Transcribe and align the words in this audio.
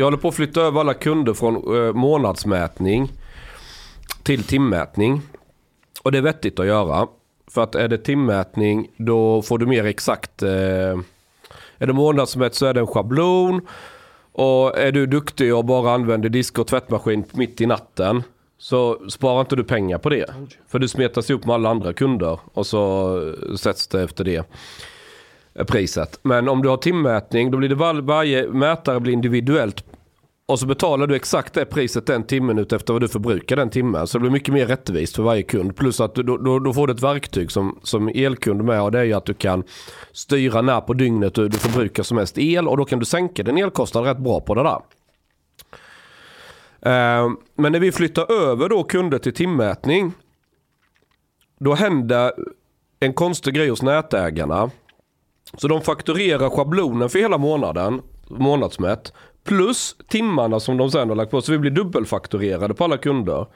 Jag 0.00 0.06
håller 0.06 0.18
på 0.18 0.28
att 0.28 0.34
flytta 0.34 0.60
över 0.60 0.80
alla 0.80 0.94
kunder 0.94 1.34
från 1.34 1.54
eh, 1.56 1.92
månadsmätning 1.92 3.12
till 4.22 4.44
timmätning. 4.44 5.22
Och 6.02 6.12
det 6.12 6.18
är 6.18 6.22
vettigt 6.22 6.58
att 6.58 6.66
göra. 6.66 7.06
För 7.50 7.62
att 7.62 7.74
är 7.74 7.88
det 7.88 7.98
timmätning 7.98 8.88
då 8.96 9.42
får 9.42 9.58
du 9.58 9.66
mer 9.66 9.84
exakt. 9.84 10.42
Eh, 10.42 10.50
är 11.78 11.86
det 11.86 11.92
månadsmätt 11.92 12.54
så 12.54 12.66
är 12.66 12.74
det 12.74 12.80
en 12.80 12.86
schablon. 12.86 13.60
Och 14.32 14.78
är 14.78 14.92
du 14.92 15.06
duktig 15.06 15.54
och 15.54 15.64
bara 15.64 15.92
använder 15.92 16.28
disk 16.28 16.58
och 16.58 16.66
tvättmaskin 16.66 17.24
mitt 17.32 17.60
i 17.60 17.66
natten. 17.66 18.22
Så 18.58 19.10
sparar 19.10 19.40
inte 19.40 19.56
du 19.56 19.64
pengar 19.64 19.98
på 19.98 20.08
det. 20.08 20.26
För 20.68 20.78
du 20.78 20.88
smetas 20.88 21.30
ihop 21.30 21.44
med 21.44 21.54
alla 21.54 21.70
andra 21.70 21.92
kunder. 21.92 22.38
Och 22.54 22.66
så 22.66 23.34
sätts 23.58 23.86
det 23.86 24.02
efter 24.02 24.24
det 24.24 24.46
eh, 25.54 25.64
priset. 25.64 26.18
Men 26.22 26.48
om 26.48 26.62
du 26.62 26.68
har 26.68 26.76
timmätning 26.76 27.50
då 27.50 27.58
blir 27.58 27.68
det 27.68 27.74
var, 27.74 27.94
varje 27.94 28.48
mätare 28.48 29.00
blir 29.00 29.12
individuellt. 29.12 29.84
Och 30.50 30.58
så 30.58 30.66
betalar 30.66 31.06
du 31.06 31.16
exakt 31.16 31.54
det 31.54 31.64
priset 31.64 32.06
den 32.06 32.24
timmen 32.24 32.58
ut 32.58 32.72
efter 32.72 32.92
vad 32.92 33.02
du 33.02 33.08
förbrukar 33.08 33.56
den 33.56 33.70
timmen. 33.70 34.06
Så 34.06 34.18
det 34.18 34.20
blir 34.20 34.30
mycket 34.30 34.54
mer 34.54 34.66
rättvist 34.66 35.16
för 35.16 35.22
varje 35.22 35.42
kund. 35.42 35.76
Plus 35.76 36.00
att 36.00 36.14
du, 36.14 36.22
då, 36.22 36.58
då 36.58 36.72
får 36.72 36.86
du 36.86 36.92
ett 36.92 37.02
verktyg 37.02 37.50
som, 37.50 37.80
som 37.82 38.08
elkund 38.08 38.64
med. 38.64 38.82
Och 38.82 38.92
det 38.92 38.98
är 38.98 39.04
ju 39.04 39.12
att 39.12 39.26
du 39.26 39.34
kan 39.34 39.64
styra 40.12 40.62
när 40.62 40.80
på 40.80 40.92
dygnet 40.92 41.34
du, 41.34 41.48
du 41.48 41.58
förbrukar 41.58 42.02
som 42.02 42.16
mest 42.16 42.38
el. 42.38 42.68
Och 42.68 42.76
då 42.76 42.84
kan 42.84 42.98
du 42.98 43.04
sänka 43.04 43.42
din 43.42 43.58
elkostnad 43.58 44.04
rätt 44.04 44.18
bra 44.18 44.40
på 44.40 44.54
det 44.54 44.62
där. 44.62 44.80
Eh, 46.82 47.30
men 47.54 47.72
när 47.72 47.80
vi 47.80 47.92
flyttar 47.92 48.32
över 48.32 48.68
då 48.68 48.84
kunder 48.84 49.18
till 49.18 49.34
timmätning. 49.34 50.12
Då 51.60 51.74
händer 51.74 52.32
en 53.00 53.12
konstig 53.12 53.54
grej 53.54 53.68
hos 53.68 53.82
nätägarna. 53.82 54.70
Så 55.58 55.68
de 55.68 55.80
fakturerar 55.80 56.50
schablonen 56.50 57.08
för 57.08 57.18
hela 57.18 57.38
månaden, 57.38 58.02
månadsmätt. 58.28 59.12
Plus 59.44 59.96
timmarna 60.08 60.60
som 60.60 60.76
de 60.76 60.90
sen 60.90 61.08
har 61.08 61.16
lagt 61.16 61.30
på. 61.30 61.42
Så 61.42 61.52
vi 61.52 61.58
blir 61.58 61.70
dubbelfakturerade 61.70 62.74
på 62.74 62.84
alla 62.84 62.96
kunder. 62.96 63.46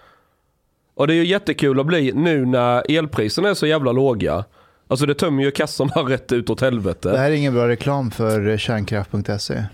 Och 0.95 1.07
det 1.07 1.15
är 1.15 1.17
ju 1.17 1.27
jättekul 1.27 1.81
att 1.81 1.87
bli 1.87 2.13
nu 2.13 2.47
när 2.47 2.99
elpriserna 2.99 3.49
är 3.49 3.55
så 3.55 3.67
jävla 3.67 3.93
låga. 3.93 4.45
Alltså 4.89 5.07
det 5.07 5.15
tömmer 5.15 5.43
ju 5.43 5.51
kassorna 5.51 5.93
rätt 6.09 6.33
ut 6.33 6.51
åt 6.51 6.61
helvete. 6.61 7.11
Det 7.11 7.19
här 7.19 7.31
är 7.31 7.35
ingen 7.35 7.55
bra 7.55 7.69
reklam 7.69 8.11
för 8.11 8.57
kärnkraft.se. 8.57 9.65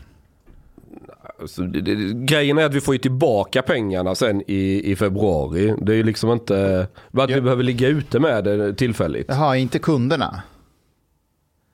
Alltså, 1.41 1.62
det, 1.62 1.80
det, 1.80 2.14
grejen 2.14 2.58
är 2.58 2.64
att 2.64 2.74
vi 2.74 2.80
får 2.80 2.95
ju 2.95 2.98
tillbaka 2.98 3.62
pengarna 3.62 4.14
sen 4.14 4.42
i, 4.47 4.91
i 4.92 4.97
februari. 4.97 5.74
Det 5.83 5.92
är 5.92 5.97
ju 5.97 6.02
liksom 6.02 6.30
inte 6.30 6.86
att 7.12 7.30
vi 7.30 7.41
behöver 7.41 7.62
ligga 7.62 7.89
ute 7.89 8.20
med 8.20 8.45
det 8.45 8.74
tillfälligt. 8.74 9.27
Jaha, 9.28 9.56
inte 9.56 9.78
kunderna? 9.78 10.42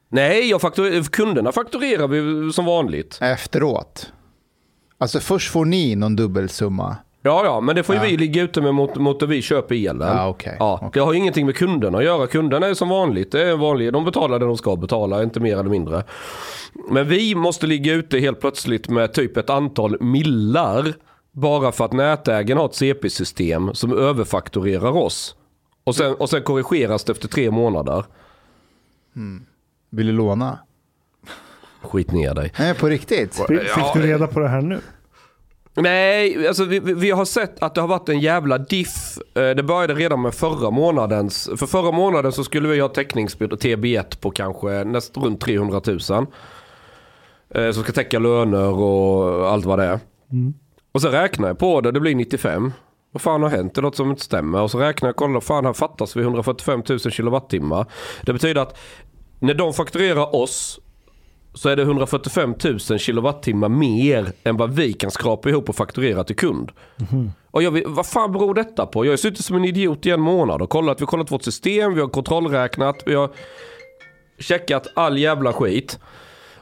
Nej, 0.09 0.51
jag 0.51 0.61
faktur, 0.61 1.03
kunderna 1.03 1.53
fakturerar 1.53 2.09
vi 2.09 2.53
som 2.53 2.65
vanligt. 2.65 3.19
Efteråt? 3.23 4.13
Alltså 4.99 5.21
först 5.21 5.51
får 5.53 5.65
ni 5.65 5.97
någon 5.97 6.17
dubbelsumma? 6.17 6.97
Ja, 7.23 7.45
ja, 7.45 7.61
men 7.61 7.77
det 7.77 7.83
får 7.83 7.95
ju 7.95 8.01
Ja. 8.01 8.07
vi 8.09 8.17
ligga 8.17 8.43
ute 8.43 8.61
med 8.63 8.75
mot, 8.75 8.97
mot 8.97 9.23
att 9.23 9.29
vi 9.29 9.43
köper 9.43 9.75
elen. 9.75 10.09
Ja, 10.09 10.29
okej. 10.29 10.57
Ja. 10.59 10.91
Det 10.93 11.01
har 11.01 11.13
ju 11.13 11.19
ingenting 11.19 11.47
med 11.47 11.57
kunderna 11.57 11.99
att 11.99 12.05
göra. 12.05 12.27
Kunderna 12.27 12.67
är 12.67 12.75
som 12.75 12.89
vanligt. 12.89 13.33
Det 13.33 13.43
är 13.43 13.57
vanligt. 13.57 13.93
De 13.93 14.05
betalar 14.05 14.39
det 14.39 14.47
de 14.47 14.57
ska 14.57 14.77
betala, 14.77 15.23
inte 15.23 15.41
mer 15.41 15.53
eller 15.59 15.71
mindre. 15.71 16.05
Men 16.91 17.09
vi 17.09 17.35
måste 17.35 17.67
ligga 17.67 17.93
ute 17.93 18.19
helt 18.19 18.41
plötsligt 18.41 18.89
med 18.89 19.13
typ 19.13 19.37
ett 19.37 19.51
antal 19.51 20.01
millar. 20.03 20.93
Bara 21.33 21.73
för 21.73 21.85
att 21.85 21.93
nätägaren 21.93 22.59
har 22.59 22.67
ett 22.67 22.75
CP-system 22.75 23.75
som 23.75 23.93
överfakturerar 23.99 24.97
oss. 24.97 25.37
Och 25.85 25.95
sen, 25.97 26.15
och 26.15 26.31
sen 26.31 26.43
korrigeras 26.43 27.05
det 27.05 27.13
efter 27.13 27.29
tre 27.29 27.51
månader. 27.51 28.05
Vill 29.91 30.07
du 30.07 30.13
låna? 30.13 30.59
Skit 31.87 32.13
ner 32.13 32.35
dig. 32.35 32.53
Nej, 32.59 32.75
på 32.75 32.87
riktigt? 32.89 33.35
Fick, 33.35 33.49
du 33.95 34.03
reda 34.03 34.27
på 34.27 34.41
det 34.41 34.49
här 34.49 34.61
nu? 34.61 34.81
Nej, 35.79 36.49
alltså 36.49 36.65
vi, 36.65 36.79
vi- 36.81 37.11
har 37.11 37.25
sett 37.25 37.63
att 37.63 37.75
det 37.75 37.81
har 37.81 37.89
varit 37.89 38.09
en 38.09 38.21
jävla 38.21 38.59
diff. 38.59 39.19
Eh, 39.35 39.51
Det 39.51 39.63
började 39.63 39.95
redan 39.95 40.23
med 40.23 40.35
förra 40.35 40.71
månadens. 40.71 41.51
För 41.57 41.67
förra 41.67 41.91
månaden 41.93 42.33
så 42.33 42.45
skulle 42.45 42.69
vi 42.69 42.81
ha 42.81 42.89
täckningsbild 42.89 43.53
TB1 43.53 44.21
på 44.21 44.31
kanske 44.31 44.85
nästan 44.85 45.25
runt 45.25 45.41
300 45.41 45.81
000. 45.87 45.99
Eh, 47.55 47.71
Som 47.73 47.83
ska 47.83 47.93
täcka 47.93 48.19
löner 48.19 48.71
och 48.73 49.51
allt 49.51 49.65
vad 49.65 49.79
det 49.79 49.85
är. 49.85 50.01
Och 50.93 51.01
så 51.03 51.09
räknar 51.09 51.49
jag 51.49 51.59
på 51.59 51.81
det, 51.81 51.93
det 51.93 52.01
blir 52.01 52.15
95. 52.15 52.73
Vad 53.13 53.21
fan 53.23 53.43
har 53.43 53.51
hänt? 53.51 53.75
Det 53.75 53.81
låter 53.81 53.97
som 53.97 54.11
inte 54.11 54.23
stämmer. 54.23 54.61
Och 54.63 54.71
så 54.71 54.79
räknar 54.79 55.09
jag 55.09 55.13
och 55.13 55.17
kollar, 55.17 55.41
fan 55.41 55.67
här 55.67 55.73
fattas 55.73 56.17
vi 56.17 56.21
145 56.23 56.83
000 56.89 56.99
kilowattimmar. 56.99 57.87
Det 58.23 58.33
betyder 58.33 58.61
att 58.61 58.79
när 59.39 59.55
de 59.55 59.73
fakturerar 59.75 60.35
oss 60.35 60.81
så 61.57 61.69
är 61.69 61.77
det 61.77 61.83
145 61.83 62.55
000 62.65 62.79
kilowattimmar 62.99 63.69
mer 63.69 64.33
än 64.45 64.57
vad 64.57 64.75
vi 64.75 64.93
kan 64.93 65.11
skrapa 65.11 65.49
ihop 65.49 65.69
och 65.69 65.77
fakturera 65.77 66.25
till 66.25 66.37
kund. 66.37 66.71
Och 67.51 67.63
jag 67.63 67.71
vet, 67.71 67.85
vad 67.87 68.07
fan 68.07 68.33
beror 68.33 68.55
detta 68.55 68.87
på? 68.87 69.05
Jag 69.05 69.13
har 69.13 69.17
suttit 69.17 69.45
som 69.45 69.57
en 69.57 69.65
idiot 69.65 70.07
i 70.07 70.11
en 70.11 70.21
månad 70.21 70.63
och 70.63 70.71
kollat. 70.71 71.01
Vi 71.01 71.03
har 71.03 71.07
kollat 71.07 71.33
vårt 71.33 71.43
system, 71.43 71.95
vi 71.95 72.01
har 72.01 72.09
kontrollräknat, 72.09 73.03
vi 73.07 73.15
har 73.15 73.31
checkat 74.39 74.87
all 74.95 75.19
jävla 75.19 75.53
skit. 75.53 75.99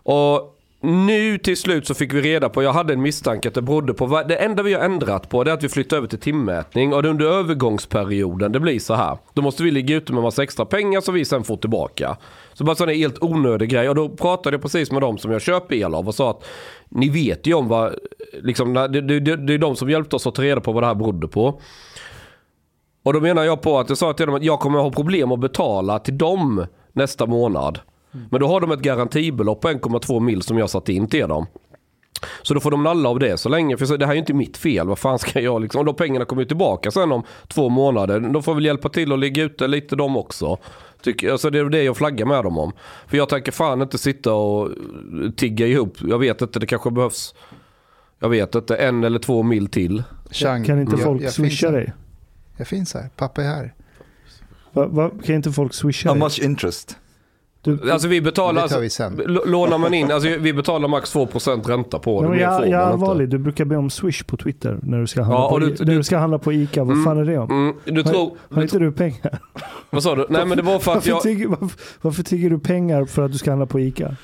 Och 0.03 0.54
nu 0.85 1.39
till 1.39 1.57
slut 1.57 1.87
så 1.87 1.95
fick 1.95 2.13
vi 2.13 2.21
reda 2.21 2.49
på, 2.49 2.63
jag 2.63 2.73
hade 2.73 2.93
en 2.93 3.03
misstanke 3.03 3.49
att 3.49 3.55
det 3.55 3.63
berodde 3.63 3.95
på, 3.95 4.23
det 4.29 4.37
enda 4.37 4.63
vi 4.63 4.75
har 4.75 4.81
ändrat 4.81 5.29
på 5.29 5.45
det 5.45 5.51
är 5.51 5.55
att 5.55 5.65
vi 5.65 5.69
flyttar 5.69 5.97
över 5.97 6.09
till 6.09 6.19
timmätning 6.19 6.93
och 6.93 7.03
det 7.03 7.09
under 7.09 7.27
övergångsperioden 7.27 8.53
det 8.53 8.61
blir 8.61 8.79
så 8.79 8.95
här. 8.95 9.19
Då 9.33 9.43
måste 9.43 9.63
vi 9.63 9.71
ligga 9.71 9.97
ute 9.97 10.13
med 10.13 10.23
massa 10.23 10.43
extra 10.43 10.67
pengar 10.67 11.01
som 11.01 11.15
vi 11.15 11.25
sen 11.25 11.45
får 11.45 11.57
tillbaka. 11.57 12.17
Så 12.53 12.65
bara 12.65 12.77
sån 12.77 12.89
här 12.89 12.95
helt 12.95 13.23
onödig 13.23 13.69
grej. 13.69 13.89
Och 13.89 13.95
då 13.95 14.09
pratade 14.09 14.55
jag 14.55 14.63
precis 14.63 14.93
med 14.93 15.01
dem 15.03 15.19
som 15.19 15.31
jag 15.33 15.43
köper 15.43 15.75
el 15.75 15.95
av 15.95 16.09
och 16.09 16.15
sa 16.15 16.31
att 16.31 16.45
ni 16.89 17.09
vet 17.09 17.47
ju 17.47 17.55
om 17.55 17.69
vad, 17.69 17.95
liksom, 18.43 18.75
det, 18.75 18.89
det, 18.89 19.21
det, 19.21 19.37
det 19.37 19.55
är 19.55 19.59
de 19.59 19.77
som 19.77 19.91
hjälpte 19.91 20.17
oss 20.17 20.27
att 20.27 20.35
ta 20.35 20.43
reda 20.43 20.61
på 20.61 20.73
vad 20.73 20.83
det 20.83 20.87
här 20.87 20.95
berodde 20.95 21.29
på. 21.29 21.61
Och 23.05 23.13
då 23.13 23.21
menar 23.21 23.45
jag 23.45 23.63
på 23.63 23.79
att 23.79 23.89
jag 23.89 23.99
sa 23.99 24.13
till 24.13 24.27
dem 24.27 24.35
att 24.35 24.45
jag 24.45 24.61
kommer 24.61 24.79
att 24.79 24.85
ha 24.85 24.91
problem 24.91 25.33
att 25.33 25.41
betala 25.41 25.99
till 25.99 26.19
dem 26.19 26.67
nästa 26.93 27.27
månad. 27.27 27.81
Men 28.31 28.41
då 28.41 28.47
har 28.47 28.61
de 28.61 28.71
ett 28.73 28.81
garantibelopp 28.81 29.61
på 29.61 29.69
1,2 29.69 30.21
mil 30.21 30.43
som 30.43 30.59
jag 30.59 30.71
satt 30.71 30.89
in 30.89 31.07
till 31.09 31.29
dem. 31.29 31.47
Så 32.43 32.55
då 32.55 32.61
får 32.61 32.71
de 32.71 32.83
nalla 32.83 33.09
av 33.09 33.19
det 33.19 33.37
så 33.39 33.49
länge. 33.49 33.77
För 33.77 33.87
så- 33.87 33.97
det 33.97 34.07
här 34.07 34.13
är 34.13 34.17
ju 34.17 34.21
inte 34.21 34.35
mitt 34.35 34.57
fel. 34.57 34.87
Vad 34.89 34.99
fan 34.99 35.19
ska 35.19 35.41
jag 35.41 35.63
liksom. 35.63 35.79
Och 35.79 35.85
de 35.85 35.95
pengarna 35.95 36.25
kommer 36.25 36.43
ju 36.43 36.49
tillbaka 36.49 36.91
sen 36.91 37.13
om 37.13 37.23
två 37.49 37.69
månader. 37.69 38.21
De 38.21 38.43
får 38.43 38.55
väl 38.55 38.65
hjälpa 38.65 38.89
till 38.89 39.13
att 39.13 39.19
ligga 39.19 39.43
ute 39.43 39.67
lite 39.67 39.97
de 39.97 40.17
också. 40.17 40.59
Tycker, 41.03 41.31
alltså 41.33 41.51
det 41.51 41.59
är 41.59 41.65
det 41.65 41.83
jag 41.83 41.97
flaggar 41.97 42.27
med 42.27 42.45
dem 42.45 42.59
om. 42.59 42.73
För 43.07 43.17
jag 43.17 43.29
tänker 43.29 43.53
fan 43.53 43.83
inte 43.83 43.99
sitta 43.99 44.33
och 44.35 44.71
tigga 45.37 45.67
ihop. 45.67 45.97
Jag 46.01 46.19
vet 46.19 46.43
inte, 46.43 46.59
det 46.59 46.67
kanske 46.67 46.91
behövs. 46.91 47.35
Jag 48.19 48.29
vet 48.29 48.55
inte, 48.55 48.77
en 48.77 49.05
eller 49.05 49.19
två 49.19 49.43
mil 49.43 49.67
till. 49.67 50.03
Chang, 50.31 50.65
Kan 50.65 50.81
inte 50.81 50.93
jag- 50.97 51.01
folk 51.05 51.23
jag 51.23 51.33
swisha 51.33 51.49
finns 51.49 51.63
här. 51.63 51.73
dig? 51.73 51.93
Jag 52.57 52.67
finns 52.69 52.95
här. 52.95 53.09
Pappa 53.17 53.43
är 53.43 53.47
här. 53.47 53.75
Va, 54.73 54.87
va, 54.87 55.11
kan 55.25 55.35
inte 55.35 55.53
folk 55.53 55.75
swisha 55.75 56.09
How 56.09 56.15
dig? 56.15 56.21
much 56.23 56.41
interest? 56.43 56.97
Du, 57.65 57.91
Alltså 57.93 58.09
vi 58.09 58.21
betalar, 58.21 58.69
Det 58.69 58.81
vi 58.81 58.91
sen. 58.91 59.21
lånar 59.47 59.79
man 59.79 59.95
in, 59.95 60.11
alltså 60.11 60.29
vi 60.29 60.53
betalar 60.53 60.89
max 60.89 61.15
2% 61.15 61.69
ränta 61.69 61.99
på 61.99 62.23
det. 62.23 62.29
Men 62.29 62.39
jag, 62.39 62.61
jag 62.69 62.71
är 62.71 62.77
allvarlig, 62.85 63.29
du 63.29 63.39
brukar 63.39 63.65
be 63.65 63.77
om 63.77 63.91
swish 63.91 64.23
på 64.27 64.37
Twitter 64.37 64.79
när 64.83 64.99
du 65.01 65.07
ska 65.07 65.23
handla, 65.23 65.39
Ja, 65.41 65.49
på, 65.49 65.55
och 65.55 65.61
du- 65.61 65.85
när 65.85 65.95
du- 65.95 66.03
ska 66.05 66.19
handla 66.19 66.39
på 66.39 66.53
ICA. 66.53 66.85
Vad 66.85 66.93
Mm, 66.93 67.05
fan 67.05 67.19
är 67.19 67.25
det 67.25 67.39
om? 67.39 67.51
Mm, 67.51 67.75
du 67.85 68.03
tror, 68.03 68.37
Har 68.51 68.57
du, 68.57 68.63
inte 68.63 68.79
du 68.79 68.93
pengar? 68.93 69.39
vad 69.91 70.03
sa 70.03 70.15
du? 70.15 70.27
Nej 70.31 70.47
men 70.47 70.57
det 70.57 70.63
var 70.63 70.79
för 70.79 70.91
att 70.93 70.97
Varför, 70.97 71.11
jag, 71.11 71.23
tigger, 71.23 71.47
varför, 71.49 71.71
varför 72.03 72.23
tigger 72.23 72.51
du 72.51 72.59
pengar 72.59 73.05
för 73.05 73.23
att 73.23 73.33
du 73.33 73.39
ska 73.39 73.51
handla 73.51 73.67
på 73.67 73.81
ICA? 73.81 74.17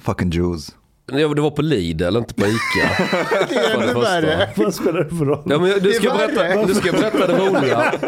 Fucking 0.00 0.30
Jews. 0.30 0.74
Ja, 1.12 1.28
det 1.28 1.40
var 1.40 1.50
på 1.50 1.62
Lidl, 1.62 2.16
inte 2.16 2.34
på 2.34 2.46
Ica. 2.46 2.56
Det 3.48 3.54
är 3.54 3.62
För 3.62 3.78
det 3.78 3.84
ännu 3.84 3.86
första. 3.86 4.00
värre. 4.00 4.48
Vad 4.56 4.74
spelar 4.74 5.04
det 5.04 5.16
för 5.16 5.24
roll? 5.24 5.42
Ja, 5.46 5.58
men 5.58 5.70
du, 5.82 5.92
ska 5.92 6.10
berätta, 6.14 6.66
du 6.66 6.74
ska 6.74 6.92
berätta 6.92 7.26
det 7.26 7.38
roliga. 7.38 7.92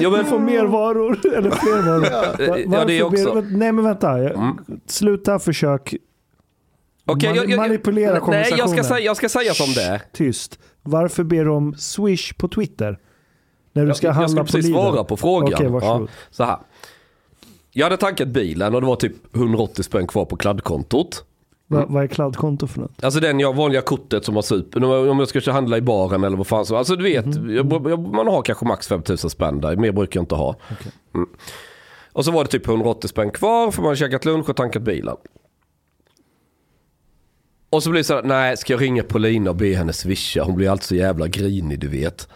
Ja, 0.00 0.10
men, 0.10 0.24
Du 0.24 0.24
får 0.30 0.38
mer 0.38 0.64
varor 0.64 1.20
eller 1.36 1.50
fler 1.50 1.82
varor. 1.82 2.00
Va- 2.70 2.78
Ja, 2.78 2.84
det 2.84 2.98
är 2.98 3.02
också. 3.02 3.40
Nej 3.50 3.72
men 3.72 3.84
vänta, 3.84 4.18
Jag- 4.22 4.34
Mm. 4.34 4.56
sluta 4.86 5.38
försök 5.38 5.94
Okej, 7.06 7.30
mani- 7.30 7.36
jag- 7.36 7.50
jag- 7.50 7.56
manipulera 7.56 8.12
Nej, 8.12 8.20
konversationen. 8.20 8.58
jag 8.58 8.70
ska, 8.70 8.84
säga, 8.94 9.00
jag 9.06 9.16
ska 9.16 9.28
säga 9.28 9.54
som 9.54 9.72
det 9.74 9.82
är. 9.82 10.02
Tyst. 10.12 10.58
Varför 10.82 11.24
ber 11.24 11.44
du 11.44 11.50
om 11.50 11.74
swish 11.74 12.32
på 12.36 12.48
Twitter? 12.48 12.98
När 13.72 13.86
du 13.86 13.94
ska 13.94 14.06
jag, 14.06 14.10
jag 14.10 14.14
handla 14.14 14.28
ska 14.28 14.40
på 14.40 14.46
precis 14.46 14.64
Lidl? 14.64 14.74
svara 14.74 15.04
på 15.04 15.16
frågan. 15.16 15.54
Okej, 15.54 15.68
varsågod. 15.68 16.02
ja, 16.02 16.12
så 16.30 16.44
här. 16.44 16.56
Jag 17.72 17.86
hade 17.86 17.96
tankat 17.96 18.28
bilen 18.28 18.74
och 18.74 18.80
det 18.80 18.86
var 18.86 18.96
typ 18.96 19.36
180 19.36 19.82
spänn 19.82 20.06
kvar 20.06 20.24
på 20.24 20.36
kladdkontot. 20.36 21.24
Va, 21.68 21.86
vad 21.88 22.02
är 22.02 22.06
kladdkonto 22.06 22.66
för 22.66 22.80
något? 22.80 23.04
Alltså 23.04 23.20
den 23.20 23.40
jag 23.40 23.56
vanliga 23.56 23.82
kortet 23.82 24.24
som 24.24 24.34
har 24.34 24.42
super. 24.42 24.84
Om 25.10 25.18
jag 25.18 25.28
ska 25.28 25.52
handla 25.52 25.76
i 25.76 25.80
baren 25.80 26.24
eller 26.24 26.36
vad 26.36 26.46
fan 26.46 26.66
så. 26.66 26.76
Alltså 26.76 26.96
du 26.96 27.02
vet, 27.04 27.26
Mhm. 27.26 27.54
jag, 27.56 27.90
jag, 27.90 28.00
man 28.14 28.26
har 28.26 28.42
kanske 28.42 28.66
max 28.66 28.88
5000 28.88 29.30
spänn 29.30 29.60
där. 29.60 29.76
Mer 29.76 29.92
brukar 29.92 30.18
jag 30.20 30.22
inte 30.22 30.34
ha. 30.34 30.56
Mm. 31.14 31.28
Och 32.12 32.24
så 32.24 32.30
var 32.30 32.44
det 32.44 32.50
typ 32.50 32.66
180 32.68 33.08
spänn 33.08 33.30
kvar 33.30 33.70
för 33.70 33.82
man 33.82 33.88
har 33.88 33.96
käkat 33.96 34.24
lunch 34.24 34.48
och 34.50 34.56
tankat 34.56 34.82
bilen. 34.82 35.16
Och 37.70 37.82
så 37.82 37.90
blir 37.90 38.00
det 38.00 38.04
så 38.04 38.14
här, 38.14 38.22
nej 38.22 38.56
ska 38.56 38.72
jag 38.72 38.82
ringa 38.82 39.02
Paulina 39.02 39.50
och 39.50 39.56
be 39.56 39.74
henne 39.74 39.92
swisha? 39.92 40.42
Hon 40.44 40.54
blir 40.56 40.70
alltid 40.70 40.84
så 40.84 40.94
jävla 40.94 41.26
grinig 41.28 41.80
du 41.80 41.88
vet. 41.88 42.28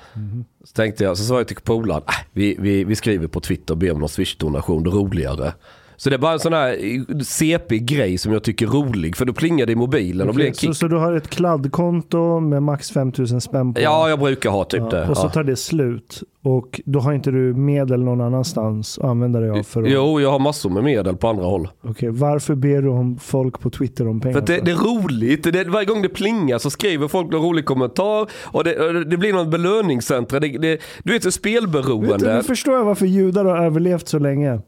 Så 0.64 0.72
tänkte 0.74 1.04
jag, 1.04 1.16
så 1.18 1.24
sa 1.24 1.36
jag 1.36 1.48
till 1.48 1.56
polaren, 1.56 2.02
äh, 2.08 2.14
vi, 2.32 2.56
vi, 2.58 2.84
vi 2.84 2.96
skriver 2.96 3.26
på 3.26 3.40
Twitter 3.40 3.74
och 3.74 3.78
ber 3.78 3.92
om 3.92 3.98
någon 3.98 4.08
swish-donation, 4.08 4.82
det 4.84 4.90
är 4.90 4.92
roligare. 4.92 5.52
Så 6.00 6.10
det 6.10 6.16
är 6.16 6.18
bara 6.18 6.32
en 6.32 6.38
sån 6.40 6.52
här 6.52 6.76
CP-grej 7.24 8.18
som 8.18 8.32
jag 8.32 8.42
tycker 8.42 8.66
är 8.66 8.70
rolig. 8.70 9.16
För 9.16 9.24
då 9.24 9.32
plingar 9.32 9.66
det 9.66 9.72
i 9.72 9.76
mobilen 9.76 10.28
och 10.28 10.34
blir 10.34 10.44
en 10.44 10.50
Okej, 10.50 10.58
så, 10.60 10.66
kick. 10.66 10.76
så 10.76 10.88
du 10.88 10.96
har 10.96 11.12
ett 11.12 11.28
kladdkonto 11.28 12.40
med 12.40 12.62
max 12.62 12.90
5000 12.90 13.40
spänn 13.40 13.74
på? 13.74 13.80
Ja, 13.80 14.08
jag 14.08 14.18
brukar 14.18 14.50
ha 14.50 14.64
typ 14.64 14.80
Ja, 14.80 14.88
det. 14.88 15.08
Och 15.08 15.16
så 15.16 15.28
tar 15.28 15.44
det 15.44 15.56
slut. 15.56 16.22
Och 16.42 16.80
då 16.84 17.00
har 17.00 17.12
inte 17.12 17.30
du 17.30 17.54
medel 17.54 18.04
någon 18.04 18.20
annanstans 18.20 18.98
att 18.98 19.04
använda 19.04 19.40
dig 19.40 19.50
av 19.50 19.62
för 19.62 19.82
att... 19.82 19.90
Jo, 19.90 20.20
jag 20.20 20.30
har 20.30 20.38
massor 20.38 20.70
med 20.70 20.84
medel 20.84 21.16
på 21.16 21.28
andra 21.28 21.44
håll. 21.44 21.68
Okej, 21.82 22.10
varför 22.10 22.54
ber 22.54 22.82
du 22.82 22.88
om 22.88 23.18
folk 23.18 23.60
på 23.60 23.70
Twitter 23.70 24.08
om 24.08 24.20
pengar? 24.20 24.32
För 24.32 24.40
att 24.40 24.46
det, 24.46 24.60
det 24.60 24.70
är 24.70 25.02
roligt. 25.02 25.52
Det, 25.52 25.64
varje 25.68 25.86
gång 25.86 26.02
det 26.02 26.08
plingar 26.08 26.58
så 26.58 26.70
skriver 26.70 27.08
folk 27.08 27.32
någon 27.32 27.42
rolig 27.42 27.64
kommentar 27.64 28.26
och 28.32 28.64
det, 28.64 29.04
det 29.04 29.16
blir 29.16 29.32
någon 29.32 29.50
belöningscentra. 29.50 30.40
Det, 30.40 30.48
det, 30.48 30.80
du 31.04 31.12
vet, 31.12 31.22
så 31.22 31.26
Vet 31.26 31.34
du, 31.34 31.38
spelberoende. 31.38 32.36
nu 32.36 32.42
förstår 32.42 32.74
jag 32.74 32.84
varför 32.84 33.06
judar 33.06 33.44
har 33.44 33.56
överlevt 33.56 34.08
så 34.08 34.18
länge. 34.18 34.60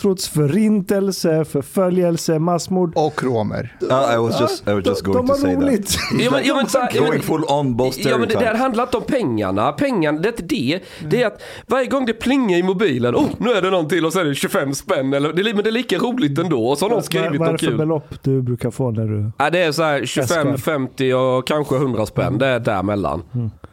Trots 0.00 0.28
förintelse, 0.28 1.44
förföljelse, 1.44 2.38
massmord. 2.38 2.92
Och 2.96 3.22
romer. 3.22 3.76
Uh, 3.82 3.88
I 4.14 4.16
was 4.16 4.40
just, 4.40 4.68
I 4.68 4.72
was 4.72 4.86
just 4.86 5.04
de, 5.04 5.12
going 5.12 5.26
de 5.26 5.32
to 5.32 5.34
say 5.38 5.54
har 5.54 5.60
that. 5.60 5.68
roligt. 5.68 5.96
Ja, 6.24 6.30
men, 6.30 6.44
ja, 6.46 6.54
men, 6.56 6.66
så, 6.66 6.78
ja, 6.78 6.88
men, 7.00 7.04
Going 7.04 7.22
full 7.22 7.44
on 7.48 7.76
both 7.76 7.98
Ja 8.00 8.18
men 8.18 8.28
det 8.28 8.34
där 8.34 8.54
handlar 8.54 8.82
inte 8.84 8.96
om 8.96 9.02
pengarna. 9.02 9.72
Pengarna, 9.72 10.18
det 10.20 10.28
är 10.28 10.32
inte 10.32 10.42
det. 10.42 10.80
Det 11.08 11.22
är 11.22 11.26
att 11.26 11.42
varje 11.66 11.86
gång 11.86 12.06
det 12.06 12.12
plingar 12.12 12.58
i 12.58 12.62
mobilen, 12.62 13.14
oh 13.14 13.26
nu 13.38 13.50
är 13.50 13.62
det 13.62 13.70
någon 13.70 13.88
till 13.88 14.06
och 14.06 14.12
så 14.12 14.20
är 14.20 14.24
det 14.24 14.34
25 14.34 14.74
spänn. 14.74 15.12
Eller, 15.14 15.32
det, 15.32 15.42
är- 15.50 15.54
men 15.54 15.64
det 15.64 15.70
är 15.70 15.72
lika 15.72 15.98
roligt 15.98 16.38
ändå. 16.38 16.66
Och 16.68 16.78
så 16.78 16.84
har 16.84 16.90
någon 16.90 17.02
skrivit 17.02 17.26
vad 17.30 17.34
är 17.34 17.44
det 17.44 17.52
något 17.52 17.60
för 17.60 17.66
kul. 17.66 17.76
belopp 17.78 18.08
du 18.22 18.42
brukar 18.42 18.70
få 18.70 18.90
när 18.90 19.04
du... 19.06 19.30
Ja, 19.38 19.50
det 19.50 19.58
är 19.58 19.72
så 19.72 19.82
här 19.82 20.06
25, 20.06 20.48
Äskar. 20.48 20.56
50 20.56 21.12
och 21.14 21.46
kanske 21.46 21.76
100 21.76 22.06
spänn. 22.06 22.38
Det 22.38 22.46
är 22.46 22.60
däremellan. 22.60 23.22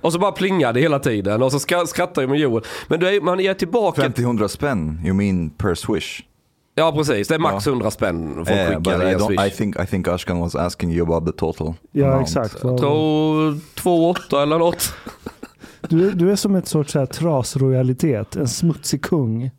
Och 0.02 0.14
så 0.14 0.20
bara 0.20 0.32
plingar 0.32 0.74
det 0.74 0.80
hela 0.80 1.00
tiden. 1.00 1.42
Och 1.44 1.52
så 1.52 1.60
skrattar 1.60 2.22
jag 2.22 2.30
med 2.30 2.40
Joel. 2.40 2.64
Men 2.88 3.00
du 3.00 3.08
är, 3.08 3.22
man 3.22 3.40
är 3.40 3.54
tillbaka. 3.54 4.02
50-100 4.02 4.48
spänn, 4.48 5.02
you 5.06 5.14
mean 5.14 5.50
per 5.50 5.76
swish? 5.76 6.21
Ja 6.76 6.92
precis, 6.92 7.28
det 7.28 7.36
är 7.36 7.40
max 7.40 7.66
Ja. 7.66 7.72
100 7.72 7.92
spänn 7.92 8.34
folk 8.36 8.50
Yeah, 8.50 8.68
skickar 8.68 8.80
but 8.98 9.02
I, 9.04 9.06
via 9.06 9.20
Swish. 9.20 9.48
I, 9.48 9.50
think, 9.50 9.80
I 9.80 9.86
think 9.86 10.08
Ashkan 10.08 10.40
was 10.40 10.56
asking 10.56 10.92
you 10.94 11.08
about 11.08 11.26
the 11.26 11.40
total 11.40 11.74
Ja 11.92 12.06
amount. 12.08 12.22
exakt. 12.28 12.58
Jag 12.64 12.78
tror 12.78 13.52
2,8 13.52 14.44
eller 14.44 14.60
något. 14.60 14.94
Du, 15.90 16.12
du 16.12 16.32
är 16.32 16.36
som 16.36 16.56
ett 16.56 16.68
sorts 16.68 16.94
trasroyalitet, 17.12 18.36
en 18.36 18.48
smutsig 18.48 19.02
kung. 19.04 19.52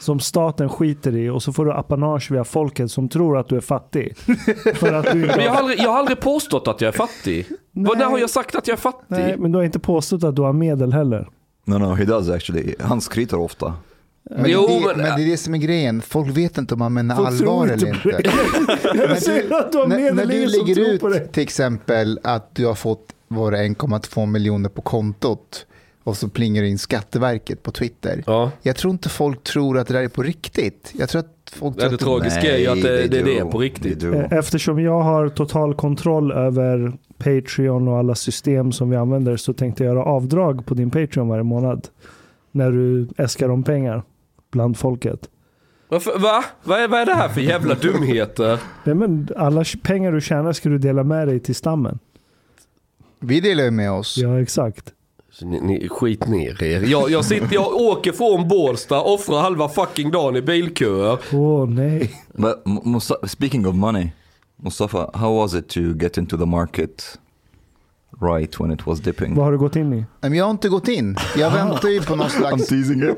Som 0.00 0.20
staten 0.20 0.68
skiter 0.68 1.16
i 1.16 1.28
och 1.28 1.42
så 1.42 1.52
får 1.52 1.64
du 1.64 1.72
apanage 1.72 2.30
via 2.30 2.44
folket 2.44 2.90
som 2.90 3.08
tror 3.08 3.38
att 3.38 3.48
du 3.48 3.56
är 3.56 3.60
fattig. 3.60 4.16
För 4.74 4.92
att 4.92 5.12
du 5.12 5.18
Men 5.18 5.28
jag 5.44 5.50
har... 5.50 5.58
aldrig, 5.58 5.78
jag 5.80 5.90
har 5.90 5.98
aldrig 5.98 6.20
påstått 6.20 6.68
att 6.68 6.80
jag 6.80 6.88
är 6.88 6.96
fattig. 6.98 7.46
Vad, 7.72 7.98
när 7.98 8.04
har 8.06 8.18
jag 8.18 8.30
sagt 8.30 8.54
att 8.54 8.68
jag 8.68 8.74
är 8.74 8.80
fattig? 8.80 9.04
Nej, 9.08 9.34
men 9.38 9.52
du 9.52 9.58
har 9.58 9.64
inte 9.64 9.78
påstått 9.78 10.24
att 10.24 10.36
du 10.36 10.42
har 10.42 10.52
medel 10.52 10.92
heller. 10.92 11.28
No, 11.64 11.74
no, 11.78 11.94
he 11.94 12.04
does 12.04 12.28
actually. 12.30 12.74
Han 12.80 13.00
skryter 13.00 13.38
ofta. 13.38 13.74
Men, 14.30 14.50
Jo, 14.50 14.66
det, 14.68 14.86
men- 14.86 14.96
men, 14.96 15.16
det 15.16 15.24
är 15.24 15.30
det 15.30 15.36
som 15.36 15.54
är 15.54 15.58
grejen. 15.58 16.00
Folk 16.02 16.36
vet 16.36 16.58
inte 16.58 16.74
om 16.74 16.78
man 16.78 16.94
menar 16.94 17.26
allvar 17.26 17.62
inte 17.72 17.74
eller 17.74 17.88
inte. 17.88 18.08
När 18.94 19.82
du 19.82 19.88
när, 19.88 20.12
när 20.12 20.26
du 20.26 20.46
lägger 20.46 20.80
ut 20.80 21.00
det. 21.00 21.26
till 21.32 21.42
exempel 21.42 22.18
att 22.24 22.54
du 22.54 22.66
har 22.66 22.74
fått 22.74 23.12
var 23.28 23.50
det 23.52 23.58
1,2 23.58 24.26
miljoner 24.26 24.68
på 24.68 24.82
kontot 24.82 25.66
och 26.04 26.16
så 26.16 26.28
plingar 26.28 26.62
det 26.62 26.68
in 26.68 26.78
Skatteverket 26.78 27.62
på 27.62 27.70
Twitter. 27.70 28.22
Ja. 28.26 28.50
Jag 28.62 28.76
tror 28.76 28.90
inte 28.92 29.08
folk 29.08 29.42
tror 29.42 29.78
att 29.78 29.86
det 29.88 29.94
där 29.94 30.02
är 30.02 30.08
på 30.08 30.22
riktigt. 30.22 30.92
Jag 30.98 31.08
tror 31.08 31.18
att 31.20 31.50
folk 31.52 31.76
Det, 31.76 31.80
tror 31.80 31.88
det 31.90 31.94
att 31.94 31.98
du- 32.00 32.04
tragiska 32.04 32.56
är 32.56 32.58
ju 32.58 32.66
att 32.66 32.82
det, 32.82 32.98
they 32.98 33.08
det, 33.08 33.22
det 33.22 33.38
är 33.38 33.44
på 33.44 33.58
riktigt. 33.58 34.02
Eh, 34.02 34.32
Eftersom 34.32 34.80
jag 34.82 35.00
har 35.00 35.28
total 35.28 35.74
kontroll 35.74 36.32
över 36.32 36.92
Patreon 37.18 37.88
och 37.88 37.98
alla 37.98 38.14
system 38.14 38.72
som 38.72 38.90
vi 38.90 38.96
använder 38.96 39.36
så 39.36 39.52
tänkte 39.52 39.84
jag 39.84 39.94
göra 39.94 40.04
avdrag 40.04 40.66
på 40.66 40.74
din 40.74 40.90
Patreon 40.90 41.28
varje 41.28 41.42
månad. 41.44 41.88
När 42.52 42.70
du 42.70 43.08
äskar 43.16 43.48
om 43.48 43.62
pengar 43.62 44.02
bland 44.50 44.78
folket. 44.78 45.28
Varför, 45.88 46.18
va? 46.18 46.44
Vad 46.62 46.80
är, 46.80 46.88
vad 46.88 47.00
är 47.00 47.06
det 47.06 47.14
här 47.14 47.28
för 47.28 47.40
jävla 47.40 47.74
dumheter? 47.74 48.58
Nej, 48.84 48.94
men 48.94 49.28
alla 49.36 49.64
pengar 49.82 50.12
du 50.12 50.20
tjänar 50.20 50.52
ska 50.52 50.68
du 50.68 50.78
dela 50.78 51.04
med 51.04 51.28
dig 51.28 51.40
till 51.40 51.54
stammen. 51.54 51.98
Vi 53.20 53.40
delar 53.40 53.64
ju 53.64 53.70
med 53.70 53.92
oss. 53.92 54.18
Ja, 54.18 54.40
exakt. 54.40 54.92
Så 55.30 55.46
Ni, 55.46 55.60
ni, 55.60 55.88
skit 55.88 56.28
ner 56.28 56.62
er. 56.62 56.82
Jag, 56.82 57.10
jag, 57.10 57.24
sitter, 57.24 57.54
jag 57.54 57.74
åker 57.74 58.12
från 58.12 58.48
Bålsta, 58.48 59.00
offrar 59.00 59.40
halva 59.40 59.68
fucking 59.68 60.10
dagen 60.10 60.36
i 60.36 60.42
bilköer. 60.42 61.18
Åh 61.32 61.68
nej. 61.68 62.12
But 62.32 63.30
speaking 63.30 63.66
of 63.66 63.74
money, 63.74 64.10
Mustafa, 64.56 65.10
how 65.14 65.36
was 65.36 65.54
it 65.54 65.68
to 65.68 65.80
get 65.80 66.18
into 66.18 66.38
the 66.38 66.46
market 66.46 67.18
right 68.20 68.60
when 68.60 68.70
it 68.70 68.86
was 68.86 69.00
dipping? 69.00 69.34
Vad 69.34 69.44
har 69.44 69.52
du 69.52 69.58
gått 69.58 69.76
in 69.76 69.92
i? 69.92 70.04
Men 70.20 70.34
jag 70.34 70.44
har 70.44 70.50
inte 70.50 70.68
gått 70.68 70.88
in. 70.88 71.16
Jag 71.36 71.50
väntar 71.50 71.88
ju 71.88 72.02
på 72.02 72.16
någon 72.16 72.26
I'm 72.26 72.30
slags... 72.38 72.66
teasing 72.66 73.02
him. 73.02 73.14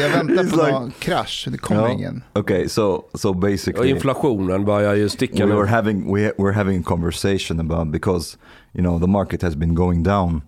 Jag 0.00 0.08
väntar 0.10 0.34
He's 0.44 0.50
på 0.50 0.56
like- 0.56 0.72
någon 0.72 0.90
krasch. 0.98 1.48
Det 1.50 1.58
kommer 1.58 1.80
Ja. 1.82 1.90
ingen. 1.90 2.22
Okay, 2.34 2.68
so 2.68 3.02
so 3.14 3.28
Och 3.28 3.36
basically, 3.36 3.90
inflationen 3.90 4.64
börjar 4.64 4.94
ju 4.94 5.08
sticka 5.08 5.46
we 5.46 5.52
were 5.54 5.64
nu. 5.64 5.70
having 5.76 6.14
we 6.14 6.32
we're 6.38 6.52
having 6.52 6.80
a 6.80 6.82
conversation 6.86 7.60
about 7.60 7.92
because 7.92 8.38
you 8.72 8.82
know 8.84 9.00
the 9.00 9.06
market 9.06 9.42
has 9.42 9.56
been 9.56 9.74
going 9.74 10.02
down, 10.02 10.42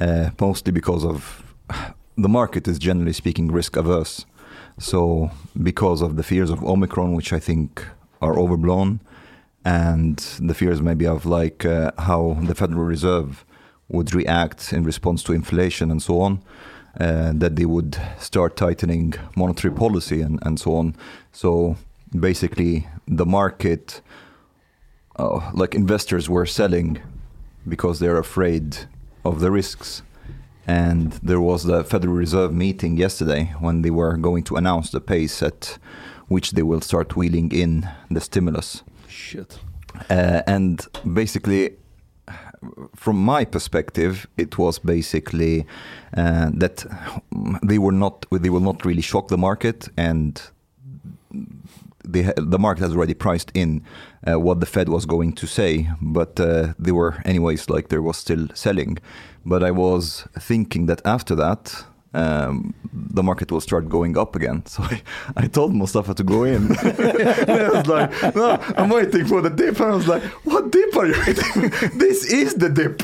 uh, 0.00 0.28
mostly 0.38 0.72
because 0.72 1.06
of 1.08 1.42
the 2.22 2.28
market 2.28 2.68
is 2.68 2.78
generally 2.78 3.12
speaking 3.12 3.56
risk 3.56 3.76
averse. 3.76 4.26
So 4.78 5.30
because 5.52 6.04
of 6.04 6.16
the 6.16 6.22
fears 6.22 6.50
of 6.50 6.62
Omicron, 6.64 7.14
which 7.16 7.32
I 7.32 7.40
think 7.40 7.80
are 8.20 8.38
overblown, 8.38 8.98
and 9.64 10.16
the 10.40 10.54
fears 10.54 10.80
maybe 10.82 11.06
of 11.06 11.24
like 11.24 11.64
uh, 11.64 11.92
how 11.98 12.36
the 12.42 12.54
Federal 12.54 12.84
Reserve 12.84 13.44
would 13.88 14.14
react 14.14 14.72
in 14.72 14.84
response 14.84 15.22
to 15.24 15.32
inflation 15.32 15.90
and 15.90 16.02
so 16.02 16.20
on, 16.20 16.42
uh, 16.98 17.32
that 17.34 17.56
they 17.56 17.66
would 17.66 17.96
start 18.18 18.56
tightening 18.56 19.14
monetary 19.36 19.72
policy 19.74 20.20
and, 20.20 20.38
and 20.42 20.58
so 20.58 20.74
on. 20.76 20.96
So 21.32 21.76
basically, 22.18 22.88
the 23.06 23.26
market, 23.26 24.00
uh, 25.16 25.50
like 25.54 25.74
investors, 25.74 26.28
were 26.28 26.46
selling 26.46 27.00
because 27.68 27.98
they're 27.98 28.18
afraid 28.18 28.78
of 29.24 29.40
the 29.40 29.50
risks. 29.50 30.02
And 30.66 31.12
there 31.22 31.40
was 31.40 31.64
the 31.64 31.84
Federal 31.84 32.14
Reserve 32.14 32.52
meeting 32.52 32.96
yesterday 32.96 33.52
when 33.58 33.82
they 33.82 33.90
were 33.90 34.16
going 34.16 34.44
to 34.44 34.56
announce 34.56 34.90
the 34.90 35.00
pace 35.00 35.42
at 35.42 35.78
which 36.28 36.52
they 36.52 36.62
will 36.62 36.80
start 36.80 37.16
wheeling 37.16 37.50
in 37.52 37.88
the 38.10 38.20
stimulus. 38.20 38.82
Shit. 39.12 39.58
Uh, 40.10 40.42
and 40.46 40.86
basically, 41.12 41.76
from 42.96 43.22
my 43.22 43.44
perspective, 43.44 44.26
it 44.36 44.56
was 44.58 44.78
basically 44.78 45.66
uh, 46.16 46.50
that 46.54 46.86
they 47.62 47.78
were 47.78 47.92
not 47.92 48.26
they 48.30 48.50
will 48.50 48.60
not 48.60 48.84
really 48.84 49.02
shock 49.02 49.28
the 49.28 49.38
market, 49.38 49.88
and 49.96 50.40
they, 52.04 52.22
ha- 52.22 52.32
the 52.36 52.58
market 52.58 52.82
has 52.82 52.94
already 52.96 53.14
priced 53.14 53.50
in 53.54 53.84
uh, 54.26 54.38
what 54.38 54.60
the 54.60 54.66
Fed 54.66 54.88
was 54.88 55.06
going 55.06 55.32
to 55.34 55.46
say, 55.46 55.88
but 56.00 56.40
uh, 56.40 56.72
they 56.78 56.92
were 56.92 57.20
anyways 57.24 57.68
like 57.68 57.88
there 57.88 58.02
was 58.02 58.16
still 58.16 58.48
selling. 58.54 58.98
But 59.44 59.62
I 59.62 59.70
was 59.70 60.26
thinking 60.38 60.86
that 60.86 61.02
after 61.04 61.34
that. 61.34 61.84
Um, 62.14 62.74
the 62.92 63.22
market 63.22 63.50
will 63.50 63.60
start 63.60 63.88
going 63.88 64.18
up 64.18 64.36
again. 64.36 64.62
So 64.72 64.82
I, 64.82 65.02
I 65.36 65.46
told 65.48 65.74
Mustafa 65.74 66.14
to 66.14 66.24
go 66.24 66.44
in. 66.44 66.76
I 66.82 67.68
was 67.72 67.86
like, 67.86 68.34
no, 68.34 68.58
I'm 68.76 68.90
waiting 68.90 69.26
for 69.26 69.40
the 69.40 69.50
dip. 69.50 69.80
And 69.80 69.92
I 69.92 69.96
was 69.96 70.08
like, 70.08 70.22
what 70.44 70.70
dip 70.72 70.96
are 70.96 71.06
you 71.06 71.14
waiting? 71.26 71.70
This 71.98 72.24
is 72.24 72.54
the 72.54 72.68
dip. 72.68 73.02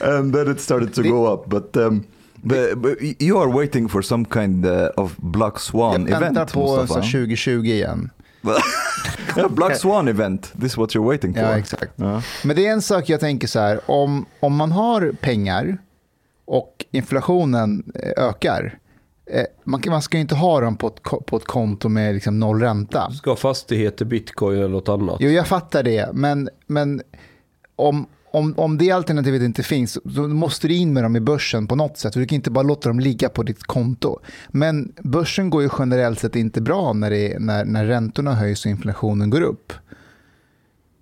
and 0.00 0.34
then 0.34 0.48
it 0.48 0.60
started 0.60 0.94
to 0.94 1.02
go 1.02 1.26
up. 1.32 1.48
But, 1.48 1.76
um, 1.76 2.06
but, 2.44 2.80
but 2.82 2.98
you 3.20 3.38
are 3.38 3.48
waiting 3.48 3.88
for 3.88 4.02
some 4.02 4.24
kind 4.26 4.66
uh, 4.66 4.90
of 4.96 5.16
Black 5.18 5.58
Swan 5.58 6.06
Jag 6.06 6.16
event, 6.16 6.52
på 6.52 6.60
Mustafa. 6.60 7.00
2020 7.00 7.66
igen. 7.66 8.10
yeah, 9.36 9.48
Black 9.48 9.76
Swan 9.76 10.08
event. 10.08 10.52
This 10.60 10.72
is 10.72 10.78
what 10.78 10.94
you're 10.94 11.08
waiting 11.08 11.34
for. 11.34 11.42
Ja, 11.42 11.58
exakt. 11.58 11.92
Ja. 11.96 12.22
Men 12.44 12.56
det 12.56 12.66
är 12.66 12.72
en 12.72 12.82
sak 12.82 13.08
jag 13.08 13.20
tänker 13.20 13.46
så 13.48 13.58
här, 13.58 13.80
om, 13.86 14.26
om 14.40 14.56
man 14.56 14.72
har 14.72 15.12
pengar 15.20 15.78
och 16.44 16.84
inflationen 16.90 17.92
eh, 17.94 18.24
ökar, 18.24 18.78
eh, 19.30 19.44
man, 19.64 20.02
ska 20.02 20.16
ju 20.16 20.20
inte 20.20 20.34
ha 20.34 20.60
dem 20.60 20.76
på 20.76 20.86
ett, 20.86 21.02
ko- 21.02 21.22
på 21.22 21.36
ett 21.36 21.44
konto 21.44 21.88
med 21.88 22.14
liksom 22.14 22.40
noll 22.40 22.60
ränta. 22.60 23.10
Ska 23.10 23.36
fastigheter, 23.36 24.04
bitcoin 24.04 24.58
eller 24.58 24.68
något 24.68 24.88
annat. 24.88 25.16
Jo, 25.20 25.30
jag 25.30 25.46
fattar 25.46 25.82
det, 25.82 26.08
men, 26.12 26.48
men 26.66 27.02
om, 27.76 28.06
om, 28.30 28.54
om 28.56 28.78
det 28.78 28.90
alternativet 28.90 29.42
inte 29.42 29.62
finns, 29.62 29.98
då 30.04 30.28
måste 30.28 30.68
du 30.68 30.74
in 30.74 30.92
med 30.92 31.02
dem 31.02 31.16
i 31.16 31.20
börsen 31.20 31.66
på 31.66 31.76
något 31.76 31.98
sätt. 31.98 32.12
Du 32.12 32.26
kan 32.26 32.36
inte 32.36 32.50
bara 32.50 32.62
låta 32.62 32.88
dem 32.88 33.00
ligga 33.00 33.28
på 33.28 33.42
ditt 33.42 33.62
konto. 33.62 34.18
Men 34.48 34.92
börsen 35.02 35.50
går 35.50 35.62
ju 35.62 35.68
generellt 35.78 36.18
sett 36.18 36.36
inte 36.36 36.60
bra 36.60 36.92
när, 36.92 37.10
det, 37.10 37.38
när, 37.38 37.64
när 37.64 37.84
räntorna 37.86 38.34
höjs 38.34 38.64
och 38.64 38.70
inflationen 38.70 39.30
går 39.30 39.40
upp. 39.40 39.72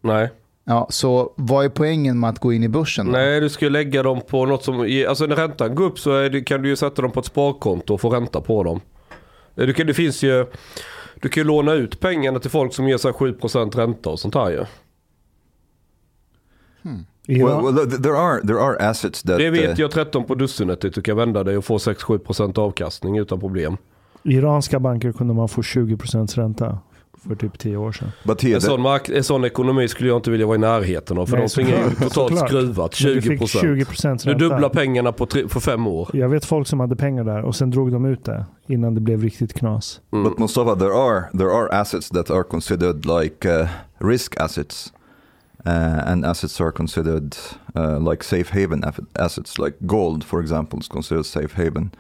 Nej. 0.01 0.31
Ja, 0.65 0.87
så 0.91 1.33
vad 1.37 1.65
är 1.65 1.69
poängen 1.69 2.21
med 2.21 2.31
att 2.31 2.39
gå 2.39 2.53
in 2.53 2.63
i 2.63 2.69
börsen? 2.69 3.07
då? 3.07 3.13
Nej, 3.13 3.41
du 3.41 3.49
ska 3.49 3.65
ju 3.65 3.71
lägga 3.71 4.03
dem 4.03 4.21
på 4.29 4.47
något 4.47 4.65
som... 4.65 5.05
Alltså 5.09 5.27
när 5.27 5.37
räntan 5.37 5.75
går 5.75 5.85
upp 5.85 5.99
så 5.99 6.13
är 6.15 6.31
det, 6.31 6.41
kan 6.41 6.63
du 6.63 6.69
ju 6.69 6.77
sätta 6.77 7.03
dem 7.03 7.11
på 7.11 7.21
ett 7.21 7.27
sparkonto 7.27 7.95
och 7.95 8.01
få 8.01 8.11
ränta 8.11 8.41
på 8.41 8.63
dem. 8.65 8.81
Eh, 9.57 9.67
Du 9.67 9.73
kan, 9.73 9.87
det 9.87 9.95
finns 9.95 10.23
ju... 10.23 10.47
Du 11.23 11.29
kan 11.29 11.41
ju 11.41 11.47
låna 11.47 11.73
ut 11.73 12.01
pengarna 12.01 12.39
till 12.39 12.51
folk 12.51 12.75
som 12.75 12.89
ger 12.89 12.97
sig 12.99 13.13
7% 13.13 13.77
ränta 13.77 14.11
och 14.11 14.21
sånt 14.21 14.35
här 14.35 14.51
ju. 14.51 14.65
Ja. 17.27 17.47
Well, 17.47 17.75
well, 17.75 17.87
th- 17.87 18.03
there 18.03 18.17
are 18.19 18.41
there 18.47 18.61
are 18.61 18.77
assets 18.91 19.23
that 19.23 19.39
Det 19.39 19.51
vet 19.51 19.71
uh, 19.71 19.81
jag 19.81 19.91
13 19.91 20.25
på 20.25 20.35
dussinet. 20.35 20.81
Du 20.81 20.91
kan 21.03 21.17
vända 21.17 21.45
dig 21.45 21.57
och 21.57 21.65
få 21.65 21.79
6-7% 21.79 22.59
avkastning 22.59 23.19
utan 23.19 23.41
problem. 23.41 23.77
Iranska 24.23 24.81
banker 24.81 25.13
kunde 25.13 25.35
man 25.35 25.49
få 25.49 25.61
20% 25.63 26.37
ränta 26.37 26.79
för 27.29 27.35
typ 27.35 27.59
10 27.59 27.77
år 27.77 27.93
sedan. 27.93 28.09
En 28.55 28.61
sån, 28.61 28.81
mark- 28.83 29.09
en 29.09 29.25
sån 29.25 29.45
ekonomi 29.45 29.89
skulle 29.89 30.09
jag 30.09 30.19
inte 30.19 30.31
vilja 30.31 30.47
vara 30.47 30.57
i 30.57 30.59
närheten 30.59 31.19
av. 31.19 31.27
För 31.27 31.33
Nej, 31.37 31.43
de 31.43 31.49
svingar 31.49 31.79
ju 31.89 31.95
totalt 32.09 32.39
skruvat. 32.39 33.01
Men 33.03 33.15
du 33.15 33.21
20 33.21 33.29
fick 33.31 33.39
procent. 33.39 33.65
20% 34.25 34.27
Du 34.27 34.35
dubblar 34.35 34.69
pengarna 34.69 35.13
på, 35.13 35.27
tre, 35.27 35.49
på 35.49 35.61
fem 35.61 35.87
år. 35.87 36.11
Jag 36.13 36.29
vet 36.29 36.45
folk 36.45 36.69
som 36.69 36.81
hade 36.81 36.97
pengar 36.97 37.25
där 37.25 37.43
och 37.43 37.57
sen 37.57 37.71
drog 37.71 37.93
de 37.93 38.05
ut 38.05 38.25
det 38.25 38.47
innan 38.67 38.95
det 38.95 39.01
blev 39.01 39.23
riktigt 39.23 39.55
knas. 39.55 40.01
Mm. 40.13 40.25
But 40.25 40.39
Mustafa, 40.39 40.77
there 40.77 40.95
are 40.95 41.25
there 41.39 41.51
are 41.51 41.69
assets 41.81 42.09
that 42.09 42.31
are 42.31 42.43
considered 42.43 43.07
like 43.07 43.49
uh, 43.49 43.69
risk 43.99 44.37
assets, 44.41 44.93
uh, 45.67 46.09
and 46.09 46.25
assets 46.25 46.61
are 46.61 46.71
considered 46.73 47.37
uh, 47.77 48.11
like 48.11 48.25
safe 48.25 48.61
haven 48.61 48.85
assets, 49.15 49.59
like 49.59 49.77
gold, 49.81 50.25
for 50.25 50.41
example, 50.41 50.79
is 50.79 50.89
considered 50.89 51.27
safe 51.27 51.65
haven. 51.65 51.91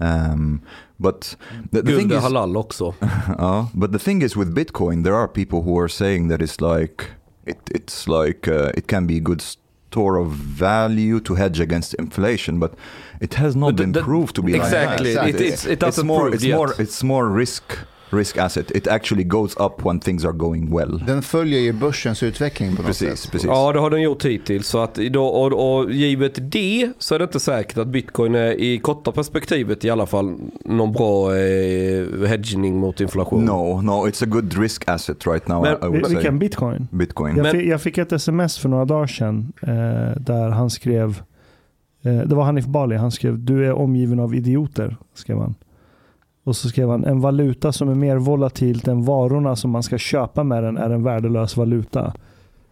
Um, 0.00 0.60
but 0.98 1.36
the, 1.72 1.82
the 1.82 1.92
thing 1.96 2.08
Guld 2.08 2.12
är 2.12 2.18
is, 2.18 2.22
halal 2.24 2.56
också. 2.56 2.94
uh, 3.38 3.66
but 3.74 3.92
the 3.92 3.98
thing 3.98 4.22
is 4.22 4.36
with 4.36 4.54
Bitcoin, 4.54 5.04
there 5.04 5.14
are 5.14 5.28
people 5.28 5.62
who 5.62 5.78
are 5.78 5.88
saying 5.88 6.28
that 6.28 6.42
it's 6.42 6.60
like 6.60 7.04
it, 7.46 7.58
it's 7.74 8.08
like 8.08 8.48
uh, 8.48 8.70
it 8.76 8.86
can 8.86 9.06
be 9.06 9.16
a 9.16 9.20
good 9.20 9.40
store 9.40 10.16
of 10.20 10.32
value 10.58 11.20
to 11.20 11.34
hedge 11.34 11.60
against 11.60 11.94
inflation, 11.94 12.58
but 12.58 12.72
it 13.20 13.34
has 13.34 13.54
not 13.54 13.66
But 13.66 13.76
the- 13.76 13.82
been 13.82 13.92
the- 13.92 14.02
proved 14.02 14.34
to 14.34 14.42
be 14.42 14.52
like 14.52 14.62
that. 14.62 14.66
Exactly. 15.00 15.10
Exactly. 15.10 15.46
It, 15.46 15.52
it's, 15.52 15.64
it 15.66 15.82
it's 15.82 16.02
more 16.02 16.20
prove 16.22 16.34
it's 16.34 16.44
yet. 16.44 16.56
more 16.56 16.74
it's 16.78 17.02
more 17.04 17.28
risk 17.28 17.62
risk 18.14 18.36
asset 18.38 18.70
it 18.70 18.86
actually 18.88 19.24
goes 19.24 19.56
up 19.56 19.86
when 19.86 20.00
things 20.00 20.24
are 20.24 20.32
going 20.32 20.76
well 20.76 21.04
Den 21.06 21.22
följer 21.22 21.60
ju 21.60 21.72
börsens 21.72 22.22
utveckling 22.22 22.70
på 22.76 22.82
något 22.82 22.86
precis 22.86 23.20
sätt. 23.20 23.32
precis 23.32 23.46
Ja, 23.48 23.72
det 23.72 23.78
har 23.80 23.90
den 23.90 24.02
gjort 24.02 24.24
hittills. 24.24 24.66
Så 24.68 24.78
att 24.82 24.94
då, 24.94 25.24
och, 25.26 25.78
och 25.82 25.92
givet 25.92 26.52
det 26.52 26.92
så 26.98 27.14
är 27.14 27.18
det 27.18 27.22
inte 27.24 27.40
säkert 27.40 27.78
att 27.78 27.88
bitcoin 27.88 28.34
är 28.34 28.52
i 28.60 28.78
korta 28.78 29.12
perspektivet 29.12 29.84
i 29.84 29.90
alla 29.90 30.06
fall 30.06 30.34
någon 30.64 30.92
bra 30.92 31.36
eh, 31.36 32.26
hedging 32.28 32.76
mot 32.78 33.00
inflation. 33.00 33.44
no 33.44 33.80
no 33.82 33.90
it's 34.08 34.22
a 34.24 34.26
good 34.26 34.58
risk 34.58 34.88
asset 34.88 35.26
right 35.26 35.48
now 35.48 35.62
Men- 35.62 35.72
I, 35.72 35.86
I 35.86 35.88
would 35.88 36.06
say 36.06 36.14
Vilken 36.14 36.38
bitcoin? 36.38 36.88
bitcoin 36.90 37.36
Jag, 37.36 37.50
fick, 37.50 37.66
jag 37.66 37.80
fick 37.80 37.98
ett 37.98 38.12
sms 38.12 38.58
för 38.58 38.68
några 38.68 38.84
dagar 38.84 39.06
sedan 39.06 39.52
eh, 39.62 40.20
där 40.20 40.48
han 40.50 40.70
skrev, 40.70 41.22
eh, 42.04 42.16
det 42.18 42.34
var 42.34 42.44
Hanif 42.44 42.66
Bali, 42.66 42.96
han 42.96 43.10
skrev 43.10 43.38
du 43.38 43.66
är 43.66 43.72
omgiven 43.72 44.20
av 44.20 44.34
idioter, 44.34 44.96
skrev 45.14 45.38
han. 45.38 45.54
Och 46.44 46.56
så 46.56 46.68
skrev 46.68 46.88
han 46.88 47.04
en 47.04 47.20
valuta 47.20 47.72
som 47.72 47.88
är 47.88 47.94
mer 47.94 48.16
volatilt 48.16 48.88
än 48.88 49.04
varorna 49.04 49.56
som 49.56 49.70
man 49.70 49.82
ska 49.82 49.98
köpa 49.98 50.44
med 50.44 50.62
den 50.62 50.76
är 50.76 50.90
en 50.90 51.02
värdelös 51.02 51.56
valuta. 51.56 52.14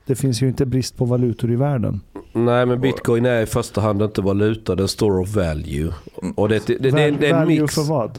Det 0.07 0.15
finns 0.15 0.43
ju 0.43 0.49
inte 0.49 0.67
brist 0.67 0.97
på 0.97 1.05
valutor 1.05 1.53
i 1.53 1.57
världen. 1.57 2.01
Nej, 2.33 2.67
men 2.67 2.81
bitcoin 2.81 3.27
är 3.27 3.43
i 3.43 3.47
första 3.47 3.81
hand 3.81 4.03
inte 4.03 4.23
valuta, 4.23 4.75
det 4.75 4.83
är 4.83 4.87
store 4.87 5.23
of 5.23 5.37
value. 5.37 5.93
Och 6.37 6.49
det, 6.49 6.67
det, 6.67 6.79
det, 6.79 6.91
det, 6.91 7.11
det 7.11 7.27
är 7.29 7.33
en 7.33 7.39
value 7.41 7.61
mix. 7.61 7.75
för 7.75 7.83
vad? 7.83 8.19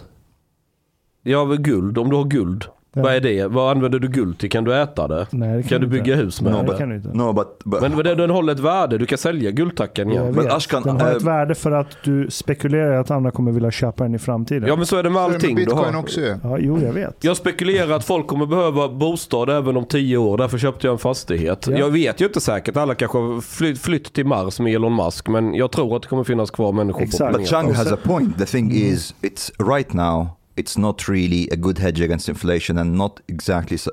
Ja, 1.23 1.45
guld. 1.45 1.97
Om 1.97 2.09
du 2.09 2.15
har 2.15 2.23
guld. 2.23 2.65
Ja. 2.95 3.01
Vad 3.01 3.13
är 3.13 3.19
det? 3.21 3.47
Vad 3.47 3.71
använder 3.71 3.99
du 3.99 4.07
guld 4.07 4.37
till? 4.39 4.49
Kan 4.49 4.63
du 4.63 4.75
äta 4.81 5.07
det? 5.07 5.27
Nej, 5.31 5.57
det 5.57 5.63
Kan 5.63 5.81
du 5.81 5.85
inte. 5.85 5.97
bygga 5.97 6.15
hus 6.15 6.41
med 6.41 6.51
Nej, 6.53 6.63
det 6.65 6.71
det? 6.71 6.77
kan 6.77 6.89
du 6.89 6.95
inte. 6.95 7.09
no 7.13 7.33
but, 7.33 7.47
but 7.65 7.81
Men 7.81 7.97
den, 7.97 8.17
den 8.17 8.29
håller 8.29 8.53
ett 8.53 8.59
värde. 8.59 8.97
Du 8.97 9.05
kan 9.05 9.17
sälja 9.17 9.51
guldtackan 9.51 10.07
Jag 10.09 10.23
igen. 10.23 10.35
Men 10.35 10.43
vet. 10.43 10.53
Ashkan, 10.53 10.83
den 10.83 11.01
har 11.01 11.09
eh, 11.09 11.15
ett 11.15 11.21
värde 11.21 11.55
för 11.55 11.71
att 11.71 11.87
du 12.03 12.27
spekulerar 12.29 12.99
att 12.99 13.11
andra 13.11 13.31
kommer 13.31 13.51
vilja 13.51 13.71
köpa 13.71 14.03
den 14.03 14.15
i 14.15 14.19
framtiden. 14.19 14.67
Ja, 14.69 14.75
men 14.75 14.85
så 14.85 14.95
är 14.97 15.03
det 15.03 15.09
med 15.09 15.17
Så 15.21 15.25
är 15.25 15.29
det 15.29 15.35
allting 15.35 15.55
med 15.55 15.65
bitcoin 15.65 15.93
har. 15.93 16.01
också. 16.01 16.21
Ja, 16.21 16.57
jo, 16.59 16.79
jag 16.81 16.93
vet. 16.93 17.23
Jag 17.23 17.37
spekulerar 17.37 17.91
att 17.95 18.03
folk 18.05 18.27
kommer 18.27 18.45
behöva 18.45 18.89
bostad 18.89 19.49
även 19.49 19.77
om 19.77 19.85
tio 19.85 20.17
år. 20.17 20.37
Därför 20.37 20.57
köpte 20.57 20.87
jag 20.87 20.91
en 20.91 20.97
fastighet. 20.99 21.67
Ja. 21.71 21.77
Jag 21.77 21.89
vet 21.89 22.21
ju 22.21 22.25
inte 22.25 22.41
säkert. 22.41 22.77
Alla 22.77 22.95
kanske 22.95 23.17
har 23.17 23.41
flytt, 23.41 23.79
flytt 23.79 24.13
till 24.13 24.25
Mars 24.25 24.59
med 24.59 24.75
Elon 24.75 24.95
Musk. 24.95 25.27
Men 25.27 25.53
jag 25.53 25.71
tror 25.71 25.95
att 25.95 26.01
det 26.01 26.07
kommer 26.07 26.23
finnas 26.23 26.51
kvar 26.51 26.71
människor 26.71 27.03
Exakt. 27.03 27.33
på 27.33 27.39
but 27.39 27.47
planeten. 27.49 27.75
Chang 27.75 27.85
has 27.85 27.91
a 27.93 27.97
point 28.03 28.37
the 28.37 28.45
thing 28.45 28.71
is 28.71 29.15
it's 29.21 29.73
right 29.75 29.93
now 29.93 30.27
it's 30.55 30.77
not 30.77 31.07
really 31.07 31.49
a 31.51 31.55
good 31.55 31.77
hedge 31.77 32.01
against 32.01 32.29
inflation 32.29 32.77
and 32.77 32.97
not 32.97 33.19
exactly 33.27 33.77
so, 33.77 33.91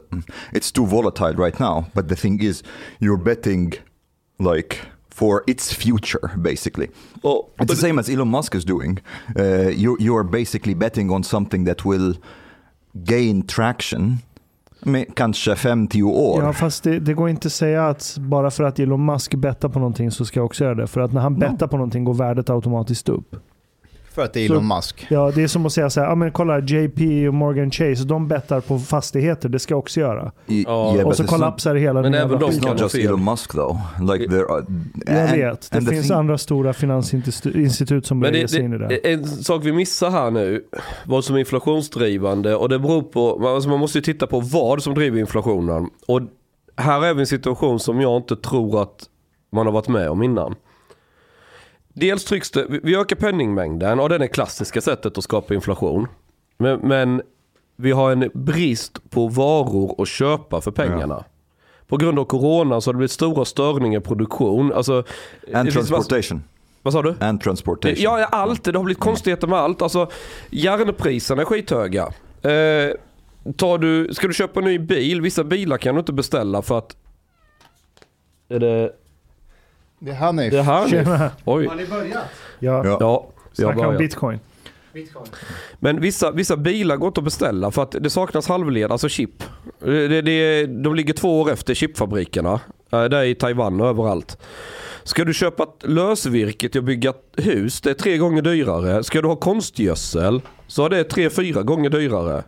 it's 0.52 0.72
too 0.72 0.86
volatile 0.86 1.34
right 1.34 1.60
now 1.60 1.84
but 1.94 2.08
the 2.08 2.16
thing 2.16 2.42
is 2.42 2.62
you're 2.98 3.22
betting 3.24 3.74
like 4.38 4.76
for 5.08 5.42
its 5.46 5.74
future 5.74 6.30
basically 6.42 6.88
Och, 7.22 7.50
It's 7.58 7.66
the 7.66 7.76
same 7.76 8.00
as 8.00 8.08
Elon 8.08 8.28
Musk 8.28 8.54
is 8.54 8.64
doing. 8.64 9.00
Uh, 9.38 9.68
you 9.68 9.96
you 10.00 10.16
are 10.16 10.24
basically 10.24 10.74
betting 10.74 11.10
on 11.10 11.24
something 11.24 11.66
that 11.66 11.84
will 11.84 12.14
gain 12.94 13.42
traction. 13.42 14.18
Med 14.82 15.14
kanske 15.14 15.56
50 15.56 16.02
år. 16.02 16.42
Ja, 16.42 16.52
fast 16.52 16.84
det, 16.84 16.98
det 16.98 17.14
går 17.14 17.28
inte 17.28 17.46
att 17.46 17.52
säga 17.52 17.88
att 17.88 18.16
bara 18.18 18.50
för 18.50 18.64
att 18.64 18.78
Elon 18.78 19.04
Musk 19.06 19.34
bettar 19.34 19.68
på 19.68 19.78
någonting 19.78 20.10
så 20.10 20.24
ska 20.24 20.40
jag 20.40 20.46
också 20.46 20.64
göra 20.64 20.74
det. 20.74 20.86
För 20.86 21.00
att 21.00 21.12
när 21.12 21.20
han 21.20 21.38
bettar 21.38 21.66
på 21.66 21.76
någonting 21.76 22.04
går 22.04 22.14
värdet 22.14 22.50
automatiskt 22.50 23.08
upp. 23.08 23.36
För 24.14 24.22
att 24.24 24.32
det 24.32 24.40
är 24.40 24.48
Så- 24.48 24.52
Elon 24.54 24.68
Musk. 24.68 25.06
Ja, 25.10 25.32
det 25.34 25.42
är 25.42 25.46
som 25.48 25.66
att 25.66 25.72
säga 25.72 25.90
så 25.90 26.00
här, 26.00 26.08
ja 26.08 26.14
men 26.14 26.32
kolla 26.32 26.58
JP 26.60 27.28
och 27.28 27.34
Morgan 27.34 27.70
Chase, 27.70 28.04
de 28.04 28.28
bettar 28.28 28.60
på 28.60 28.78
fastigheter, 28.78 29.48
det 29.48 29.58
ska 29.58 29.72
jag 29.74 29.78
också 29.78 30.00
göra. 30.00 30.32
Ja, 30.46 30.94
yeah, 30.94 31.06
och 31.08 31.16
så 31.16 31.22
it's 31.22 31.26
not, 31.26 31.30
kollapsar 31.30 31.74
hela 31.74 31.92
Men 32.02 32.12
den 32.12 32.14
även 32.14 32.30
jävla 32.30 32.38
de 32.38 32.44
it's 32.46 32.48
skiten. 32.54 32.62
kan 32.66 32.72
not 32.72 32.80
just. 32.94 32.94
Elon 32.94 33.24
Musk 33.24 33.52
though. 33.52 33.76
Like 34.12 34.28
there 34.30 34.44
are, 34.44 34.64
Jag 35.06 35.16
and- 35.16 35.30
vet, 35.36 35.70
det 35.72 35.80
finns 35.82 36.06
thing- 36.10 36.16
andra 36.18 36.38
stora 36.38 36.72
finansinstitut 36.72 38.06
som 38.06 38.22
lägger 38.22 38.42
det, 38.42 38.48
sig 38.48 38.60
in 38.64 38.72
i 38.74 38.78
det. 38.78 38.88
det, 38.88 39.12
en 39.12 39.26
sak 39.26 39.64
vi 39.64 39.72
missar 39.72 40.10
här 40.10 40.30
nu, 40.30 40.64
vad 41.06 41.24
som 41.24 41.34
är 41.36 41.40
inflationsdrivande 41.40 42.56
och 42.56 42.68
det 42.68 42.78
beror 42.78 43.02
på, 43.02 43.48
alltså 43.48 43.68
man 43.70 43.78
måste 43.80 43.98
ju 43.98 44.02
titta 44.02 44.26
på 44.26 44.40
vad 44.40 44.82
som 44.82 44.94
driver 44.94 45.18
inflationen. 45.20 45.88
Och 46.08 46.20
här 46.76 47.04
är 47.04 47.14
vi 47.14 47.20
i 47.20 47.22
en 47.22 47.26
situation 47.26 47.80
som 47.80 48.00
jag 48.00 48.16
inte 48.16 48.36
tror 48.36 48.82
att 48.82 49.04
man 49.52 49.66
har 49.66 49.72
varit 49.72 49.88
med 49.88 50.10
om 50.10 50.22
innan. 50.22 50.54
Dels 52.00 52.24
trycks 52.24 52.50
det, 52.50 52.66
vi- 52.82 52.96
ökar 52.96 53.16
penningmängden 53.16 54.00
och 54.00 54.08
det 54.08 54.14
är 54.14 54.18
det 54.18 54.28
klassiska 54.28 54.80
sättet 54.80 55.18
att 55.18 55.24
skapa 55.24 55.54
inflation. 55.54 56.06
Men, 56.58 56.80
men 56.80 57.22
vi 57.76 57.92
har 57.92 58.12
en 58.12 58.30
brist 58.34 59.10
på 59.10 59.28
varor 59.28 60.02
att 60.02 60.08
köpa 60.08 60.60
för 60.60 60.70
pengarna. 60.70 61.24
På 61.86 61.96
grund 61.96 62.18
av 62.18 62.24
corona 62.24 62.80
så 62.80 62.88
har 62.88 62.92
det 62.94 62.96
blivit 62.98 63.10
stora 63.10 63.44
störningar 63.44 64.00
i 64.00 64.02
produktion. 64.02 64.72
Alltså, 64.72 65.04
and 65.54 65.68
mass- 65.68 65.72
transportation. 65.72 66.42
vad 66.82 66.92
sa 66.92 67.02
du? 67.02 67.14
And 67.20 67.40
transportation. 67.40 67.96
Ja, 68.02 68.20
ja, 68.20 68.26
allt. 68.26 68.64
Det 68.64 68.76
har 68.76 68.84
blivit 68.84 69.00
konstigheter 69.02 69.46
med 69.46 69.58
allt. 69.58 69.82
Alltså, 69.82 70.10
järnpriserna 70.50 71.42
är 71.42 71.46
skithöga. 71.46 72.02
Eh, 72.42 72.94
tar 73.56 73.78
du, 73.78 74.14
ska 74.14 74.26
du 74.26 74.34
köpa 74.34 74.60
en 74.60 74.66
ny 74.66 74.78
bil, 74.78 75.20
vissa 75.20 75.44
bilar 75.44 75.78
kan 75.78 75.94
du 75.94 75.98
inte 75.98 76.12
beställa 76.12 76.62
för 76.62 76.78
att... 76.78 76.96
Är 78.48 78.58
det, 78.58 78.92
Det 80.00 80.10
är 80.10 80.14
Hanif. 80.14 80.52
det 80.52 80.58
är? 80.58 80.88
Tjena. 80.88 81.30
Oj. 81.44 81.68
ni 81.76 81.86
börjat? 81.86 82.24
Ja, 82.58 82.84
Ja. 82.86 82.96
Ja, 83.00 83.06
har 83.06 83.32
snacka 83.52 83.78
om 83.80 83.84
börjat. 83.86 83.98
bitcoin. 83.98 84.38
Men 85.78 86.00
vissa, 86.00 86.30
vissa 86.30 86.56
bilar 86.56 86.96
går 86.96 87.06
inte 87.08 87.20
att 87.20 87.24
beställa 87.24 87.70
för 87.70 87.82
att 87.82 87.90
det 88.00 88.10
saknas 88.10 88.48
halvled, 88.48 88.92
alltså 88.92 89.08
chip. 89.08 89.42
Det, 89.84 90.22
det, 90.22 90.66
de 90.66 90.94
ligger 90.94 91.14
två 91.14 91.40
år 91.40 91.50
efter 91.50 91.74
chipfabrikerna. 91.74 92.60
Eh, 92.92 93.04
Det 93.04 93.18
är 93.18 93.24
i 93.24 93.34
Taiwan 93.34 93.80
och 93.80 93.86
överallt. 93.86 94.38
Ska 95.04 95.24
du 95.24 95.34
köpa 95.34 95.62
ett 95.62 95.88
lösvirke 95.90 96.68
till 96.68 96.78
att 96.78 96.84
bygga 96.84 97.10
ett 97.10 97.32
hus, 97.36 97.80
det 97.80 97.90
är 97.90 97.94
tre 97.94 98.18
gånger 98.18 98.42
dyrare. 98.42 99.04
Ska 99.04 99.22
du 99.22 99.28
ha 99.28 99.36
konstgödsel 99.36 100.42
så 100.66 100.84
är 100.84 100.88
det 100.90 101.04
tre, 101.04 101.30
fyra 101.30 101.62
gånger 101.62 101.90
dyrare. 101.90 102.44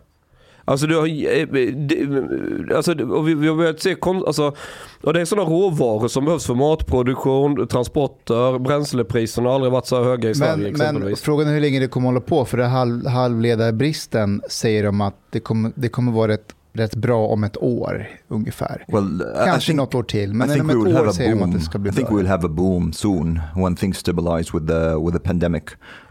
Alltså, 0.65 0.87
du 0.87 0.95
har, 0.97 1.07
eh, 1.07 1.47
det- 1.73 2.75
alltså 2.75 2.91
och 3.05 3.27
vi, 3.27 3.33
vi 3.33 3.47
har 3.47 3.55
börjat 3.55 3.79
se 3.81 3.95
kon, 3.95 4.23
alltså, 4.27 4.53
och 5.01 5.13
det 5.13 5.21
är 5.21 5.25
sådana 5.25 5.49
råvaror 5.49 6.07
som 6.07 6.25
behövs 6.25 6.45
för 6.45 6.53
matproduktion, 6.55 7.67
transporter, 7.67 8.59
bränslepriserna 8.59 9.49
har 9.49 9.55
aldrig 9.55 9.71
varit 9.73 9.85
så 9.87 10.03
höga 10.03 10.29
i 10.29 10.35
Sverige 10.35 10.51
Men, 10.51 10.61
men 10.63 10.71
exempelvis. 10.71 11.21
frågan 11.21 11.47
är 11.47 11.53
hur 11.53 11.61
länge 11.61 11.79
det 11.79 11.87
kommer 11.87 12.07
hålla 12.07 12.19
på. 12.21 12.45
För 12.45 12.57
det 12.57 12.65
halv, 12.65 13.07
halvledarbristen 13.07 14.41
säger 14.49 14.83
de 14.83 15.01
att 15.01 15.15
det 15.29 15.39
kommer, 15.39 15.71
det 15.75 15.89
kommer 15.89 16.11
vara 16.11 16.27
rätt, 16.31 16.53
rätt 16.75 16.95
bra 16.95 17.27
om 17.27 17.43
ett 17.43 17.57
år 17.57 18.07
ungefär. 18.27 18.85
Well, 18.87 19.23
Kanske 19.45 19.67
think, 19.71 19.77
något 19.77 19.95
år 19.95 20.03
till. 20.03 20.33
Men 20.33 20.61
om 20.61 20.69
ett 20.69 20.75
år 20.75 21.11
säger 21.11 21.29
de 21.35 21.43
att 21.43 21.53
det 21.53 21.59
ska 21.59 21.79
bli 21.79 21.91
I 21.91 21.93
think 21.93 22.07
bra. 22.07 22.17
we 22.17 22.21
will 22.23 22.31
have 22.31 22.45
a 22.45 22.49
boom 22.49 22.93
soon 22.93 23.39
when 23.55 23.75
things 23.75 23.97
stabilize 23.97 24.49
with 24.57 24.67
the 24.67 24.95
with 25.05 25.13
the 25.13 25.19
pandemic. 25.19 25.63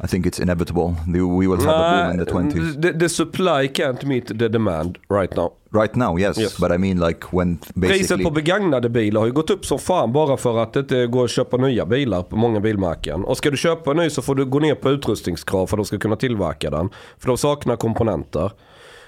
I 0.04 0.07
think 0.07 0.26
it's 0.26 0.42
inevitable. 0.42 0.95
The- 1.07 1.21
We 1.38 1.47
will 1.49 1.66
have 1.66 1.71
a 1.73 2.07
boom 2.09 2.21
in 2.21 2.26
the 2.26 2.33
20s. 2.33 2.83
the, 2.83 2.99
the 2.99 3.09
supply 3.09 3.69
can't 3.69 4.04
meet 4.07 4.26
the 4.26 4.49
demand 4.49 4.99
right 5.11 5.37
now. 5.37 5.52
Right 5.75 5.95
now, 5.95 6.19
yes, 6.19 6.38
Yes. 6.38 6.59
but 6.61 6.71
I 6.71 6.78
mean 6.78 6.99
like 7.09 7.19
when 7.31 7.57
th- 7.59 7.73
Priset 7.75 7.88
basically 7.99 8.25
på 8.25 8.31
begagnade 8.31 8.88
bilar 8.88 9.21
har 9.21 9.26
ju 9.26 9.33
gått 9.33 9.50
upp 9.50 9.66
som 9.66 9.78
fan 9.78 10.12
bara 10.12 10.37
för 10.37 10.59
att 10.62 10.73
det 10.73 10.81
inte 10.81 11.07
går 11.07 11.25
att 11.25 11.31
köpa 11.31 11.57
nya 11.57 11.87
bilar 11.87 12.23
på 12.23 12.37
många 12.37 12.61
bilmärken. 12.61 13.25
Och 13.25 13.37
ska 13.37 13.50
du 13.50 13.57
köpa 13.57 13.90
en 13.90 13.97
ny 13.97 14.11
så 14.11 14.23
får 14.23 14.35
du 14.35 14.45
gå 14.45 14.59
ner 14.59 14.75
på 14.75 14.90
utrustningskrav 14.90 15.66
för 15.66 15.76
att 15.76 15.78
de 15.78 15.85
ska 15.85 15.99
kunna 15.99 16.16
tillverka 16.16 16.71
den. 16.71 16.88
För 17.19 17.28
de 17.28 17.38
saknar 17.38 17.76
komponenter. 17.76 18.50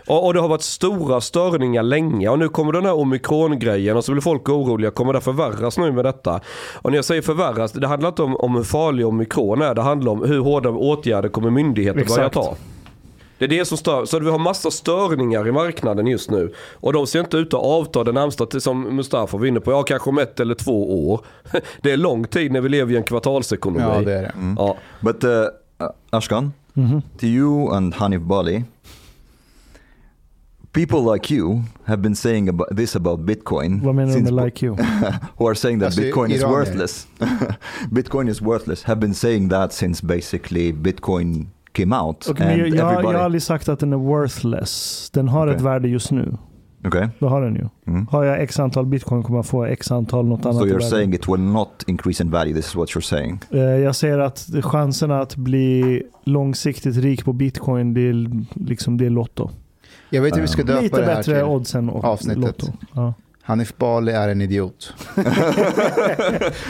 Och, 0.06 0.26
och 0.26 0.34
det 0.34 0.40
har 0.40 0.48
varit 0.48 0.62
stora 0.62 1.20
störningar 1.20 1.82
länge 1.82 2.28
och 2.28 2.38
nu 2.38 2.48
kommer 2.48 2.72
den 2.72 2.84
här 2.84 2.94
omikron-grejen 2.94 3.96
och 3.96 4.04
så 4.04 4.12
blir 4.12 4.22
folk 4.22 4.48
oroliga. 4.48 4.90
Kommer 4.90 5.12
det 5.12 5.20
förvärras 5.20 5.78
nu 5.78 5.92
med 5.92 6.04
detta? 6.04 6.40
Och 6.74 6.90
när 6.90 6.98
jag 6.98 7.04
säger 7.04 7.22
förvärras, 7.22 7.72
det 7.72 7.86
handlar 7.86 8.08
inte 8.08 8.22
om, 8.22 8.36
om 8.36 8.54
hur 8.56 8.62
farlig 8.62 9.06
omikron 9.06 9.62
är. 9.62 9.74
Det 9.74 9.82
handlar 9.82 10.12
om 10.12 10.24
hur 10.24 10.38
hårda 10.40 10.70
åtgärder 10.70 11.28
kommer 11.28 11.50
myndigheter 11.50 11.94
börja 11.94 12.26
Exakt. 12.26 12.34
ta. 12.34 12.54
Det 13.38 13.44
är 13.44 13.48
det 13.48 13.64
som 13.64 13.78
stör. 13.78 14.04
Så 14.04 14.18
vi 14.18 14.30
har 14.30 14.38
massa 14.38 14.70
störningar 14.70 15.48
i 15.48 15.52
marknaden 15.52 16.06
just 16.06 16.30
nu. 16.30 16.52
Och 16.72 16.92
de 16.92 17.06
ser 17.06 17.20
inte 17.20 17.36
ut 17.36 17.54
att 17.54 17.60
avta 17.62 18.04
det 18.04 18.12
närmsta, 18.12 18.60
som 18.60 18.96
Mustafa 18.96 19.36
var 19.36 19.46
inne 19.46 19.60
på, 19.60 19.70
ja 19.72 19.82
kanske 19.82 20.10
om 20.10 20.18
ett 20.18 20.40
eller 20.40 20.54
två 20.54 21.08
år. 21.10 21.20
Det 21.82 21.90
är 21.92 21.96
lång 21.96 22.24
tid 22.24 22.52
när 22.52 22.60
vi 22.60 22.68
lever 22.68 22.92
i 22.92 22.96
en 22.96 23.02
kvartalsekonomi. 23.02 23.84
Ja, 23.94 24.00
det 24.00 24.12
är 24.12 24.22
det. 24.22 24.32
Ja. 24.58 24.76
But 25.00 25.24
uh, 25.24 25.30
uh, 25.30 25.46
Ashkan, 26.10 26.52
Mhm. 26.72 27.02
to 27.20 27.24
you 27.26 27.74
and 27.74 27.94
Hanif 27.94 28.20
Bali, 28.22 28.64
people 30.74 31.12
like 31.14 31.34
you 31.34 31.62
have 31.84 32.02
been 32.02 32.16
saying 32.16 32.48
about 32.48 32.76
this 32.76 32.96
about 32.96 33.20
Bitcoin. 33.20 33.80
Vad 33.84 33.94
menar 33.94 34.06
du 34.12 34.18
since- 34.18 34.32
med 34.34 34.44
like 34.44 34.66
you? 34.66 34.76
who 35.38 35.46
are 35.48 35.54
saying 35.54 35.80
that 35.80 35.86
Alltså, 35.86 36.00
Bitcoin 36.00 36.30
is 36.32 36.42
worthless. 36.44 37.06
Bitcoin 37.90 38.28
is 38.28 38.42
worthless. 38.42 38.82
Have 38.84 39.00
been 39.00 39.14
saying 39.14 39.48
that 39.50 39.72
since 39.72 40.06
basically 40.06 40.72
Bitcoin 40.72 41.46
came 41.72 41.96
out. 41.96 42.38
Men 42.38 42.48
and 42.48 42.60
jag, 42.60 42.68
jag, 42.68 42.84
har- 42.84 42.92
jag 42.92 42.92
everybody. 42.92 43.16
har 43.18 43.24
aldrig 43.24 43.42
sagt 43.42 43.68
att 43.68 43.78
den 43.80 43.92
är 43.92 43.96
worthless. 43.96 45.10
Den 45.14 45.28
har 45.28 45.46
Okej. 45.46 45.56
ett 45.56 45.62
värde 45.62 45.88
just 45.88 46.10
nu. 46.10 46.36
okay. 46.86 47.08
Det 47.18 47.26
har 47.26 47.42
den 47.42 47.54
ju. 47.54 47.68
Mm. 47.92 48.06
Har 48.06 48.24
jag 48.24 48.42
x 48.42 48.58
antal 48.60 48.86
bitcoin 48.86 49.22
kommer 49.22 49.38
jag 49.38 49.46
få 49.46 49.64
x 49.64 49.90
antal 49.92 50.26
något 50.26 50.46
annat 50.46 50.56
So 50.56 50.66
you're 50.66 50.80
saying 50.90 51.14
it 51.14 51.28
will 51.28 51.40
not 51.40 51.84
increase 51.86 52.22
in 52.22 52.30
value. 52.30 52.54
This 52.54 52.66
is 52.66 52.74
what 52.74 52.88
you're 52.88 53.00
saying. 53.08 53.40
Eh, 53.50 53.58
Jag 53.60 53.96
säger 53.96 54.18
att 54.18 54.48
chanserna 54.62 55.20
att 55.20 55.36
bli 55.36 56.02
långsiktigt 56.24 56.96
rik 56.96 57.24
på 57.24 57.32
bitcoin, 57.32 57.94
det 57.94 58.00
är, 58.00 58.30
liksom, 58.54 58.96
det 58.98 59.06
är 59.06 59.10
lotto. 59.10 59.50
Jag 60.14 60.22
vet 60.22 60.36
hur 60.36 60.40
vi 60.42 60.48
ska 60.48 60.62
döpa 60.62 60.80
Lite 60.80 61.00
det 61.00 61.06
här 61.06 61.16
bättre 61.16 61.34
till. 61.34 61.44
odds 61.44 61.74
än 61.74 61.90
avsnittet. 61.90 62.42
lotto. 62.44 62.72
Ja. 62.94 63.14
Hanif 63.42 63.76
Bali 63.76 64.12
är 64.12 64.28
en 64.28 64.40
idiot. 64.40 64.94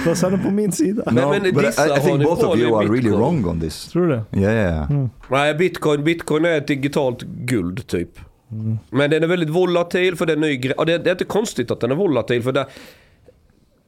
Vad 0.07 0.19
sa 0.19 0.31
du 0.31 0.39
på 0.39 0.51
min 0.51 0.73
sida? 0.73 1.03
Men- 1.07 1.31
men 1.31 1.43
but 1.43 1.63
I, 1.63 1.67
dissa 1.67 1.97
I 1.97 2.01
think 2.01 2.23
both 2.23 2.45
of 2.49 2.59
you 2.59 2.79
are 2.79 2.87
really 2.89 3.11
wrong 3.11 3.47
on 3.47 3.61
this. 3.61 3.87
Tror 3.89 4.07
du 4.07 4.13
det? 4.31 4.39
Yeah, 4.41 4.55
yeah. 4.55 4.91
Mm. 4.91 5.11
Nej, 5.31 5.55
bitcoin, 5.55 6.05
bitcoin 6.05 6.45
är 6.45 6.59
ett 6.59 6.67
digitalt 6.67 7.23
guld 7.23 7.87
typ. 7.87 8.11
Mm. 8.51 8.79
Men 8.91 9.11
den 9.11 9.23
är 9.23 9.27
väldigt 9.27 9.49
volatil 9.51 10.17
för 10.17 10.27
det 10.27 10.33
är 10.33 10.37
ny 10.37 10.57
det, 10.59 10.99
det 10.99 11.07
är 11.07 11.11
inte 11.11 11.25
konstigt 11.25 11.71
att 11.71 11.81
den 11.81 11.91
är 11.91 11.95
volatil 11.95 12.43
för 12.43 12.53
det, 12.53 12.67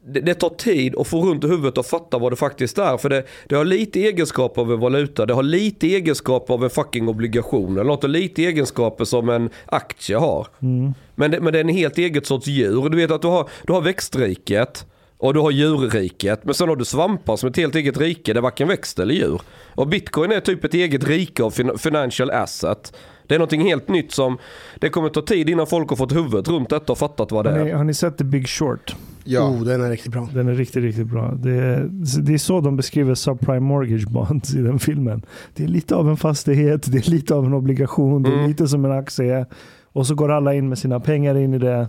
det, 0.07 0.21
det 0.21 0.35
tar 0.35 0.49
tid 0.49 0.97
att 0.97 1.07
få 1.07 1.23
runt 1.23 1.45
i 1.45 1.47
huvudet 1.47 1.79
och 1.79 1.87
fatta 1.87 2.19
vad 2.19 2.33
det 2.33 2.37
faktiskt 2.37 2.79
är. 2.79 2.97
För 2.97 3.09
det, 3.09 3.25
det 3.47 3.55
har 3.55 3.65
lite 3.65 4.01
egenskaper 4.01 4.63
av 4.63 4.73
en 4.73 4.81
valuta, 4.81 5.27
det 5.27 5.35
har 5.35 5.43
lite 5.43 5.87
egenskaper 5.87 6.55
av 6.55 6.65
en 6.65 6.71
fucking 6.71 7.09
obligation. 7.09 7.73
Eller 7.73 7.85
något, 7.85 8.05
och 8.05 8.11
lite 8.11 8.43
egenskaper 8.45 9.05
som 9.05 9.29
en 9.29 9.51
aktie 9.67 10.17
har. 10.17 10.47
Mm. 10.63 10.95
Men 11.15 11.31
det, 11.31 11.41
men 11.41 11.53
det 11.53 11.59
är 11.59 11.65
en 11.65 11.69
helt 11.69 11.99
eget 11.99 12.27
sorts 12.27 12.47
djur. 12.47 12.89
Du 12.89 12.97
vet 12.97 13.11
att 13.11 13.23
du 13.23 13.29
har, 13.29 13.49
du 13.67 13.73
har 13.73 13.81
växtriket 13.81 14.87
och 15.19 15.35
du 15.35 15.41
har 15.41 15.51
djurriket. 15.51 16.45
Men 16.45 16.55
sen 16.55 16.69
har 16.69 16.77
du 16.77 16.85
svampar 16.85 17.37
som 17.37 17.49
ett 17.49 17.57
helt 17.57 17.75
eget 17.75 17.99
rike 17.99 18.33
där 18.33 18.41
varken 18.41 18.69
växt 18.69 18.99
eller 18.99 19.15
djur. 19.15 19.41
Och 19.75 19.89
bitcoin 19.89 20.33
är 20.33 20.41
typ 20.41 20.65
ett 20.65 20.75
eget 20.75 21.05
rike 21.05 21.43
av 21.43 21.51
fin- 21.51 21.79
financial 21.79 22.31
asset. 22.31 22.93
Det 23.27 23.35
är 23.35 23.39
någonting 23.39 23.61
helt 23.61 23.89
nytt 23.89 24.13
som 24.13 24.39
det 24.81 24.89
kommer 24.89 25.09
ta 25.09 25.23
tid 25.23 25.49
innan 25.49 25.67
folk 25.67 25.89
har 25.91 25.97
fått 25.97 26.15
huvudet 26.17 26.49
runt 26.49 26.71
detta 26.71 26.93
och 26.93 26.99
fattat 26.99 27.33
vad 27.33 27.45
det 27.45 27.51
Har 27.51 27.65
ni, 27.65 27.71
är. 27.71 27.75
har 27.75 27.85
ni 27.85 27.95
sett 27.95 28.19
The 28.19 28.25
Big 28.25 28.49
Short? 28.49 28.97
Ja. 29.25 29.41
Oh, 29.49 29.63
den 29.65 29.81
är 29.83 29.91
riktigt 29.91 30.13
bra. 30.13 30.29
Den 30.35 30.49
är 30.49 30.55
riktigt, 30.55 30.83
riktigt 30.83 31.07
bra. 31.07 31.33
Det 31.35 31.51
är, 31.51 31.89
det 32.23 32.35
är 32.35 32.39
så 32.39 32.61
de 32.61 32.77
beskriver 32.77 33.15
subprime 33.15 33.61
mortgage 33.61 34.09
bonds 34.09 34.55
i 34.55 34.59
den 34.63 34.79
filmen. 34.79 35.23
Det 35.55 35.65
är 35.65 35.69
lite 35.69 35.95
av 35.97 36.09
en 36.09 36.17
fastighet, 36.17 36.93
det 36.93 37.07
är 37.07 37.11
lite 37.11 37.35
av 37.35 37.45
en 37.45 37.55
obligation, 37.55 38.23
det 38.23 38.29
är 38.29 38.35
Mm. 38.35 38.49
lite 38.49 38.69
som 38.69 38.85
en 38.85 38.93
aktie. 38.93 39.47
Och 39.93 40.07
så 40.07 40.15
går 40.15 40.33
alla 40.33 40.55
in 40.55 40.69
med 40.69 40.79
sina 40.79 41.01
pengar 41.01 41.35
in 41.39 41.55
i 41.55 41.59
det. 41.59 41.89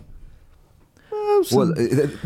Well, 1.51 1.69
uh, 1.71 1.75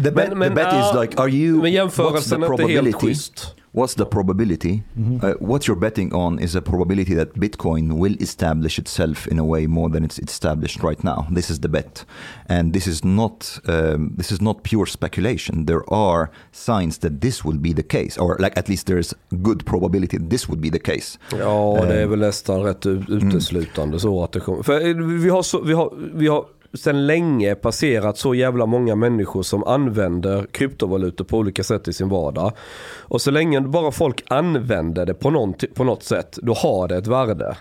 the, 0.03 0.12
bet, 0.12 0.13
Men- 0.30 0.38
men, 0.39 0.50
the 0.50 0.56
bet 0.56 0.68
ja, 0.72 0.89
is 0.96 1.01
like, 1.01 1.22
are 1.22 1.30
you? 1.30 1.51
Men 1.58 1.62
what's 1.62 1.63
the 1.63 1.70
jämförelsen 1.75 2.44
är 2.44 2.51
inte 2.51 2.62
helt 2.63 2.72
probability? 2.74 3.08
schysst. 3.08 3.56
What's 3.74 3.96
the 3.96 4.06
probability? 4.06 4.84
Mhm. 5.00 5.24
Uh, 5.24 5.34
what 5.40 5.66
you're 5.68 5.80
betting 5.80 6.13
on 6.13 6.40
is 6.40 6.56
a 6.56 6.62
probability 6.62 7.16
that 7.16 7.34
Bitcoin 7.40 7.94
will 7.94 8.16
establish 8.20 8.78
itself 8.80 9.28
in 9.28 9.40
a 9.40 9.44
way 9.46 9.68
more 9.68 9.90
than 9.90 10.04
it's 10.04 10.20
established 10.20 10.84
right 10.84 11.04
now. 11.04 11.25
This 11.36 11.50
is 11.50 11.60
the 11.60 11.70
bet, 11.70 12.06
and 12.50 12.74
this 12.74 12.88
is 12.88 13.04
not 13.06 13.60
um, 13.70 14.13
this 14.18 14.32
is 14.32 14.42
not 14.42 14.63
pure 14.63 14.86
speculation. 14.86 15.66
There 15.66 15.84
are 15.94 16.28
signs 16.51 16.98
that 16.98 17.22
this 17.22 17.46
will 17.46 17.58
be 17.58 17.74
the 17.74 17.84
case, 17.84 18.18
or 18.22 18.36
like 18.40 18.60
at 18.60 18.68
least 18.70 18.88
there's 18.88 19.13
good 19.30 19.63
probability 19.66 20.17
that 20.17 20.30
this 20.30 20.50
would 20.50 20.62
be 20.62 20.69
the 20.69 20.80
case. 20.93 21.17
Ja, 21.39 21.86
det 21.88 21.93
är 21.95 22.02
Eh. 22.02 22.08
väl 22.10 22.19
nästan 22.19 22.63
rätt 22.63 22.86
u- 22.86 23.04
uteslutande 23.10 24.00
så 24.00 24.24
att 24.24 24.32
det 24.32 24.39
kommer. 24.39 24.63
För 24.63 24.88
eh, 24.89 24.95
vi 24.95 25.30
har, 25.30 25.43
så, 25.43 25.62
vi 25.62 25.74
har, 25.74 25.93
vi 26.13 26.28
har 26.28 26.45
sedan 26.73 27.07
länge 27.07 27.55
passerat 27.55 28.17
så 28.17 28.36
jävla 28.36 28.65
många 28.65 28.95
människor 28.95 29.43
som 29.43 29.63
använder 29.63 30.45
kryptovalutor 30.51 31.25
på 31.25 31.38
olika 31.38 31.63
sätt 31.63 31.88
i 31.88 31.93
sin 31.93 32.10
vardag. 32.10 32.51
Och 32.99 33.21
så 33.21 33.31
länge 33.31 33.62
bara 33.62 33.91
folk 33.91 34.23
använder 34.27 35.05
det 35.05 35.13
på, 35.13 35.29
någon, 35.29 35.53
på 35.73 35.84
något 35.84 36.03
sätt, 36.03 36.38
då 36.41 36.53
har 36.53 36.88
det 36.88 36.97
ett 36.97 37.07
värde. 37.07 37.57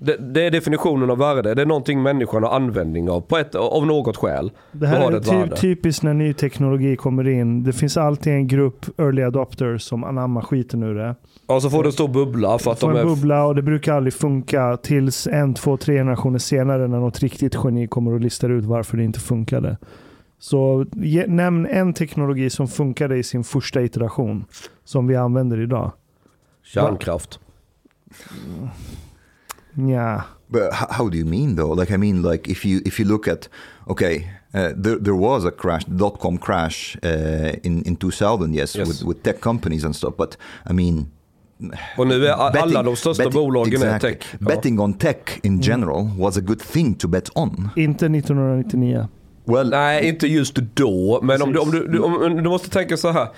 Det, 0.00 0.16
det 0.34 0.46
är 0.46 0.50
definitionen 0.50 1.10
av 1.10 1.18
värde. 1.18 1.54
Det 1.54 1.62
är 1.62 1.66
någonting 1.66 2.02
människan 2.02 2.42
har 2.42 2.50
användning 2.50 3.10
av, 3.10 3.20
på 3.20 3.36
ett, 3.36 3.54
av 3.54 3.86
något 3.86 4.16
skäl. 4.16 4.50
Det 4.72 4.86
här 4.86 5.12
är 5.12 5.20
ty- 5.20 5.56
typiskt 5.56 6.02
när 6.02 6.14
ny 6.14 6.32
teknologi 6.32 6.96
kommer 6.96 7.28
in. 7.28 7.64
Det 7.64 7.72
finns 7.72 7.96
alltid 7.96 8.32
en 8.32 8.48
grupp 8.48 8.86
early 8.98 9.22
adopters 9.22 9.82
som 9.82 10.04
anammar 10.04 10.42
skiten 10.42 10.82
ur 10.82 10.94
det. 10.94 11.14
Och 11.48 11.62
så 11.62 11.70
får 11.70 11.84
det 11.84 11.92
stor 11.92 12.08
bubbla 12.08 12.58
för 12.58 12.72
att 12.72 12.80
Får 12.80 12.88
de 12.88 12.96
en 12.96 13.02
är... 13.02 13.06
bubbla 13.14 13.44
och 13.46 13.54
det 13.54 13.62
brukar 13.62 13.94
aldrig 13.94 14.12
funka 14.14 14.76
tills 14.76 15.26
en, 15.26 15.54
två, 15.54 15.76
tre 15.76 15.94
generationer 15.96 16.38
senare 16.38 16.88
när 16.88 16.98
något 16.98 17.18
riktigt 17.18 17.54
geni 17.64 17.86
kommer 17.88 18.12
och 18.12 18.20
listar 18.20 18.50
ut 18.50 18.64
varför 18.64 18.96
det 18.96 19.04
inte 19.04 19.20
funkade. 19.20 19.78
Så 20.38 20.86
ge, 20.96 21.26
nämn 21.26 21.66
en 21.66 21.92
teknologi 21.94 22.50
som 22.50 22.68
funkade 22.68 23.16
i 23.16 23.22
sin 23.22 23.44
första 23.44 23.82
iteration 23.82 24.44
som 24.84 25.06
vi 25.06 25.16
använder 25.16 25.60
idag. 25.60 25.92
Kärnkraft. 26.64 27.40
Ja, 29.74 30.22
But 30.46 30.62
h- 30.72 30.86
how 30.90 31.08
do 31.08 31.16
you 31.16 31.26
mean 31.28 31.56
though? 31.56 31.80
Like 31.80 31.94
I 31.94 31.98
mean, 31.98 32.22
like 32.22 32.50
if 32.50 32.64
you 32.66 32.80
if 32.86 33.00
you 33.00 33.08
look 33.08 33.28
at 33.28 33.48
okay, 33.86 34.16
uh, 34.54 34.72
there 34.82 34.98
there 34.98 35.16
was 35.16 35.44
a 35.44 35.50
crash, 35.50 35.84
dot 35.84 36.20
com 36.20 36.38
crash 36.38 36.96
uh, 37.04 37.52
in 37.62 37.82
in 37.86 37.96
2000, 37.96 38.54
yes, 38.54 38.76
Yes. 38.76 38.88
with 38.88 39.04
with 39.04 39.22
tech 39.22 39.40
companies 39.40 39.84
and 39.84 39.94
stuff. 39.96 40.14
But 40.16 40.36
I 40.70 40.72
mean, 40.72 41.06
Och 41.96 42.06
nu 42.06 42.26
är 42.26 42.32
alla 42.32 42.82
de 42.82 42.96
största 42.96 43.24
betting- 43.24 43.40
bolagen 43.40 43.82
är 43.82 43.86
exactly. 43.86 44.10
tech. 44.14 44.26
Ja. 44.40 44.46
Betting 44.46 44.80
on 44.80 44.94
tech 44.94 45.16
in 45.42 45.60
general 45.60 46.10
was 46.18 46.36
a 46.36 46.40
good 46.40 46.60
thing 46.60 46.94
to 46.94 47.08
bet 47.08 47.30
on. 47.34 47.68
inte 47.76 48.06
1999. 48.06 49.08
Well, 49.44 49.70
Nej, 49.70 50.08
inte 50.08 50.26
just 50.26 50.54
då. 50.74 51.20
Men 51.22 51.42
om 51.42 51.52
du, 51.52 51.58
om, 51.58 51.70
du, 51.70 51.98
om, 51.98 52.36
du 52.42 52.48
måste 52.48 52.70
tänka 52.70 52.96
så 52.96 53.10
här. 53.10 53.28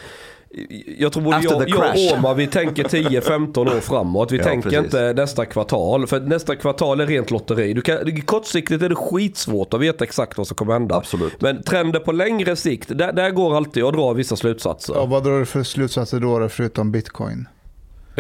Jag 0.99 1.13
tror 1.13 1.23
både 1.23 1.41
jag, 1.43 1.69
jag 1.69 1.79
och 2.13 2.19
Omar, 2.19 2.35
vi 2.35 2.47
tänker 2.47 2.85
10-15 2.85 3.59
år 3.77 3.81
framåt. 3.81 4.33
Vi 4.33 4.37
Ja, 4.39 4.45
tänker 4.45 4.71
precis. 4.71 4.85
inte 4.85 5.13
nästa 5.13 5.45
kvartal. 5.45 6.07
För 6.07 6.21
nästa 6.21 6.57
kvartal 6.57 7.01
är 7.01 7.07
rent 7.07 7.31
lotteri. 7.31 7.73
Du 7.75 7.81
kan, 7.81 8.21
kortsiktigt 8.23 8.83
är 8.83 8.89
det 8.89 8.95
skitsvårt 8.95 9.75
att 9.75 9.81
veta 9.81 10.05
exakt 10.05 10.39
vad 10.39 10.47
som 10.47 10.57
kommer 10.57 10.73
hända. 10.73 10.95
Absolut. 10.97 11.41
Men 11.41 11.63
trender 11.63 12.01
på 12.01 12.13
längre 12.13 12.57
sikt, 12.57 12.99
där, 12.99 13.13
där 13.13 13.31
går 13.31 13.57
alltid 13.57 13.85
att 13.85 13.95
dra 13.95 14.13
vissa 14.13 14.37
slutsatser. 14.37 14.95
Ja, 14.95 15.07
vad 15.07 15.25
drar 15.25 15.39
du 15.39 15.47
för 15.47 15.63
slutsatser 15.63 16.21
då, 16.21 16.39
då 16.39 16.49
förutom 16.49 16.93
bitcoin? 16.93 17.49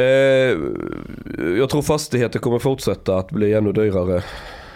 Eh, 0.00 0.58
jag 1.58 1.70
tror 1.70 1.82
fastigheter 1.82 2.38
kommer 2.38 2.58
fortsätta 2.58 3.16
att 3.16 3.30
bli 3.30 3.54
ännu 3.54 3.72
dyrare. 3.72 4.22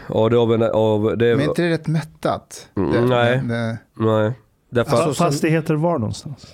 Ja, 0.08 0.28
det, 0.28 0.38
av 0.38 0.54
en, 0.54 0.62
av, 0.62 1.18
det, 1.18 1.37
Men 1.37 1.40
är 1.40 1.48
inte 1.48 1.62
det 1.62 1.70
rätt 1.70 1.87
mättat? 1.87 2.68
Mm, 2.76 2.92
det, 2.92 3.00
nej. 3.00 3.38
Det, 3.38 3.78
Nej, 3.94 4.32
därför 4.70 4.96
Alltså, 4.96 5.24
Fastigheter 5.24 5.74
var 5.74 5.98
någonstans? 5.98 6.46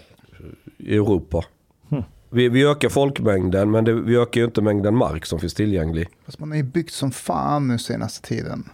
i 0.78 0.96
Europa. 0.96 1.44
Hmm. 1.88 2.02
Vi, 2.30 2.48
vi 2.48 2.66
ökar 2.66 2.88
folkmängden 2.88 3.70
men 3.70 3.84
det, 3.84 3.92
vi 3.92 4.16
ökar 4.16 4.40
ju 4.40 4.44
inte 4.44 4.62
mängden 4.62 4.96
mark 4.96 5.26
som 5.26 5.40
finns 5.40 5.54
tillgänglig. 5.54 6.08
fast 6.26 6.38
man 6.38 6.50
har 6.50 6.56
ju 6.56 6.62
byggt 6.62 6.92
som 6.92 7.10
fan 7.10 7.68
nu 7.68 7.78
senaste 7.78 8.28
tiden. 8.28 8.68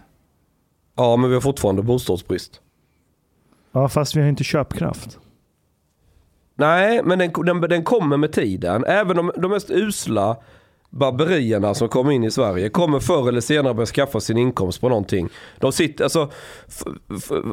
Ja, 0.95 1.15
men 1.15 1.29
vi 1.29 1.33
har 1.33 1.41
fortfarande 1.41 1.81
bostadsbrist. 1.81 2.61
Ja, 3.71 3.89
fast 3.89 4.15
vi 4.15 4.21
har 4.21 4.29
inte 4.29 4.43
köpkraft. 4.43 5.19
Nej, 6.59 7.01
men 7.03 7.19
den, 7.19 7.31
den, 7.45 7.61
den 7.61 7.83
kommer 7.83 8.17
med 8.17 8.31
tiden. 8.31 8.85
Även 8.85 9.15
de, 9.15 9.31
de 9.37 9.51
mest 9.51 9.71
usla 9.71 10.37
barberierna 10.89 11.73
som 11.73 11.89
kommer 11.89 12.11
in 12.11 12.23
i 12.23 12.31
Sverige 12.31 12.69
kommer 12.69 12.99
förr 12.99 13.29
eller 13.29 13.41
senare 13.41 13.73
börja 13.73 13.85
skaffa 13.85 14.19
sin 14.19 14.37
inkomst 14.37 14.81
på 14.81 14.89
någonting. 14.89 15.29
De 15.59 15.71
sitter, 15.71 16.03
alltså, 16.03 16.29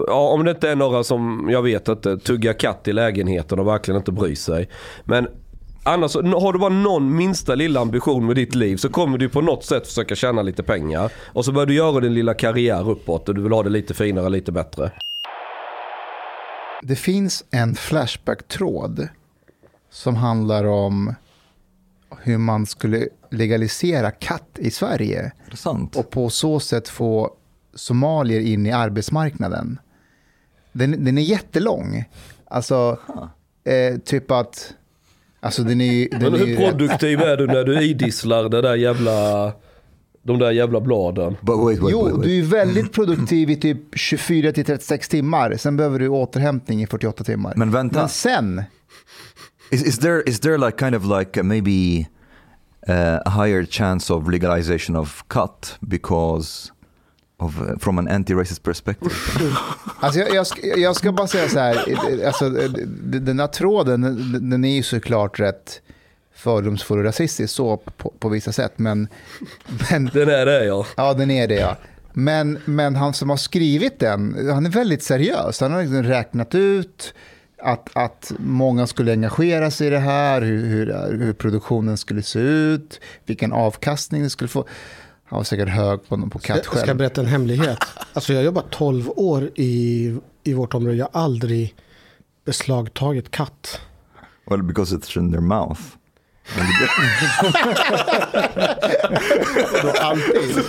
ja, 0.06 0.28
om 0.28 0.44
det 0.44 0.50
inte 0.50 0.70
är 0.70 0.76
några 0.76 1.04
som, 1.04 1.48
jag 1.50 1.62
vet 1.62 1.88
inte, 1.88 2.18
tuggar 2.18 2.52
katt 2.52 2.88
i 2.88 2.92
lägenheten 2.92 3.58
och 3.58 3.66
verkligen 3.66 3.98
inte 3.98 4.12
bryr 4.12 4.34
sig. 4.34 4.68
Men 5.04 5.28
annars, 5.82 6.14
har 6.14 6.52
du 6.52 6.58
bara 6.58 6.68
någon 6.68 7.16
minsta 7.16 7.54
lilla 7.54 7.80
ambition 7.80 8.26
med 8.26 8.36
ditt 8.36 8.54
liv 8.54 8.76
så 8.76 8.88
kommer 8.88 9.18
du 9.18 9.28
på 9.28 9.40
något 9.40 9.64
sätt 9.64 9.86
försöka 9.86 10.14
tjäna 10.14 10.42
lite 10.42 10.62
pengar. 10.62 11.12
Och 11.32 11.44
så 11.44 11.52
börjar 11.52 11.66
du 11.66 11.74
göra 11.74 12.00
din 12.00 12.14
lilla 12.14 12.34
karriär 12.34 12.90
uppåt 12.90 13.28
och 13.28 13.34
du 13.34 13.42
vill 13.42 13.52
ha 13.52 13.62
det 13.62 13.70
lite 13.70 13.94
finare, 13.94 14.28
lite 14.28 14.52
bättre. 14.52 14.90
Det 16.86 16.96
finns 16.96 17.44
en 17.50 17.74
Flashback-tråd 17.74 19.08
som 19.90 20.16
handlar 20.16 20.64
om 20.64 21.14
hur 22.18 22.38
man 22.38 22.66
skulle 22.66 23.08
legalisera 23.30 24.10
katt 24.10 24.58
i 24.58 24.70
Sverige 24.70 25.32
intressant. 25.44 25.96
och 25.96 26.10
på 26.10 26.30
så 26.30 26.60
sätt 26.60 26.88
få 26.88 27.34
somalier 27.74 28.40
in 28.40 28.66
i 28.66 28.72
arbetsmarknaden. 28.72 29.78
Den, 30.72 31.04
den 31.04 31.18
är 31.18 31.22
jättelång. 31.22 32.04
Alltså, 32.44 32.98
eh, 33.64 33.98
typ 33.98 34.30
att... 34.30 34.74
Alltså 35.40 35.62
den 35.62 35.80
är. 35.80 36.08
Den 36.10 36.22
Men 36.22 36.34
är 36.34 36.46
hur 36.46 36.56
produktiv 36.56 37.20
är 37.20 37.36
du 37.36 37.46
när 37.46 37.64
du 37.64 37.82
idisslar 37.82 38.48
det 38.48 38.62
där 38.62 38.74
jävla, 38.74 39.52
de 40.24 40.38
där 40.38 40.50
jävla 40.50 40.80
bladen? 40.80 41.36
But 41.40 41.56
wait, 41.58 41.78
wait, 41.80 41.92
Jo, 41.92 42.04
wait, 42.04 42.14
wait. 42.14 42.22
du 42.24 42.38
är 42.38 42.42
väldigt 42.42 42.92
produktiv 42.92 43.50
i 43.50 43.56
typ 43.56 43.78
24 43.92 44.52
till 44.52 44.64
36 44.64 45.08
timmar. 45.08 45.56
Sen 45.56 45.76
behöver 45.76 45.98
du 45.98 46.08
återhämtning 46.08 46.82
i 46.82 46.86
48 46.86 47.24
timmar. 47.24 47.52
Men 47.56 47.70
vänta. 47.70 47.98
Men 47.98 48.08
sen, 48.08 48.62
Is, 49.70 49.82
is 49.82 49.98
there 49.98 50.22
is 50.26 50.40
there 50.40 50.58
like 50.58 50.78
kind 50.78 50.94
of 50.94 51.18
like 51.18 51.42
maybe 51.42 52.06
uh, 52.88 53.20
a 53.26 53.30
higher 53.30 53.64
chance 53.64 54.12
of 54.12 54.28
legalization 54.28 54.96
of 54.96 55.24
cut 55.28 55.76
because 55.80 56.72
of 57.38 57.60
uh, 57.62 57.78
from 57.78 57.98
an 57.98 58.08
anti-racist 58.08 58.62
perspective. 58.62 59.10
Alltså 60.00 60.20
jag, 60.20 60.34
jag, 60.34 60.46
ska, 60.46 60.66
jag 60.66 60.96
ska 60.96 61.12
bara 61.12 61.26
säga 61.26 61.48
så 61.48 61.58
här, 61.58 61.76
alltså, 62.26 62.50
den 63.20 63.40
här 63.40 63.46
tråden, 63.46 64.00
den, 64.00 64.50
den 64.50 64.64
är 64.64 64.76
ju 64.76 64.82
såklart 64.82 65.40
rätt 65.40 65.80
fördomsfull 66.44 66.98
och 66.98 67.04
rasistisk 67.04 67.54
så 67.54 67.76
på, 67.76 68.12
på 68.18 68.28
vissa 68.28 68.52
sätt. 68.52 68.72
Men, 68.76 69.08
men, 69.90 70.10
Den 70.12 70.28
är 70.28 70.46
det 70.46 70.64
ja. 70.64 70.86
ja, 70.96 71.14
den 71.14 71.30
är 71.30 71.48
det 71.48 71.54
ja. 71.54 71.76
Men, 72.12 72.58
men 72.64 72.96
han 72.96 73.14
som 73.14 73.30
har 73.30 73.36
skrivit 73.36 73.98
den, 73.98 74.48
han 74.52 74.66
är 74.66 74.70
väldigt 74.70 75.02
seriös. 75.02 75.60
Han 75.60 75.72
har 75.72 75.82
liksom 75.82 76.02
räknat 76.02 76.54
ut 76.54 77.14
att, 77.62 77.90
att 77.92 78.32
många 78.38 78.86
skulle 78.86 79.12
engagera 79.12 79.70
sig 79.70 79.86
i 79.86 79.90
det 79.90 79.98
här, 79.98 80.42
hur, 80.42 80.66
hur, 80.66 81.18
hur 81.18 81.32
produktionen 81.32 81.96
skulle 81.96 82.22
se 82.22 82.38
ut, 82.38 83.00
vilken 83.26 83.52
avkastning 83.52 84.22
det 84.22 84.30
skulle 84.30 84.48
få. 84.48 84.64
Han 85.24 85.36
var 85.36 85.44
säkert 85.44 85.68
hög 85.68 86.08
på, 86.08 86.28
på 86.30 86.38
katt 86.38 86.56
Jag 86.56 86.64
ska 86.64 86.86
själv. 86.86 86.98
berätta 86.98 87.20
en 87.20 87.26
hemlighet. 87.26 87.78
Alltså 88.12 88.32
jag 88.32 88.40
har 88.40 88.44
jobbat 88.44 88.70
12 88.70 89.10
år 89.16 89.50
i, 89.54 90.16
i 90.44 90.52
vårt 90.54 90.74
område. 90.74 90.96
Jag 90.96 91.08
har 91.12 91.20
aldrig 91.22 91.74
beslagtagit 92.44 93.30
katt. 93.30 93.80
well, 94.50 94.62
because 94.62 94.96
it's 94.96 95.18
in 95.18 95.32
their 95.32 95.40
mouth. 95.40 95.80
Då 99.82 99.90
alltid. 100.00 100.64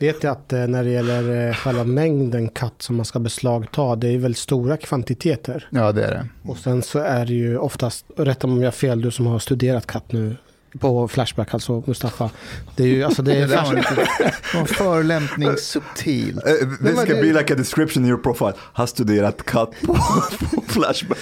Vet 0.00 0.22
jag 0.22 0.32
att 0.32 0.52
eh, 0.52 0.66
när 0.66 0.84
det 0.84 0.90
gäller 0.90 1.48
eh, 1.48 1.54
själva 1.54 1.84
mängden 1.84 2.48
katt 2.48 2.74
som 2.78 2.96
man 2.96 3.04
ska 3.04 3.18
beslagta, 3.18 3.96
det 3.96 4.08
är 4.08 4.18
väldigt 4.18 4.38
stora 4.38 4.76
kvantiteter. 4.76 5.68
Ja, 5.70 5.92
det 5.92 6.04
är 6.04 6.10
det. 6.10 6.26
Och 6.50 6.56
sen 6.58 6.82
så 6.82 6.98
är 6.98 7.26
det 7.26 7.32
ju 7.32 7.58
oftast, 7.58 8.06
rätta 8.16 8.46
mig 8.46 8.54
om 8.56 8.60
jag 8.62 8.66
har 8.66 8.72
fel, 8.72 9.00
du 9.00 9.10
som 9.10 9.26
har 9.26 9.38
studerat 9.38 9.86
katt 9.86 10.12
nu 10.12 10.36
på 10.80 11.08
Flashback, 11.08 11.54
alltså 11.54 11.82
Mustafa. 11.86 12.30
Det 12.76 12.82
är 12.82 12.86
ju, 12.86 13.04
alltså 13.04 13.22
det 13.22 13.36
är 13.36 13.46
var 14.58 14.64
förolämpning 14.66 15.56
subtil. 15.56 16.38
Uh, 16.46 16.86
this 16.86 16.94
can 16.94 17.06
det- 17.16 17.22
be 17.22 17.38
like 17.40 17.52
a 17.52 17.56
description 17.56 18.02
in 18.04 18.08
your 18.10 18.22
profile. 18.22 18.52
Har 18.58 18.86
studerat 18.86 19.44
katt 19.44 19.70
på, 19.86 19.94
på 19.94 20.62
Flashback. 20.66 21.18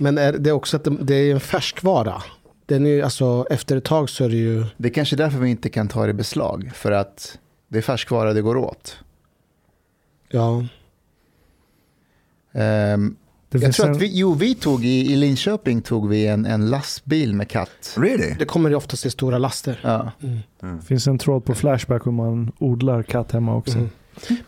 Men 0.00 0.18
är 0.18 0.32
det 0.32 0.50
är 0.50 0.54
också 0.54 0.76
att 0.76 0.84
det, 0.84 0.96
det 1.00 1.14
är 1.14 1.34
en 1.34 1.40
färskvara. 1.40 2.22
Den 2.66 2.86
är 2.86 2.90
ju, 2.90 3.02
alltså 3.02 3.46
efter 3.50 3.76
ett 3.76 3.84
tag 3.84 4.10
så 4.10 4.24
är 4.24 4.28
det 4.28 4.36
ju, 4.36 4.64
Det 4.76 4.88
är 4.88 4.92
kanske 4.92 5.16
därför 5.16 5.38
vi 5.38 5.50
inte 5.50 5.68
kan 5.68 5.88
ta 5.88 6.04
det 6.04 6.10
i 6.10 6.12
beslag. 6.12 6.70
För 6.74 6.92
att 6.92 7.38
det 7.68 7.78
är 7.78 7.82
färskvara 7.82 8.32
det 8.32 8.42
går 8.42 8.56
åt. 8.56 8.98
ja. 10.30 10.64
Det 13.50 13.62
jag 13.62 13.72
tror 13.74 13.86
en, 13.86 13.92
att 13.92 13.98
vi, 13.98 14.18
jo, 14.18 14.34
vi 14.34 14.54
tog 14.54 14.84
i, 14.84 15.12
i 15.12 15.16
Linköping 15.16 15.82
tog 15.82 16.08
vi 16.08 16.26
en, 16.26 16.46
en 16.46 16.70
lastbil 16.70 17.34
med 17.34 17.48
katt. 17.48 17.96
Really? 17.96 18.34
Det 18.38 18.44
kommer 18.44 18.70
ju 18.70 18.76
oftast 18.76 19.06
i 19.06 19.10
stora 19.10 19.38
laster. 19.38 19.80
Ja. 19.82 20.10
finns 20.86 21.06
en 21.06 21.18
tråd 21.18 21.44
på 21.44 21.54
Flashback 21.54 22.06
hur 22.06 22.12
man 22.12 22.52
odlar 22.58 23.02
katt 23.02 23.32
hemma 23.32 23.56
också. 23.56 23.78
Mm. 23.78 23.90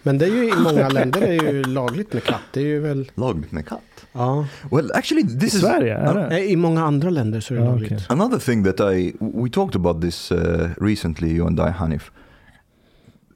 Men 0.02 0.18
det 0.18 0.24
är 0.26 0.30
ju 0.30 0.48
i 0.48 0.56
många 0.62 0.88
länder 0.88 1.20
är 1.22 1.32
ju 1.52 1.64
lagligt 1.64 2.12
med 2.12 2.24
katt. 2.24 2.40
Det 2.52 2.60
är 2.60 2.64
ju 2.64 2.80
väl, 2.80 3.10
Lagligt 3.14 3.52
med 3.52 3.66
katt. 3.66 3.82
ja. 4.12 4.46
Well, 4.70 4.90
actually, 4.94 5.22
this 5.38 5.54
I 5.54 5.56
is 5.56 5.60
Sverige, 5.62 5.94
är 5.96 6.14
det? 6.14 6.28
Nej, 6.28 6.52
I 6.52 6.56
många 6.56 6.84
andra 6.84 7.10
länder 7.10 7.40
så 7.40 7.54
är 7.54 7.58
det 7.58 7.64
Ja, 7.64 7.70
lagligt. 7.70 7.92
okej. 7.92 8.06
another 8.08 8.38
thing 8.38 8.64
that 8.64 8.80
I 8.94 9.14
we 9.20 9.50
talked 9.50 9.76
about 9.76 10.00
this 10.02 10.32
uh, 10.32 10.38
recently. 10.80 11.28
You 11.36 11.46
and 11.46 11.60
I, 11.60 11.70
Hanif. 11.72 12.10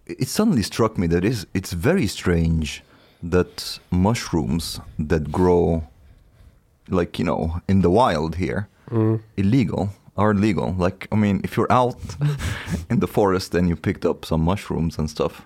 It 0.06 0.28
suddenly 0.28 0.62
struck 0.62 0.96
me 0.96 1.08
that 1.08 1.24
is 1.24 1.46
it's 1.52 1.72
very 1.76 2.08
strange 2.08 2.82
that 3.30 3.80
mushrooms 3.88 4.80
that 5.08 5.22
grow, 5.32 5.82
like 6.88 7.22
you 7.22 7.26
know, 7.26 7.60
in 7.68 7.82
the 7.82 7.88
wild 7.90 8.34
here, 8.36 8.64
Mm. 8.90 9.18
illegal 9.36 9.88
are 10.16 10.32
legal. 10.34 10.74
Like 10.84 11.08
I 11.12 11.16
mean, 11.16 11.40
if 11.44 11.56
you're 11.56 11.72
out 11.72 11.96
in 12.90 13.00
the 13.00 13.06
forest 13.06 13.54
and 13.54 13.68
you 13.68 13.76
picked 13.76 14.04
up 14.10 14.24
some 14.24 14.44
mushrooms 14.44 14.98
and 14.98 15.10
stuff, 15.10 15.42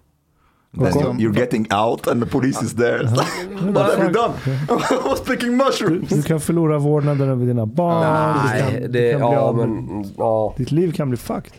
then 0.78 0.92
you're, 1.00 1.20
you're 1.20 1.32
getting 1.32 1.66
out 1.70 2.06
and 2.06 2.22
the 2.22 2.26
police 2.26 2.62
is 2.62 2.74
there. 2.74 3.02
What 3.72 3.98
have 3.98 4.04
you 4.04 4.12
done? 4.12 4.32
I 4.68 5.08
was 5.08 5.20
picking 5.20 5.56
mushrooms. 5.56 6.08
Du 6.08 6.22
kan 6.22 6.40
förlora 6.40 6.78
vårdnaden 6.78 7.28
över 7.28 7.46
dina 7.46 7.66
barn. 7.66 8.36
du 8.42 8.48
Nej, 8.48 8.62
kan, 8.62 8.92
det, 8.92 9.12
du 9.12 9.18
kan 9.18 9.28
bli 9.28 9.36
ja 9.36 9.52
men, 9.52 10.04
ja. 10.18 10.54
Ditt 10.56 10.72
liv 10.72 10.92
kan 10.92 11.08
bli 11.08 11.16
fucked. 11.16 11.52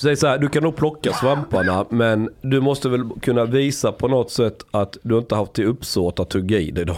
Säg 0.00 0.16
så 0.16 0.26
här, 0.26 0.38
du 0.38 0.48
kan 0.48 0.62
nog 0.62 0.76
plocka 0.76 1.12
svamparna 1.12 1.84
men 1.90 2.30
du 2.40 2.60
måste 2.60 2.88
väl 2.88 3.10
kunna 3.20 3.44
visa 3.44 3.92
på 3.92 4.08
något 4.08 4.30
sätt 4.30 4.56
att 4.70 4.96
du 5.02 5.18
inte 5.18 5.34
haft 5.34 5.52
till 5.52 5.64
uppsåt 5.66 6.20
att 6.20 6.30
tugga 6.30 6.58
i 6.58 6.70
dig 6.70 6.84
dem. 6.84 6.96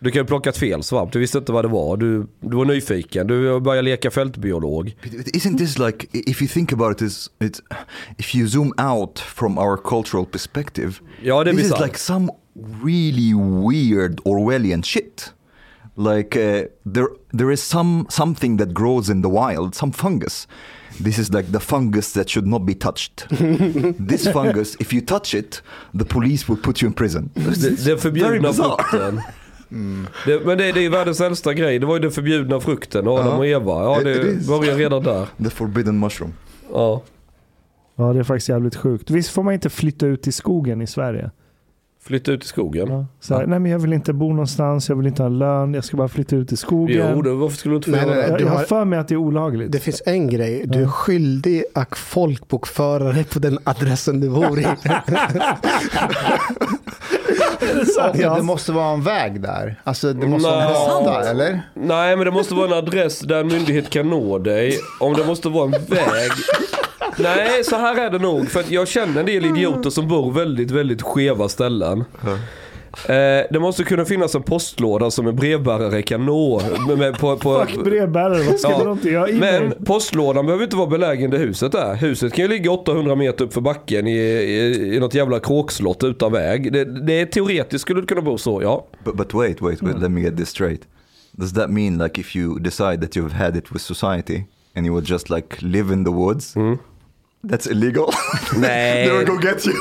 Du 0.00 0.10
kan 0.10 0.22
ju 0.22 0.26
plockat 0.26 0.56
fel 0.56 0.82
svamp, 0.82 1.12
du 1.12 1.18
visste 1.18 1.38
inte 1.38 1.52
vad 1.52 1.64
det 1.64 1.68
var. 1.68 1.96
Du, 1.96 2.26
du 2.40 2.56
var 2.56 2.64
nyfiken, 2.64 3.26
du 3.26 3.60
började 3.60 3.88
leka 3.88 4.10
fältbiolog. 4.10 4.96
Isn't 5.34 5.58
this 5.58 5.78
like, 5.78 6.06
if 6.12 6.42
you 6.42 6.48
think 6.48 6.72
about 6.72 6.96
it, 6.96 7.02
is 7.02 7.30
it's 7.38 7.60
if 8.18 8.34
you 8.34 8.48
zoom 8.48 8.72
out 8.78 9.18
from 9.18 9.58
our 9.58 9.76
cultural 9.76 10.26
perspective, 10.26 10.92
Ja 11.22 11.44
det 11.44 11.50
är 11.50 11.54
this 11.54 11.64
is 11.64 11.70
bisarrt. 11.70 11.86
like 11.86 11.98
some 11.98 12.30
really 12.84 13.34
weird 13.34 14.20
Orwellian 14.24 14.82
shit. 14.82 15.32
Like 15.96 16.36
uh, 16.36 16.92
there, 16.94 17.08
there 17.38 17.52
is 17.52 17.60
some 17.60 18.06
something 18.08 18.58
that 18.58 18.68
grows 18.68 19.08
in 19.08 19.22
the 19.22 19.28
wild, 19.28 19.74
some 19.74 19.92
fungus. 19.92 20.48
This 21.04 21.18
is 21.18 21.32
like 21.32 21.52
the 21.52 21.60
fungus 21.60 22.12
that 22.12 22.28
should 22.28 22.46
not 22.46 22.64
be 22.66 22.74
touched. 22.74 23.26
this 24.08 24.28
fungus, 24.28 24.76
if 24.80 24.92
you 24.92 25.00
touch 25.00 25.34
it, 25.34 25.62
the 25.98 26.04
police 26.04 26.48
will 26.48 26.56
put 26.62 26.82
you 26.82 26.88
in 26.88 26.94
prison. 26.94 27.30
Very 27.34 27.98
förbjudna 27.98 28.48
bizarre. 28.48 29.22
frukten. 29.68 30.06
Det, 30.26 30.46
men 30.46 30.58
det, 30.58 30.72
det 30.72 30.80
är 30.80 30.82
ju 30.82 30.88
världens 30.88 31.20
äldsta 31.20 31.54
grej. 31.54 31.78
Det 31.78 31.86
var 31.86 31.94
ju 31.94 32.00
den 32.00 32.10
förbjudna 32.10 32.60
frukten, 32.60 33.08
Adam 33.08 33.26
Ja. 33.26 33.36
och 33.36 33.46
Eva. 33.46 33.82
Ja, 33.82 34.00
det 34.04 34.46
börjar 34.48 34.76
redan 34.76 35.02
där. 35.02 35.26
The 35.44 35.50
forbidden 35.50 36.00
mushroom. 36.00 36.32
Ja. 36.72 37.02
Ja, 37.96 38.12
det 38.12 38.18
är 38.18 38.22
faktiskt 38.24 38.48
jävligt 38.48 38.76
sjukt. 38.76 39.10
Visst 39.10 39.30
får 39.30 39.42
man 39.42 39.54
inte 39.54 39.70
flytta 39.70 40.06
ut 40.06 40.26
i 40.26 40.32
skogen 40.32 40.82
i 40.82 40.86
Sverige? 40.86 41.30
Flytta 42.02 42.32
ut 42.32 42.44
i 42.44 42.46
skogen. 42.46 42.88
Ja. 42.90 43.06
Så 43.20 43.34
här, 43.34 43.40
Ja. 43.40 43.46
Nej, 43.46 43.58
men 43.58 43.72
jag 43.72 43.78
vill 43.78 43.92
inte 43.92 44.12
bo 44.12 44.28
någonstans, 44.30 44.88
jag 44.88 44.96
vill 44.96 45.06
inte 45.06 45.22
ha 45.22 45.28
lön, 45.28 45.74
jag 45.74 45.84
ska 45.84 45.96
bara 45.96 46.08
flytta 46.08 46.36
ut 46.36 46.52
i 46.52 46.56
skogen. 46.56 47.10
Jo, 47.14 47.22
det, 47.22 47.32
varför 47.34 47.56
skulle 47.56 47.72
du 47.72 47.76
inte 47.76 47.90
få 47.90 47.96
Nej, 47.96 48.06
göra 48.06 48.14
nej, 48.16 48.24
det? 48.24 48.30
jag 48.30 48.38
du 48.38 48.44
jag 48.44 48.50
har 48.50 48.64
för 48.64 48.84
mig 48.84 48.98
att 48.98 49.08
det 49.08 49.14
är 49.14 49.16
olagligt. 49.16 49.72
Det 49.72 49.78
finns 49.78 50.02
en 50.06 50.28
grej, 50.28 50.62
du 50.66 50.82
är 50.82 50.86
skyldig 50.86 51.64
att 51.74 51.98
folkbokföra 51.98 53.12
dig 53.12 53.24
på 53.24 53.38
den 53.38 53.58
adressen 53.64 54.20
du 54.20 54.30
bor 54.30 54.58
i. 54.60 54.66
Och 58.10 58.16
Ja. 58.16 58.34
Det 58.34 58.42
måste 58.42 58.72
vara 58.72 58.92
en 58.94 59.02
väg 59.02 59.40
där. 59.40 59.80
Alltså 59.84 60.12
det 60.12 60.26
måste 60.26 60.48
vara 60.48 60.62
en 60.64 60.72
Nej. 60.72 61.04
gata, 61.04 61.30
eller? 61.30 61.60
Nej, 61.74 62.16
men 62.16 62.24
det 62.24 62.30
måste 62.30 62.54
vara 62.54 62.66
en 62.66 62.72
adress 62.72 63.20
där 63.20 63.40
en 63.40 63.46
myndighet 63.48 63.90
kan 63.90 64.10
nå 64.10 64.38
dig. 64.38 64.78
Om 65.00 65.14
det 65.14 65.24
måste 65.26 65.48
vara 65.48 65.64
en 65.64 65.70
väg. 65.70 66.30
Nej, 67.16 67.64
så 67.64 67.76
här 67.76 67.96
är 68.06 68.10
det 68.10 68.18
nog. 68.18 68.50
För 68.50 68.60
att 68.60 68.70
jag 68.70 68.88
känner 68.88 69.20
en 69.20 69.26
del 69.26 69.44
idioter 69.44 69.90
som 69.90 70.08
bor 70.08 70.32
väldigt, 70.32 70.70
väldigt 70.70 71.02
skeva 71.02 71.48
ställen. 71.48 72.04
Eh, 73.08 73.46
det 73.50 73.60
måste 73.60 73.84
kunna 73.84 74.04
finnas 74.04 74.34
en 74.34 74.42
postlåda 74.42 75.10
som 75.10 75.26
en 75.26 75.36
brevbärare 75.36 76.02
kan 76.02 76.26
nå. 76.26 76.62
Med, 76.88 76.98
med, 76.98 77.18
på, 77.18 77.36
på, 77.36 77.64
Fuck 77.66 77.84
brevbärare, 77.84 78.42
vad 78.42 78.60
ska 78.60 78.70
Ja, 78.70 78.84
de 78.84 78.92
inte 78.92 79.10
göra 79.10 79.28
men 79.32 79.84
postlådan 79.84 80.46
behöver 80.46 80.64
inte 80.64 80.76
vara 80.76 80.86
belägen 80.86 81.30
där 81.30 81.38
huset 81.38 81.74
är. 81.74 81.94
Huset 81.94 82.32
kan 82.32 82.44
ju 82.44 82.48
ligga 82.48 82.70
800 82.70 83.14
meter 83.14 83.44
upp 83.44 83.52
för 83.52 83.60
backen 83.60 84.06
i, 84.06 84.16
i, 84.16 84.94
i 84.94 85.00
något 85.00 85.14
jävla 85.14 85.40
kråkslott 85.40 86.04
utan 86.04 86.32
väg. 86.32 86.72
Det, 86.72 86.84
det 86.84 87.20
är 87.20 87.26
teoretiskt 87.26 87.82
skulle 87.82 88.00
det 88.00 88.06
kunna 88.06 88.22
bo 88.22 88.38
så, 88.38 88.62
ja. 88.62 88.86
But, 89.04 89.16
but 89.16 89.34
wait, 89.34 89.62
wait, 89.62 89.82
wait, 89.82 89.98
let 90.00 90.10
me 90.10 90.20
get 90.20 90.36
this 90.36 90.48
straight. 90.48 90.82
Does 91.32 91.52
that 91.52 91.70
mean 91.70 91.98
like 91.98 92.20
if 92.20 92.36
you 92.36 92.58
decide 92.58 93.00
that 93.00 93.16
you've 93.16 93.32
had 93.32 93.56
it 93.56 93.72
with 93.72 93.84
society 93.84 94.42
and 94.74 94.86
you 94.86 94.94
would 94.94 95.10
just 95.10 95.30
like 95.30 95.56
live 95.60 95.92
in 95.92 96.04
the 96.04 96.10
woods, 96.10 96.54
that's 97.42 97.70
illegal? 97.72 98.06
Nej. 98.56 99.06
they 99.08 99.18
will 99.18 99.26
go 99.26 99.38
get 99.42 99.66
you. 99.66 99.74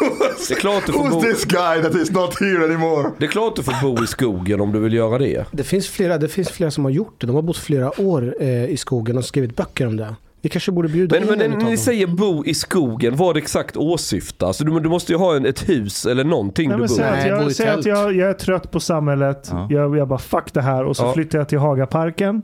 Det 0.48 0.54
är 0.54 0.60
klart 0.60 0.86
du 0.86 0.94
får 0.94 1.04
Who's 1.04 1.10
bo- 1.12 1.22
this 1.22 1.46
guy 1.46 1.82
that 1.82 1.96
is 1.96 2.12
not 2.12 2.40
here 2.40 2.66
anymore? 2.66 3.12
Det 3.18 3.26
är 3.26 3.30
klart 3.30 3.56
du 3.56 3.64
får 3.64 3.82
bo 3.82 4.04
i 4.04 4.08
skogen 4.08 4.62
om 4.62 4.72
du 4.72 4.80
vill 4.80 4.94
göra 4.94 5.18
det. 5.18 5.46
Det 5.52 5.64
finns, 5.64 5.88
flera, 5.88 6.18
det 6.18 6.28
finns 6.28 6.50
flera 6.50 6.72
som 6.72 6.84
har 6.86 6.92
gjort 6.92 7.16
det. 7.22 7.28
De 7.28 7.36
har 7.36 7.42
bott 7.42 7.58
flera 7.58 8.02
år 8.02 8.36
eh, 8.40 8.66
i 8.66 8.78
skogen 8.78 9.18
och 9.18 9.26
skrivit 9.26 9.56
böcker 9.56 9.88
om 9.88 9.98
det. 9.98 10.16
Vi 10.42 10.50
kanske 10.50 10.72
borde 10.72 10.88
bjuda 10.90 11.16
Men, 11.16 11.24
in 11.24 11.30
men 11.30 11.42
en 11.42 11.52
när 11.52 11.58
ni 11.58 11.64
dem. 11.66 11.78
säger 11.78 12.08
bo 12.08 12.46
i 12.46 12.54
skogen, 12.54 13.16
vad 13.16 13.36
det 13.36 13.40
exakt 13.40 13.78
åsyftas? 13.78 14.58
Du, 14.58 14.80
du 14.80 14.90
måste 14.90 15.12
ju 15.12 15.18
ha 15.18 15.36
en, 15.36 15.46
ett 15.46 15.70
hus 15.70 16.06
eller 16.06 16.24
någonting 16.24 16.70
Nej, 16.70 16.78
du 16.78 16.82
bor 16.88 16.96
säg 16.96 17.06
i. 17.06 17.10
att, 17.10 17.28
jag, 17.28 17.52
säg 17.56 17.68
att 17.70 17.86
jag, 17.86 18.16
jag 18.16 18.30
är 18.30 18.34
trött 18.34 18.72
på 18.72 18.80
samhället, 18.80 19.48
Ja. 19.52 19.68
jag, 19.70 19.98
jag 19.98 20.08
bara 20.08 20.20
fuck 20.20 20.54
det 20.54 20.62
här 20.62 20.86
och 20.86 20.98
så 20.98 21.04
Ja. 21.04 21.14
flyttar 21.14 21.38
jag 21.38 21.50
till 21.50 21.58
Hagaparken. 21.58 22.42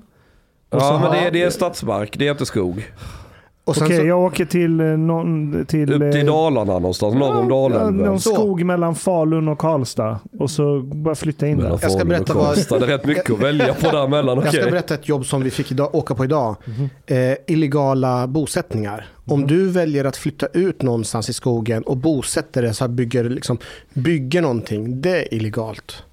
Och 0.69 0.81
så 0.81 0.87
Ja 0.87 0.99
men 0.99 1.23
det 1.23 1.29
det 1.29 1.43
är 1.43 1.49
stadsmark, 1.49 2.15
det 2.17 2.27
är 2.27 2.31
inte 2.31 2.45
skog. 2.45 2.91
Och 3.65 3.75
sen 3.75 3.85
Okej, 3.85 3.97
så, 3.97 4.05
jag 4.05 4.21
åker 4.23 4.45
till 4.45 4.79
eh, 4.79 4.85
någon... 4.85 5.65
Till, 5.65 5.93
Upp 5.93 6.11
till 6.11 6.21
eh, 6.21 6.33
Dalarna 6.33 6.73
någonstans, 6.73 7.15
norr 7.15 7.35
om 7.35 7.49
ja, 7.49 7.55
Dalälven. 7.55 7.97
Någon 7.97 8.19
Så. 8.19 8.33
skog 8.33 8.63
mellan 8.63 8.95
Falun 8.95 9.47
och 9.47 9.59
Karlstad. 9.59 10.19
Och 10.39 10.51
så 10.51 10.79
bara 10.79 11.15
flytta 11.15 11.47
in 11.47 11.57
Mellan 11.57 11.71
där. 11.71 11.79
Jag 11.81 11.91
ska 11.91 12.05
berätta 12.05 12.33
vad-. 12.33 12.55
Det 12.55 12.75
är 12.75 12.79
rätt 12.79 13.05
mycket 13.05 13.29
att 13.29 13.39
välja 13.39 13.73
på 13.73 13.91
däremellan. 13.91 14.41
jag 14.43 14.53
ska 14.53 14.65
berätta 14.65 14.93
ett 14.93 15.09
jobb 15.09 15.25
som 15.25 15.43
vi 15.43 15.51
fick 15.51 15.71
idag, 15.71 15.95
åka 15.95 16.15
på 16.15 16.23
idag. 16.23 16.55
Eh, 17.05 17.17
illegala 17.47 18.27
bosättningar. 18.27 19.07
Om 19.25 19.47
du 19.47 19.69
väljer 19.69 20.05
att 20.05 20.17
flytta 20.17 20.47
ut 20.53 20.81
någonstans 20.81 21.29
i 21.29 21.33
skogen 21.33 21.83
och 21.83 21.97
bosätter 21.97 22.61
dig 22.61 22.73
så 22.73 22.87
bygger, 22.87 23.23
liksom, 23.23 23.57
bygger 23.93 24.41
någonting, 24.41 25.01
det 25.01 25.17
är 25.17 25.33
illegalt. 25.33 26.03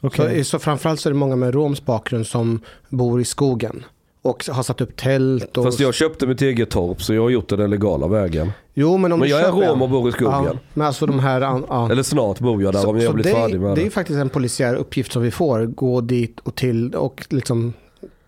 Okej. 0.00 0.44
Så, 0.44 0.50
så 0.50 0.58
framförallt 0.58 1.00
så 1.00 1.08
är 1.08 1.12
det 1.12 1.18
många 1.18 1.36
med 1.36 1.54
romsk 1.54 1.84
bakgrund 1.84 2.26
som 2.26 2.60
bor 2.88 3.20
i 3.20 3.24
skogen. 3.24 3.84
Och 4.24 4.44
har 4.48 4.62
satt 4.62 4.80
upp 4.80 4.96
tält. 4.96 5.56
Och... 5.56 5.64
Fast 5.64 5.80
jag 5.80 5.94
köpte 5.94 6.26
mitt 6.26 6.42
eget 6.42 6.70
torp 6.70 7.02
så 7.02 7.14
jag 7.14 7.22
har 7.22 7.30
gjort 7.30 7.48
det 7.48 7.56
den 7.56 7.70
legala 7.70 8.06
vägen. 8.06 8.52
Jo, 8.74 8.96
men 8.96 9.12
om 9.12 9.18
Men 9.20 9.28
du 9.28 9.34
jag 9.34 9.40
är 9.48 9.52
rom 9.52 9.82
och 9.82 9.90
bor 9.90 10.08
i 10.08 10.12
skogen. 10.12 10.44
Ja, 10.44 10.52
men 10.74 10.86
alltså 10.86 11.06
de 11.06 11.18
här... 11.18 11.40
Ja. 11.40 11.90
Eller 11.90 12.02
snart 12.02 12.40
bor 12.40 12.62
jag 12.62 12.72
där 12.72 12.88
om 12.88 13.00
jag 13.00 13.14
blir 13.14 13.24
det, 13.24 13.30
färdig 13.30 13.60
med 13.60 13.70
det 13.70 13.74
det. 13.74 13.86
är 13.86 13.90
faktiskt 13.90 14.18
en 14.18 14.28
polisiär 14.28 14.74
uppgift 14.74 15.12
som 15.12 15.22
vi 15.22 15.30
får. 15.30 15.66
Gå 15.66 16.00
dit 16.00 16.40
och 16.40 16.54
till 16.54 16.94
och 16.94 17.26
liksom 17.30 17.72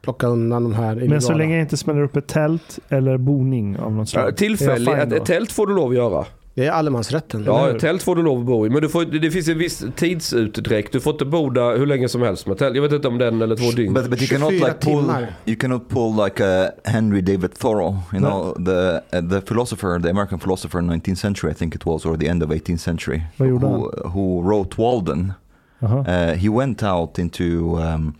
plocka 0.02 0.26
undan 0.26 0.62
de 0.62 0.74
här 0.74 0.92
illegala. 0.92 1.10
Men 1.10 1.22
så 1.22 1.34
länge 1.34 1.54
jag 1.54 1.62
inte 1.62 1.76
smäller 1.76 2.02
upp 2.02 2.16
ett 2.16 2.26
tält 2.26 2.78
eller 2.88 3.18
boning 3.18 3.78
av 3.78 3.92
något 3.92 4.08
slag. 4.08 4.26
Jag 4.26 4.36
Tillfälligt, 4.36 4.88
ett, 4.88 5.12
ett 5.12 5.24
tält 5.24 5.52
får 5.52 5.66
du 5.66 5.74
lov 5.74 5.90
att 5.90 5.96
göra. 5.96 6.24
Det 6.56 6.66
är 6.66 6.70
allemansrätten. 6.70 7.44
Ja, 7.46 7.78
tält 7.80 8.02
får 8.02 8.16
du 8.16 8.22
lov 8.22 8.40
att 8.40 8.46
bo 8.46 8.66
i. 8.66 8.70
Men 8.70 8.82
du 8.82 8.88
får, 8.88 9.04
det 9.04 9.30
finns 9.30 9.48
en 9.48 9.58
viss 9.58 9.84
tidsutdräkt. 9.96 10.92
Du 10.92 11.00
får 11.00 11.12
inte 11.12 11.24
bo 11.24 11.50
där 11.50 11.78
hur 11.78 11.86
länge 11.86 12.08
som 12.08 12.22
helst 12.22 12.46
med 12.46 12.58
tält. 12.58 12.74
Jag 12.76 12.82
vet 12.82 12.92
inte 12.92 13.08
om 13.08 13.18
den 13.18 13.42
eller 13.42 13.56
två 13.56 13.70
dygn. 13.70 13.94
But, 13.94 14.10
but 14.10 14.22
you 14.22 14.28
cannot 14.28 14.50
24 14.50 14.68
like 14.68 14.80
pull. 14.80 15.26
You 15.46 15.56
cannot 15.56 15.88
pull 15.88 16.24
like 16.24 16.44
a 16.44 16.70
Henry 16.84 17.20
David 17.20 17.54
Thoreau. 17.54 17.96
You 18.12 18.20
No. 18.20 18.28
know 18.28 18.64
the 18.64 19.02
uh, 19.18 19.28
the 19.30 19.40
philosopher, 19.40 20.00
the 20.02 20.10
American 20.10 20.38
philosopher 20.38 20.78
in 20.80 20.86
19th 20.90 21.16
century, 21.18 21.50
I 21.50 21.54
think 21.54 21.74
it 21.74 21.84
was, 21.86 22.06
or 22.06 22.16
the 22.16 22.28
end 22.28 22.42
of 22.42 22.48
18th 22.50 22.78
century, 22.80 23.22
Vad 23.36 23.48
gjorde 23.48 23.66
who 23.66 23.90
who 24.08 24.42
wrote 24.50 24.82
Walden. 24.82 25.32
Jaha. 25.80 25.98
Uh, 26.08 26.34
he 26.38 26.48
went 26.48 26.82
out 26.82 27.18
into 27.18 27.44
um, 27.78 28.14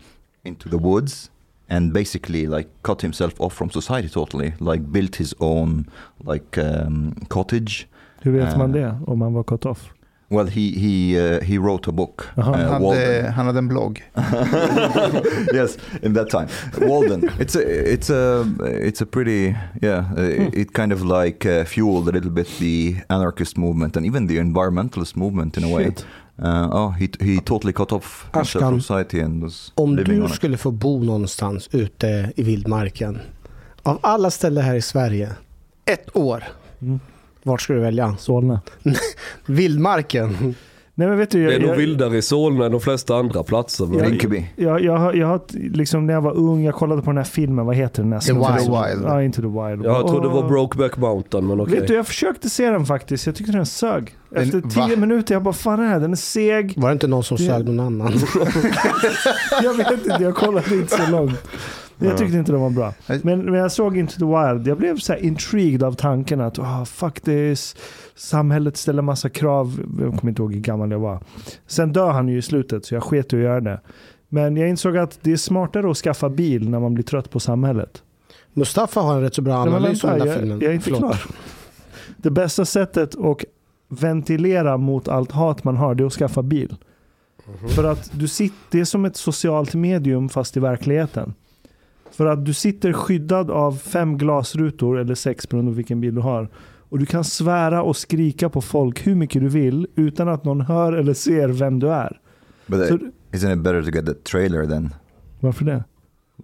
into 0.45 0.69
the 0.69 0.77
woods 0.77 1.31
and 1.69 1.91
basically 1.93 2.45
like 2.57 2.67
cut 2.83 3.01
himself 3.01 3.33
off 3.41 3.53
from 3.53 3.69
society 3.71 4.09
totally. 4.09 4.53
Like 4.59 4.83
built 4.91 5.15
his 5.15 5.33
own 5.39 5.85
like 6.27 6.61
um, 6.61 7.15
cottage. 7.29 7.87
Hur 8.27 8.33
vet 8.33 8.53
eh. 8.53 8.57
man 8.57 8.71
det 8.71 8.95
om 9.07 9.19
man 9.19 9.33
var 9.33 9.43
cut 9.43 9.65
off? 9.65 9.91
Well, 10.29 10.47
he 10.47 10.61
he 10.71 11.17
uh, 11.17 11.39
he 11.43 11.57
wrote 11.57 11.89
a 11.89 11.93
book. 11.93 12.27
Uh, 12.37 12.43
Han 12.43 12.83
hade, 12.83 13.31
han 13.35 13.45
hade 13.45 13.57
en 13.59 13.67
blogg. 13.67 14.03
yes, 15.53 15.77
in 16.01 16.13
that 16.13 16.29
time, 16.29 16.47
Walden. 16.87 17.29
It's 17.39 17.55
a 17.55 17.93
it's 17.93 18.09
a 18.09 18.45
it's 18.87 19.01
a 19.01 19.05
pretty 19.05 19.55
yeah. 19.81 20.05
Uh, 20.17 20.49
It 20.53 20.73
kind 20.73 20.91
of 20.93 21.01
like 21.01 21.45
uh, 21.45 21.63
fueled 21.65 22.09
a 22.09 22.11
little 22.11 22.31
bit 22.31 22.47
the 22.59 22.95
anarchist 23.09 23.57
movement 23.57 23.97
and 23.97 24.05
even 24.05 24.27
the 24.27 24.37
environmentalist 24.37 25.15
movement 25.15 25.57
in 25.57 25.63
a 25.63 25.75
way. 25.75 25.83
Shit. 25.83 26.05
Uh, 26.43 26.69
oh, 26.71 26.89
he 26.99 27.09
he 27.21 27.39
totally 27.39 27.73
cut 27.73 27.91
off 27.91 28.29
Ashkan, 28.33 28.59
from 28.59 28.81
society 28.81 29.21
and 29.21 29.43
was 29.43 29.71
Om 29.75 29.95
living 29.95 30.15
on 30.15 30.27
du 30.27 30.33
it. 30.33 30.35
skulle 30.35 30.57
få 30.57 30.71
bo 30.71 31.03
någonstans 31.03 31.69
ute 31.71 32.33
i 32.35 32.43
vildmarken. 32.43 33.19
Av 33.83 33.99
alla 34.03 34.31
ställen 34.31 34.63
här 34.63 34.75
i 34.75 34.81
Sverige. 34.81 35.29
Ett 35.85 36.15
år. 36.15 36.43
Mm. 36.81 36.99
Vart 37.47 37.61
skulle 37.61 37.79
du 37.79 37.83
välja? 37.83 38.15
Solna. 38.19 38.61
Vildmarken. 39.45 40.55
Nej 40.99 41.07
men 41.07 41.17
vet 41.17 41.29
du, 41.31 41.43
Det 41.45 41.49
är 41.49 41.53
jag, 41.53 41.61
nog 41.61 41.69
jag, 41.71 41.75
vildare 41.75 42.17
i 42.17 42.21
Solna 42.21 42.65
än 42.65 42.71
de 42.71 42.81
flesta 42.81 43.15
andra 43.15 43.43
platser. 43.43 43.85
men- 43.85 43.99
Rinkeby. 43.99 44.45
jag, 44.55 44.81
jag, 44.83 45.15
jag 45.15 45.27
har 45.27 45.41
liksom 45.75 46.05
när 46.07 46.13
jag 46.13 46.21
var 46.21 46.37
ung, 46.37 46.63
jag 46.63 46.75
kollade 46.75 47.01
på 47.01 47.09
den 47.09 47.17
här 47.17 47.23
filmen, 47.23 47.65
vad 47.65 47.75
heter 47.75 48.03
den? 48.03 48.13
Här 48.13 48.19
The 48.19 48.25
som- 48.25 48.37
Wild. 48.39 49.05
Ja, 49.05 49.23
Into 49.23 49.41
the 49.41 49.47
Wild. 49.47 49.85
Jag 49.85 50.07
trodde 50.07 50.27
det 50.27 50.33
var. 50.33 50.47
Brokeback 50.49 50.97
Mountain 50.97 51.47
men 51.47 51.61
okej. 51.61 51.79
Vet 51.79 51.87
du, 51.87 51.93
jag 51.95 52.07
försökte 52.07 52.49
se 52.49 52.69
den 52.69 52.85
faktiskt. 52.85 53.25
Jag 53.25 53.35
tyckte 53.35 53.51
den 53.53 53.65
sög. 53.65 54.15
Den- 54.29 54.43
Efter 54.43 54.61
va? 54.61 54.87
tio 54.87 54.95
minuter, 54.97 55.35
jag 55.35 55.43
bara 55.43 55.53
fan 55.53 55.79
är 55.79 55.83
det 55.83 55.89
här? 55.89 55.99
Den 55.99 56.11
är 56.11 56.15
seg. 56.15 56.73
Var 56.77 56.89
det 56.89 56.93
inte 56.93 57.07
någon 57.07 57.23
som 57.23 57.37
Det- 57.37 57.43
sög 57.43 57.65
någon 57.65 57.79
annan? 57.79 58.13
Jag 59.63 59.73
vet 59.73 59.91
inte, 59.91 60.17
jag 60.23 60.35
kollade 60.35 60.75
inte 60.75 60.97
så 61.05 61.11
långt. 61.11 61.39
Men 61.97 62.09
Jag 62.09 62.17
tyckte 62.17 62.37
inte 62.37 62.51
den 62.51 62.61
var 62.61 62.69
bra. 62.69 62.93
Men 63.21 63.39
när 63.39 63.57
jag 63.57 63.71
såg 63.71 63.97
Into 63.97 64.19
the 64.19 64.25
Wild, 64.25 64.67
jag 64.67 64.77
blev 64.77 64.97
så 64.97 65.13
här 65.13 65.19
intrigued 65.19 65.83
av 65.83 65.93
tanken 65.93 66.41
att 66.41 66.59
oh, 66.59 66.85
fuck 66.85 67.21
this, 67.21 67.75
samhället 68.15 68.77
ställer 68.77 69.01
massa 69.01 69.29
krav. 69.29 69.79
Jag 69.99 70.19
kommer 70.19 70.29
inte 70.29 70.41
ihåg 70.41 70.53
hur 70.53 70.61
gammal 70.61 70.91
jag 70.91 70.99
var. 70.99 71.19
Sen 71.67 71.93
dör 71.93 72.11
han 72.11 72.27
ju 72.27 72.37
i 72.37 72.41
slutet 72.41 72.85
så 72.85 72.93
jag 72.95 73.03
sket 73.03 73.33
i 73.33 73.35
att 73.35 73.41
göra 73.41 73.61
det. 73.61 73.81
Men 74.29 74.57
jag 74.57 74.69
insåg 74.69 74.97
att 74.97 75.19
det 75.21 75.31
är 75.31 75.37
smartare 75.37 75.91
att 75.91 75.97
skaffa 75.97 76.29
bil 76.29 76.69
när 76.69 76.79
man 76.79 76.93
blir 76.93 77.03
trött 77.03 77.29
på 77.29 77.39
samhället. 77.39 78.03
Mustafa 78.53 79.01
har 79.01 79.15
en 79.15 79.21
rätt 79.21 79.35
så 79.35 79.41
bra 79.41 79.65
men 79.65 79.73
analys 79.73 80.03
om 80.03 80.09
den 80.09 80.19
där 80.19 80.25
jag, 80.25 80.39
filmen. 80.39 80.59
jag 80.61 80.69
är 80.69 80.75
inte 80.75 80.83
Förlåt. 80.83 80.99
klar. 80.99 81.21
Det 82.17 82.29
bästa 82.29 82.65
sättet 82.65 83.15
att 83.15 83.43
ventilera 83.87 84.77
mot 84.77 85.07
allt 85.07 85.31
hat 85.31 85.63
man 85.63 85.77
har, 85.77 85.95
det 85.95 86.03
är 86.03 86.05
att 86.05 86.13
skaffa 86.13 86.41
bil. 86.43 86.75
För 87.75 87.83
att 87.83 88.11
du 88.13 88.27
sitter, 88.27 88.57
det 88.71 88.79
är 88.79 88.85
som 88.85 89.05
ett 89.05 89.17
socialt 89.17 89.73
medium 89.75 90.29
fast 90.29 90.57
i 90.57 90.59
verkligheten. 90.59 91.33
För 92.11 92.25
att 92.25 92.45
du 92.45 92.53
sitter 92.53 92.93
skyddad 92.93 93.51
av 93.51 93.71
fem 93.77 94.17
glasrutor 94.17 94.99
eller 94.99 95.15
sex 95.15 95.49
beroende 95.49 95.71
på 95.71 95.75
vilken 95.75 96.01
bil 96.01 96.15
du 96.15 96.21
har. 96.21 96.49
Och 96.89 96.99
du 96.99 97.05
kan 97.05 97.23
svära 97.23 97.83
och 97.83 97.97
skrika 97.97 98.49
på 98.49 98.61
folk 98.61 99.07
hur 99.07 99.15
mycket 99.15 99.41
du 99.41 99.49
vill 99.49 99.87
utan 99.95 100.29
att 100.29 100.43
någon 100.43 100.61
hör 100.61 100.93
eller 100.93 101.13
ser 101.13 101.49
vem 101.49 101.79
du 101.79 101.89
är. 101.89 102.19
But 102.67 102.87
Så, 102.87 102.93
uh, 102.93 102.99
isn't 103.31 103.53
it 103.53 103.59
better 103.59 103.81
to 103.83 103.89
get 103.89 104.05
the 104.05 104.13
trailer 104.13 104.65
then? 104.65 104.93
varför 105.39 105.65
det? 105.65 105.83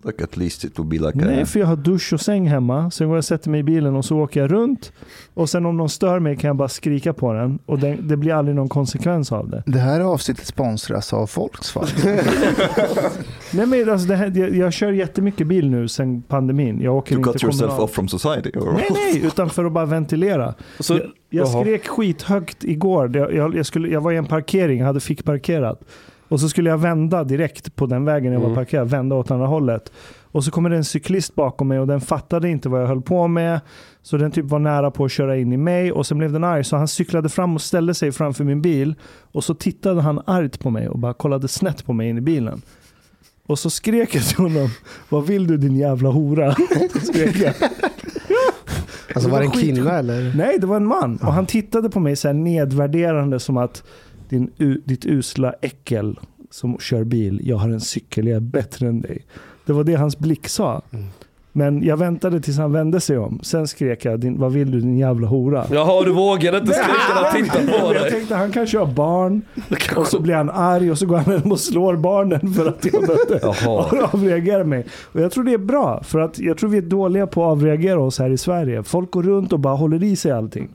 Like 0.05 0.23
at 0.23 0.37
least 0.37 0.63
it 0.63 0.79
would 0.79 0.89
be 0.89 0.97
like 0.97 1.11
Nej, 1.13 1.41
a, 1.41 1.45
för 1.45 1.59
jag 1.59 1.67
har 1.67 1.75
dusch 1.75 2.13
och 2.13 2.21
säng 2.21 2.47
hemma. 2.47 2.91
Sen 2.91 3.07
går 3.07 3.15
jag 3.15 3.19
och 3.19 3.25
sätter 3.25 3.49
mig 3.49 3.59
i 3.59 3.63
bilen 3.63 3.95
och 3.95 4.05
så 4.05 4.17
åker 4.17 4.39
jag 4.41 4.51
runt. 4.51 4.91
Och 5.33 5.49
sen 5.49 5.65
om 5.65 5.77
någon 5.77 5.89
stör 5.89 6.19
mig 6.19 6.37
kan 6.37 6.47
jag 6.47 6.55
bara 6.55 6.67
skrika 6.67 7.13
på 7.13 7.33
den. 7.33 7.59
Och 7.65 7.79
det, 7.79 7.97
det 8.01 8.17
blir 8.17 8.33
aldrig 8.33 8.55
någon 8.55 8.69
konsekvens 8.69 9.31
av 9.31 9.49
det. 9.49 9.63
Det 9.65 9.79
här 9.79 9.99
avsnittet 9.99 10.47
sponsras 10.47 11.13
av 11.13 11.29
Volkswagen. 11.35 11.89
Nej, 13.51 13.65
men 13.65 13.89
alltså 13.89 14.07
det 14.07 14.15
här, 14.15 14.37
jag, 14.37 14.55
jag 14.55 14.73
kör 14.73 14.91
jättemycket 14.91 15.47
bil 15.47 15.69
nu 15.69 15.87
sen 15.87 16.21
pandemin. 16.21 16.81
Jag 16.81 16.95
åker 16.95 17.15
to 17.15 17.17
inte 17.17 17.31
cut 17.31 17.43
yourself 17.43 17.79
off 17.79 17.91
from 17.91 18.07
society. 18.07 18.49
Or 18.49 18.73
Nej, 18.73 18.87
nej, 18.89 19.25
utan 19.25 19.49
för 19.49 19.65
att 19.65 19.71
bara 19.71 19.85
ventilera. 19.85 20.53
Så, 20.79 20.93
jag, 20.93 21.01
jag 21.29 21.47
skrek 21.47 21.87
skithögt 21.87 22.63
igår. 22.63 23.17
Jag, 23.17 23.33
jag, 23.33 23.55
jag, 23.55 23.65
skulle, 23.65 23.87
jag 23.87 24.01
var 24.01 24.11
i 24.11 24.17
en 24.17 24.25
parkering, 24.25 24.79
jag 24.79 24.85
hade 24.85 24.99
fick 24.99 25.23
parkerat. 25.23 25.81
Och 26.33 26.39
så 26.39 26.49
skulle 26.49 26.69
jag 26.69 26.77
vända 26.77 27.23
direkt 27.23 27.75
på 27.75 27.85
den 27.85 28.05
vägen 28.05 28.33
jag 28.33 28.39
var 28.39 28.47
Mm. 28.47 28.55
parkerad, 28.55 28.89
vända 28.89 29.15
åt 29.15 29.31
andra 29.31 29.47
hållet. 29.47 29.91
Och 30.21 30.43
så 30.43 30.51
kommer 30.51 30.69
det 30.69 30.75
en 30.75 30.83
cyklist 30.83 31.35
bakom 31.35 31.67
mig 31.67 31.79
och 31.79 31.87
den 31.87 32.01
fattade 32.01 32.49
inte 32.49 32.69
vad 32.69 32.81
jag 32.81 32.87
höll 32.87 33.01
på 33.01 33.27
med. 33.27 33.59
Så 34.01 34.17
den 34.17 34.31
typ 34.31 34.45
var 34.45 34.59
nära 34.59 34.91
på 34.91 35.05
att 35.05 35.11
köra 35.11 35.37
in 35.37 35.53
i 35.53 35.57
mig 35.57 35.91
och 35.91 36.05
sen 36.07 36.17
blev 36.17 36.31
den 36.33 36.43
arg. 36.43 36.63
Så 36.63 36.77
han 36.77 36.87
cyklade 36.87 37.29
fram 37.29 37.55
och 37.55 37.61
ställde 37.61 37.93
sig 37.93 38.11
framför 38.11 38.43
min 38.43 38.61
bil. 38.61 38.95
Och 39.31 39.43
så 39.43 39.53
tittade 39.53 40.01
han 40.01 40.21
argt 40.25 40.59
på 40.59 40.69
mig 40.69 40.87
och 40.89 40.99
bara 40.99 41.13
kollade 41.13 41.47
snett 41.47 41.85
på 41.85 41.93
mig 41.93 42.09
in 42.09 42.17
i 42.17 42.21
bilen. 42.21 42.61
Och 43.47 43.59
så 43.59 43.69
skrek 43.69 44.15
jag 44.15 44.23
till 44.23 44.37
honom, 44.37 44.69
vad 45.09 45.27
vill 45.27 45.47
du 45.47 45.57
din 45.57 45.75
jävla 45.75 46.09
hora? 46.09 46.55
skrek 47.03 47.35
jag. 47.35 47.53
Alltså 49.15 49.27
Det 49.29 49.33
var 49.33 49.39
det 49.39 49.45
en 49.45 49.51
kille 49.51 49.91
eller? 49.91 50.33
Nej, 50.35 50.57
det 50.59 50.67
var 50.67 50.75
en 50.75 50.87
man. 50.87 51.17
Och 51.17 51.33
han 51.33 51.45
tittade 51.45 51.89
på 51.89 51.99
mig 51.99 52.15
så 52.15 52.27
här 52.27 52.33
nedvärderande 52.33 53.39
som 53.39 53.57
att 53.57 53.83
din, 54.33 54.51
u, 54.57 54.81
ditt 54.85 55.05
usla 55.05 55.53
äckel 55.61 56.19
som 56.51 56.77
kör 56.79 57.03
bil, 57.03 57.41
jag 57.43 57.57
har 57.57 57.69
en 57.69 57.81
cykel, 57.81 58.27
jag 58.27 58.35
är 58.35 58.39
bättre 58.39 58.87
än 58.87 59.01
dig. 59.01 59.25
Det 59.65 59.73
var 59.73 59.83
det 59.83 59.95
hans 59.95 60.19
blick 60.19 60.47
sa. 60.47 60.81
Mm. 60.91 61.05
Men 61.55 61.83
jag 61.83 61.97
väntade 61.97 62.41
tills 62.41 62.57
han 62.57 62.71
vände 62.71 62.99
sig 62.99 63.17
om. 63.17 63.39
Sen 63.43 63.67
skrek 63.67 64.05
jag, 64.05 64.19
din, 64.19 64.39
vad 64.39 64.53
vill 64.53 64.71
du 64.71 64.79
din 64.79 64.97
jävla 64.97 65.27
hora? 65.27 65.65
Jaha, 65.71 66.03
du 66.03 66.11
vågade 66.11 66.57
inte 66.57 66.73
skrika 66.73 67.13
när 67.15 67.23
han 67.23 67.33
tittade 67.43 67.67
på 67.67 67.93
Jag 67.93 68.01
dig. 68.03 68.11
tänkte 68.11 68.35
han 68.35 68.51
kanske 68.51 68.77
har 68.77 68.85
barn 68.85 69.41
och 69.95 70.07
så 70.07 70.19
blir 70.19 70.35
han 70.35 70.49
arg 70.49 70.91
och 70.91 70.97
så 70.97 71.05
går 71.05 71.17
han 71.17 71.39
hem 71.39 71.51
och 71.51 71.59
slår 71.59 71.95
barnen 71.95 72.53
för 72.53 72.65
att 72.67 72.85
jag 72.85 73.01
inte 73.03 73.39
Jaha. 73.41 74.09
avreagerar 74.13 74.63
mig. 74.63 74.85
Och 75.11 75.21
jag 75.21 75.31
tror 75.31 75.43
det 75.43 75.53
är 75.53 75.57
bra 75.57 76.03
för 76.03 76.19
att 76.19 76.39
jag 76.39 76.57
tror 76.57 76.69
vi 76.69 76.77
är 76.77 76.81
dåliga 76.81 77.27
på 77.27 77.43
att 77.43 77.51
avreagera 77.51 77.99
oss 77.99 78.19
här 78.19 78.29
i 78.29 78.37
Sverige. 78.37 78.83
Folk 78.83 79.11
går 79.11 79.23
runt 79.23 79.53
och 79.53 79.59
bara 79.59 79.75
håller 79.75 80.03
i 80.03 80.15
sig 80.15 80.31
allting. 80.31 80.69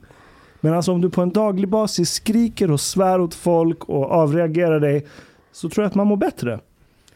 Men 0.61 0.73
alltså 0.73 0.91
om 0.91 1.01
du 1.01 1.09
på 1.09 1.21
en 1.21 1.29
daglig 1.31 1.69
basis 1.69 2.13
skriker 2.13 2.71
och 2.71 2.81
svär 2.81 3.21
åt 3.21 3.33
folk 3.33 3.83
och 3.85 4.11
avreagerar 4.11 4.79
dig 4.79 5.05
så 5.51 5.69
tror 5.69 5.83
jag 5.83 5.89
att 5.89 5.95
man 5.95 6.07
mår 6.07 6.17
bättre. 6.17 6.59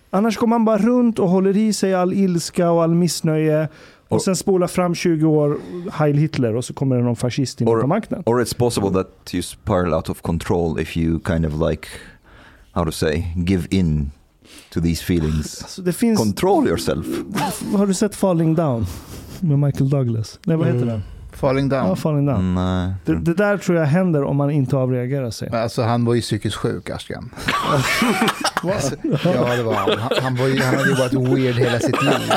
Annars 0.09 0.37
går 0.37 0.47
man 0.47 0.65
bara 0.65 0.77
runt 0.77 1.19
och 1.19 1.29
håller 1.29 1.57
i 1.57 1.73
sig 1.73 1.93
all 1.93 2.13
ilska 2.13 2.71
och 2.71 2.83
all 2.83 2.95
missnöje 2.95 3.67
och 4.07 4.15
Och- 4.15 4.21
sen 4.21 4.35
spolar 4.35 4.67
fram 4.67 4.95
20 4.95 5.25
år 5.25 5.57
Heil 5.91 6.17
Hitler 6.17 6.55
och 6.55 6.65
så 6.65 6.73
kommer 6.73 6.95
det 6.95 7.03
någon 7.03 7.15
fascist 7.15 7.61
in 7.61 7.67
tar 7.67 7.87
makten. 7.87 8.23
or 8.25 8.41
it's 8.43 8.57
possible 8.57 8.89
that 8.89 9.33
you 9.33 9.41
spiral 9.43 9.93
out 9.93 10.09
of 10.09 10.21
control 10.21 10.79
if 10.79 10.97
you 10.97 11.19
kind 11.25 11.45
of 11.45 11.69
like, 11.69 11.87
how 12.71 12.85
to 12.85 12.91
say, 12.91 13.23
give 13.35 13.67
in 13.69 14.11
to 14.73 14.81
these 14.81 15.03
feelings. 15.03 15.61
Alltså 15.61 15.81
det 15.81 15.93
finns... 15.93 16.19
Control 16.19 16.67
yourself. 16.67 17.05
Har 17.75 17.87
du 17.87 17.93
sett 17.93 18.15
Falling 18.15 18.55
Down? 18.55 18.85
Med 19.39 19.59
Michael 19.59 19.89
Douglas. 19.89 20.39
Nej, 20.45 20.57
vad 20.57 20.65
heter 20.67 20.81
Mm. 20.81 20.89
den? 20.89 21.01
Falling 21.35 21.69
Ja, 21.71 21.81
down. 21.83 21.97
Falling 21.97 22.25
Down. 22.25 22.57
Mm, 22.57 22.87
uh, 22.87 22.93
Det, 23.05 23.15
det 23.15 23.33
där 23.33 23.57
tror 23.57 23.77
jag 23.77 23.85
händer 23.85 24.23
om 24.23 24.35
man 24.37 24.51
inte 24.51 24.77
avreagerar 24.77 25.31
sig. 25.31 25.49
Alltså 25.53 25.81
han 25.81 26.05
var 26.05 26.13
ju 26.13 26.21
psykiskt 26.21 26.55
sjuk, 26.55 26.89
Ashkan. 26.89 27.29
Alltså, 28.63 28.95
ja, 29.23 29.55
det 29.55 29.63
var 29.63 29.73
han. 29.73 29.99
Han, 29.99 30.11
han, 30.23 30.35
var 30.35 30.47
ju, 30.47 30.61
han 30.61 30.75
hade 30.75 30.89
ju 30.89 30.95
varit 30.95 31.13
weird 31.13 31.55
hela 31.55 31.79
sitt 31.79 32.03
liv. 32.03 32.31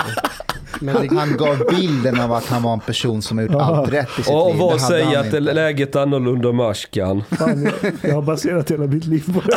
Men 0.80 0.94
det, 1.09 1.16
Han 1.16 1.37
gav 1.37 1.62
bilden 1.70 2.20
av 2.20 2.32
att 2.32 2.46
han 2.46 2.62
var 2.62 2.72
en 2.72 2.80
person 2.80 3.22
som 3.22 3.38
har 3.38 3.42
gjort 3.44 3.52
Ja. 3.52 3.61
allt 3.76 3.92
rätt 3.92 4.09
i 4.18 4.22
sitt 4.22 4.35
Och 4.35 4.50
liv. 4.50 4.61
vad 4.61 4.68
Det 4.78 4.82
hade 4.82 4.94
säger 4.94 5.18
att 5.18 5.26
inte. 5.26 5.40
läget 5.40 5.96
är 5.96 6.00
annorlunda 6.00 6.52
med 6.52 6.66
Ashkan? 6.66 7.24
Fan, 7.30 7.62
jag, 7.82 7.92
jag 8.02 8.14
har 8.14 8.22
baserat 8.22 8.70
hela 8.70 8.87
mitt 8.87 9.04
liv 9.04 9.35
på 9.35 9.40
det. 9.40 9.56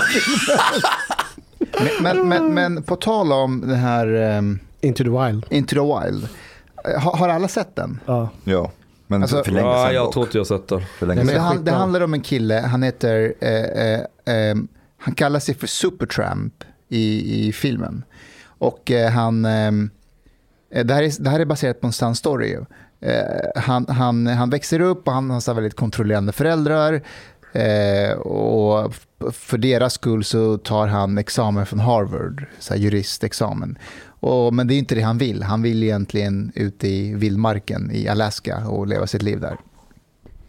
Men, 2.02 2.18
men, 2.18 2.28
men, 2.30 2.54
men 2.54 2.84
på 2.84 2.96
tal 2.96 3.32
om 3.32 3.62
den 3.62 3.76
här 3.80 4.38
um, 4.38 4.60
Into 4.82 5.04
the 5.04 5.10
Wild. 5.10 5.46
Into 5.50 5.76
the 5.76 5.82
Wild. 6.10 6.28
eh, 6.96 7.02
Har, 7.02 7.18
har 7.18 7.30
alla 7.30 7.48
sett 7.48 7.76
den? 7.76 8.00
Ja. 8.06 8.30
ja, 8.44 8.72
men 9.10 9.22
Alltså- 9.22 9.44
för 9.44 9.52
länge 9.52 9.68
Ja, 9.68 9.86
sedan 9.86 9.96
jag 9.96 10.06
dock. 10.06 10.14
tror 10.14 10.26
inte 10.26 10.38
jag 10.38 10.48
sett 10.48 10.68
den. 10.68 10.82
Det, 11.28 11.40
han, 11.40 11.64
det 11.64 11.72
handlar 11.72 12.02
om 12.02 12.14
en 12.14 12.22
kille, 12.22 12.56
han 12.60 12.84
heter, 12.84 13.34
eh, 13.40 13.50
eh, 13.54 14.00
eh, 14.36 14.56
han 14.98 15.14
kallar 15.16 15.40
sig 15.40 15.56
för 15.56 15.68
Supertramp 15.68 16.54
i, 16.90 17.48
i 17.48 17.52
filmen. 17.54 18.04
Och 18.46 18.92
eh, 18.92 19.12
han, 19.12 19.46
eh, 19.46 19.72
Eh, 20.72 20.86
Det 20.86 20.94
här, 20.94 21.04
är, 21.04 21.24
det 21.24 21.30
här 21.30 21.40
är 21.40 21.46
baserat 21.46 21.82
på 21.82 21.88
en 21.88 21.94
sann 21.94 22.16
story. 22.16 22.58
Eh, 23.02 23.62
Han, 23.62 23.86
han, 23.90 24.28
han 24.28 24.50
växer 24.50 24.80
upp 24.80 25.08
och 25.08 25.14
han 25.14 25.30
har 25.30 25.54
väldigt 25.54 25.76
kontrollerande 25.76 26.32
föräldrar. 26.32 27.02
Eh, 27.54 28.12
och 28.18 28.94
för 29.32 29.58
deras 29.58 29.94
skull 29.94 30.24
så 30.24 30.58
tar 30.58 30.88
han 30.88 31.18
examen 31.18 31.66
från 31.66 31.80
Harvard, 31.80 32.46
så 32.60 32.74
här 32.74 32.82
juristexamen. 32.82 33.78
Och, 34.20 34.54
men 34.54 34.68
det 34.68 34.74
är 34.74 34.80
inte 34.80 34.96
det 34.96 35.02
han 35.02 35.18
vill. 35.18 35.44
Han 35.44 35.62
vill 35.62 35.84
egentligen 35.84 36.52
ut 36.56 36.84
i 36.84 37.14
vildmarken 37.14 37.92
i 37.92 38.08
Alaska 38.08 38.68
och 38.68 38.88
leva 38.88 39.08
sitt 39.08 39.22
liv 39.22 39.40
där. 39.40 39.58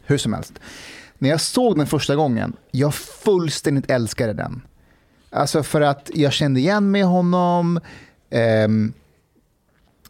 Hur 0.02 0.18
som 0.18 0.32
helst. 0.32 0.52
När 1.18 1.28
jag 1.28 1.40
såg 1.40 1.76
den 1.76 1.86
första 1.86 2.16
gången, 2.16 2.52
jag 2.70 2.94
fullständigt 2.94 3.90
älskade 3.90 4.32
den. 4.32 4.62
Alltså 5.30 5.62
för 5.62 5.80
att 5.80 6.10
jag 6.14 6.32
kände 6.32 6.60
igen 6.60 6.90
mig 6.90 7.00
i 7.00 7.04
honom. 7.04 7.80
Ehm, 8.30 8.92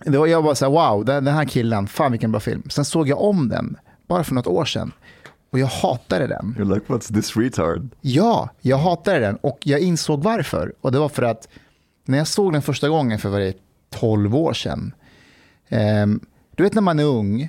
det 0.05 0.19
var, 0.19 0.27
jag 0.27 0.43
var 0.43 0.55
så 0.55 0.65
här, 0.65 0.73
wow, 0.73 1.05
den, 1.05 1.25
den 1.25 1.35
här 1.35 1.45
killen, 1.45 1.87
fan 1.87 2.13
vilken 2.13 2.33
bra 2.33 2.41
film. 2.41 2.63
Sen 2.71 2.85
såg 2.85 3.09
jag 3.09 3.21
om 3.21 3.49
den, 3.49 3.77
bara 4.07 4.25
för 4.25 4.35
något 4.35 4.47
år 4.47 4.65
sedan. 4.65 4.93
Och 5.51 5.59
jag 5.59 5.67
hatade 5.67 6.27
den. 6.27 6.55
You're 6.59 6.75
like, 6.75 6.87
what's 6.93 7.15
this 7.15 7.37
retard? 7.37 7.89
Ja, 8.01 8.49
jag 8.61 8.79
hatade 8.79 9.19
den 9.19 9.37
och 9.37 9.59
jag 9.63 9.81
insåg 9.81 10.23
varför. 10.23 10.73
Och 10.81 10.93
det 10.93 10.99
var 10.99 11.09
för 11.09 11.23
att 11.23 11.49
när 12.05 12.19
jag 12.19 12.27
såg 12.27 12.53
den 12.53 12.63
första 12.63 12.89
gången 12.89 13.19
för 13.19 13.29
var 13.29 13.41
det 13.41 13.55
12 13.95 14.37
år 14.37 14.53
sedan. 14.53 14.95
ehm, 15.69 16.21
du 16.57 16.63
vet 16.63 16.75
när 16.75 16.83
man 16.83 16.99
är 16.99 17.05
ung. 17.05 17.49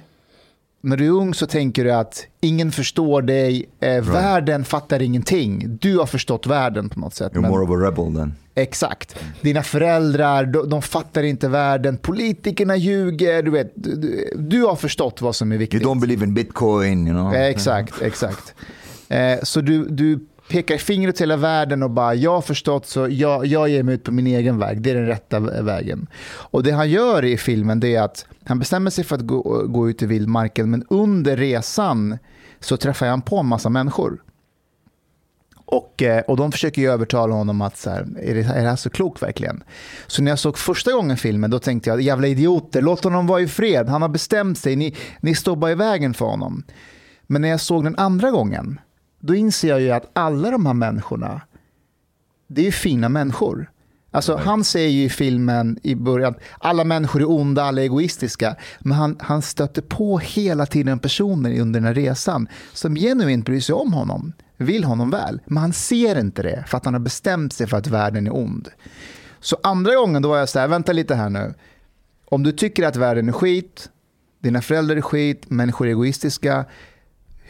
När 0.83 0.97
du 0.97 1.05
är 1.05 1.09
ung 1.11 1.33
så 1.33 1.47
tänker 1.47 1.83
du 1.83 1.91
att 1.91 2.25
ingen 2.41 2.71
förstår 2.71 3.21
dig, 3.21 3.65
eh, 3.79 4.03
världen 4.03 4.65
fattar 4.65 5.01
ingenting. 5.01 5.77
Du 5.81 5.97
har 5.97 6.05
förstått 6.05 6.47
världen 6.47 6.89
på 6.89 6.99
något 6.99 7.13
sätt. 7.13 7.33
You're 7.33 7.41
men- 7.41 7.51
more 7.51 7.63
of 7.63 7.69
a 7.69 7.73
rebel 7.87 8.15
then. 8.15 8.33
Exakt. 8.55 9.15
Dina 9.41 9.63
föräldrar, 9.63 10.45
de, 10.45 10.69
de 10.69 10.81
fattar 10.81 11.23
inte 11.23 11.47
världen. 11.47 11.97
Politikerna 11.97 12.75
ljuger. 12.75 13.43
Du, 13.43 13.51
vet, 13.51 13.71
du, 13.75 13.95
du- 14.37 14.63
har 14.65 14.75
förstått 14.75 15.21
vad 15.21 15.35
som 15.35 15.51
är 15.51 15.55
You 15.55 15.59
viktigt. 15.59 15.83
don't 15.83 15.99
believe 16.01 16.25
in 16.25 16.33
bitcoin, 16.33 17.07
you 17.07 17.15
know? 17.17 17.33
Eh, 17.35 17.41
Exakt, 17.45 18.01
exakt. 18.01 18.53
Eh, 19.09 19.39
så 19.43 19.61
du, 19.61 19.85
du 19.85 20.19
pekar 20.51 20.77
fingret 20.77 21.15
till 21.15 21.23
hela 21.23 21.37
världen 21.37 21.83
och 21.83 21.89
bara, 21.89 22.15
jag 22.15 22.31
har 22.31 22.41
förstått 22.41 22.85
så 22.85 23.07
jag, 23.09 23.45
jag 23.45 23.69
ger 23.69 23.83
mig 23.83 23.95
ut 23.95 24.03
på 24.03 24.11
min 24.11 24.27
egen 24.27 24.59
väg. 24.59 24.81
Det 24.81 24.91
är 24.91 24.95
den 24.95 25.07
rätta 25.07 25.39
vägen. 25.39 26.07
Och 26.23 26.63
det 26.63 26.71
han 26.71 26.89
gör 26.89 27.25
i 27.25 27.37
filmen 27.37 27.79
det 27.79 27.95
är 27.95 28.01
att 28.01 28.25
han 28.45 28.59
bestämmer 28.59 28.91
sig 28.91 29.03
för 29.03 29.15
att 29.15 29.21
gå, 29.21 29.65
gå 29.67 29.89
ut 29.89 30.01
i 30.01 30.05
vildmarken, 30.05 30.71
men 30.71 30.85
under 30.89 31.37
resan 31.37 32.17
så 32.59 32.77
träffar 32.77 33.07
han 33.07 33.21
på 33.21 33.37
en 33.37 33.45
massa 33.45 33.69
människor. 33.69 34.21
Och, 35.65 36.03
eh, 36.03 36.21
och 36.21 36.37
de 36.37 36.51
försöker 36.51 36.81
ju 36.81 36.91
övertala 36.91 37.35
honom 37.35 37.61
att 37.61 37.77
så 37.77 37.89
här, 37.89 38.07
är, 38.19 38.35
det, 38.35 38.41
är 38.41 38.63
det 38.63 38.69
här 38.69 38.75
så 38.75 38.89
klokt 38.89 39.21
verkligen? 39.21 39.63
Så 40.07 40.23
när 40.23 40.31
jag 40.31 40.39
såg 40.39 40.57
första 40.57 40.91
gången 40.91 41.17
filmen 41.17 41.51
då 41.51 41.59
tänkte 41.59 41.89
jag, 41.89 42.01
jävla 42.01 42.27
idioter, 42.27 42.81
låt 42.81 43.03
honom 43.03 43.27
vara 43.27 43.41
i 43.41 43.47
fred. 43.47 43.89
Han 43.89 44.01
har 44.01 44.09
bestämt 44.09 44.57
sig, 44.57 44.75
ni, 44.75 44.95
ni 45.19 45.35
står 45.35 45.55
bara 45.55 45.71
i 45.71 45.75
vägen 45.75 46.13
för 46.13 46.25
honom. 46.25 46.63
Men 47.27 47.41
när 47.41 47.49
jag 47.49 47.61
såg 47.61 47.83
den 47.83 47.95
andra 47.95 48.31
gången, 48.31 48.79
då 49.21 49.35
inser 49.35 49.67
jag 49.67 49.81
ju 49.81 49.91
att 49.91 50.09
alla 50.13 50.51
de 50.51 50.65
här 50.65 50.73
människorna, 50.73 51.41
det 52.47 52.67
är 52.67 52.71
fina 52.71 53.09
människor. 53.09 53.71
Alltså, 54.11 54.35
Han 54.35 54.63
säger 54.63 54.89
ju 54.89 55.03
i 55.03 55.09
filmen 55.09 55.79
i 55.83 55.95
början, 55.95 56.35
alla 56.59 56.83
människor 56.83 57.21
är 57.21 57.29
onda, 57.29 57.63
alla 57.63 57.81
är 57.81 57.85
egoistiska. 57.85 58.55
Men 58.79 58.91
han, 58.91 59.17
han 59.19 59.41
stöter 59.41 59.81
på 59.81 60.17
hela 60.17 60.65
tiden 60.65 60.99
personer 60.99 61.59
under 61.59 61.79
den 61.79 61.87
här 61.87 61.93
resan 61.93 62.47
som 62.73 62.95
genuint 62.95 63.45
bryr 63.45 63.59
sig 63.59 63.75
om 63.75 63.93
honom, 63.93 64.33
vill 64.57 64.83
honom 64.83 65.09
väl. 65.09 65.41
Men 65.45 65.57
han 65.57 65.73
ser 65.73 66.19
inte 66.19 66.43
det 66.43 66.63
för 66.67 66.77
att 66.77 66.85
han 66.85 66.93
har 66.93 67.01
bestämt 67.01 67.53
sig 67.53 67.67
för 67.67 67.77
att 67.77 67.87
världen 67.87 68.27
är 68.27 68.35
ond. 68.35 68.69
Så 69.39 69.57
andra 69.63 69.95
gången 69.95 70.21
då 70.21 70.29
var 70.29 70.37
jag 70.37 70.49
så 70.49 70.59
här, 70.59 70.67
vänta 70.67 70.91
lite 70.91 71.15
här 71.15 71.29
nu. 71.29 71.53
Om 72.25 72.43
du 72.43 72.51
tycker 72.51 72.87
att 72.87 72.95
världen 72.95 73.27
är 73.27 73.33
skit, 73.33 73.89
dina 74.39 74.61
föräldrar 74.61 74.95
är 74.95 75.01
skit, 75.01 75.49
människor 75.49 75.87
är 75.87 75.91
egoistiska. 75.91 76.65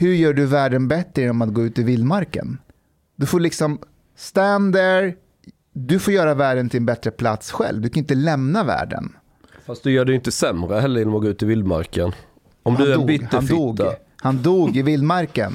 Hur 0.02 0.14
gör 0.14 0.34
du 0.34 0.46
världen 0.46 0.88
bättre 0.88 1.22
genom 1.22 1.42
att 1.42 1.54
gå 1.54 1.64
ut 1.64 1.80
i 1.80 1.84
vildmarken? 1.84 2.58
Du 3.16 3.26
får 3.26 3.40
liksom 3.40 3.80
stand 4.18 4.74
there, 4.74 5.14
du 5.74 6.00
får 6.00 6.14
göra 6.14 6.34
världen 6.34 6.70
till 6.70 6.78
en 6.78 6.86
bättre 6.86 7.12
plats 7.12 7.52
själv. 7.52 7.82
Du 7.82 7.90
kan 7.90 7.98
inte 7.98 8.16
lämna 8.16 8.64
världen. 8.64 9.14
Fast 9.66 9.84
du 9.84 9.92
gör 9.92 10.06
det 10.06 10.12
ju 10.12 10.16
inte 10.16 10.32
sämre 10.32 10.80
heller 10.80 11.00
genom 11.00 11.16
att 11.16 11.22
gå 11.22 11.28
ut 11.28 11.44
i 11.44 11.46
vildmarken. 11.46 12.12
Om 12.64 12.76
du 12.76 12.84
är 12.84 12.94
en 12.94 13.08
dog, 13.08 13.28
han 13.32 13.46
dog. 13.48 13.76
bitterfitta. 13.76 13.96
Han 14.16 14.42
dog 14.42 14.78
i 14.78 14.82
vildmarken. 14.82 15.54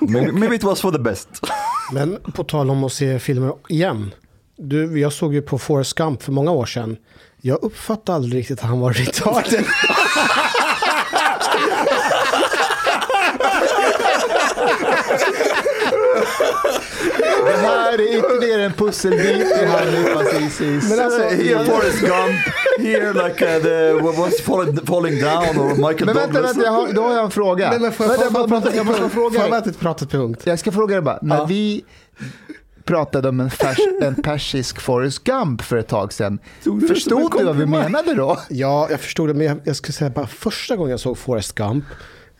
maybe, 0.00 0.32
maybe 0.32 0.56
it 0.56 0.64
was 0.64 0.80
for 0.80 0.92
the 0.92 0.98
best. 0.98 1.28
Men 1.92 2.18
på 2.34 2.44
tal 2.44 2.70
om 2.70 2.84
att 2.84 2.92
se 2.92 3.18
filmer 3.18 3.52
igen. 3.68 4.10
Du, 4.56 5.00
jag 5.00 5.12
såg 5.12 5.34
ju 5.34 5.42
på 5.42 5.58
Forrest 5.58 5.94
Gump 5.94 6.22
för 6.22 6.32
många 6.32 6.50
år 6.50 6.66
sedan. 6.66 6.96
Jag 7.40 7.62
uppfattade 7.62 8.16
aldrig 8.16 8.34
riktigt 8.40 8.58
att 8.58 8.68
han 8.68 8.80
var 8.80 8.92
retarded. 8.92 9.64
Det 17.46 17.56
här 17.56 17.92
är 17.92 18.18
ytterligare 18.18 18.64
en 18.64 18.72
pusselbit 18.72 19.46
i 19.62 19.64
Hanifas 19.66 20.34
Isis. 20.40 20.90
Men 20.90 21.00
alltså, 21.04 21.22
here 21.22 21.64
Forrest 21.64 22.00
Gump, 22.00 22.40
here 22.78 23.12
like 23.28 23.56
uh, 23.56 23.62
the 23.62 23.92
what 24.02 24.18
was 24.18 24.40
falling, 24.40 24.86
falling 24.86 25.20
down 25.20 25.58
or 25.58 25.68
Michael 25.88 26.04
Men 26.06 26.14
vänta, 26.14 26.32
Douglas. 26.32 26.50
vänta 26.56 26.64
jag 26.64 26.72
har, 26.72 26.92
då 26.92 27.02
har 27.02 27.14
jag 27.14 27.24
en 27.24 27.30
fråga. 27.30 27.70
Nej, 27.70 27.80
men 27.80 27.92
får 27.92 28.06
jag, 28.06 28.10
vänta, 28.10 28.30
får 28.30 28.40
jag, 28.40 28.48
bara 28.50 28.60
prata, 28.60 28.76
jag 28.76 28.86
måste 28.86 29.00
bara 29.02 29.08
Får 29.10 29.14
fråga 29.20 29.34
jag 29.34 29.42
dig. 29.44 29.50
bara 29.50 29.58
inte 29.58 29.72
prata 29.78 30.06
punkt? 30.06 30.40
Jag 30.44 30.58
ska 30.58 30.72
fråga 30.72 30.94
dig 30.94 31.02
bara. 31.02 31.18
När 31.22 31.36
Ja. 31.36 31.44
vi 31.44 31.84
pratade 32.84 33.28
om 33.28 33.40
en, 33.40 33.50
färs, 33.50 33.78
en 34.02 34.14
persisk 34.22 34.80
Forrest 34.80 35.24
Gump 35.24 35.62
för 35.62 35.76
ett 35.76 35.88
tag 35.88 36.12
sedan. 36.12 36.38
Förstod 36.88 37.32
du 37.38 37.44
vad 37.44 37.56
vi 37.56 37.66
menade 37.66 38.14
då? 38.14 38.38
Ja, 38.48 38.86
jag 38.90 39.00
förstod 39.00 39.28
det, 39.28 39.34
men 39.34 39.46
jag, 39.46 39.56
jag 39.64 39.76
skulle 39.76 39.92
säga 39.92 40.10
bara 40.10 40.26
första 40.26 40.76
gången 40.76 40.90
jag 40.90 41.00
såg 41.00 41.18
Forrest 41.18 41.54
Gump. 41.54 41.84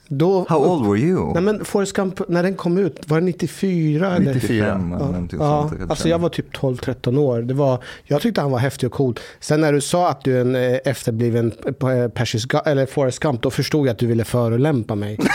Då, 0.09 0.47
How 0.49 0.59
old 0.67 0.87
were 0.87 0.99
you? 0.99 1.33
Nej 1.33 1.43
men 1.43 1.65
Forrest 1.65 1.93
Gump, 1.93 2.21
när 2.29 2.43
den 2.43 2.55
kom 2.55 2.79
ut, 2.79 3.01
var 3.07 3.21
det 3.21 3.27
94? 3.27 4.17
Eller? 4.17 4.35
94. 4.35 4.79
95, 4.79 4.91
Ja, 4.93 4.99
någonting 4.99 5.39
ja, 5.43 5.61
sånt, 5.61 5.71
kanske. 5.71 5.91
alltså 5.93 6.09
jag 6.09 6.19
var 6.19 6.29
typ 6.29 6.57
12-13 6.57 7.19
år. 7.19 7.43
Det 7.43 7.55
var, 7.55 7.83
jag 8.05 8.23
tyckte 8.23 8.41
han 8.41 8.51
var 8.51 8.59
häftig 8.59 8.87
och 8.87 8.93
cool. 8.93 9.15
Sen 9.41 9.61
när 9.61 9.73
du 9.73 9.81
sa 9.81 10.09
att 10.09 10.25
du 10.25 10.37
är 10.37 10.41
en 10.41 10.55
eh, 10.57 10.79
efterbliven 10.85 11.53
eh, 11.67 12.09
Persisk, 12.09 12.53
Gu- 12.53 12.63
eller 12.69 12.87
Forrest 12.87 13.19
Gump, 13.19 13.43
då 13.43 13.51
förstod 13.51 13.87
jag 13.87 13.93
att 13.93 13.99
du 13.99 14.07
ville 14.07 14.25
förolämpa 14.25 14.95
mig. 14.95 15.19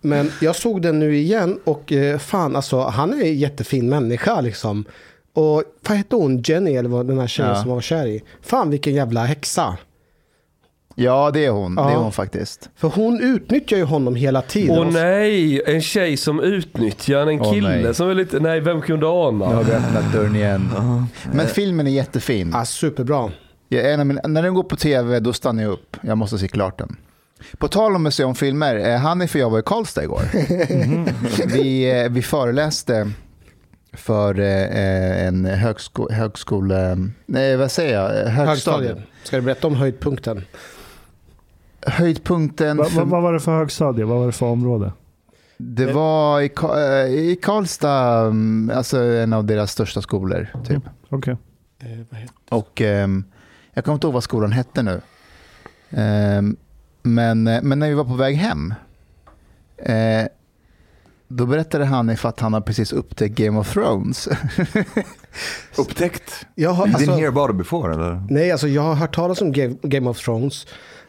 Men 0.00 0.30
jag 0.40 0.56
såg 0.56 0.82
den 0.82 0.98
nu 0.98 1.16
igen 1.16 1.58
och 1.64 1.92
eh, 1.92 2.18
fan 2.18 2.56
alltså, 2.56 2.80
han 2.80 3.12
är 3.14 3.24
en 3.24 3.38
jättefin 3.38 3.88
människa 3.88 4.40
liksom. 4.40 4.84
Och 5.34 5.62
vad 5.88 5.96
hette 5.98 6.16
hon? 6.16 6.42
Jenny 6.42 6.74
eller 6.76 6.88
vad 6.88 7.06
den 7.06 7.18
här 7.18 7.26
tjejen 7.26 7.50
Ja. 7.52 7.62
som 7.62 7.70
var 7.70 7.80
kär 7.80 8.06
i? 8.06 8.22
Fan 8.42 8.70
vilken 8.70 8.94
jävla 8.94 9.24
häxa. 9.24 9.76
Ja, 10.94 11.30
det 11.30 11.44
är 11.44 11.50
hon. 11.50 11.74
Det 11.74 11.82
är 11.82 11.90
Ja. 11.90 11.96
hon 11.98 12.12
faktiskt. 12.12 12.70
För 12.76 12.88
hon 12.88 13.20
utnyttjar 13.20 13.76
ju 13.76 13.84
honom 13.84 14.14
hela 14.14 14.42
tiden. 14.42 14.78
Åh 14.78 14.86
nej, 14.92 15.62
en 15.66 15.80
tjej 15.82 16.16
som 16.16 16.40
utnyttjar 16.40 17.26
en 17.26 17.40
Åh, 17.40 17.52
kille 17.52 17.68
nej. 17.82 17.94
som 17.94 18.10
är 18.10 18.14
lite, 18.14 18.40
nej 18.40 18.60
vem 18.60 18.80
kunde 18.82 19.06
ana? 19.08 19.48
Nu 19.48 19.54
har 19.54 19.64
vi 19.64 19.72
öppnat 19.72 20.12
dörren 20.12 20.36
igen. 20.36 20.70
Men 21.32 21.46
filmen 21.46 21.86
är 21.86 21.90
jättefin. 21.90 22.50
Ja, 22.54 22.64
superbra. 22.64 23.30
Jag, 23.68 24.06
mina, 24.06 24.20
när 24.24 24.42
den 24.42 24.54
går 24.54 24.62
på 24.62 24.76
tv, 24.76 25.20
då 25.20 25.32
stannar 25.32 25.62
jag 25.62 25.72
upp. 25.72 25.96
Jag 26.00 26.18
måste 26.18 26.38
se 26.38 26.48
klart 26.48 26.78
den. 26.78 26.96
På 27.58 27.68
tal 27.68 27.96
om 27.96 28.06
att 28.06 28.14
se 28.14 28.24
om 28.24 28.34
filmer, 28.34 28.76
eh, 28.92 28.98
Hanif 28.98 29.34
och 29.34 29.40
jag 29.40 29.50
var 29.50 29.58
i 29.58 29.62
Karlstad 29.62 30.02
igår. 30.04 30.22
vi, 31.46 32.00
eh, 32.02 32.08
vi 32.10 32.22
föreläste 32.22 33.10
för 33.92 34.40
eh, 34.40 35.26
en 35.26 35.44
högsko, 35.44 36.12
högskole... 36.12 36.98
Nej, 37.26 37.56
vad 37.56 37.70
säger 37.70 37.94
jag? 37.94 38.08
Högstadiet. 38.30 38.36
Högstadiet. 38.36 38.98
Ska 39.24 39.36
du 39.36 39.42
berätta 39.42 39.66
om 39.66 39.74
höjdpunkten? 39.74 40.44
Höjdpunkten, 41.86 42.76
Va, 42.76 42.84
för, 42.84 42.98
va, 43.00 43.04
vad 43.04 43.22
var 43.22 43.32
det 43.32 43.40
för 43.40 43.56
högstadie? 43.58 44.04
Vad 44.04 44.18
var 44.18 44.26
det 44.26 44.32
för 44.32 44.46
område? 44.46 44.92
det 45.56 45.92
var 45.92 46.40
i, 46.40 46.50
eh, 46.62 47.14
i 47.14 47.38
Karlstad, 47.42 48.20
mm, 48.26 48.72
alltså 48.76 48.98
en 49.02 49.32
av 49.32 49.44
deras 49.44 49.72
största 49.72 50.02
skolor. 50.02 50.46
Typ. 50.66 50.82
Okej. 51.08 51.36
Eh, 51.80 51.88
vad 52.10 52.20
heter- 52.20 52.34
Och 52.48 52.80
ehm, 52.80 53.24
jag 53.72 53.84
kommer 53.84 53.94
inte 53.94 54.06
ihåg 54.06 54.14
vad 54.14 54.22
skolan 54.22 54.52
hette 54.52 54.82
nu. 54.82 55.00
Ehm, 55.90 56.56
men, 57.02 57.46
eh, 57.46 57.62
men 57.62 57.78
när 57.78 57.88
vi 57.88 57.94
var 57.94 58.04
på 58.04 58.14
väg 58.14 58.36
hem, 58.36 58.74
eh, 59.76 60.26
då 61.28 61.46
berättade 61.46 61.84
han 61.84 62.10
if 62.10 62.24
att 62.24 62.40
han 62.40 62.52
har 62.52 62.60
precis 62.60 62.92
upptäckt 62.92 63.34
Game 63.34 63.58
of 63.58 63.72
Thrones. 63.72 64.28
Upptäckt? 65.78 66.46
Jag 66.54 66.70
har, 66.70 66.86
You 66.86 66.94
alltså, 66.94 67.10
didn't 67.10 67.16
hear 67.18 67.28
about 67.28 67.50
it 67.50 67.56
before 67.56 67.94
eller? 67.94 68.26
nej, 68.30 68.52
alltså 68.52 68.68
jag 68.68 68.82
har 68.82 68.94
hört 68.94 69.14
talas 69.14 69.40
om 69.42 69.52
Game, 69.52 69.74
Game 69.82 70.10
of 70.10 70.18
Thrones. 70.24 70.66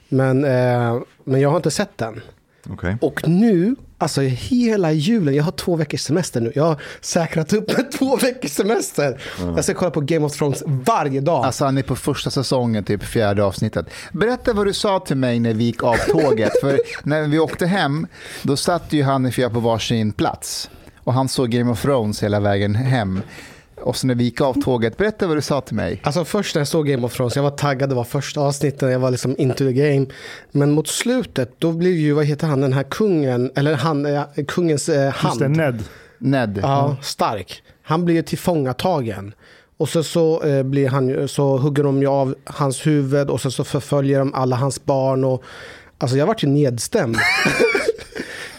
Men, 0.10 0.44
eh, 0.44 1.02
men 1.24 1.42
jag 1.42 1.50
har 1.50 1.58
inte 1.58 1.72
sett 1.72 1.98
den. 1.98 2.22
Okej. 2.70 2.98
Och 3.02 3.28
nu, 3.28 3.76
alltså 3.98 4.22
hela 4.22 4.92
julen, 4.92 5.36
jag 5.36 5.44
har 5.44 5.52
två 5.52 5.76
veckors 5.76 6.02
semester 6.02 6.42
nu. 6.42 6.52
Jag 6.56 6.64
har 6.64 6.82
säkrat 7.02 7.54
upp 7.54 7.78
med 7.78 7.92
två 7.92 8.16
veckors 8.16 8.52
semester. 8.52 9.22
Jag 9.56 9.64
ska 9.64 9.74
kolla 9.74 9.92
på 9.92 10.02
Game 10.02 10.26
of 10.26 10.38
Thrones 10.38 10.64
varje 10.66 11.22
dag. 11.22 11.46
Alltså 11.46 11.66
han 11.66 11.78
är 11.78 11.84
på 11.84 11.96
första 11.96 12.30
säsongen, 12.30 12.84
typ 12.84 13.04
fjärde 13.04 13.44
avsnittet. 13.44 13.86
Berätta 14.12 14.54
vad 14.54 14.66
du 14.66 14.74
sa 14.74 15.00
till 15.00 15.18
mig 15.18 15.40
när 15.40 15.54
vi 15.54 15.64
gick 15.64 15.84
av 15.84 15.96
tåget. 15.96 16.52
För 16.62 16.80
när 17.04 17.28
vi 17.28 17.40
åkte 17.40 17.66
hem, 17.66 18.08
då 18.42 18.58
satt 18.58 18.94
ju 18.94 19.04
han 19.04 19.26
och 19.26 19.38
jag 19.38 19.54
på 19.54 19.60
varsin 19.60 20.12
plats. 20.12 20.70
Och 21.04 21.14
han 21.14 21.30
såg 21.30 21.50
Game 21.50 21.72
of 21.72 21.82
Thrones 21.82 22.24
hela 22.24 22.40
vägen 22.40 22.76
hem. 22.76 23.22
Och 23.82 23.96
så 23.96 24.08
när 24.08 24.16
vi 24.16 24.24
gick 24.24 24.42
av 24.42 24.62
tåget, 24.62 24.98
berätta 24.98 25.28
vad 25.28 25.38
du 25.38 25.42
sa 25.42 25.62
till 25.62 25.76
mig. 25.76 26.02
Alltså 26.04 26.26
först 26.26 26.56
när 26.56 26.60
jag 26.60 26.68
såg 26.68 26.88
Game 26.88 27.06
of 27.06 27.16
Thrones, 27.16 27.36
jag 27.36 27.44
var 27.44 27.50
taggad, 27.50 27.90
det 27.90 27.96
var 27.96 28.04
första 28.04 28.42
avsnittet, 28.42 28.92
jag 28.92 29.00
var 29.00 29.12
liksom 29.12 29.36
into 29.38 29.66
the 29.66 29.74
game. 29.74 30.06
Men 30.52 30.72
mot 30.72 30.88
slutet, 30.88 31.52
då 31.60 31.72
blev 31.72 31.92
ju, 31.94 32.14
vad 32.14 32.26
heter 32.26 32.48
han, 32.48 32.62
den 32.62 32.74
här 32.74 32.84
kungen, 32.84 33.52
eller 33.56 33.74
han, 33.74 34.06
eh, 34.06 34.24
kungens 34.48 34.90
eh, 34.90 35.06
Just 35.06 35.18
hand. 35.18 35.40
det, 35.40 35.48
Ned. 35.48 35.84
Ned. 36.18 36.60
Ja, 36.64 36.96
stark. 37.02 37.64
Han 37.82 38.06
blir 38.06 38.16
ju 38.16 38.22
tillfångatagen. 38.22 39.34
Och 39.78 39.90
så, 39.90 40.04
så, 40.04 40.44
eh, 40.44 40.64
blir 40.64 40.90
han, 40.90 41.28
så 41.28 41.58
hugger 41.58 41.84
de 41.84 42.02
ju 42.02 42.08
av 42.08 42.36
hans 42.46 42.88
huvud 42.88 43.30
och 43.30 43.42
så, 43.42 43.52
så 43.52 43.64
förföljer 43.64 44.20
de 44.20 44.34
alla 44.34 44.56
hans 44.56 44.86
barn. 44.86 45.24
Och, 45.24 45.44
alltså 45.98 46.18
jag 46.18 46.26
vart 46.28 46.44
ju 46.44 46.48
nedstämd. 46.48 47.18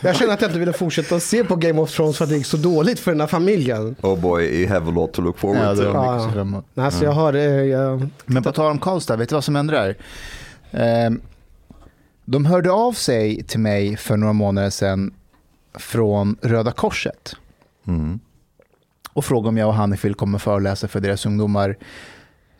jag 0.00 0.16
känner 0.16 0.32
att 0.34 0.40
jag 0.40 0.48
inte 0.48 0.58
ville 0.58 0.72
fortsätta 0.72 1.20
se 1.20 1.44
på 1.44 1.56
Game 1.56 1.80
of 1.80 1.90
Thrones 1.92 2.16
för 2.18 2.24
att 2.24 2.30
det 2.30 2.36
gick 2.36 2.46
så 2.46 2.56
dåligt 2.56 3.00
för 3.00 3.10
den 3.10 3.20
här 3.20 3.26
familjen. 3.26 3.96
Oh 4.02 4.20
boy, 4.20 4.44
you 4.44 4.68
have 4.68 4.88
a 4.88 4.92
lot 4.94 5.12
to 5.12 5.22
look 5.22 5.38
forward 5.38 5.62
Ja, 5.62 5.74
to. 5.74 5.82
Ja, 5.82 5.88
mycket 5.88 6.04
ja. 6.04 6.20
så 6.20 6.30
fram 6.30 6.48
emot. 6.48 6.64
Nej, 6.74 6.92
så 6.92 7.04
jag 7.04 7.12
har... 7.12 7.32
Eh, 7.34 7.42
jag, 7.44 8.08
Men 8.26 8.42
på 8.42 8.52
tal 8.52 8.70
om 8.70 8.78
Karlstad, 8.78 9.16
vet 9.16 9.28
du 9.28 9.34
vad 9.34 9.44
som 9.44 9.56
hände 9.56 9.72
där? 9.72 9.96
Ehm, 10.70 11.20
de 12.24 12.44
hörde 12.46 12.70
av 12.70 12.92
sig 12.92 13.42
till 13.42 13.60
mig 13.60 13.96
för 13.96 14.16
några 14.16 14.32
månader 14.32 14.70
sedan 14.70 15.14
från 15.74 16.36
Röda 16.42 16.72
Korset 16.72 17.36
Mm. 17.86 18.20
och 19.12 19.24
frågade 19.24 19.48
om 19.48 19.56
jag 19.56 19.68
och 19.68 19.74
Hanif 19.74 20.04
vill 20.04 20.14
komma 20.14 20.36
och 20.36 20.42
föreläsa 20.42 20.88
för 20.88 21.00
deras 21.00 21.26
ungdomar 21.26 21.76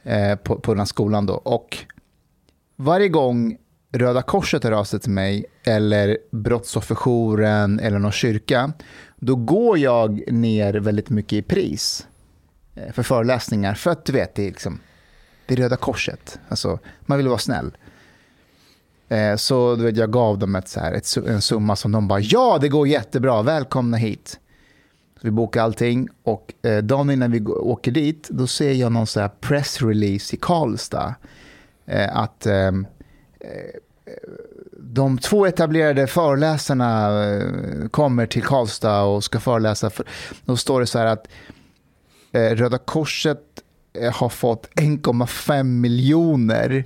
eh, 0.02 0.34
på, 0.36 0.56
på 0.56 0.72
den 0.72 0.78
här 0.78 0.84
skolan. 0.86 1.26
Då. 1.26 1.34
Och 1.34 1.78
varje 2.76 3.08
gång 3.08 3.56
Röda 3.92 4.22
Korset 4.22 4.64
hör 4.64 4.72
av 4.72 4.84
sig 4.84 5.00
till 5.00 5.10
mig 5.10 5.44
eller 5.64 6.18
Brottsofferjouren 6.30 7.80
eller 7.80 7.98
någon 7.98 8.12
kyrka, 8.12 8.72
då 9.16 9.36
går 9.36 9.78
jag 9.78 10.32
ner 10.32 10.74
väldigt 10.74 11.10
mycket 11.10 11.32
i 11.32 11.42
pris 11.42 12.06
eh, 12.74 12.92
för 12.92 13.02
föreläsningar. 13.02 13.74
För 13.74 13.90
att 13.90 14.04
du 14.04 14.12
vet, 14.12 14.34
det 14.34 14.42
är, 14.42 14.50
liksom, 14.50 14.80
det 15.46 15.54
är 15.54 15.58
Röda 15.58 15.76
Korset. 15.76 16.38
Alltså, 16.48 16.78
man 17.00 17.18
vill 17.18 17.28
vara 17.28 17.38
snäll. 17.38 17.76
Eh, 19.08 19.36
så 19.36 19.76
du 19.76 19.84
vet, 19.84 19.96
jag 19.96 20.12
gav 20.12 20.38
dem 20.38 20.56
ett, 20.56 20.68
så 20.68 20.80
här, 20.80 20.92
ett, 20.92 21.16
en 21.16 21.42
summa 21.42 21.76
som 21.76 21.92
de 21.92 22.08
bara, 22.08 22.20
ja 22.20 22.58
det 22.60 22.68
går 22.68 22.88
jättebra, 22.88 23.42
välkomna 23.42 23.96
hit. 23.96 24.40
Så 25.14 25.20
vi 25.22 25.30
bokar 25.30 25.62
allting 25.62 26.08
och 26.22 26.52
eh, 26.62 26.82
dagen 26.82 27.10
innan 27.10 27.30
vi 27.30 27.44
åker 27.44 27.90
dit, 27.90 28.28
då 28.28 28.46
ser 28.46 28.72
jag 28.72 28.92
någon 28.92 29.06
så 29.06 29.20
här 29.20 29.30
pressrelease 29.40 30.36
i 30.36 30.38
Karlstad. 30.42 31.14
Eh, 31.86 32.16
att 32.16 32.46
eh, 32.46 32.72
de 34.78 35.18
två 35.18 35.46
etablerade 35.46 36.06
föreläsarna 36.06 37.24
eh, 37.24 37.88
kommer 37.88 38.26
till 38.26 38.42
Karlstad 38.42 39.02
och 39.02 39.24
ska 39.24 39.40
föreläsa. 39.40 39.90
För, 39.90 40.06
då 40.44 40.56
står 40.56 40.80
det 40.80 40.86
så 40.86 40.98
här 40.98 41.06
att 41.06 41.28
eh, 42.32 42.50
Röda 42.50 42.78
Korset 42.78 43.42
eh, 43.98 44.12
har 44.12 44.28
fått 44.28 44.68
1,5 44.74 45.62
miljoner 45.62 46.84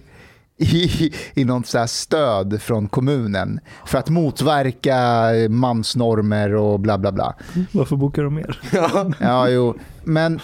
i, 0.61 1.13
i 1.35 1.45
något 1.45 1.67
så 1.67 1.79
här 1.79 1.87
stöd 1.87 2.63
från 2.63 2.89
kommunen 2.89 3.61
för 3.87 3.99
att 3.99 4.09
motverka 4.09 4.99
mansnormer 5.49 6.55
och 6.55 6.81
bla 6.81 6.99
bla 6.99 7.13
bla. 7.13 7.35
Varför 7.73 7.97
bokar 7.97 8.23
de 8.23 8.35
mer? 8.35 8.61
Ja, 9.21 9.49
jo. 9.49 9.75
Men 10.05 10.41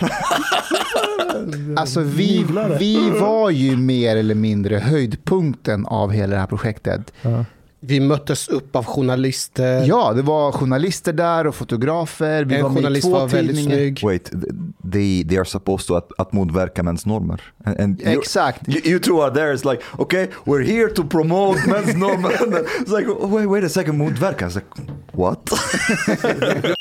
alltså 1.77 2.01
vi, 2.01 2.47
vi 2.79 3.11
var 3.11 3.51
ju 3.51 3.77
mer 3.77 4.17
eller 4.17 4.35
mindre 4.35 4.77
höjdpunkten 4.77 5.87
av 5.87 6.11
hela 6.11 6.35
det 6.35 6.41
här 6.41 6.47
projektet. 6.47 7.13
Ja. 7.23 7.45
Vi 7.87 8.01
möttes 8.01 8.49
upp 8.49 8.77
av 8.77 8.85
journalister. 8.85 9.85
Ja, 9.87 10.13
det 10.13 10.23
var 10.23 10.53
journalister 10.53 11.13
där 11.13 11.47
och 11.47 11.55
fotografer. 11.55 12.45
Vi 12.45 12.55
en 12.55 12.63
var 12.63 12.71
journalist 12.71 13.07
två 13.07 13.13
var 13.13 13.29
väldigt 13.29 13.57
tidningar. 13.57 13.79
snygg. 13.79 14.01
Wait, 14.05 14.33
th- 14.33 14.73
they, 14.93 15.25
they 15.29 15.39
are 15.39 15.45
supposed 15.45 15.87
to 15.87 15.95
att, 15.95 16.11
att 16.19 16.33
motverka 16.33 16.83
mäns 16.83 17.07
normer. 17.07 17.43
And, 17.65 17.81
and 17.81 18.01
you- 18.03 18.19
Exakt. 18.19 18.69
You, 18.69 18.81
you 18.85 18.99
two 18.99 19.21
are 19.23 19.35
there, 19.35 19.55
it's 19.55 19.71
like, 19.71 19.83
okay, 19.99 20.29
we're 20.45 20.65
here 20.65 20.89
to 20.95 21.05
promote 21.05 21.59
men's 21.67 21.97
normer. 21.97 22.43
And 22.43 22.53
then 22.53 22.65
it's 22.81 22.91
like, 22.99 23.09
wait, 23.21 23.47
wait 23.49 23.65
a 23.65 23.69
second, 23.69 23.99
motverka. 23.99 24.47
It's 24.47 24.55
like, 24.55 24.67
what? 25.13 25.53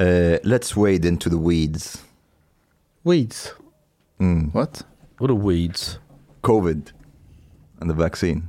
uh, 0.00 0.38
let's 0.44 0.76
wade 0.76 1.04
into 1.04 1.28
the 1.30 1.38
weeds. 1.38 2.02
Weeds. 3.04 3.54
Mm. 4.20 4.50
What? 4.54 4.84
Vadå 5.20 5.34
weeds? 5.42 5.98
COVID 6.42 6.92
and 7.80 7.90
the 7.90 7.94
vaccine. 7.94 8.42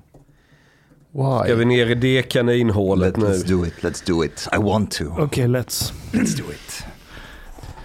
Why? 1.13 1.43
Ska 1.43 1.55
vi 1.55 1.65
ner 1.65 1.89
i 1.89 1.95
det 1.95 2.21
kaninhålet 2.23 3.17
Let, 3.17 3.17
nu? 3.17 3.33
let's 3.33 3.47
do 3.47 3.65
it, 3.65 3.73
let's 3.81 4.07
do 4.07 4.23
it. 4.25 4.47
I 4.53 4.57
want 4.63 4.91
to. 4.91 5.03
Okej, 5.19 5.47
let's. 5.47 5.93
Let's 6.11 6.37
do 6.37 6.43
it. 6.51 6.83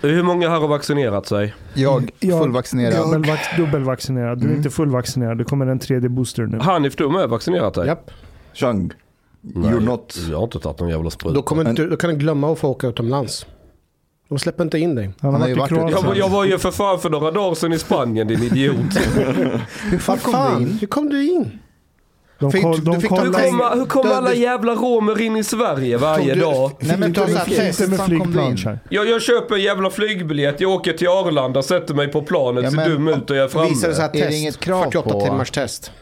Hur 0.01 0.23
många 0.23 0.49
här 0.49 0.61
har 0.61 0.69
vaccinerat 0.69 1.27
sig? 1.27 1.55
Jag 1.75 2.11
Jag- 2.21 2.39
fullvaccinerad. 2.43 2.95
Dubbelvac- 2.95 3.57
dubbelvaccinerad. 3.57 4.39
Du 4.39 4.43
är 4.43 4.47
Mm. 4.47 4.57
inte 4.57 4.71
fullvaccinerad. 4.71 5.39
Det 5.39 5.45
kommer 5.45 5.67
en 5.67 5.79
tredje 5.79 6.09
booster 6.09 6.43
nu. 6.47 6.59
Hanif, 6.59 6.97
du 6.97 7.05
har 7.05 7.11
med 7.13 7.29
vaccinerat 7.29 7.75
dig? 7.75 7.87
Japp. 7.87 8.11
Chang, 8.55 8.93
Nej, 9.41 9.73
you're 9.73 9.81
not... 9.81 10.19
Jag 10.31 10.37
har 10.37 10.45
inte 10.45 10.59
tagit 10.59 10.81
någon 10.81 10.89
jävla 10.91 11.11
spruta. 11.11 11.35
Då, 11.35 11.43
kommer 11.43 11.71
inte, 11.71 11.85
då 11.87 11.97
kan 11.97 12.11
du 12.11 12.17
glömma 12.17 12.53
att 12.53 12.59
få 12.59 12.69
åka 12.69 12.87
utomlands. 12.87 13.47
De 14.29 14.39
släpper 14.39 14.65
inte 14.65 14.79
in 14.79 14.95
dig. 14.95 15.11
Han 15.21 15.33
har 15.35 15.41
varit 15.41 15.51
i 15.57 15.59
varit- 15.59 15.71
Jag, 15.71 15.79
var- 15.81 15.89
Kroatien. 15.91 16.17
jag 16.17 16.29
var 16.29 16.45
ju 16.45 16.59
för 16.59 16.71
fan 16.71 16.99
för 16.99 17.11
några 17.11 17.31
dagar 17.31 17.55
sedan 17.55 17.73
i 17.73 17.79
Spanien 17.79 18.29
din 18.29 18.43
idiot. 18.43 18.77
Hur 19.91 19.99
fan 19.99 20.19
kom 20.19 20.35
du 20.57 20.63
in? 20.63 20.79
hur 20.81 20.87
kom 20.87 21.09
du 21.09 21.31
in? 21.33 21.59
De, 22.41 22.53
Fick- 22.53 22.63
koll, 22.63 22.77
du 22.77 22.83
de 22.85 23.01
fick 23.01 23.11
Hur 23.11 23.17
kollar 23.17 23.41
en 23.41 23.51
kommer, 23.51 23.77
hur 23.77 23.87
kommer 23.87 24.11
Du- 24.11 24.15
alla 24.17 24.31
du- 24.31 24.37
jävla 24.37 24.75
romer 24.75 25.21
in 25.21 25.37
i 25.37 25.45
Sverige 25.45 25.97
varje 25.97 26.35
du- 26.35 26.41
dag? 26.41 26.71
Fick 26.71 26.89
Nej, 26.89 26.99
men 26.99 27.13
du 27.13 27.21
du 27.21 27.27
fick 27.39 27.59
inte 27.59 27.87
med 27.89 27.99
du 28.01 28.05
flygplan. 28.05 28.79
Jag, 28.89 29.09
jag 29.09 29.23
köper 29.23 29.55
en 29.55 29.61
jävla 29.63 29.91
flygbiljett, 29.91 30.61
jag 30.61 30.71
åker 30.71 30.93
till 30.93 31.09
Arlanda, 31.09 31.63
sätter 31.63 31.95
mig 31.95 32.09
på 32.09 32.23
planet, 32.23 32.65
Ja, 32.65 32.71
ser 32.71 32.77
men- 32.77 32.91
dum 32.91 33.09
ut 33.09 33.31
och 33.31 33.37
jag 33.37 33.45
är 33.45 33.49
framme. 33.49 33.69
Visar 33.69 33.89
det 33.89 33.95
Är 33.95 34.13
det 34.13 34.19
test? 34.21 34.39
inget 34.39 34.61
krav 34.61 34.83
48 34.85 35.11
på- 35.11 35.21
timmars 35.21 35.51
test. 35.51 35.93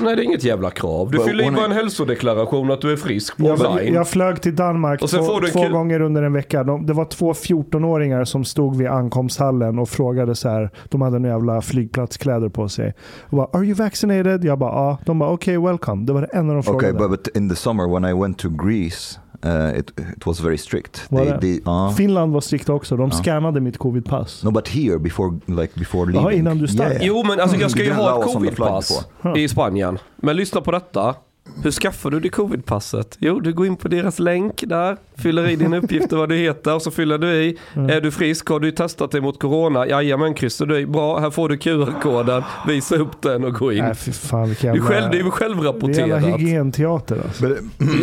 Nej 0.00 0.16
det 0.16 0.22
är 0.22 0.24
inget 0.24 0.44
jävla 0.44 0.70
krav. 0.70 1.10
Du 1.10 1.18
But 1.18 1.26
fyller 1.26 1.44
i 1.44 1.50
bara 1.50 1.64
en 1.64 1.72
hälsodeklaration 1.72 2.70
att 2.70 2.80
du 2.80 2.92
är 2.92 2.96
frisk 2.96 3.36
på 3.36 3.44
Jag, 3.46 3.60
online. 3.60 3.94
jag 3.94 4.08
flög 4.08 4.40
till 4.42 4.56
Danmark 4.56 5.02
Och 5.02 5.10
sen 5.10 5.24
två, 5.24 5.38
en 5.38 5.50
två 5.50 5.68
gånger 5.68 6.00
under 6.00 6.22
en 6.22 6.32
vecka. 6.32 6.64
De, 6.64 6.86
det 6.86 6.92
var 6.92 7.04
två 7.04 7.32
14-åringar 7.32 8.24
som 8.24 8.44
stod 8.44 8.76
vid 8.76 8.86
ankomsthallen 8.88 9.78
och 9.78 9.88
frågade 9.88 10.34
så 10.34 10.48
här. 10.48 10.70
De 10.88 11.02
hade 11.02 11.18
några 11.18 11.34
jävla 11.34 11.62
flygplatskläder 11.62 12.48
på 12.48 12.68
sig. 12.68 12.94
Och 13.20 13.36
bara, 13.36 13.46
Are 13.58 13.64
you 13.64 13.74
vaccinated? 13.74 14.44
Jag 14.44 14.58
bara, 14.58 14.72
ja. 14.72 14.98
De 15.06 15.18
bara, 15.18 15.30
okej, 15.30 15.58
welcome. 15.58 16.06
Det 16.06 16.12
var 16.12 16.20
det 16.20 16.26
enda 16.32 16.54
de 16.54 16.58
Okay, 16.60 16.72
frågade. 16.72 17.08
but, 17.08 17.24
but 17.24 17.36
in 17.36 17.48
the 17.48 17.56
summer 17.56 17.88
when 18.00 18.04
I 18.16 18.20
went 18.20 18.38
to 18.38 18.48
Greece, 18.48 19.18
uh, 19.44 19.78
it, 19.78 19.90
it 20.16 20.26
was 20.26 20.40
very 20.40 20.58
strict. 20.58 21.06
Var 21.10 21.24
They, 21.24 21.40
they, 21.40 21.60
uh, 21.72 21.90
Finland 21.96 22.32
var 22.32 22.40
strikta 22.40 22.72
också. 22.72 22.96
De 22.96 23.10
Ja. 23.12 23.16
scannade 23.22 23.60
mitt 23.60 23.78
covidpass. 23.78 24.44
no, 24.44 24.50
but 24.50 24.68
here 24.68 24.98
before, 24.98 25.38
like 25.46 25.72
before 25.78 26.12
Jaha, 26.12 26.22
leaving. 26.22 26.38
innan 26.38 26.58
du 26.58 26.68
stack? 26.68 26.96
Jo 27.00 27.22
men 27.26 27.40
alltså 27.40 27.56
jag 27.56 27.70
ska 27.70 27.80
Mm, 27.80 27.92
ju 27.92 27.96
det 27.96 28.02
ha 28.02 28.24
ett 28.26 28.32
covidpass 28.32 29.06
i 29.36 29.48
Spanien. 29.48 29.98
Men 30.16 30.36
lyssna 30.36 30.60
på 30.60 30.70
detta. 30.70 31.14
Hur 31.62 31.70
skaffar 31.70 32.10
du 32.10 32.20
det 32.20 32.28
covidpasset? 32.28 33.16
Jo, 33.20 33.40
du 33.40 33.52
går 33.52 33.66
in 33.66 33.76
på 33.76 33.88
deras 33.88 34.18
länk 34.18 34.64
där, 34.66 34.96
fyller 35.16 35.48
i 35.48 35.56
din 35.56 35.74
uppgift 35.74 36.12
och 36.12 36.18
vad 36.18 36.28
du 36.28 36.36
heter 36.36 36.74
och 36.74 36.82
så 36.82 36.90
fyller 36.90 37.18
du 37.18 37.32
i. 37.32 37.58
Mm. 37.74 37.90
Är 37.90 38.00
du 38.00 38.10
frisk? 38.10 38.48
Har 38.48 38.60
du 38.60 38.70
testat 38.70 39.10
dig 39.10 39.20
mot 39.20 39.40
corona? 39.40 39.86
Jajamän, 39.86 40.34
kryssar 40.34 40.66
du 40.66 40.78
i. 40.78 40.86
Bra, 40.86 41.18
här 41.18 41.30
får 41.30 41.48
du 41.48 41.56
QR-koden. 41.56 42.42
Visa 42.68 42.96
upp 42.96 43.22
den 43.22 43.44
och 43.44 43.54
gå 43.54 43.72
in. 43.72 43.84
Nej, 43.84 43.94
fy 43.94 44.12
fan 44.12 44.48
Det 44.60 44.64
är, 44.68 44.78
själv, 44.78 44.80
det 44.80 44.94
är 44.94 44.98
ju 45.00 45.08
Det 45.10 45.14
är 45.14 45.16
jävla 45.16 45.30
självrapporterat. 45.30 46.40
hygienteater 46.40 47.16
alltså. 47.24 47.48
Ja, 47.48 47.54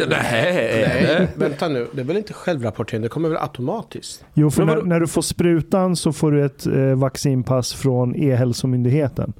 Nej, 0.09 0.97
Nej, 1.07 1.27
vänta 1.35 1.67
nu. 1.67 1.87
Det 1.91 2.01
är 2.01 2.05
väl 2.05 2.17
inte 2.17 2.33
självrapportering? 2.33 3.01
Det 3.01 3.09
kommer 3.09 3.29
väl 3.29 3.37
automatiskt? 3.37 4.25
Jo, 4.33 4.51
för 4.51 4.65
Men 4.65 4.75
när, 4.77 4.83
när 4.83 4.99
du 4.99 5.07
får 5.07 5.21
sprutan 5.21 5.95
så 5.95 6.13
får 6.13 6.31
du 6.31 6.45
ett 6.45 6.65
eh, 6.65 6.73
vaccinpass 6.95 7.73
från 7.73 8.15
E-hälsomyndigheten. 8.15 9.33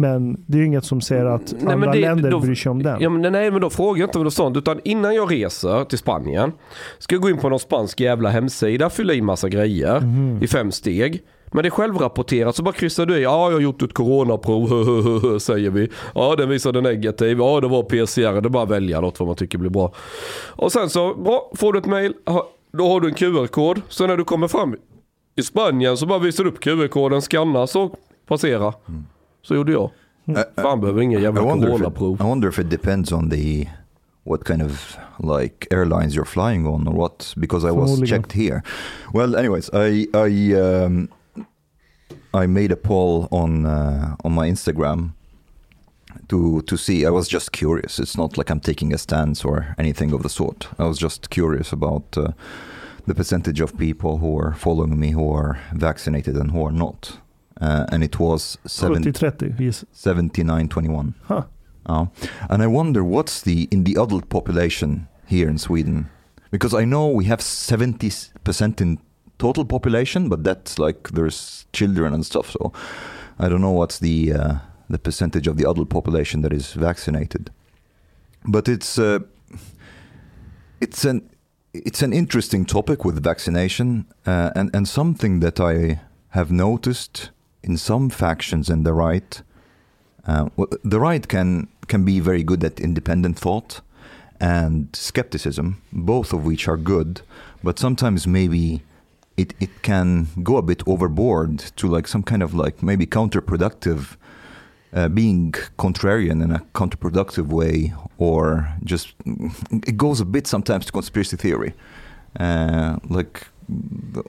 Men 0.00 0.44
det 0.46 0.56
är 0.58 0.60
ju 0.60 0.66
inget 0.66 0.84
som 0.84 1.00
säger 1.00 1.24
att 1.24 1.52
Nej, 1.52 1.62
men 1.64 1.72
andra 1.72 1.92
det- 1.92 2.00
länder 2.00 2.30
då- 2.30 2.40
bryr 2.40 2.54
sig 2.54 2.70
om 2.70 2.82
den. 2.82 3.00
Ja, 3.00 3.10
men 3.10 3.32
nej, 3.32 3.50
men 3.50 3.60
då 3.60 3.70
frågar 3.70 4.00
jag 4.00 4.06
inte 4.08 4.18
om 4.18 4.24
något 4.24 4.34
sånt. 4.34 4.56
Utan 4.56 4.80
innan 4.84 5.14
jag 5.14 5.32
reser 5.32 5.84
till 5.84 5.98
Spanien 5.98 6.52
ska 6.98 7.14
jag 7.14 7.22
gå 7.22 7.30
in 7.30 7.38
på 7.38 7.48
någon 7.48 7.58
spansk 7.58 8.00
jävla 8.00 8.28
hemsida, 8.28 8.90
fylla 8.90 9.12
i 9.14 9.20
massa 9.22 9.48
grejer 9.48 10.00
Mhm. 10.00 10.42
i 10.42 10.46
fem 10.46 10.72
steg. 10.72 11.22
Men 11.52 11.62
det 11.62 11.68
är 11.68 11.70
självrapporterat 11.70 12.56
så 12.56 12.62
bara 12.62 12.72
kryssar 12.74 13.06
du 13.06 13.16
i. 13.18 13.22
Ja, 13.22 13.46
jag 13.46 13.52
har 13.52 13.60
gjort 13.60 13.82
ett 13.82 13.92
coronaprov, 13.94 14.68
säger 15.38 15.70
vi. 15.70 15.88
Ja, 16.14 16.34
den 16.36 16.48
visade 16.48 16.80
negativ. 16.80 17.38
Ja, 17.38 17.60
det 17.60 17.68
var 17.68 17.82
PCR. 17.82 18.40
Det 18.40 18.46
är 18.48 18.50
bara 18.50 18.62
att 18.62 18.70
välja 18.70 19.00
något 19.00 19.20
vad 19.20 19.26
man 19.26 19.36
tycker 19.36 19.58
blir 19.58 19.70
bra. 19.70 19.92
Och 20.48 20.72
sen 20.72 20.88
så, 20.90 21.14
bra, 21.14 21.50
får 21.54 21.72
du 21.72 21.78
ett 21.78 21.86
mail. 21.86 22.14
Då 22.72 22.88
har 22.88 23.00
du 23.00 23.08
en 23.08 23.14
QR-kod. 23.14 23.80
Så 23.88 24.06
när 24.06 24.16
du 24.16 24.24
kommer 24.24 24.48
fram 24.48 24.76
i 25.36 25.42
Spanien 25.42 25.96
så 25.96 26.06
bara 26.06 26.18
visar 26.18 26.44
du 26.44 26.50
upp 26.50 26.60
QR-koden, 26.60 27.20
skanna 27.22 27.66
så 27.66 27.96
passera. 28.28 28.72
Så 29.42 29.54
gjorde 29.54 29.72
jag. 29.72 29.90
I, 30.24 30.60
Fan 30.62 30.80
behöver 30.80 31.02
ingen 31.02 31.22
jävla 31.22 31.42
wonder 31.42 31.68
if 31.68 31.74
it, 31.74 31.80
coronaprov. 31.80 32.20
I 32.20 32.24
wonder 32.24 32.48
if 32.48 32.58
it 32.58 32.70
depends 32.70 33.12
on 33.12 33.28
the 33.28 33.68
what 34.24 34.44
kind 34.44 34.62
of 34.62 34.96
like 35.18 35.66
airlines 35.70 36.14
you're 36.14 36.24
flying 36.24 36.66
on 36.66 36.88
or 36.88 36.94
what 36.94 37.34
because 37.36 37.68
I 37.68 37.72
was 37.72 38.08
checked 38.08 38.32
here. 38.32 38.62
Well, 39.12 39.36
anyways, 39.36 39.70
I 39.72 40.06
I 40.14 40.54
um, 40.54 41.08
I 42.34 42.46
made 42.46 42.72
a 42.72 42.76
poll 42.76 43.28
on 43.30 43.66
uh, 43.66 44.14
on 44.24 44.32
my 44.32 44.50
Instagram 44.50 45.12
to 46.28 46.62
to 46.62 46.76
see. 46.76 47.06
I 47.06 47.10
was 47.10 47.28
just 47.28 47.50
curious. 47.52 47.98
It's 47.98 48.16
not 48.16 48.36
like 48.38 48.52
I'm 48.52 48.60
taking 48.60 48.94
a 48.94 48.98
stance 48.98 49.48
or 49.48 49.74
anything 49.78 50.12
of 50.12 50.22
the 50.22 50.28
sort. 50.28 50.68
I 50.78 50.84
was 50.84 50.98
just 50.98 51.30
curious 51.30 51.72
about 51.72 52.16
uh, 52.16 52.32
the 53.06 53.14
percentage 53.14 53.60
of 53.62 53.76
people 53.76 54.18
who 54.18 54.38
are 54.38 54.54
following 54.54 54.98
me 55.00 55.10
who 55.12 55.32
are 55.32 55.58
vaccinated 55.74 56.36
and 56.36 56.50
who 56.50 56.66
are 56.66 56.72
not. 56.72 57.18
Uh, 57.60 57.84
and 57.92 58.02
it 58.02 58.18
was 58.18 58.56
seven, 58.66 59.04
70-30. 59.04 59.60
Yes. 59.60 59.84
79 59.92 60.68
21. 60.68 61.14
Huh. 61.24 61.44
Uh, 61.86 62.06
and 62.48 62.62
I 62.62 62.66
wonder 62.66 63.02
what's 63.04 63.42
the 63.42 63.68
in 63.70 63.84
the 63.84 63.92
adult 63.92 64.28
population 64.28 65.08
here 65.26 65.48
in 65.48 65.58
Sweden 65.58 66.10
because 66.50 66.74
I 66.74 66.84
know 66.84 67.08
we 67.08 67.24
have 67.26 67.40
70% 67.40 68.80
in 68.80 68.98
total 69.38 69.64
population 69.64 70.28
but 70.28 70.44
that's 70.44 70.78
like 70.78 71.10
there's 71.10 71.66
children 71.72 72.12
and 72.12 72.26
stuff 72.26 72.50
so 72.50 72.72
I 73.38 73.48
don't 73.48 73.60
know 73.60 73.70
what's 73.70 73.98
the 73.98 74.32
uh, 74.32 74.54
the 74.88 74.98
percentage 74.98 75.46
of 75.46 75.56
the 75.56 75.68
adult 75.68 75.88
population 75.88 76.42
that 76.42 76.52
is 76.52 76.74
vaccinated 76.74 77.50
but 78.44 78.68
it's 78.68 78.98
uh, 78.98 79.20
it's 80.80 81.04
an 81.04 81.30
it's 81.72 82.02
an 82.02 82.12
interesting 82.12 82.64
topic 82.64 83.04
with 83.04 83.22
vaccination 83.22 84.06
uh, 84.26 84.50
and 84.54 84.70
and 84.74 84.86
something 84.86 85.40
that 85.40 85.60
I 85.60 86.00
have 86.30 86.50
noticed 86.50 87.30
in 87.62 87.76
some 87.76 88.10
factions 88.10 88.70
in 88.70 88.82
the 88.84 88.92
right 88.92 89.42
uh, 90.26 90.48
the 90.84 91.00
right 91.00 91.26
can 91.28 91.68
can 91.88 92.04
be 92.04 92.20
very 92.20 92.42
good 92.42 92.62
at 92.64 92.78
independent 92.78 93.38
thought 93.38 93.80
and 94.40 94.88
skepticism, 94.94 95.82
both 95.92 96.32
of 96.32 96.44
which 96.44 96.68
are 96.68 96.76
good, 96.76 97.20
but 97.62 97.78
sometimes 97.78 98.26
maybe 98.26 98.82
it, 99.36 99.54
it 99.60 99.82
can 99.82 100.28
go 100.42 100.56
a 100.56 100.62
bit 100.62 100.82
overboard 100.86 101.58
to 101.76 101.88
like 101.88 102.08
some 102.08 102.22
kind 102.22 102.42
of 102.42 102.54
like 102.54 102.82
maybe 102.82 103.06
counterproductive, 103.06 104.16
uh, 104.94 105.08
being 105.08 105.52
contrarian 105.78 106.42
in 106.42 106.50
a 106.52 106.60
counterproductive 106.74 107.48
way, 107.48 107.92
or 108.18 108.72
just 108.84 109.14
it 109.86 109.96
goes 109.96 110.20
a 110.20 110.24
bit 110.24 110.46
sometimes 110.46 110.86
to 110.86 110.92
conspiracy 110.92 111.36
theory, 111.36 111.74
uh, 112.38 112.96
like 113.08 113.46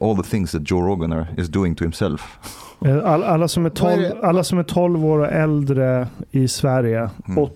all 0.02 0.16
the 0.24 0.30
things 0.30 0.52
that 0.52 0.62
Joe 0.72 0.82
Rogan 0.82 1.14
are, 1.14 1.28
is 1.38 1.50
doing 1.50 1.76
to 1.76 1.84
himself. 1.84 2.40
Eh, 2.86 3.06
All, 3.06 3.24
alla, 3.24 3.48
som 3.48 3.66
är 3.66 3.72
Vad 3.82 3.92
är 3.92 3.96
12, 3.98 4.02
det? 4.22 4.28
alla 4.28 4.44
som 4.44 4.60
är 4.60 4.64
12 4.64 5.06
år 5.06 5.20
och 5.20 5.32
äldre 5.32 6.08
i 6.32 6.48
Sverige, 6.48 7.10
Mm. 7.28 7.48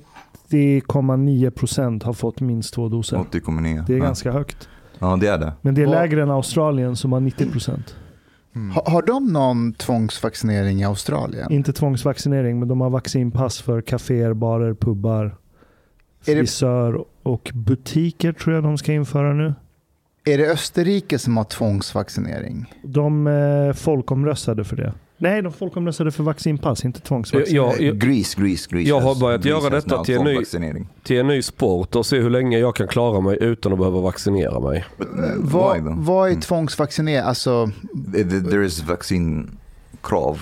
80,9 0.50 1.50
procent 1.50 2.04
har 2.04 2.14
fått 2.14 2.42
minst 2.42 2.74
två 2.74 2.90
doser. 2.90 3.18
80,9. 3.18 3.84
Det 3.88 3.94
är 3.94 3.98
ja. 3.98 4.04
ganska 4.04 4.32
högt. 4.32 4.70
Ja, 5.00 5.18
det 5.22 5.28
är 5.28 5.38
det. 5.38 5.54
Men 5.62 5.76
det 5.76 5.82
är 5.82 5.88
lägre 5.88 6.22
än 6.24 6.32
Australien 6.32 6.96
som 6.96 7.12
har 7.14 7.20
90 7.20 7.52
procent. 7.52 7.96
Ha, 8.76 8.84
har 8.92 9.02
de 9.02 9.34
någon 9.34 9.74
tvångsvaccinering 9.74 10.80
i 10.82 10.86
Australien? 10.86 11.52
Inte 11.52 11.74
tvångsvaccinering, 11.74 12.60
men 12.60 12.68
de 12.68 12.82
har 12.82 12.90
vaccinpass 12.90 13.62
för 13.62 13.82
kaféer, 13.82 14.34
barer, 14.34 14.74
pubbar, 14.74 15.36
frisör 16.26 17.06
och 17.24 17.52
butiker 17.54 18.34
tror 18.34 18.56
jag 18.56 18.64
de 18.64 18.78
ska 18.78 18.94
införa 18.94 19.34
nu. 19.34 19.54
Är 20.26 20.38
det 20.38 20.52
Österrike 20.52 21.20
som 21.20 21.38
har 21.38 21.44
tvångsvaccinering? 21.44 22.74
De 22.84 23.28
eh, 23.28 23.74
folkomröstade 23.74 24.64
för 24.64 24.76
det. 24.76 24.94
Nej, 25.18 25.42
de 25.42 25.54
folkomröstade 25.54 26.12
för 26.12 26.24
vaccinpass, 26.24 26.86
inte 26.86 27.00
tvångsvaccinering. 27.00 27.56
Ja, 27.56 27.76
jag- 27.86 27.98
Greece, 28.00 28.42
Greece, 28.42 28.68
Greece. 28.70 28.90
Jag 28.90 29.00
har 29.02 29.16
börjat 29.20 29.42
Greece 29.42 29.50
göra 29.64 29.70
detta 29.76 30.04
till 30.04 30.16
en 30.16 30.24
ny-. 30.24 30.86
Till 31.04 31.18
en 31.20 31.28
ny 31.28 31.42
sport 31.42 31.96
och 31.96 32.06
se 32.06 32.20
hur 32.20 32.30
länge 32.30 32.60
jag 32.60 32.76
kan 32.76 32.88
klara 32.88 33.22
mig 33.22 33.38
utan 33.42 33.72
att 33.74 33.78
behöva 33.80 34.00
vaccinera 34.02 34.60
mig. 34.60 34.86
Uh, 35.00 35.06
why 35.42 35.82
Vad, 35.82 35.84
vad 35.98 36.26
är 36.28 36.32
Mm. 36.32 36.42
tvångsvaccinering? 36.42 37.28
Alltså, 37.28 37.66
th- 38.14 38.50
There 38.50 38.66
is 38.66 38.84
vaccine 38.84 39.48
krav. 40.04 40.42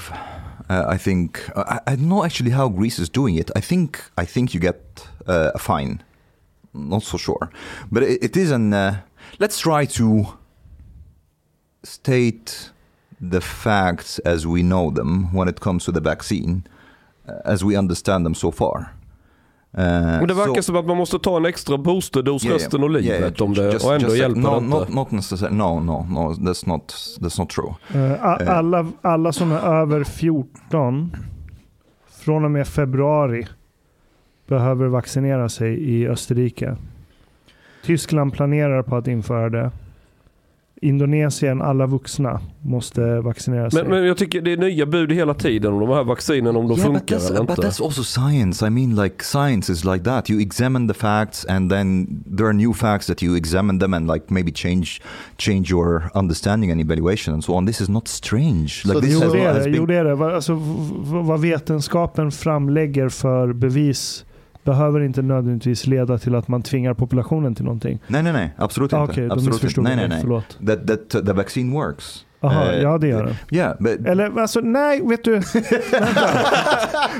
Uh, 0.71 0.95
I 0.95 0.99
think 0.99 1.37
I, 1.37 1.91
I 1.91 1.95
don't 1.95 2.07
know 2.07 2.23
actually 2.25 2.51
how 2.51 2.69
Greece 2.69 3.01
is 3.01 3.09
doing 3.09 3.37
it. 3.39 3.51
I 3.57 3.61
think 3.61 3.95
I 4.21 4.25
think 4.25 4.55
you 4.55 4.61
get 4.63 5.07
uh, 5.29 5.35
a 5.55 5.59
fine. 5.59 5.97
Not 6.71 7.03
so 7.03 7.17
sure, 7.17 7.47
but 7.89 8.03
it, 8.03 8.23
it 8.23 8.37
is 8.37 8.51
an. 8.51 8.73
Uh, 8.73 8.93
let's 9.39 9.59
try 9.63 9.85
to 9.85 10.25
state 11.83 12.71
the 13.31 13.41
facts 13.41 14.19
as 14.25 14.45
we 14.45 14.61
know 14.61 14.91
them 14.91 15.27
when 15.33 15.47
it 15.49 15.59
comes 15.59 15.85
to 15.85 15.91
the 15.91 15.99
vaccine, 15.99 16.61
uh, 17.27 17.51
as 17.53 17.63
we 17.63 17.77
understand 17.77 18.25
them 18.25 18.35
so 18.35 18.51
far. 18.51 18.93
Uh, 19.77 19.79
Men 19.83 20.27
det 20.27 20.33
verkar 20.33 20.53
so- 20.53 20.61
som 20.63 20.75
att 20.75 20.85
man 20.85 20.97
måste 20.97 21.19
ta 21.19 21.37
en 21.37 21.45
extra 21.45 21.77
boosterdos 21.77 22.45
Yeah, 22.45 22.55
resten 22.55 22.83
av 22.83 22.89
livet 22.89 23.05
yeah, 23.05 23.19
yeah, 23.21 23.41
om 23.41 23.53
det, 23.53 23.71
just- 23.73 23.85
och 23.85 23.93
ändå 23.95 24.07
just 24.07 24.17
hjälper 24.17 24.41
no, 24.41 24.49
det 24.51 24.57
inte. 24.57 24.77
not, 24.77 24.89
not 24.93 25.11
necessarily. 25.11 25.55
No, 25.57 25.79
no, 25.79 26.05
no. 26.09 26.33
That's 26.33 26.67
not. 26.67 26.87
That's 27.19 27.39
not 27.39 27.49
true. 27.49 27.73
Eh. 27.93 28.25
Alla, 28.57 28.87
alla 29.01 29.31
som 29.31 29.51
är 29.51 29.59
över 29.81 30.03
14 30.03 31.15
från 32.09 32.45
och 32.45 32.51
med 32.51 32.67
februari 32.67 33.47
behöver 34.47 34.87
vaccinera 34.87 35.49
sig 35.49 35.73
i 35.95 36.07
Österrike. 36.07 36.77
Tyskland 37.85 38.33
planerar 38.33 38.81
på 38.83 38.95
att 38.95 39.07
införa 39.07 39.49
det. 39.49 39.71
Indonesien, 40.81 41.61
alla 41.61 41.85
vuxna, 41.85 42.39
måste 42.61 43.19
vaccinera 43.19 43.71
sig. 43.71 43.81
Men, 43.83 43.91
men 43.91 44.05
jag 44.07 44.17
tycker 44.17 44.41
det 44.41 44.51
är 44.53 44.57
nya 44.57 44.85
bud 44.85 45.11
hela 45.11 45.33
tiden 45.33 45.73
om 45.73 45.79
de 45.79 45.89
här 45.89 46.03
vaccinen 46.03 46.55
om 46.55 46.67
de 46.67 46.77
yeah, 46.77 46.91
but 46.91 46.99
funkar 46.99 47.15
eller 47.29 47.41
but 47.41 47.49
inte. 47.49 47.61
that's 47.61 47.83
also 47.85 48.03
science. 48.03 48.67
I 48.67 48.69
mean, 48.69 48.95
like 48.95 49.23
science 49.23 49.71
is 49.73 49.85
like 49.85 50.03
that. 50.03 50.29
You 50.29 50.41
examine 50.41 50.93
the 50.93 50.99
facts, 50.99 51.45
and 51.49 51.71
then 51.71 52.07
there 52.37 52.47
are 52.47 52.53
new 52.53 52.73
facts 52.73 53.07
that 53.07 53.23
you 53.23 53.37
examine 53.37 53.79
them 53.79 53.93
and 53.93 54.07
like 54.13 54.25
maybe 54.27 54.51
change 54.51 55.01
change 55.37 55.71
your 55.71 56.03
understanding 56.13 56.71
and 56.71 56.81
evaluation 56.81 57.33
and 57.33 57.43
so 57.43 57.53
on. 57.53 57.65
This 57.67 57.81
is 57.81 57.89
not 57.89 58.07
strange. 58.07 58.81
Like 58.85 58.93
So 58.93 59.01
this 59.01 59.13
Jo, 59.13 59.19
has, 59.21 59.33
det 59.33 59.39
är 59.39 59.53
has 59.53 59.63
det. 59.63 59.69
been- 59.69 59.75
Jo, 59.77 59.85
det, 59.85 59.95
är 59.95 60.03
det. 60.03 60.35
Alltså, 60.35 60.53
vad 61.23 61.41
vetenskapen 61.41 62.31
framlägger 62.31 63.09
för 63.09 63.53
bevis 63.53 64.25
behöver 64.63 64.99
inte 64.99 65.21
nödvändigtvis 65.21 65.87
leda 65.87 66.17
till 66.17 66.35
att 66.35 66.47
man 66.47 66.61
tvingar 66.61 66.93
populationen 66.93 67.55
till 67.55 67.65
någonting. 67.65 67.99
Nej, 68.07 68.23
nej, 68.23 68.33
nej. 68.33 68.53
Absolut 68.57 68.93
Ah, 68.93 69.01
inte. 69.01 69.11
Okej, 69.11 69.27
då 69.27 69.33
Absolut 69.33 69.53
missförstod 69.53 69.83
Nej, 69.83 69.95
mig. 69.95 70.07
nej, 70.07 70.15
nej. 70.17 70.21
Förlåt. 70.21 70.57
That, 70.67 70.87
that 70.87 71.15
uh, 71.15 71.25
the 71.25 71.33
vaccine 71.33 71.71
works. 71.73 72.25
Aha, 72.41 72.65
Eh, 72.71 72.81
ja 72.81 72.97
det 72.97 73.07
gör 73.07 73.25
det. 73.49 73.55
Yeah, 73.57 73.75
but 73.79 74.05
Eller 74.07 74.39
alltså, 74.39 74.59
nej, 74.59 75.01
vet 75.07 75.23
du. 75.23 75.31
Vänta. 75.91 76.39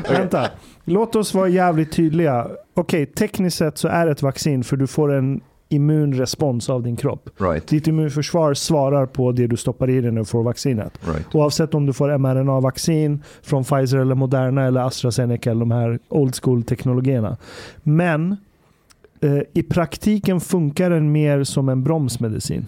Vänta. 0.10 0.48
Låt 0.86 1.16
oss 1.16 1.34
vara 1.34 1.48
jävligt 1.48 1.92
tydliga. 1.92 2.48
Okej, 2.74 3.06
tekniskt 3.06 3.58
sett 3.58 3.78
så 3.78 3.88
är 3.88 4.06
det 4.06 4.12
ett 4.12 4.22
vaccin 4.22 4.64
för 4.64 4.78
du 4.78 4.88
får 4.88 5.14
en 5.14 5.42
immunrespons 5.70 6.70
av 6.70 6.84
din 6.84 6.96
kropp. 6.96 7.30
right, 7.38 7.68
Ditt 7.68 7.88
immunförsvar 7.88 8.54
svarar 8.54 9.06
på 9.06 9.32
det 9.32 9.48
du 9.48 9.58
stoppar 9.58 9.90
i 9.90 10.02
dig 10.02 10.12
när 10.12 10.20
du 10.22 10.26
får 10.26 10.44
vaccinet. 10.44 11.00
right. 11.08 11.36
Oavsett 11.36 11.74
om 11.74 11.86
du 11.86 11.94
får 11.94 12.18
mRNA-vaccin 12.18 13.24
från 13.42 13.64
Pfizer 13.64 13.98
eller 13.98 14.16
Moderna 14.16 14.64
eller 14.64 14.82
AstraZeneca 14.82 15.52
eller 15.52 15.60
de 15.60 15.72
här 15.72 16.00
old 16.10 16.36
school-teknologierna. 16.36 17.38
Men 17.84 18.38
eh, 19.22 19.40
i 19.54 19.64
praktiken 19.64 20.40
funkar 20.40 20.90
den 20.90 21.12
mer 21.12 21.44
som 21.44 21.70
en 21.70 21.84
bromsmedicin. 21.84 22.66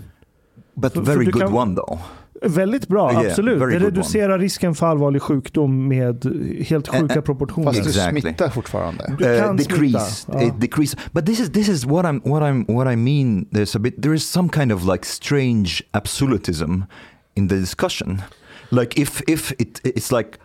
But 0.73 0.93
För- 0.93 1.03
för 1.03 1.13
very 1.13 1.25
du 1.25 1.31
good 1.31 1.41
kan- 1.41 1.53
one 1.53 1.75
though. 1.75 1.99
Väldigt 2.41 2.87
bra, 2.87 3.11
Yeah, 3.11 3.25
absolut. 3.25 3.59
Det 3.59 3.79
reducerar 3.79 4.39
risken 4.39 4.75
för 4.75 4.85
allvarlig 4.87 5.21
sjukdom 5.21 5.87
med 5.87 6.25
helt 6.67 6.87
Eh, 6.87 7.01
sjuka 7.01 7.13
eh, 7.15 7.21
proportioner. 7.21 7.67
fast 7.73 7.79
Exactly. 7.87 8.15
du 8.15 8.21
smittar 8.21 8.49
fortfarande. 8.49 9.15
Du 9.19 9.23
kan 9.39 9.49
uh, 9.49 9.55
decrease 9.55 9.99
smitta, 10.11 10.43
it 10.43 10.53
decrease 10.61 10.97
but 11.11 11.25
this 11.25 11.39
is 11.39 11.49
this 11.49 11.69
is 11.69 11.85
what 11.85 12.05
i'm 12.05 12.21
what 12.31 12.43
i'm 12.43 12.65
what 12.67 12.87
i 12.87 12.95
mean 12.95 13.45
there's 13.51 13.75
a 13.75 13.79
bit 13.79 14.01
there 14.01 14.15
is 14.15 14.23
some 14.31 14.49
kind 14.49 14.71
of 14.71 14.83
like 14.85 15.05
strange 15.05 15.83
absolutism 15.91 16.83
in 17.35 17.47
the 17.47 17.55
discussion 17.55 18.21
like 18.69 19.01
if 19.01 19.21
if 19.27 19.51
it 19.51 19.81
it's 19.83 20.11
like 20.17 20.37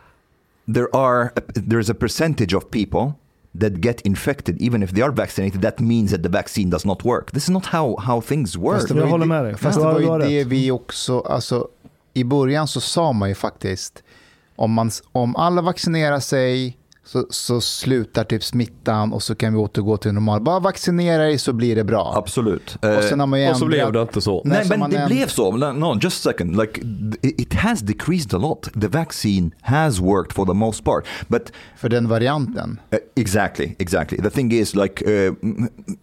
there 0.75 0.89
are 0.97 1.33
there's 1.69 1.91
a 1.91 1.95
percentage 1.95 2.57
of 2.57 2.71
people 2.71 3.13
that 3.61 3.73
get 3.73 4.01
infected 4.01 4.63
even 4.63 4.83
if 4.83 4.91
they 4.91 5.03
are 5.03 5.13
vaccinated 5.13 5.63
that 5.63 5.81
means 5.81 6.11
that 6.11 6.23
the 6.23 6.29
vaccine 6.29 6.71
does 6.71 6.85
not 6.85 7.05
work. 7.05 7.31
This 7.31 7.43
is 7.43 7.49
not 7.51 7.67
how 7.67 7.97
how 8.01 8.21
things 8.21 8.57
work. 8.57 8.75
Fast 8.81 8.89
det 8.89 8.95
Jag 8.95 9.01
var 9.01 9.07
ju 9.07 9.11
håller 9.11 9.25
det- 9.25 9.29
med 9.29 9.45
dig. 9.45 9.57
Fast 9.57 9.79
det 9.79 9.85
var 9.85 10.01
ju 10.01 10.29
det 10.29 10.45
vi 10.45 10.71
också, 10.71 11.21
alltså 11.21 11.69
i 12.15 12.25
början 12.25 12.69
så 12.69 12.81
sa 12.81 13.13
man 13.13 13.29
ju 13.29 13.35
faktiskt 13.35 14.03
om, 14.57 14.73
man, 14.73 14.91
om 15.13 15.37
alla 15.37 15.63
vaccinerar 15.63 16.21
sig 16.21 16.77
så, 17.13 17.27
så 17.31 17.61
slutar 17.61 18.25
typ 18.25 18.45
smittan 18.45 19.13
och 19.13 19.23
så 19.23 19.35
kan 19.35 19.53
vi 19.53 19.59
återgå 19.59 19.97
till 19.97 20.13
normal. 20.13 20.41
Bara 20.41 20.61
vaccinera 20.61 21.23
dig 21.23 21.39
så 21.39 21.53
blir 21.53 21.77
det 21.77 21.85
bra. 21.85 22.13
absolut 22.17 22.77
Och 22.99 23.05
sen 23.05 23.21
har 23.21 23.27
man 23.27 23.41
ju 23.43 23.51
och 23.51 23.57
så 23.57 23.67
blev 23.67 23.81
ändrat- 23.81 23.93
det 23.93 24.01
inte 24.03 24.21
så. 24.21 24.43
Nej, 24.45 24.67
men 24.69 24.91
det 24.91 24.97
änd- 24.99 25.07
blev 25.07 25.27
så. 25.27 25.57
No, 25.73 25.99
just 26.03 26.27
a 26.27 26.31
second. 26.33 26.57
Like, 26.57 26.81
it 27.23 27.55
has 27.55 27.81
decreased 27.81 28.35
a 28.35 28.39
lot. 28.39 28.69
The 28.81 28.89
vaccine 28.89 29.51
has 29.61 29.99
worked 30.01 30.33
for 30.33 30.47
the 30.47 30.53
most 30.55 30.85
part. 30.85 31.05
But 31.29 31.53
För 31.77 31.89
den 31.89 32.09
varianten. 32.09 32.81
Uh, 32.95 32.99
exactly, 33.17 33.75
exactly. 33.79 34.19
The 34.23 34.31
thing 34.31 34.53
is, 34.53 34.75
like, 34.75 35.05
uh, 35.05 35.35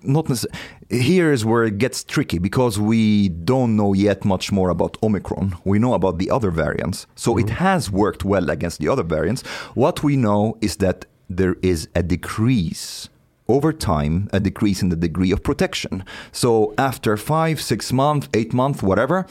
not 0.01 0.27
necess- 0.27 0.45
here 0.89 1.31
is 1.31 1.45
where 1.45 1.65
it 1.65 1.77
gets 1.77 2.03
tricky 2.03 2.39
because 2.39 2.79
we 2.79 3.29
don't 3.29 3.75
know 3.75 3.93
yet 3.93 4.23
much 4.23 4.51
more 4.51 4.69
about 4.69 4.97
Omicron. 5.03 5.57
We 5.65 5.79
know 5.79 5.93
about 5.93 6.17
the 6.17 6.31
other 6.31 6.51
variants, 6.51 7.07
so 7.15 7.37
it 7.37 7.47
mm-hmm. 7.47 7.55
has 7.55 7.91
worked 7.91 8.23
well 8.23 8.49
against 8.49 8.79
the 8.79 8.87
other 8.87 9.03
variants. 9.03 9.41
What 9.73 10.03
we 10.03 10.15
know 10.15 10.57
is 10.61 10.77
that 10.77 11.05
there 11.29 11.57
is 11.61 11.89
a 11.93 12.03
decrease 12.03 13.09
over 13.49 13.71
time, 13.73 14.29
a 14.33 14.39
decrease 14.39 14.81
in 14.81 14.89
the 14.89 14.95
degree 14.95 15.31
of 15.31 15.43
protection. 15.43 16.03
So 16.31 16.73
after 16.77 17.15
five, 17.17 17.61
six 17.61 17.91
months, 17.93 18.27
eight 18.33 18.53
months, 18.53 18.83
whatever, 18.83 19.25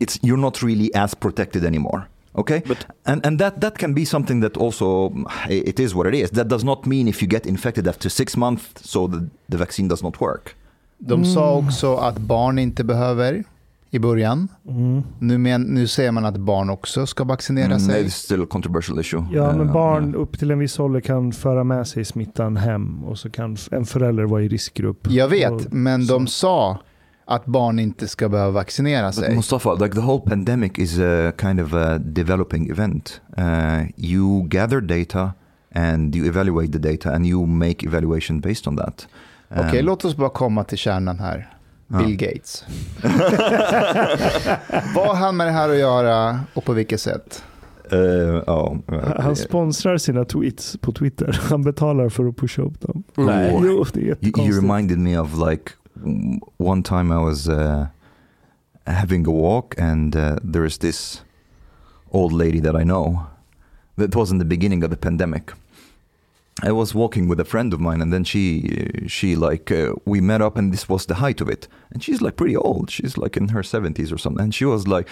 it's 0.00 0.18
you're 0.22 0.36
not 0.36 0.62
really 0.62 0.94
as 0.94 1.14
protected 1.14 1.64
anymore. 1.64 2.08
Okay, 2.36 2.62
But- 2.66 2.86
and 3.04 3.24
and 3.26 3.40
that 3.40 3.60
that 3.60 3.78
can 3.78 3.94
be 3.94 4.04
something 4.04 4.40
that 4.40 4.56
also 4.56 5.12
it 5.48 5.80
is 5.80 5.92
what 5.94 6.06
it 6.06 6.14
is. 6.14 6.30
That 6.30 6.48
does 6.48 6.62
not 6.62 6.86
mean 6.86 7.08
if 7.08 7.20
you 7.20 7.26
get 7.26 7.46
infected 7.46 7.88
after 7.88 8.08
six 8.08 8.36
months, 8.36 8.88
so 8.88 9.08
the, 9.08 9.28
the 9.48 9.56
vaccine 9.56 9.88
does 9.88 10.02
not 10.02 10.20
work. 10.20 10.54
De 10.98 11.24
sa 11.24 11.54
också 11.56 11.94
att 11.96 12.18
barn 12.18 12.58
inte 12.58 12.84
behöver. 12.84 13.44
i 13.90 13.98
början. 13.98 14.48
Mm. 14.68 15.02
Nu, 15.18 15.38
men, 15.38 15.62
nu 15.62 15.86
säger 15.86 16.12
man 16.12 16.24
att 16.24 16.36
barn 16.36 16.70
också 16.70 17.06
ska 17.06 17.24
vaccinera 17.24 17.66
Mm, 17.66 17.78
sig. 17.80 18.04
it's 18.04 18.08
still 18.08 18.42
a 18.42 18.46
controversial 18.50 19.00
issue. 19.00 19.24
Ja, 19.32 19.52
men 19.52 19.60
Uh, 19.66 19.72
barn 19.72 20.08
yeah. 20.10 20.20
upp 20.22 20.38
till 20.38 20.50
en 20.50 20.58
viss 20.58 20.78
ålder 20.80 21.00
kan 21.00 21.32
föra 21.32 21.64
med 21.64 21.86
sig 21.86 22.04
smittan 22.04 22.56
hem 22.56 23.04
och 23.04 23.18
så 23.18 23.30
kan 23.30 23.56
en 23.70 23.84
förälder 23.84 24.24
vara 24.24 24.42
i 24.42 24.48
riskgrupp. 24.48 25.06
Jag 25.10 25.28
vet, 25.28 25.52
Och- 25.52 25.72
men 25.72 26.06
så. 26.06 26.12
de 26.14 26.26
sa 26.26 26.78
att 27.24 27.46
barn 27.46 27.78
inte 27.78 28.08
ska 28.08 28.28
behöva 28.28 28.50
vaccinera 28.50 29.06
But 29.06 29.14
sig. 29.14 29.34
Mustafa, 29.36 29.74
like 29.74 29.94
the 29.94 30.00
whole 30.00 30.20
pandemic 30.30 30.72
is 30.78 30.98
a 30.98 31.32
kind 31.40 31.60
of 31.60 31.74
a 31.74 31.98
developing 31.98 32.70
event. 32.70 33.20
Uh, 33.38 33.90
you 33.96 34.48
gather 34.48 34.80
data 34.80 35.32
and 35.74 36.16
you 36.16 36.26
evaluate 36.28 36.72
the 36.72 36.92
data 36.92 37.12
and 37.14 37.26
you 37.26 37.46
make 37.46 37.86
evaluation 37.86 38.40
based 38.40 38.66
on 38.66 38.76
that. 38.76 39.06
Okej, 39.50 39.80
Um, 39.80 39.86
låt 39.86 40.04
oss 40.04 40.16
bara 40.16 40.30
komma 40.30 40.64
till 40.64 40.78
kärnan 40.78 41.18
här. 41.18 41.54
Ja. 41.88 41.98
Bill 41.98 42.16
Gates. 42.16 42.64
Vad 44.94 45.06
har 45.06 45.14
han 45.14 45.36
med 45.36 45.46
det 45.46 45.50
här 45.52 45.68
att 45.68 45.78
göra 45.78 46.40
och 46.54 46.64
på 46.64 46.72
vilket 46.72 47.00
sätt? 47.00 47.44
uh, 47.92 48.42
oh, 48.46 48.76
Han 49.20 49.36
sponsrar 49.36 49.98
sina 49.98 50.24
tweets 50.24 50.76
på 50.80 50.92
Twitter. 50.92 51.40
Han 51.50 51.62
betalar 51.62 52.08
för 52.08 52.26
att 52.28 52.36
pusha 52.36 52.62
upp 52.62 52.80
dem. 52.80 53.02
Nej. 53.14 53.60
Jo, 53.62 53.84
det 53.92 54.00
är 54.00 54.04
you, 54.04 54.46
you 54.46 54.60
reminded 54.60 54.98
me 54.98 55.18
of 55.18 55.48
like 55.48 55.72
one 56.56 56.82
time 56.82 57.14
I 57.14 57.18
was 57.24 57.48
uh, 57.48 57.86
having 58.84 59.26
a 59.26 59.30
walk 59.30 59.80
and 59.80 60.16
uh, 60.16 60.36
there 60.52 60.66
is 60.66 60.78
this 60.78 61.22
old 62.10 62.32
lady 62.32 62.60
that 62.60 62.74
I 62.82 62.84
know. 62.84 63.18
That 63.96 64.14
was 64.14 64.30
in 64.30 64.38
the 64.38 64.44
beginning 64.44 64.84
of 64.84 64.90
the 64.90 64.96
pandemic. 64.96 65.42
I 66.62 66.72
was 66.72 66.92
walking 66.94 67.28
with 67.28 67.38
a 67.38 67.44
friend 67.44 67.72
of 67.72 67.80
mine, 67.80 68.00
and 68.00 68.12
then 68.12 68.24
she, 68.24 68.90
she 69.06 69.36
like, 69.36 69.70
uh, 69.70 69.94
we 70.04 70.20
met 70.20 70.42
up, 70.42 70.56
and 70.56 70.72
this 70.72 70.88
was 70.88 71.06
the 71.06 71.14
height 71.14 71.40
of 71.40 71.48
it. 71.48 71.68
And 71.92 72.02
she's 72.02 72.20
like 72.20 72.36
pretty 72.36 72.56
old. 72.56 72.90
She's 72.90 73.16
like 73.16 73.36
in 73.36 73.48
her 73.48 73.62
seventies 73.62 74.10
or 74.10 74.18
something. 74.18 74.44
And 74.44 74.54
she 74.54 74.64
was 74.64 74.88
like, 74.88 75.08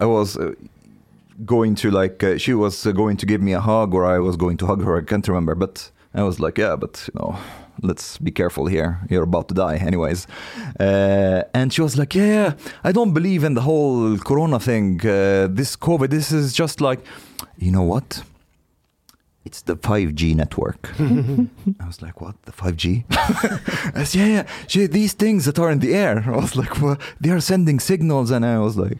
I 0.00 0.04
was 0.04 0.36
uh, 0.36 0.54
going 1.44 1.76
to 1.76 1.90
like, 1.90 2.24
uh, 2.24 2.38
she 2.38 2.54
was 2.54 2.86
uh, 2.86 2.92
going 2.92 3.16
to 3.18 3.26
give 3.26 3.40
me 3.40 3.52
a 3.52 3.60
hug, 3.60 3.94
or 3.94 4.04
I 4.04 4.18
was 4.18 4.36
going 4.36 4.56
to 4.58 4.66
hug 4.66 4.82
her. 4.82 4.96
I 4.96 5.02
can't 5.02 5.28
remember, 5.28 5.54
but 5.54 5.90
I 6.12 6.22
was 6.22 6.40
like, 6.40 6.58
yeah, 6.58 6.76
but 6.76 7.08
you 7.12 7.20
know, 7.20 7.38
let's 7.82 8.18
be 8.18 8.32
careful 8.32 8.66
here. 8.66 9.00
You're 9.08 9.22
about 9.22 9.48
to 9.48 9.54
die, 9.54 9.76
anyways. 9.76 10.26
Uh, 10.80 11.42
and 11.52 11.72
she 11.72 11.82
was 11.82 11.96
like, 11.96 12.14
yeah, 12.14 12.54
I 12.82 12.90
don't 12.90 13.12
believe 13.14 13.44
in 13.44 13.54
the 13.54 13.62
whole 13.62 14.18
Corona 14.18 14.58
thing. 14.58 15.00
Uh, 15.00 15.46
this 15.50 15.76
COVID, 15.76 16.10
this 16.10 16.32
is 16.32 16.52
just 16.52 16.80
like, 16.80 17.00
you 17.58 17.70
know 17.70 17.82
what? 17.82 18.24
It's 19.44 19.60
the 19.62 19.76
5G 19.76 20.34
network. 20.34 20.90
I 20.98 21.86
was 21.86 22.00
like, 22.00 22.20
what? 22.20 22.42
The 22.44 22.52
5G? 22.52 23.04
I 23.94 24.04
said, 24.04 24.18
yeah, 24.18 24.26
yeah. 24.26 24.46
She, 24.66 24.86
these 24.86 25.12
things 25.12 25.44
that 25.44 25.58
are 25.58 25.70
in 25.70 25.80
the 25.80 25.94
air. 25.94 26.24
I 26.26 26.36
was 26.36 26.56
like, 26.56 26.80
well, 26.80 26.96
they 27.20 27.30
are 27.30 27.40
sending 27.40 27.78
signals. 27.78 28.30
And 28.30 28.44
I 28.44 28.58
was 28.58 28.76
like, 28.78 28.98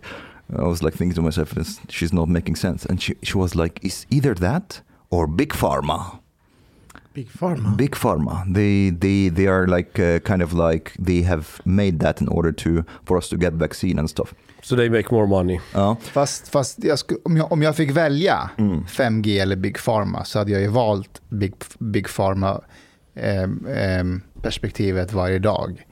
I 0.55 0.64
was 0.64 0.82
like 0.82 0.95
thinking 0.95 1.14
to 1.14 1.22
myself, 1.22 1.55
she's 1.88 2.12
not 2.12 2.28
making 2.28 2.57
sense. 2.57 2.84
And 2.84 3.01
she, 3.01 3.14
she 3.22 3.38
was 3.38 3.55
like, 3.55 3.80
it's 3.82 4.07
either 4.11 4.34
that 4.34 4.82
or 5.11 5.26
big 5.26 5.55
pharma. 5.55 6.20
Big 7.14 7.28
Pharma. 7.28 7.76
Big 7.76 7.92
pharma. 7.92 8.45
They 8.53 8.90
they 8.90 9.28
they 9.28 9.47
are 9.47 9.68
like 9.68 10.01
uh, 10.01 10.18
kind 10.18 10.42
of 10.42 10.53
like 10.53 10.92
they 10.99 11.22
have 11.22 11.61
made 11.64 12.01
that 12.01 12.20
in 12.20 12.26
order 12.26 12.51
to 12.51 12.84
for 13.05 13.16
us 13.16 13.28
to 13.28 13.36
get 13.36 13.53
vaccine 13.53 14.01
and 14.01 14.11
stuff. 14.11 14.34
So 14.64 14.76
they 14.76 14.90
make 14.90 15.08
more 15.10 15.26
money. 15.26 15.60
Ja. 15.72 15.96
Fast, 16.00 16.48
fast 16.48 16.84
jag 16.84 16.98
sku, 16.98 17.16
om, 17.24 17.36
jag, 17.36 17.52
om 17.52 17.62
jag 17.62 17.76
fick 17.76 17.90
välja 17.90 18.50
Mm. 18.58 18.84
5G 18.84 19.42
eller 19.42 19.56
Big 19.56 19.78
Pharma 19.78 20.24
så 20.24 20.38
hade 20.38 20.52
jag 20.52 20.60
ju 20.60 20.68
valt 20.68 21.22
Big, 21.28 21.54
Big 21.78 22.08
Pharma 22.08 22.60
ehm, 23.14 23.66
ehm, 23.66 24.22
perspektivet 24.42 25.12
varje 25.12 25.38
dag. 25.38 25.86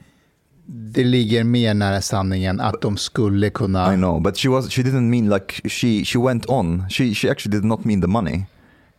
Det 0.65 1.03
ligger 1.03 1.43
mer 1.43 1.73
nära 1.73 2.01
sanningen 2.01 2.59
att 2.59 2.81
de 2.81 2.97
skulle 2.97 3.49
kunna... 3.49 3.93
I 3.93 3.97
know, 3.97 4.21
but 4.21 4.37
she 4.37 4.49
was 4.49 4.69
she 4.69 4.81
didn't 4.81 5.09
mean 5.09 5.29
like 5.29 5.69
she 5.69 6.05
she 6.05 6.19
went 6.19 6.45
on. 6.45 6.89
She 6.89 7.13
she 7.13 7.29
actually 7.31 7.57
did 7.57 7.65
not 7.65 7.85
mean 7.85 8.01
the 8.01 8.07
money. 8.07 8.45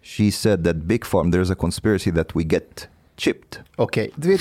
She 0.03 0.31
said 0.31 0.65
that 0.65 0.77
big 0.77 1.05
farm 1.05 1.33
there's 1.33 1.53
a 1.53 1.55
conspiracy 1.55 2.13
that 2.13 2.37
we 2.37 2.45
get 2.45 2.89
chipped. 3.17 3.59
Okej, 3.77 4.11
du 4.15 4.29
vet, 4.29 4.41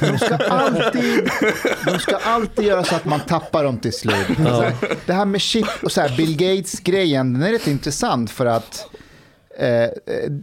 de 0.00 0.18
ska, 0.18 0.36
alltid, 0.36 1.30
de 1.86 1.98
ska 1.98 2.16
alltid 2.16 2.64
göra 2.64 2.84
så 2.84 2.96
att 2.96 3.04
man 3.04 3.20
tappar 3.20 3.64
dem 3.64 3.78
till 3.78 3.92
slut. 3.92 4.26
Så 4.36 4.62
här, 4.62 4.74
det 5.06 5.12
här 5.12 5.24
med 5.24 5.40
chip 5.40 5.66
och 5.82 5.92
så 5.92 6.00
här, 6.00 6.16
Bill 6.16 6.36
Gates-grejen, 6.36 7.32
den 7.32 7.42
är 7.42 7.52
rätt 7.52 7.66
intressant 7.66 8.30
för 8.30 8.46
att 8.46 8.86
eh, 9.58 9.88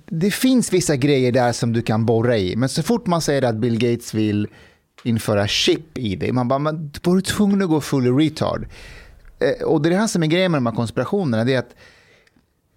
det 0.06 0.32
finns 0.32 0.74
vissa 0.74 0.96
grejer 0.96 1.32
där 1.32 1.52
som 1.52 1.74
du 1.74 1.82
kan 1.82 2.06
borra 2.06 2.38
i. 2.38 2.56
Men 2.56 2.70
så 2.70 2.84
fort 2.84 3.08
man 3.08 3.22
säger 3.22 3.42
att 3.42 3.56
Bill 3.56 3.80
Gates 3.80 4.14
vill 4.14 4.48
införa 5.04 5.48
chip 5.48 5.98
i 5.98 6.16
dig, 6.16 6.32
man 6.32 6.48
bara, 6.48 6.60
men 6.60 6.92
var 7.04 7.16
du 7.16 7.22
tvungen 7.22 7.62
att 7.62 7.70
gå 7.70 7.82
full 7.82 8.18
retard? 8.18 8.68
Eh, 9.40 9.66
och 9.66 9.82
det 9.82 9.90
är 9.90 9.92
det 9.92 9.98
här 9.98 10.08
som 10.08 10.24
är 10.24 10.28
grejen 10.28 10.52
med 10.52 10.58
de 10.58 10.66
här 10.66 10.76
konspirationerna, 10.76 11.44
det 11.44 11.54
är 11.54 11.60
att 11.60 11.76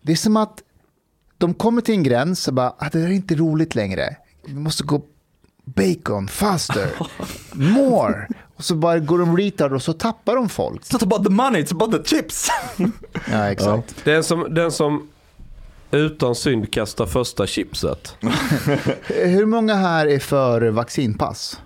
det 0.02 0.12
är 0.12 0.16
som 0.16 0.36
att 0.36 0.62
de 1.38 1.54
kommer 1.54 1.80
till 1.80 1.94
en 1.94 2.02
gräns 2.02 2.48
och 2.48 2.54
bara, 2.54 2.74
ah, 2.78 2.88
det 2.92 2.98
här 2.98 3.06
är 3.06 3.12
inte 3.12 3.34
roligt 3.34 3.74
längre. 3.74 4.16
Vi 4.46 4.54
måste 4.54 4.84
gå 4.84 5.02
bacon, 5.64 6.28
faster, 6.28 6.88
more. 7.52 8.28
Och 8.56 8.64
så 8.64 8.74
bara 8.74 8.98
går 8.98 9.18
de 9.18 9.36
retard 9.36 9.72
och 9.72 9.82
så 9.82 9.92
tappar 9.92 10.36
de 10.36 10.48
folk. 10.48 10.82
It's 10.82 10.92
not 10.92 11.02
about 11.02 11.24
the 11.24 11.30
money, 11.32 11.62
it's 11.62 11.72
about 11.72 11.92
the 11.92 12.16
chips. 12.16 12.48
Ja, 13.32 13.50
exakt. 13.50 13.94
Den 14.04 14.24
som, 14.24 14.54
den 14.54 14.72
som 14.72 15.08
utan 15.90 16.34
synd 16.34 16.72
kastar 16.72 17.06
första 17.06 17.46
chipset. 17.46 18.16
Hur 19.06 19.46
många 19.46 19.74
här 19.74 20.06
är 20.06 20.18
för 20.18 20.68
vaccinpass? 20.70 21.60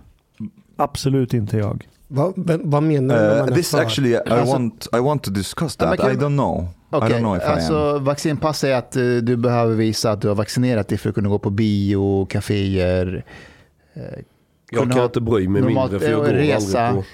Absolut 0.76 1.34
inte 1.34 1.56
jag. 1.56 1.88
Vad, 2.08 2.32
vad 2.64 2.82
menar 2.82 3.18
du 3.44 3.50
Uh, 3.50 3.54
this 3.54 3.70
för? 3.70 3.78
actually, 3.78 4.10
I 4.10 4.16
Alltså- 4.16 4.52
want 4.52 4.88
I 4.92 4.98
want 4.98 5.22
to 5.22 5.30
discuss 5.30 5.76
Ja, 5.80 5.96
that. 5.96 6.12
I 6.12 6.16
don't 6.16 6.36
know. 6.36 6.68
I 6.92 6.96
Okej, 6.96 7.10
don't 7.10 7.18
know 7.18 7.36
if 7.36 7.42
I 7.42 7.46
am. 7.46 7.52
alltså 7.52 7.98
vaccinpass 7.98 8.64
är 8.64 8.74
att 8.74 8.96
eh, 8.96 9.02
du 9.02 9.36
behöver 9.36 9.74
visa 9.74 10.10
att 10.10 10.20
du 10.20 10.28
har 10.28 10.34
vaccinerat 10.34 10.88
dig 10.88 10.98
för 10.98 11.08
att 11.08 11.14
kunna 11.14 11.28
gå 11.28 11.38
på 11.38 11.50
bio, 11.50 12.26
kaféer. 12.26 13.24
eh, 13.94 14.02
Jag 14.70 14.82
kan 14.82 14.92
ha- 14.92 15.04
inte 15.04 15.20
bry 15.20 15.48
mig 15.48 15.62
normalt, 15.62 15.92
mindre 15.92 16.06
för 16.08 16.12
jag 16.14 16.24
går 16.26 16.32
resa. 16.32 16.80
aldrig 16.86 17.04
på... 17.04 17.08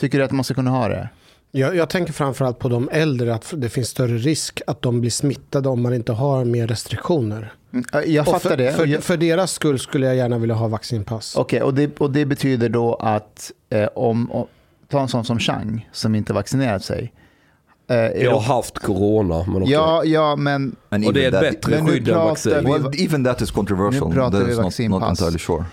Tycker 0.00 0.18
du 0.18 0.24
att 0.24 0.30
man 0.32 0.44
ska 0.44 0.54
kunna 0.54 0.70
ha 0.70 0.88
det? 0.88 1.08
Jag, 1.50 1.76
jag 1.76 1.88
tänker 1.90 2.12
framförallt 2.12 2.58
på 2.58 2.68
de 2.68 2.88
äldre, 2.92 3.34
att 3.34 3.54
det 3.56 3.68
finns 3.68 3.88
större 3.88 4.16
risk 4.16 4.60
att 4.66 4.82
de 4.82 5.00
blir 5.00 5.10
smittade 5.10 5.68
om 5.68 5.82
man 5.82 5.94
inte 5.94 6.12
har 6.12 6.44
mer 6.44 6.66
restriktioner. 6.66 7.52
Mm, 7.72 7.84
Jag 8.06 8.24
fattar 8.26 8.50
för, 8.50 8.56
det. 8.56 8.72
För, 8.72 9.00
för 9.00 9.16
deras 9.16 9.52
skull 9.52 9.78
skulle 9.78 10.06
jag 10.06 10.16
gärna 10.16 10.38
vilja 10.38 10.54
ha 10.54 10.68
vaccinpass. 10.68 11.36
Okej, 11.36 11.62
och, 11.62 11.74
det, 11.74 12.00
och 12.00 12.10
det 12.10 12.24
betyder 12.26 12.68
då 12.68 12.94
att 12.94 13.52
eh, 13.70 13.88
om, 13.94 14.32
om, 14.32 14.46
ta 14.88 15.00
en 15.00 15.08
sån 15.08 15.24
som 15.24 15.38
Chang 15.38 15.88
som 15.92 16.14
inte 16.14 16.32
vaccinerat 16.32 16.84
sig. 16.84 17.12
Eh, 17.88 17.96
är 17.96 18.24
Jag 18.24 18.30
har 18.38 18.54
haft 18.56 18.78
corona, 18.78 19.44
men 19.46 19.56
okej. 19.62 19.72
ja, 19.72 20.04
ja, 20.04 20.36
men 20.36 20.76
And 20.88 21.06
Och 21.06 21.12
det 21.12 21.24
är 21.24 21.32
ett 21.34 21.40
bättre 21.40 21.86
skydd 21.86 22.08
än 22.08 22.14
vaccin. 22.14 22.52
vi- 22.64 22.72
well, 22.72 22.90
even 22.98 23.24
that 23.24 23.40
is 23.42 23.50
controversial. 23.50 24.08
Nu 24.08 24.14
pratar 24.14 24.38
That 24.38 24.48
vi 24.48 24.52
is 24.52 24.56
not, 24.56 24.64
not 24.64 24.64
vaccinpass. 25.02 25.08
entirely 25.22 25.38
sure. 25.38 25.64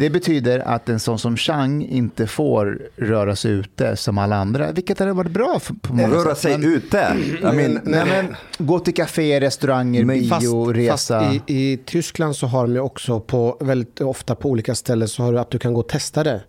det 0.00 0.10
betyder 0.10 0.58
att 0.58 0.88
en 0.88 1.00
sån 1.00 1.18
som 1.18 1.36
Chang 1.36 1.82
inte 1.84 2.26
får 2.26 2.78
röra 2.96 3.36
sig 3.36 3.50
ute 3.52 3.96
som 3.96 4.18
alla 4.18 4.36
andra. 4.36 4.72
Vilket 4.72 4.98
hade 4.98 5.12
varit 5.12 5.30
bra 5.30 5.58
för, 5.60 5.74
på 5.74 5.94
många 5.94 6.08
Röra 6.14 6.34
sätt. 6.34 6.38
sig 6.38 6.58
Men- 6.58 6.72
ute. 6.74 7.16
I 7.40 7.42
mean, 7.42 7.80
Nej, 7.84 8.04
men, 8.06 8.36
gå 8.66 8.78
till 8.80 8.94
kafé, 8.94 9.40
restauranger, 9.40 10.04
Men 10.04 10.18
bio, 10.20 10.28
Fast, 10.28 10.76
resa. 10.76 11.20
fast 11.20 11.50
i, 11.50 11.72
i 11.72 11.76
Tyskland 11.76 12.36
så 12.36 12.46
har 12.46 12.66
de 12.66 12.78
också 12.80 13.20
på, 13.20 13.56
väldigt 13.60 14.00
ofta 14.00 14.34
på 14.34 14.48
olika 14.50 14.74
ställen 14.74 15.08
så 15.08 15.22
har 15.22 15.32
du 15.32 15.38
att 15.38 15.50
du 15.50 15.58
kan 15.58 15.74
gå 15.74 15.80
och 15.80 15.88
testa 15.88 16.24
det. 16.24 16.40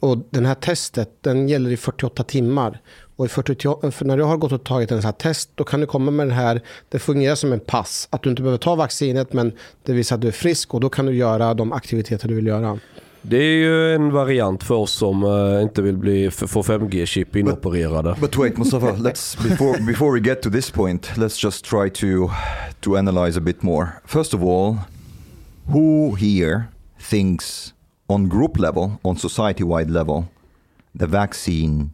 Och 0.00 0.18
den 0.30 0.46
här 0.46 0.54
testet 0.54 1.10
den 1.20 1.48
gäller 1.48 1.70
i 1.70 1.76
48 1.76 2.22
timmar. 2.24 2.80
Och 3.20 3.26
i 3.26 3.28
48, 3.28 3.90
för 3.90 4.04
när 4.04 4.16
du 4.16 4.22
har 4.22 4.36
gått 4.36 4.52
och 4.52 4.64
tagit 4.64 4.90
en 4.90 5.02
sån 5.02 5.06
här 5.06 5.12
test 5.12 5.50
då 5.54 5.64
kan 5.64 5.80
du 5.80 5.86
komma 5.86 6.10
med 6.10 6.26
den 6.26 6.36
här, 6.36 6.60
det 6.88 6.98
fungerar 6.98 7.34
som 7.34 7.52
en 7.52 7.60
pass. 7.60 8.08
Att 8.10 8.22
du 8.22 8.30
inte 8.30 8.42
behöver 8.42 8.58
ta 8.58 8.74
vaccinet 8.74 9.32
men 9.32 9.52
det 9.82 9.92
visar 9.92 10.16
att 10.16 10.22
du 10.22 10.28
är 10.28 10.32
frisk 10.32 10.74
och 10.74 10.80
då 10.80 10.88
kan 10.88 11.06
du 11.06 11.14
göra 11.14 11.54
de 11.54 11.72
aktiviteter 11.72 12.28
du 12.28 12.34
vill 12.34 12.46
göra. 12.46 12.78
Det 13.22 13.36
är 13.36 13.56
ju 13.56 13.94
en 13.94 14.12
variant 14.12 14.62
för 14.62 14.74
oss 14.74 14.92
som 14.92 15.24
eh, 15.24 15.62
inte 15.62 15.82
vill 15.82 15.96
bli, 15.96 16.30
få 16.30 16.62
5G-chip 16.62 17.36
inopererade. 17.36 18.16
But 18.20 18.36
wait, 18.36 18.58
Mustafa, 18.58 18.86
let's 18.86 19.48
before 19.48 19.80
before 19.86 20.20
we 20.20 20.28
get 20.28 20.42
to 20.42 20.50
this 20.50 20.70
point, 20.70 21.12
let's 21.16 21.44
just 21.44 21.64
try 21.64 21.90
to 21.90 22.30
to 22.80 22.96
analyze 22.96 23.38
a 23.38 23.42
bit 23.42 23.62
more. 23.62 23.88
First 24.06 24.34
of 24.34 24.42
all, 24.42 24.76
who 25.72 26.14
here 26.14 26.62
thinks 27.10 27.74
on 28.06 28.28
group 28.28 28.58
level, 28.58 28.90
on 29.02 29.16
society-wide 29.16 29.90
level, 29.90 30.24
the 30.98 31.06
vaccine 31.06 31.90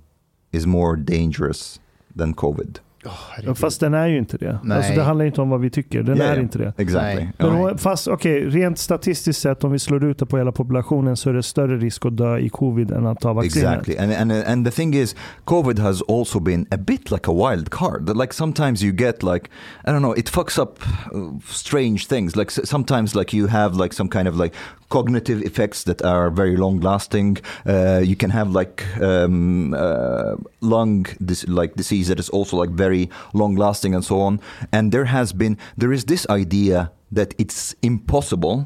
is 0.57 0.67
more 0.67 0.97
dangerous 0.97 1.79
than 2.15 2.35
COVID? 2.35 2.79
Herregud. 3.09 3.59
Fast 3.59 3.81
den 3.81 3.95
är 3.95 4.07
ju 4.07 4.19
inte 4.19 4.37
det. 4.37 4.59
Nej. 4.63 4.77
Alltså, 4.77 4.93
det 4.93 5.03
handlar 5.03 5.25
inte 5.25 5.41
om 5.41 5.51
vad 5.51 5.61
vi 5.61 5.71
tycker. 5.71 6.03
Den 6.03 6.17
Yeah, 6.17 6.29
är 6.29 6.33
yeah. 6.33 6.43
inte 6.45 6.59
det. 6.59 6.73
Exactly. 6.77 7.29
Nej. 7.39 7.51
Men 7.53 7.79
fast 7.79 8.09
okej, 8.09 8.49
rent 8.49 8.79
statistiskt 8.79 9.41
sett 9.41 9.65
om 9.65 9.73
vi 9.73 9.79
slår 9.79 10.05
ut 10.05 10.19
det 10.19 10.27
på 10.27 10.39
hela 10.39 10.53
populationen 10.53 11.17
så 11.17 11.31
är 11.31 11.35
det 11.35 11.43
större 11.43 11.77
risk 11.77 12.07
att 12.07 12.17
dö 12.17 12.39
i 12.39 12.49
covid 12.49 12.91
än 12.91 13.07
att 13.07 13.21
ta 13.21 13.33
vaccinet. 13.33 13.57
Exactly, 13.57 13.97
and 13.97 14.13
and 14.13 14.33
and 14.33 14.67
the 14.67 14.71
thing 14.71 14.95
is, 14.95 15.17
COVID 15.45 15.79
has 15.79 16.03
also 16.09 16.41
been 16.41 16.67
a 16.71 16.77
bit 16.77 17.11
like 17.11 17.31
a 17.31 17.33
wild 17.33 17.71
card. 17.71 18.17
Like 18.17 18.35
sometimes 18.35 18.83
you 18.83 18.93
get 18.93 19.23
like 19.23 19.51
I 19.85 19.91
don't 19.91 19.99
know, 19.99 20.19
it 20.19 20.31
fucks 20.31 20.59
up 20.59 20.79
uh, 21.15 21.39
strange 21.47 22.07
things. 22.09 22.37
Like 22.37 22.51
sometimes 22.51 23.15
like 23.15 23.37
you 23.37 23.49
have 23.49 23.83
like 23.83 23.95
some 23.95 24.09
kind 24.09 24.29
of 24.29 24.37
like 24.37 24.55
cognitive 24.89 25.43
effects 25.43 25.85
that 25.85 26.03
are 26.03 26.31
very 26.31 26.57
long 26.57 26.81
lasting. 26.81 27.39
Uh, 27.67 28.01
you 28.05 28.17
can 28.17 28.31
have 28.31 28.51
like 28.61 28.85
um, 29.01 29.75
uh, 29.75 30.37
lung 30.61 31.07
dis- 31.25 31.49
like 31.49 31.75
disease 31.75 32.09
that 32.09 32.21
is 32.21 32.31
also 32.31 32.57
like 32.57 32.71
very 32.71 32.96
long 33.33 33.57
lasting 33.59 33.95
and 33.95 34.05
so 34.05 34.15
on. 34.21 34.39
And 34.73 34.93
there 34.93 35.05
has 35.05 35.33
been 35.35 35.57
there 35.81 35.95
is 35.95 36.05
this 36.05 36.27
idea 36.31 36.89
that 37.17 37.29
it's 37.39 37.75
impossible 37.81 38.65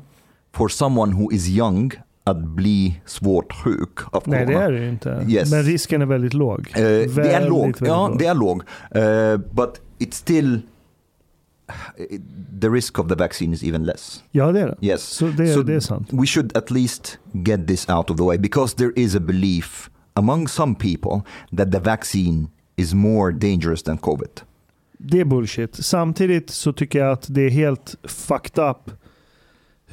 for 0.53 0.68
someone 0.68 1.12
who 1.12 1.33
is 1.33 1.49
young 1.49 1.93
att 2.24 2.45
bli 2.45 3.01
svårt 3.07 3.53
sjuk 3.53 3.99
av 4.12 4.22
Nej, 4.26 4.41
det 4.41 4.47
corona. 4.47 4.64
är 4.64 4.72
det 4.72 4.78
ju 4.83 4.89
inte. 4.89 5.24
Yes. 5.28 5.51
Men 5.51 5.62
risken 5.62 6.03
är 6.03 6.07
väldigt 6.07 6.35
låg. 6.35 6.61
Eh, 6.74 6.83
det 6.83 6.83
är 7.05 7.09
Väldigt, 7.09 7.49
låg. 7.51 7.62
väldigt 7.66 7.81
Ja, 7.89 8.16
det 8.18 8.26
är 8.26 8.35
låg. 8.35 8.62
Eh, 8.91 9.37
but 9.55 9.81
it's 9.99 10.14
still 10.14 10.61
the 12.61 12.68
risk 12.68 12.99
of 12.99 13.09
the 13.09 13.14
vaccine 13.14 13.53
is 13.55 13.62
even 13.62 13.85
less. 13.85 14.22
Ja, 14.31 14.53
det 14.53 14.61
är 14.61 14.66
det. 14.66 14.87
Yes. 14.87 15.03
Så 15.03 15.26
det, 15.26 15.55
So 15.55 15.62
det 15.62 15.74
är 15.74 15.81
sant. 15.81 16.09
We 16.12 16.26
should 16.26 16.57
at 16.57 16.70
least 16.70 17.18
get 17.33 17.66
this 17.66 17.89
out 17.89 18.11
of 18.11 18.16
the 18.16 18.22
way 18.24 18.39
because 18.39 18.76
there 18.76 18.93
is 18.97 19.14
a 19.16 19.20
belief 19.20 19.91
among 20.14 20.49
some 20.49 20.74
people 20.74 21.22
that 21.57 21.72
the 21.72 21.78
vaccine 21.78 22.49
is 22.81 22.95
more 22.95 23.33
dangerous 23.33 23.83
than 23.83 23.99
COVID. 23.99 24.41
Det 24.99 25.20
är 25.20 25.24
bullshit. 25.24 25.74
Samtidigt 25.74 26.51
så 26.51 26.72
tycker 26.72 26.99
jag 26.99 27.12
att 27.12 27.26
det 27.28 27.43
är 27.43 27.51
helt 27.51 27.95
fucked 28.05 28.64
up 28.64 28.91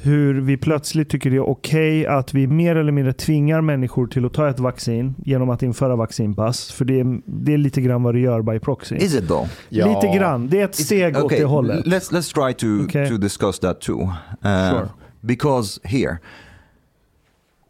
hur 0.02 0.40
vi 0.40 0.56
plötsligt 0.56 1.08
tycker 1.08 1.30
det 1.30 1.36
är 1.36 1.48
okej 1.48 2.06
att 2.06 2.34
vi 2.34 2.46
mer 2.46 2.76
eller 2.76 2.92
mindre 2.92 3.12
tvingar 3.12 3.60
människor 3.60 4.06
till 4.06 4.24
att 4.24 4.34
ta 4.34 4.48
ett 4.48 4.58
vaccin 4.60 5.14
genom 5.24 5.50
att 5.50 5.62
införa 5.62 5.96
vaccinpass. 5.96 6.72
För 6.72 6.84
det 6.84 7.00
är, 7.00 7.20
det 7.24 7.54
är 7.54 7.58
lite 7.58 7.80
grann 7.80 8.02
vad 8.02 8.14
det 8.14 8.20
gör 8.20 8.42
by 8.42 8.58
proxy. 8.58 8.96
Is 8.96 9.14
it 9.14 9.28
though? 9.28 9.48
Lite 9.68 10.16
grann. 10.16 10.48
Det 10.48 10.60
är 10.60 10.64
ett 10.64 10.74
steg 10.74 11.16
åt 11.16 11.30
det 11.30 11.44
hållet. 11.44 11.86
Let's 11.86 12.12
let's 12.12 12.34
try 12.34 12.54
to 12.54 12.84
Okay. 12.84 13.08
to 13.08 13.16
discuss 13.16 13.58
that 13.58 13.80
too. 13.80 14.00
Uh, 14.00 14.70
Sure. 14.70 14.88
Because 15.20 15.80
here 15.84 16.18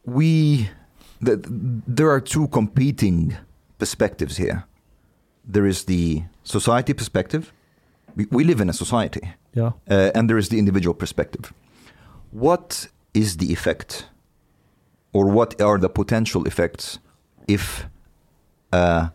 we 0.04 0.56
the, 1.26 1.36
there 1.96 2.10
are 2.10 2.20
two 2.20 2.48
competing 2.48 3.36
perspectives 3.78 4.38
here. 4.38 4.62
There 5.52 5.66
is 5.66 5.84
the 5.84 6.22
society 6.42 6.92
perspective. 6.92 7.52
We, 8.16 8.26
we 8.30 8.44
live 8.44 8.60
in 8.60 8.68
a 8.68 8.72
society, 8.72 9.34
Ja. 9.54 9.72
uh, 9.90 10.10
and 10.14 10.28
there 10.28 10.38
is 10.38 10.48
the 10.48 10.58
individual 10.58 10.94
perspective. 10.94 11.52
What 12.30 12.88
is 13.14 13.36
the 13.36 13.52
effect, 13.52 14.08
or 15.12 15.26
what 15.26 15.60
are 15.60 15.78
the 15.78 15.88
potential 15.88 16.46
effects, 16.46 16.98
if 17.46 17.86
a 18.72 19.10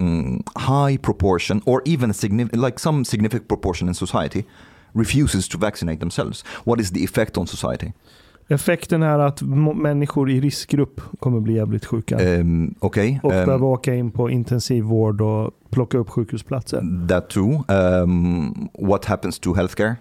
mm, 0.00 0.40
high 0.56 0.96
proportion, 0.96 1.60
or 1.66 1.82
even 1.84 2.10
a 2.10 2.14
significant, 2.14 2.62
like 2.62 2.78
some 2.78 3.04
significant 3.04 3.48
proportion 3.48 3.88
in 3.88 3.94
society, 3.94 4.44
refuses 4.94 5.48
to 5.48 5.58
vaccinate 5.58 6.00
themselves? 6.00 6.42
What 6.64 6.80
is 6.80 6.90
the 6.90 7.04
effect 7.04 7.36
on 7.36 7.46
society? 7.46 7.92
Effekten 8.48 9.02
är 9.02 9.18
att 9.18 9.42
människor 9.76 10.30
i 10.30 10.40
riskgrupp 10.40 11.00
kommer 11.20 11.40
bli 11.40 11.54
jävligt 11.54 11.84
sjuka. 11.84 12.38
Um, 12.40 12.74
okay, 12.80 13.18
och 13.22 13.32
um, 13.32 13.44
behöva 13.46 13.66
åka 13.66 13.94
in 13.94 14.10
på 14.10 14.30
intensivvård 14.30 15.20
och 15.20 15.50
plocka 15.70 15.98
upp 15.98 16.10
sjukhusplatser. 16.10 17.06
that 17.08 17.28
too. 17.30 17.64
Um, 17.68 18.68
what 18.78 19.04
happens 19.04 19.38
to 19.38 19.54
healthcare, 19.54 19.94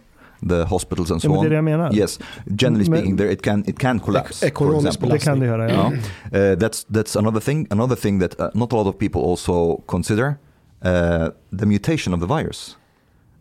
the 0.49 0.63
hospitals 0.63 1.11
and 1.11 1.21
so 1.21 1.27
Ja, 1.27 1.33
men 1.33 1.41
det 1.41 1.47
är 1.47 1.49
det 1.49 1.59
on? 1.59 1.67
jag 1.67 1.79
menar. 1.79 1.95
Yes, 1.95 2.19
generally 2.45 2.89
Men- 2.89 2.99
speaking, 2.99 3.17
there 3.17 3.31
it 3.31 3.41
can 3.41 3.63
it 3.67 3.79
can 3.79 3.99
collapse. 3.99 4.39
for 4.39 4.47
ekonomisk 4.47 4.87
example. 4.87 5.09
Det 5.13 5.19
kan 5.19 5.39
det 5.39 5.45
göra. 5.45 5.71
Ja. 5.71 5.91
Uh, 5.91 6.57
that's 6.57 6.85
that's 6.87 7.19
another 7.19 7.39
thing. 7.39 7.67
Another 7.69 7.95
thing 7.95 8.19
that 8.21 8.39
uh, 8.39 8.45
not 8.53 8.73
a 8.73 8.75
lot 8.75 8.87
of 8.87 8.97
people 8.99 9.21
also 9.21 9.81
consider 9.87 10.27
uh, 10.27 11.27
the 11.59 11.65
mutation 11.65 12.13
of 12.13 12.19
the 12.19 12.27
virus. 12.27 12.77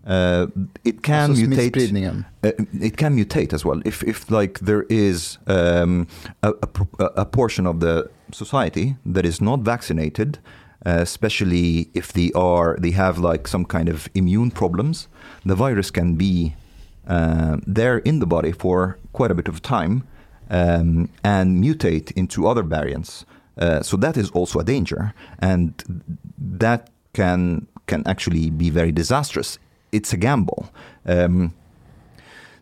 Uh, 0.06 0.46
it 0.84 1.02
can 1.02 1.30
mutate. 1.34 2.24
Uh, 2.42 2.50
it 2.80 2.96
can 2.96 3.16
mutate 3.16 3.52
as 3.52 3.64
well. 3.64 3.80
If 3.84 4.02
if 4.02 4.30
like 4.30 4.58
there 4.58 4.84
is 4.88 5.38
um, 5.46 6.08
a, 6.42 6.52
a, 6.98 7.04
a 7.04 7.24
portion 7.24 7.66
of 7.66 7.80
the 7.80 8.10
society 8.32 8.96
that 9.06 9.24
is 9.24 9.40
not 9.40 9.60
vaccinated, 9.60 10.38
uh, 10.84 10.98
especially 11.00 11.88
if 11.94 12.12
they 12.12 12.32
are 12.34 12.76
they 12.80 12.90
have 12.92 13.18
like 13.18 13.46
some 13.46 13.64
kind 13.64 13.88
of 13.88 14.08
immune 14.14 14.50
problems, 14.50 15.08
the 15.44 15.54
virus 15.54 15.90
can 15.90 16.16
be 16.16 16.54
uh, 17.06 17.58
there 17.64 17.98
in 17.98 18.18
the 18.18 18.26
body 18.26 18.52
for 18.52 18.98
quite 19.12 19.30
a 19.30 19.34
bit 19.34 19.48
of 19.48 19.62
time 19.62 20.02
um, 20.50 21.08
and 21.22 21.62
mutate 21.62 22.12
into 22.12 22.46
other 22.48 22.62
variants. 22.62 23.24
Uh, 23.58 23.82
so 23.82 23.96
that 23.96 24.16
is 24.16 24.30
also 24.30 24.58
a 24.58 24.64
danger, 24.64 25.14
and 25.38 25.74
that 26.38 26.90
can 27.12 27.66
can 27.86 28.02
actually 28.06 28.50
be 28.50 28.70
very 28.70 28.92
disastrous. 28.92 29.58
It's 29.92 30.12
a 30.12 30.16
gamble. 30.16 30.70
Um, 31.06 31.52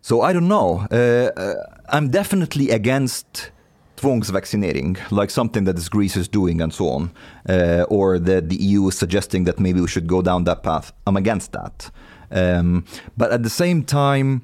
so 0.01 0.21
I 0.21 0.33
don't 0.33 0.47
know. 0.47 0.87
Uh, 0.91 1.31
uh, 1.39 1.53
I'm 1.89 2.09
definitely 2.09 2.69
against 2.69 3.51
tvångsvaccinering, 3.97 4.97
like 5.11 5.29
something 5.29 5.65
that 5.65 5.89
Greece 5.89 6.17
is 6.17 6.27
doing 6.27 6.59
and 6.61 6.73
so 6.73 6.89
on, 6.89 7.11
uh, 7.47 7.85
or 7.89 8.19
that 8.19 8.49
the 8.49 8.55
EU 8.55 8.87
is 8.87 8.97
suggesting 8.97 9.45
that 9.45 9.59
maybe 9.59 9.79
we 9.79 9.87
should 9.87 10.07
go 10.07 10.21
down 10.21 10.43
that 10.45 10.63
path. 10.63 10.91
I'm 11.05 11.17
against 11.17 11.51
that. 11.51 11.91
Um, 12.31 12.85
but 13.15 13.31
at 13.31 13.43
the 13.43 13.49
same 13.49 13.83
time, 13.83 14.41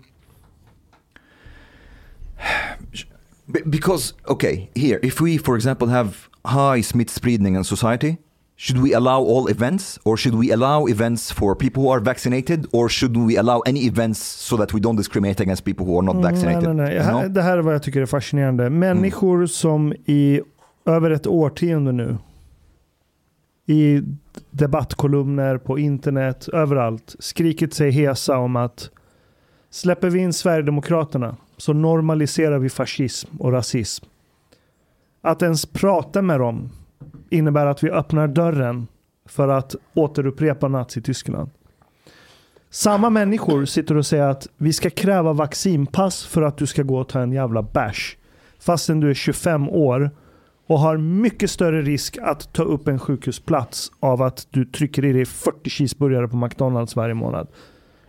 because 3.69 4.13
okay, 4.27 4.69
here, 4.75 4.99
if 5.01 5.19
we, 5.19 5.37
for 5.37 5.55
example, 5.55 5.87
have 5.87 6.29
high 6.45 6.79
smittspridning 6.81 7.57
in 7.57 7.63
society, 7.63 8.19
should 8.59 8.81
we 8.81 8.95
allow 8.95 9.19
all 9.21 9.47
events, 9.51 9.99
or 10.03 10.17
should 10.17 10.35
we 10.35 10.53
allow 10.53 10.87
events 10.87 11.31
for 11.31 11.55
people 11.55 11.83
who 11.83 11.93
are 11.93 11.99
vaccinated, 11.99 12.65
or 12.71 12.89
should 12.89 13.15
we 13.17 13.37
allow 13.37 13.61
any 13.67 13.85
events 13.85 14.19
so 14.19 14.57
that 14.57 14.73
we 14.73 14.79
don't 14.79 14.97
discriminate 14.97 15.39
against 15.43 15.63
people 15.63 15.85
who 15.85 15.97
are 15.99 16.05
not 16.05 16.15
vaccinated? 16.15 16.63
Mm, 16.63 16.77
Nej, 16.77 16.85
nej, 16.85 16.95
nej. 16.95 17.15
You 17.15 17.21
know? 17.21 17.33
Det 17.33 17.41
här 17.41 17.57
är 17.57 17.61
vad 17.61 17.73
jag 17.73 17.83
tycker 17.83 18.01
är 18.01 18.05
fascinerande. 18.05 18.69
Människor 18.69 19.45
som 19.45 19.93
i 19.93 20.41
över 20.85 21.11
ett 21.11 21.27
årtionde 21.27 21.91
nu 21.91 22.17
i 23.65 24.01
debattkolumner, 24.51 25.57
på 25.57 25.79
internet, 25.79 26.47
överallt 26.47 27.15
skrikit 27.19 27.73
sig 27.73 27.91
hesa 27.91 28.37
om 28.37 28.55
att 28.55 28.89
släpper 29.69 30.09
vi 30.09 30.19
in 30.19 30.33
Sverigedemokraterna 30.33 31.37
så 31.57 31.73
normaliserar 31.73 32.59
vi 32.59 32.69
fascism 32.69 33.27
och 33.39 33.51
rasism. 33.51 34.05
Att 35.21 35.41
ens 35.41 35.65
prata 35.65 36.21
med 36.21 36.39
dem 36.39 36.69
innebär 37.29 37.65
att 37.65 37.83
vi 37.83 37.89
öppnar 37.89 38.27
dörren 38.27 38.87
för 39.25 39.47
att 39.47 39.75
återupprepa 39.93 40.67
Nazityskland. 40.67 41.49
Samma 42.69 43.09
människor 43.09 43.65
sitter 43.65 43.97
och 43.97 44.05
säger 44.05 44.27
att 44.27 44.47
vi 44.57 44.73
ska 44.73 44.89
kräva 44.89 45.33
vaccinpass 45.33 46.25
för 46.25 46.41
att 46.41 46.57
du 46.57 46.67
ska 46.67 46.83
gå 46.83 46.97
och 46.97 47.09
ta 47.09 47.19
en 47.19 47.31
jävla 47.31 47.61
bärs. 47.61 48.17
Fastän 48.59 48.99
du 48.99 49.09
är 49.09 49.13
25 49.13 49.69
år 49.69 50.11
och 50.67 50.79
har 50.79 50.97
mycket 50.97 51.51
större 51.51 51.81
risk 51.81 52.17
att 52.21 52.53
ta 52.53 52.63
upp 52.63 52.87
en 52.87 52.99
sjukhusplats 52.99 53.91
av 53.99 54.21
att 54.21 54.47
du 54.49 54.65
trycker 54.65 55.05
i 55.05 55.13
dig 55.13 55.25
40 55.25 55.69
cheeseburgare 55.69 56.27
på 56.27 56.37
McDonalds 56.37 56.95
varje 56.95 57.13
månad. 57.13 57.47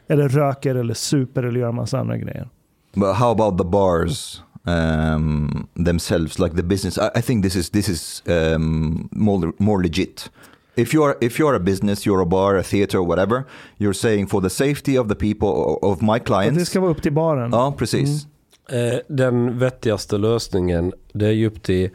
Eller 0.09 0.29
röker 0.29 0.75
eller 0.75 0.95
super 0.95 1.43
eller 1.43 1.61
gör 1.61 1.69
en 1.69 1.75
massa 1.75 1.99
andra 1.99 2.17
grejer. 2.17 2.49
But 2.95 3.15
how 3.15 3.31
about 3.31 3.59
the 3.59 3.65
bars 3.65 4.43
um, 4.69 5.69
themselves, 5.85 6.39
like 6.39 6.55
the 6.57 6.63
business? 6.63 6.99
I, 6.99 7.11
I 7.19 7.23
think 7.23 7.45
this 7.45 7.57
is 7.57 7.71
this 7.71 7.89
is 7.89 8.23
um, 8.27 9.09
more 9.13 9.53
more 9.59 9.83
legit. 9.83 10.31
If 10.77 10.95
you're 10.95 11.17
if 11.21 11.39
you're 11.39 11.57
a 11.57 11.61
business, 11.61 12.07
you're 12.07 12.23
a 12.23 12.27
bar, 12.27 12.57
a 12.57 12.63
theater, 12.63 13.01
whatever, 13.03 13.45
you're 13.79 13.95
saying 13.95 14.29
for 14.29 14.41
the 14.43 14.51
safety 14.51 14.99
of 14.99 15.09
the 15.09 15.15
people 15.15 15.79
of 15.83 16.01
my 16.03 16.09
Och 16.13 16.19
det 16.19 16.25
clients. 16.25 16.71
ska 16.71 16.81
vara 16.81 16.91
upp 16.91 17.03
till 17.03 17.13
baren. 17.13 17.51
Ja, 17.53 17.75
precis. 17.79 18.27
Eh, 18.71 18.99
Den 19.09 19.59
vettigaste 19.59 20.19
lösningen 20.19 20.93
det 21.13 21.27
är 21.27 21.31
ju 21.33 21.47
upp 21.47 21.63
till 21.63 21.91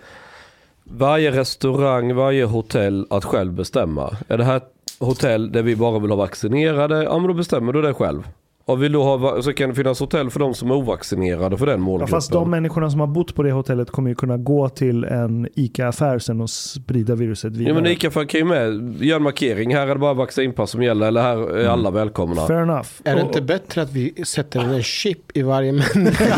varje 0.84 1.32
restaurang, 1.32 2.16
varje 2.16 2.46
hotell 2.46 3.08
att 3.10 3.26
själv 3.26 3.54
bestämma. 3.54 4.18
Är 4.28 4.38
det 4.38 4.44
här 4.44 4.58
ett 4.58 4.74
hotell 5.00 5.52
där 5.52 5.64
vi 5.64 5.76
bara 5.76 6.00
vill 6.00 6.10
ha 6.12 6.18
vaccinerade, 6.18 7.04
ja 7.04 7.18
men 7.18 7.28
då 7.28 7.34
bestämmer 7.34 7.74
du 7.74 7.82
det 7.82 7.94
själv. 7.94 8.28
Och 8.66 8.84
vill 8.84 8.92
du 8.92 8.98
ha, 8.98 9.42
så 9.42 9.54
kan 9.54 9.70
det 9.70 9.76
finnas 9.76 10.00
hotell 10.00 10.30
för 10.30 10.40
de 10.40 10.54
som 10.54 10.72
är 10.72 10.76
ovaccinerade 10.76 11.58
för 11.58 11.66
den 11.66 11.80
Ja, 11.80 11.86
målgruppen. 11.86 12.12
fast 12.12 12.32
de 12.32 12.50
människorna 12.50 12.90
som 12.90 13.00
har 13.00 13.08
bott 13.08 13.36
på 13.36 13.44
det 13.44 13.52
hotellet 13.52 13.92
kommer 13.92 14.10
ju 14.10 14.16
kunna 14.16 14.38
gå 14.38 14.70
till 14.70 15.04
en 15.04 15.48
ICA-affär 15.56 16.20
sen 16.20 16.42
och 16.42 16.50
sprida 16.50 17.16
viruset 17.16 17.52
vidare. 17.54 17.68
Ja 17.68 17.82
men 17.82 17.86
Ica 17.92 18.10
kan 18.10 18.40
ju 18.40 18.46
med 18.46 18.96
göra 19.02 19.16
en 19.18 19.24
markering. 19.24 19.76
Här 19.76 19.88
är 19.88 19.94
det 19.94 20.00
bara 20.00 20.14
vaccinpass 20.14 20.70
som 20.72 20.84
gäller. 20.84 21.08
Eller 21.08 21.22
här 21.22 21.38
är 21.58 21.68
alla 21.68 21.92
välkomna. 21.92 22.48
Fair 22.48 22.62
enough. 22.62 22.88
Är 23.04 23.16
det 23.16 23.22
inte 23.22 23.42
bättre 23.42 23.82
att 23.82 23.92
vi 23.92 24.24
sätter 24.26 24.60
en 24.60 24.84
chip 24.84 25.38
i 25.38 25.42
varje 25.42 25.72
människa? 25.72 26.26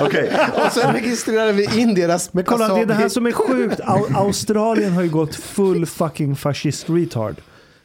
Okay. 0.00 0.28
Och 0.66 0.72
sen 0.72 0.92
registrerar 0.92 1.52
vi 1.52 1.80
in 1.80 1.94
deras... 1.94 2.32
Men 2.32 2.44
kolla, 2.44 2.74
det 2.74 2.80
är 2.80 2.86
det 2.86 2.94
här 2.94 3.08
som 3.08 3.26
är 3.26 3.32
sjukt. 3.32 3.80
Au- 3.80 4.16
Australien 4.16 4.92
har 4.92 5.02
ju 5.02 5.08
gått 5.08 5.34
full 5.34 5.86
fucking 5.86 6.36
fascist 6.36 6.90
retard. 6.90 7.36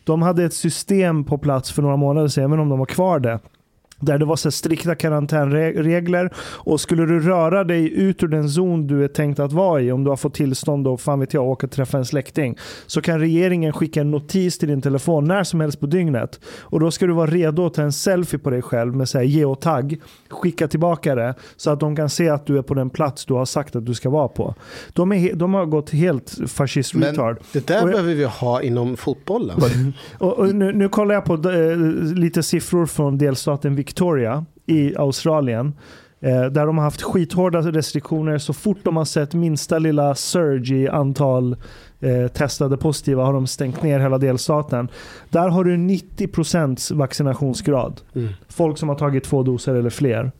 De 0.05 0.21
hade 0.21 0.43
ett 0.43 0.53
system 0.53 1.23
på 1.23 1.37
plats 1.37 1.71
för 1.71 1.81
några 1.81 1.97
månader 1.97 2.27
sedan, 2.27 2.43
även 2.43 2.59
om 2.59 2.69
de 2.69 2.79
har 2.79 2.85
kvar 2.85 3.19
det. 3.19 3.39
Där 3.99 4.17
det 4.17 4.25
var 4.25 4.35
så 4.35 4.51
strikta 4.51 4.95
karantänregler 4.95 6.33
och 6.37 6.81
skulle 6.81 7.05
du 7.05 7.19
röra 7.19 7.63
dig 7.63 7.93
ut 7.93 8.23
ur 8.23 8.27
den 8.27 8.49
zon 8.49 8.87
du 8.87 9.03
är 9.03 9.07
tänkt 9.07 9.39
att 9.39 9.53
vara 9.53 9.81
i, 9.81 9.91
om 9.91 10.03
du 10.03 10.09
har 10.09 10.17
fått 10.17 10.33
tillstånd 10.33 10.87
och 10.87 11.01
fan 11.01 11.19
vet 11.19 11.33
jag, 11.33 11.43
åka 11.43 11.67
och 11.67 11.71
träffa 11.71 11.97
en 11.97 12.05
släkting, 12.05 12.57
så 12.87 13.01
kan 13.01 13.19
regeringen 13.19 13.73
skicka 13.73 14.01
en 14.01 14.11
notis 14.11 14.57
till 14.57 14.67
din 14.67 14.81
telefon 14.81 15.25
när 15.25 15.43
som 15.43 15.59
helst 15.61 15.79
på 15.79 15.85
dygnet. 15.85 16.39
Och 16.61 16.79
då 16.79 16.91
ska 16.91 17.07
du 17.07 17.13
vara 17.13 17.31
redo 17.31 17.65
att 17.65 17.73
ta 17.73 17.81
en 17.81 17.91
selfie 17.91 18.39
på 18.39 18.49
dig 18.49 18.61
själv 18.61 18.95
med 18.95 19.09
så 19.09 19.17
här 19.17 19.25
geotag, 19.25 19.95
skicka 20.29 20.67
tillbaka 20.67 21.15
det 21.15 21.35
så 21.55 21.69
att 21.71 21.79
de 21.79 21.95
kan 21.95 22.09
se 22.09 22.29
att 22.29 22.45
du 22.45 22.57
är 22.57 22.61
på 22.61 22.73
den 22.73 22.89
plats 22.89 23.25
du 23.25 23.33
har 23.33 23.45
sagt 23.45 23.75
att 23.75 23.85
du 23.85 23.93
ska 23.93 24.09
vara 24.09 24.27
på. 24.27 24.55
De, 24.93 25.11
är, 25.11 25.33
de 25.33 25.53
har 25.53 25.65
gått 25.65 25.89
helt 25.89 26.37
fascist 26.47 26.93
Men 26.93 27.03
retard. 27.09 27.37
det 27.53 27.67
där 27.67 27.75
jag- 27.75 27.85
behöver 27.85 28.13
vi 28.13 28.23
ha 28.23 28.61
inom 28.61 28.97
fotbollen. 28.97 29.55
Och, 30.17 30.33
och 30.39 30.55
nu, 30.55 30.73
nu 30.73 30.89
kollar 30.89 31.15
jag 31.15 31.25
på 31.25 31.33
eh, 31.33 31.77
lite 32.15 32.43
siffror 32.43 32.85
från 32.85 33.17
delstaten 33.17 33.75
Victoria 33.85 34.45
i 34.65 34.95
Australien. 34.97 35.73
Eh, 36.19 36.45
där 36.45 36.65
de 36.65 36.77
har 36.77 36.83
haft 36.83 37.01
skithårda 37.01 37.61
restriktioner. 37.61 38.37
Så 38.37 38.53
fort 38.53 38.77
de 38.83 38.97
har 38.97 39.05
sett 39.05 39.33
minsta 39.33 39.79
lilla 39.79 40.15
surge 40.15 40.75
i 40.75 40.87
antal 40.87 41.55
eh, 41.99 42.27
testade 42.27 42.77
positiva 42.77 43.23
har 43.25 43.33
de 43.33 43.47
stängt 43.47 43.83
ner 43.83 43.99
hela 43.99 44.17
delstaten. 44.17 44.89
Där 45.29 45.49
har 45.49 45.63
du 45.63 45.77
90% 45.77 46.95
vaccinationsgrad. 46.95 48.01
Mm. 48.15 48.29
Folk 48.47 48.77
som 48.77 48.89
har 48.89 48.95
tagit 48.95 49.23
två 49.23 49.43
doser 49.43 49.75
eller 49.75 49.89
fler. 49.89 50.31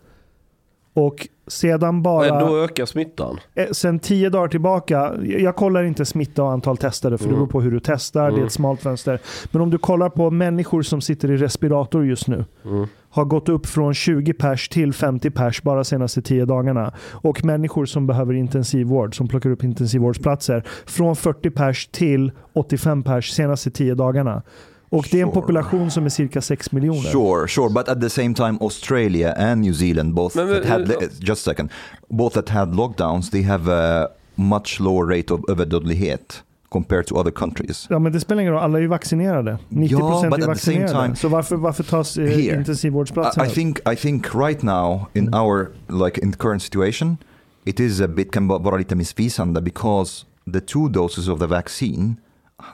Och 0.98 1.28
sedan 1.48 2.02
bara... 2.02 2.30
Men 2.40 2.48
då 2.48 2.58
ökar 2.64 2.86
smittan. 2.86 3.40
Eh, 3.56 3.68
Sen 3.72 4.00
tio 4.00 4.30
dagar 4.30 4.48
tillbaka, 4.48 5.14
jag 5.24 5.56
kollar 5.56 5.84
inte 5.84 6.06
smitta 6.06 6.44
och 6.44 6.52
antal 6.52 6.78
testade 6.78 7.18
för 7.18 7.26
det 7.28 7.34
beror 7.34 7.48
på 7.48 7.62
hur 7.62 7.72
du 7.72 7.80
testar, 7.84 8.22
det 8.22 8.28
är 8.28 8.32
Mm. 8.34 8.46
ett 8.46 8.52
smalt 8.52 8.82
fönster. 8.82 9.20
Men 9.52 9.62
om 9.62 9.70
du 9.70 9.78
kollar 9.78 10.10
på 10.10 10.32
människor 10.32 10.82
som 10.82 11.02
sitter 11.02 11.32
i 11.32 11.38
respirator 11.38 12.06
just 12.06 12.28
nu, 12.28 12.46
Mm. 12.66 12.88
har 13.10 13.26
gått 13.26 13.50
upp 13.50 13.66
från 13.66 13.94
20 13.94 14.34
pers 14.34 14.70
till 14.70 14.94
50 14.94 15.30
pers 15.32 15.62
bara 15.62 15.84
senaste 15.84 16.22
10 16.22 16.46
dagarna. 16.46 16.94
Och 17.12 17.46
människor 17.46 17.86
som 17.86 18.08
behöver 18.08 18.34
intensivvård, 18.34 19.16
som 19.18 19.28
plockar 19.28 19.50
upp 19.50 19.64
intensivvårdsplatser, 19.64 20.64
från 20.86 21.16
40 21.16 21.50
pers 21.50 21.88
till 21.88 22.32
85 22.54 23.04
pers 23.04 23.32
senaste 23.32 23.72
10 23.72 23.96
dagarna. 23.96 24.42
Och 24.90 25.08
det 25.12 25.20
är 25.20 25.26
en 25.26 25.32
population 25.32 25.92
som 25.92 26.06
är 26.06 26.10
cirka 26.10 26.42
6 26.42 26.72
miljoner. 26.72 27.12
Sure, 27.12 27.48
sure, 27.48 27.70
but 27.70 27.90
at 27.90 28.02
the 28.02 28.10
same 28.10 28.34
time, 28.34 28.58
Australia 28.62 29.34
and 29.34 29.62
New 29.62 29.74
Zealand 29.74 30.14
both 30.14 30.36
Men- 30.38 30.48
men- 30.48 30.62
that 30.62 30.72
had 30.72 30.88
men- 30.88 30.98
just 31.20 31.48
a 31.48 31.52
second, 31.52 31.70
both 32.10 32.34
that 32.36 32.50
had 32.50 32.76
lockdowns. 32.76 33.30
They 33.30 33.44
have 33.44 33.72
a 33.74 34.08
much 34.36 34.80
lower 34.80 35.18
rate 35.18 35.34
of 35.34 35.42
överdödlighet 35.50 36.44
compared 36.70 37.08
to 37.08 37.16
other 37.16 37.32
countries. 37.32 37.88
Ja 37.90 38.00
men 38.00 38.12
det 38.12 38.20
spelar 38.20 38.42
ingen 38.42 38.54
roll, 38.54 38.64
alla 38.64 38.78
är 38.78 38.82
ju 38.82 38.88
vaccinerade. 38.88 39.58
90% 39.70 40.30
but 40.30 40.40
är 40.40 40.52
at 40.52 40.58
the 40.58 40.66
same 40.66 40.80
vaccinerade. 40.80 41.08
time- 41.08 41.16
Så 41.16 41.28
varför, 41.28 41.56
varför 41.56 41.84
tas 41.84 42.18
eh, 42.18 42.26
Here, 42.26 42.58
intensivvårdsplatserna 42.58 43.46
I, 43.46 43.50
I 43.50 43.54
think 43.54 43.80
I 43.94 43.96
think 43.96 44.36
right 44.36 44.62
now 44.62 45.06
in 45.14 45.34
our 45.36 45.72
like 46.06 46.22
in 46.22 46.32
the 46.32 46.38
current 46.38 46.62
situation, 46.64 47.18
it 47.66 47.80
is 47.80 48.02
a 48.02 48.08
bit 48.08 48.32
kan 48.32 48.48
vara 48.48 48.78
lite 48.78 48.96
missvisande 48.96 49.62
because 49.62 50.26
the 50.54 50.60
two 50.60 50.88
doses 50.90 51.28
of 51.28 51.40
the 51.40 51.48
vaccine, 51.48 52.16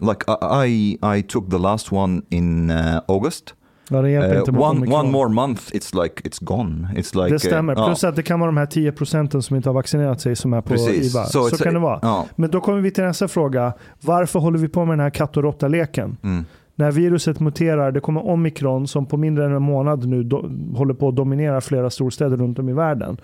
like 0.01 0.25
I 0.65 0.97
I, 1.17 1.23
took 1.23 1.49
the 1.51 1.57
last 1.57 1.91
one 1.91 2.21
in 2.29 2.69
uh, 2.71 2.97
August. 3.07 3.53
Ja, 3.89 4.01
det 4.01 4.09
hjälper 4.11 4.33
Uh, 4.33 4.39
inte 4.39 4.51
one 4.51 4.63
omikron. 4.69 4.99
one 4.99 5.11
more 5.11 5.29
month, 5.29 5.61
it's 5.61 6.03
like 6.03 6.23
it's 6.29 6.43
gone. 6.43 6.89
It's 6.95 7.15
like 7.15 7.27
Det 7.27 7.33
uh, 7.33 7.37
stämmer. 7.37 7.75
ja. 7.75 7.85
Plus 7.85 8.03
att 8.03 8.15
det 8.15 8.23
kan 8.23 8.39
vara 8.39 8.47
de 8.51 8.57
här 8.57 8.65
10 8.65 8.91
procenten 8.91 9.41
som 9.41 9.55
inte 9.55 9.69
har 9.69 9.73
vaccinerat 9.73 10.21
sig 10.21 10.35
som 10.35 10.53
är 10.53 10.61
på 10.61 10.67
Precis. 10.69 11.15
IVA. 11.15 11.25
Så, 11.25 11.39
it's- 11.49 11.63
kan 11.63 11.73
det 11.73 11.79
vara. 11.79 12.23
Men 12.35 12.51
då 12.51 12.61
kommer 12.61 12.81
vi 12.81 12.91
till 12.91 13.03
nästa 13.03 13.27
fråga. 13.27 13.73
Varför 14.01 14.39
håller 14.39 14.59
vi 14.59 14.67
på 14.67 14.85
med 14.85 14.93
den 14.93 15.03
här 15.03 15.09
katt 15.09 15.37
och 15.37 15.43
råtta-leken? 15.43 16.17
Mm. 16.23 16.45
När 16.75 16.91
viruset 16.91 17.39
muterar, 17.39 17.91
det 17.91 17.99
kommer 17.99 18.25
omikron 18.27 18.87
som 18.87 19.05
på 19.05 19.17
mindre 19.17 19.45
än 19.45 19.53
en 19.53 19.61
månad 19.61 20.05
nu 20.07 20.23
do, 20.23 20.49
håller 20.75 20.93
på 20.93 21.07
att 21.07 21.15
dominera 21.15 21.61
flera 21.61 21.89
storstäder 21.89 22.37
runt 22.37 22.59
om 22.59 22.69
i 22.69 22.73
världen. 22.73 23.17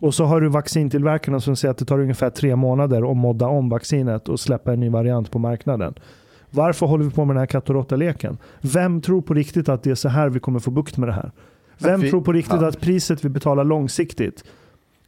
Och 0.00 0.14
så 0.14 0.24
har 0.24 0.40
du 0.40 0.48
vaccintillverkarna 0.48 1.40
som 1.40 1.56
säger 1.56 1.70
att 1.70 1.78
det 1.78 1.84
tar 1.84 2.00
ungefär 2.00 2.30
tre 2.30 2.56
månader 2.56 3.10
att 3.10 3.16
modda 3.16 3.46
om 3.46 3.68
vaccinet 3.68 4.28
och 4.28 4.40
släppa 4.40 4.72
en 4.72 4.80
ny 4.80 4.88
variant 4.88 5.30
på 5.30 5.38
marknaden. 5.38 5.94
Varför 6.50 6.86
håller 6.86 7.04
vi 7.04 7.10
på 7.10 7.24
med 7.24 7.36
den 7.36 7.40
här 7.40 7.46
katt 7.46 7.68
och 7.68 7.74
råtta-leken? 7.74 8.38
Vem 8.60 9.00
tror 9.00 9.22
på 9.22 9.34
riktigt 9.34 9.68
att 9.68 9.82
det 9.82 9.90
är 9.90 9.94
så 9.94 10.08
här 10.08 10.28
vi 10.28 10.40
kommer 10.40 10.58
få 10.58 10.70
bukt 10.70 10.96
med 10.96 11.08
det 11.08 11.12
här? 11.12 11.30
Vem 11.78 12.00
vi- 12.00 12.10
tror 12.10 12.20
på 12.20 12.32
riktigt 12.32 12.60
ja. 12.60 12.68
att 12.68 12.80
priset 12.80 13.24
vi 13.24 13.28
betalar 13.28 13.64
långsiktigt 13.64 14.44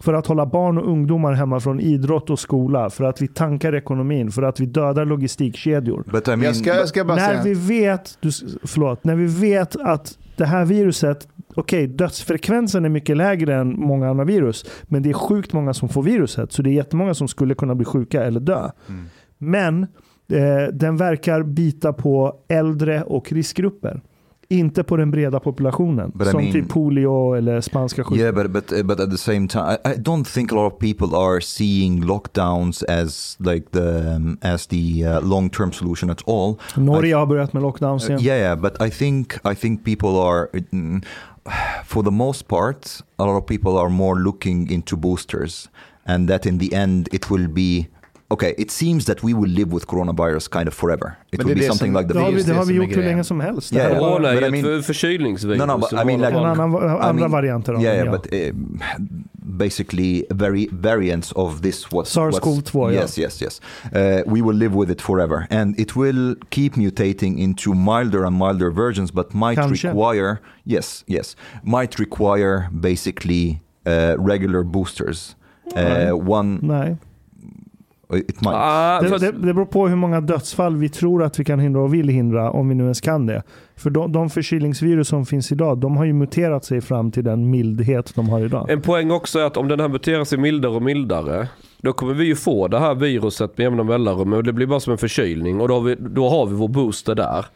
för 0.01 0.15
att 0.15 0.27
hålla 0.27 0.47
barn 0.47 0.79
och 0.79 0.91
ungdomar 0.91 1.33
hemma 1.33 1.61
från 1.61 1.81
idrott 1.81 2.31
och 2.31 2.39
skola, 2.39 2.91
för 2.91 3.05
att 3.05 3.23
vi 3.23 3.29
tankar 3.29 3.75
ekonomin, 3.75 4.31
för 4.31 4.43
att 4.43 4.61
vi 4.61 4.67
dödar 4.67 5.05
logistikkedjor. 5.05 6.05
But 6.13 6.29
I 6.29 6.31
mean, 6.31 6.43
Jag 6.43 6.57
ska, 6.57 6.75
jag 6.75 6.89
ska 6.89 7.05
bara 7.05 7.17
När 7.17 7.29
säga... 7.29 7.43
vi 7.43 7.55
vet, 7.55 8.19
du, 8.21 8.31
förlåt, 8.65 9.05
när 9.05 9.17
vi 9.17 9.27
vet 9.27 9.77
att 9.77 10.19
det 10.37 10.45
här 10.45 10.65
viruset, 10.65 11.29
okej 11.59 11.87
dödsfrekvensen 11.87 12.85
är 12.85 12.89
mycket 12.89 13.17
lägre 13.17 13.55
än 13.55 13.81
många 13.81 14.11
andra 14.11 14.25
virus, 14.25 14.65
men 14.85 15.03
det 15.03 15.09
är 15.11 15.15
sjukt 15.15 15.53
många 15.53 15.75
som 15.75 15.89
får 15.89 16.03
viruset, 16.03 16.53
så 16.53 16.63
det 16.63 16.71
är 16.71 16.73
jättemånga 16.75 17.15
som 17.15 17.29
skulle 17.29 17.55
kunna 17.55 17.75
bli 17.75 17.85
sjuka 17.85 18.25
eller 18.25 18.41
dö. 18.41 18.71
Mm. 18.89 19.05
Men 19.39 19.83
eh, 20.33 20.73
den 20.73 20.97
verkar 20.97 21.43
bita 21.43 21.93
på 21.93 22.35
äldre 22.49 23.03
och 23.03 23.33
riskgrupper. 23.33 24.01
Inte 24.51 24.83
på 24.85 24.97
den 24.97 25.11
breda 25.11 25.41
populationen. 25.41 26.13
But 26.15 26.27
I 26.27 26.31
som 26.31 26.41
mean- 26.41 26.53
typ 26.53 26.69
polio 26.69 27.35
eller 27.35 27.61
spanska 27.61 28.05
sjukan. 28.05 28.19
Yeah, 28.19 28.35
but 28.35 28.51
but 28.51 28.73
uh, 28.73 28.83
but 28.83 29.01
at 29.01 29.11
the 29.11 29.19
same 29.19 29.49
time, 29.49 29.65
I, 29.85 29.89
I 29.91 29.95
don't 29.97 30.25
think 30.35 30.53
a 30.53 30.55
lot 30.55 30.73
of 30.73 30.79
people 30.79 31.17
are 31.19 31.41
seeing 31.41 32.05
lockdowns 32.05 32.83
as 32.83 33.37
like 33.41 33.67
the 33.73 34.15
um, 34.17 34.39
as 34.43 34.67
the 34.67 35.05
uh, 35.07 35.29
long 35.29 35.51
term 35.51 35.73
solution 35.73 36.11
at 36.11 36.29
all. 36.29 36.55
Norge 36.77 37.15
har 37.15 37.27
börjat 37.27 37.53
med 37.53 37.63
lockdowns 37.63 38.05
Uh, 38.05 38.11
igen. 38.11 38.25
yeah, 38.27 38.39
yeah, 38.39 38.61
but 38.61 38.83
I 38.89 38.91
think 38.91 39.33
I 39.53 39.55
think 39.55 39.85
people 39.85 40.09
are, 40.09 40.47
mm, 40.73 41.03
for 41.85 42.03
the 42.03 42.11
most 42.11 42.49
part, 42.49 43.03
a 43.19 43.25
lot 43.25 43.37
of 43.37 43.47
people 43.47 43.79
are 43.79 43.91
more 43.91 44.17
looking 44.21 44.71
into 44.71 44.97
boosters, 44.97 45.69
and 46.07 46.29
that 46.29 46.47
in 46.47 46.59
the 46.59 46.75
end 46.75 47.09
it 47.13 47.31
will 47.31 47.49
be. 47.49 47.89
Okay, 48.31 48.55
it 48.59 48.71
seems 48.71 49.05
that 49.07 49.23
we 49.25 49.33
will 49.35 49.49
live 49.51 49.73
with 49.73 49.87
coronavirus 49.87 50.51
kind 50.51 50.69
of 50.69 50.75
forever. 50.75 51.17
It 51.33 51.39
Men 51.39 51.47
will 51.47 51.55
be 51.57 51.63
something 51.63 51.93
som- 51.93 52.01
like 52.01 52.09
the 52.09 52.15
Det 52.15 52.21
har 52.21 52.31
vi, 52.31 52.37
det 52.37 52.47
det 52.47 52.55
har 52.57 52.65
vi 52.65 52.75
gjort 52.75 52.97
hur 52.97 53.03
länge 53.03 53.25
som 53.25 53.41
helst. 53.41 53.73
Yeah, 53.73 53.87
yeah. 53.91 53.99
Corona 53.99 54.29
är 54.29 54.35
but 54.35 54.43
I 54.43 54.45
ju 54.47 54.51
mean- 54.53 54.79
ett 54.79 54.87
för- 54.87 54.93
förkylningsvirus. 54.93 55.59
No, 55.59 55.65
no, 55.67 55.79
but 55.79 55.93
I 55.93 56.05
mean, 56.05 56.21
like- 56.21 56.37
annan, 56.37 56.61
andra 56.61 57.13
mean- 57.13 57.31
varianter 57.31 57.73
av 57.73 57.83
yeah, 57.83 57.97
yeah, 57.97 58.07
ja. 58.07 58.13
but 58.13 58.35
um, 58.55 58.81
basically 59.57 60.27
very 60.31 60.67
variants 60.73 61.33
of 61.33 61.63
this 61.63 61.91
what 61.91 62.07
SARS-CoV-2, 62.07 62.93
yeah. 62.93 63.01
Yes, 63.01 63.19
yes, 63.19 63.41
yes. 63.41 63.61
Uh, 63.95 64.23
we 64.27 64.43
will 64.43 64.55
live 64.57 64.75
with 64.75 64.91
it 64.91 65.01
forever, 65.01 65.47
and 65.51 65.79
it 65.79 65.97
will 65.97 66.35
keep 66.51 66.75
mutating 66.75 67.39
into 67.39 67.75
milder 67.75 68.25
and 68.25 68.37
milder 68.37 68.71
versions, 68.71 69.11
but 69.11 69.33
might 69.35 69.57
Kanske. 69.59 69.89
require 69.89 70.41
yes, 70.65 71.05
yes, 71.07 71.37
might 71.63 71.99
require 71.99 72.69
basically 72.81 73.61
uh, 73.87 74.17
regular 74.19 74.63
boosters. 74.63 75.35
Uh, 75.77 76.13
one, 76.13 76.59
Nej. 76.63 76.97
It 78.17 78.41
might. 78.41 78.55
Ah, 78.55 79.01
Det, 79.03 79.19
det, 79.19 79.33
det 79.33 79.55
beror 79.55 79.65
på 79.67 79.89
hur 79.89 79.97
många 79.97 80.21
dödsfall 80.21 80.77
vi 80.77 80.89
tror 80.89 81.23
att 81.23 81.39
vi 81.41 81.45
kan 81.45 81.59
hindra 81.61 81.81
och 81.83 81.95
vill 81.95 82.09
hindra, 82.09 82.51
om 82.51 82.69
vi 82.69 82.75
nu 82.75 82.83
ens 82.83 83.01
kan 83.01 83.27
det. 83.27 83.43
För 83.77 83.91
de, 83.91 84.13
de 84.13 84.31
förkylningsvirus 84.31 85.09
som 85.09 85.27
finns 85.27 85.53
idag, 85.53 85.79
de 85.79 85.97
har 85.97 86.05
ju 86.05 86.13
muterat 86.13 86.65
sig 86.65 86.81
fram 86.81 87.11
till 87.11 87.25
den 87.25 87.51
mildhet 87.51 88.13
de 88.15 88.29
har 88.29 88.41
idag. 88.41 88.71
En 88.71 88.81
poäng 88.83 89.11
också 89.11 89.39
är 89.39 89.45
att 89.45 89.57
om 89.57 89.69
den 89.69 89.81
här 89.81 89.89
muterar 89.89 90.25
sig 90.25 90.39
mildare 90.39 90.73
och 90.73 90.83
mildare, 90.83 91.49
då 91.83 91.93
kommer 91.93 92.15
vi 92.15 92.25
ju 92.25 92.37
få 92.37 92.69
det 92.69 92.79
här 92.79 92.95
viruset 92.95 93.59
med 93.59 93.65
jämna 93.65 93.83
mellanrum. 93.83 94.33
Och 94.33 94.45
det 94.45 94.53
blir 94.53 94.67
bara 94.67 94.81
som 94.81 94.93
en 94.93 94.99
förkylning 94.99 95.61
och 95.61 95.69
då 95.69 95.75
har 95.75 95.81
vi, 95.81 95.97
då 95.99 96.29
har 96.29 96.47
vi 96.47 96.55
vår 96.55 96.69
booster 96.69 97.15
där. 97.15 97.47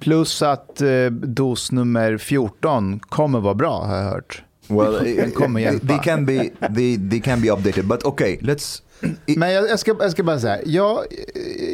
Plus 0.00 0.42
att 0.42 0.80
eh, 0.80 1.06
dos 1.10 1.72
nummer 1.72 2.16
14 2.18 2.98
kommer 2.98 3.40
vara 3.40 3.54
bra 3.54 3.84
har 3.84 3.96
jag 3.96 4.04
hört. 4.10 4.42
well, 4.68 5.16
Den 5.16 5.30
kommer 5.30 5.60
hjälpa. 5.60 5.86
they 5.86 5.98
can 5.98 6.26
be 6.26 6.50
they, 6.76 7.10
they 7.10 7.20
can 7.20 7.40
be 7.40 7.50
updated, 7.50 7.84
but 7.86 8.04
okay, 8.04 8.36
let's. 8.36 8.82
Men 9.26 9.52
jag, 9.52 9.68
jag, 9.68 9.78
ska, 9.78 9.96
jag 10.00 10.12
ska 10.12 10.22
bara 10.22 10.40
säga, 10.40 10.60
jag, 10.64 11.04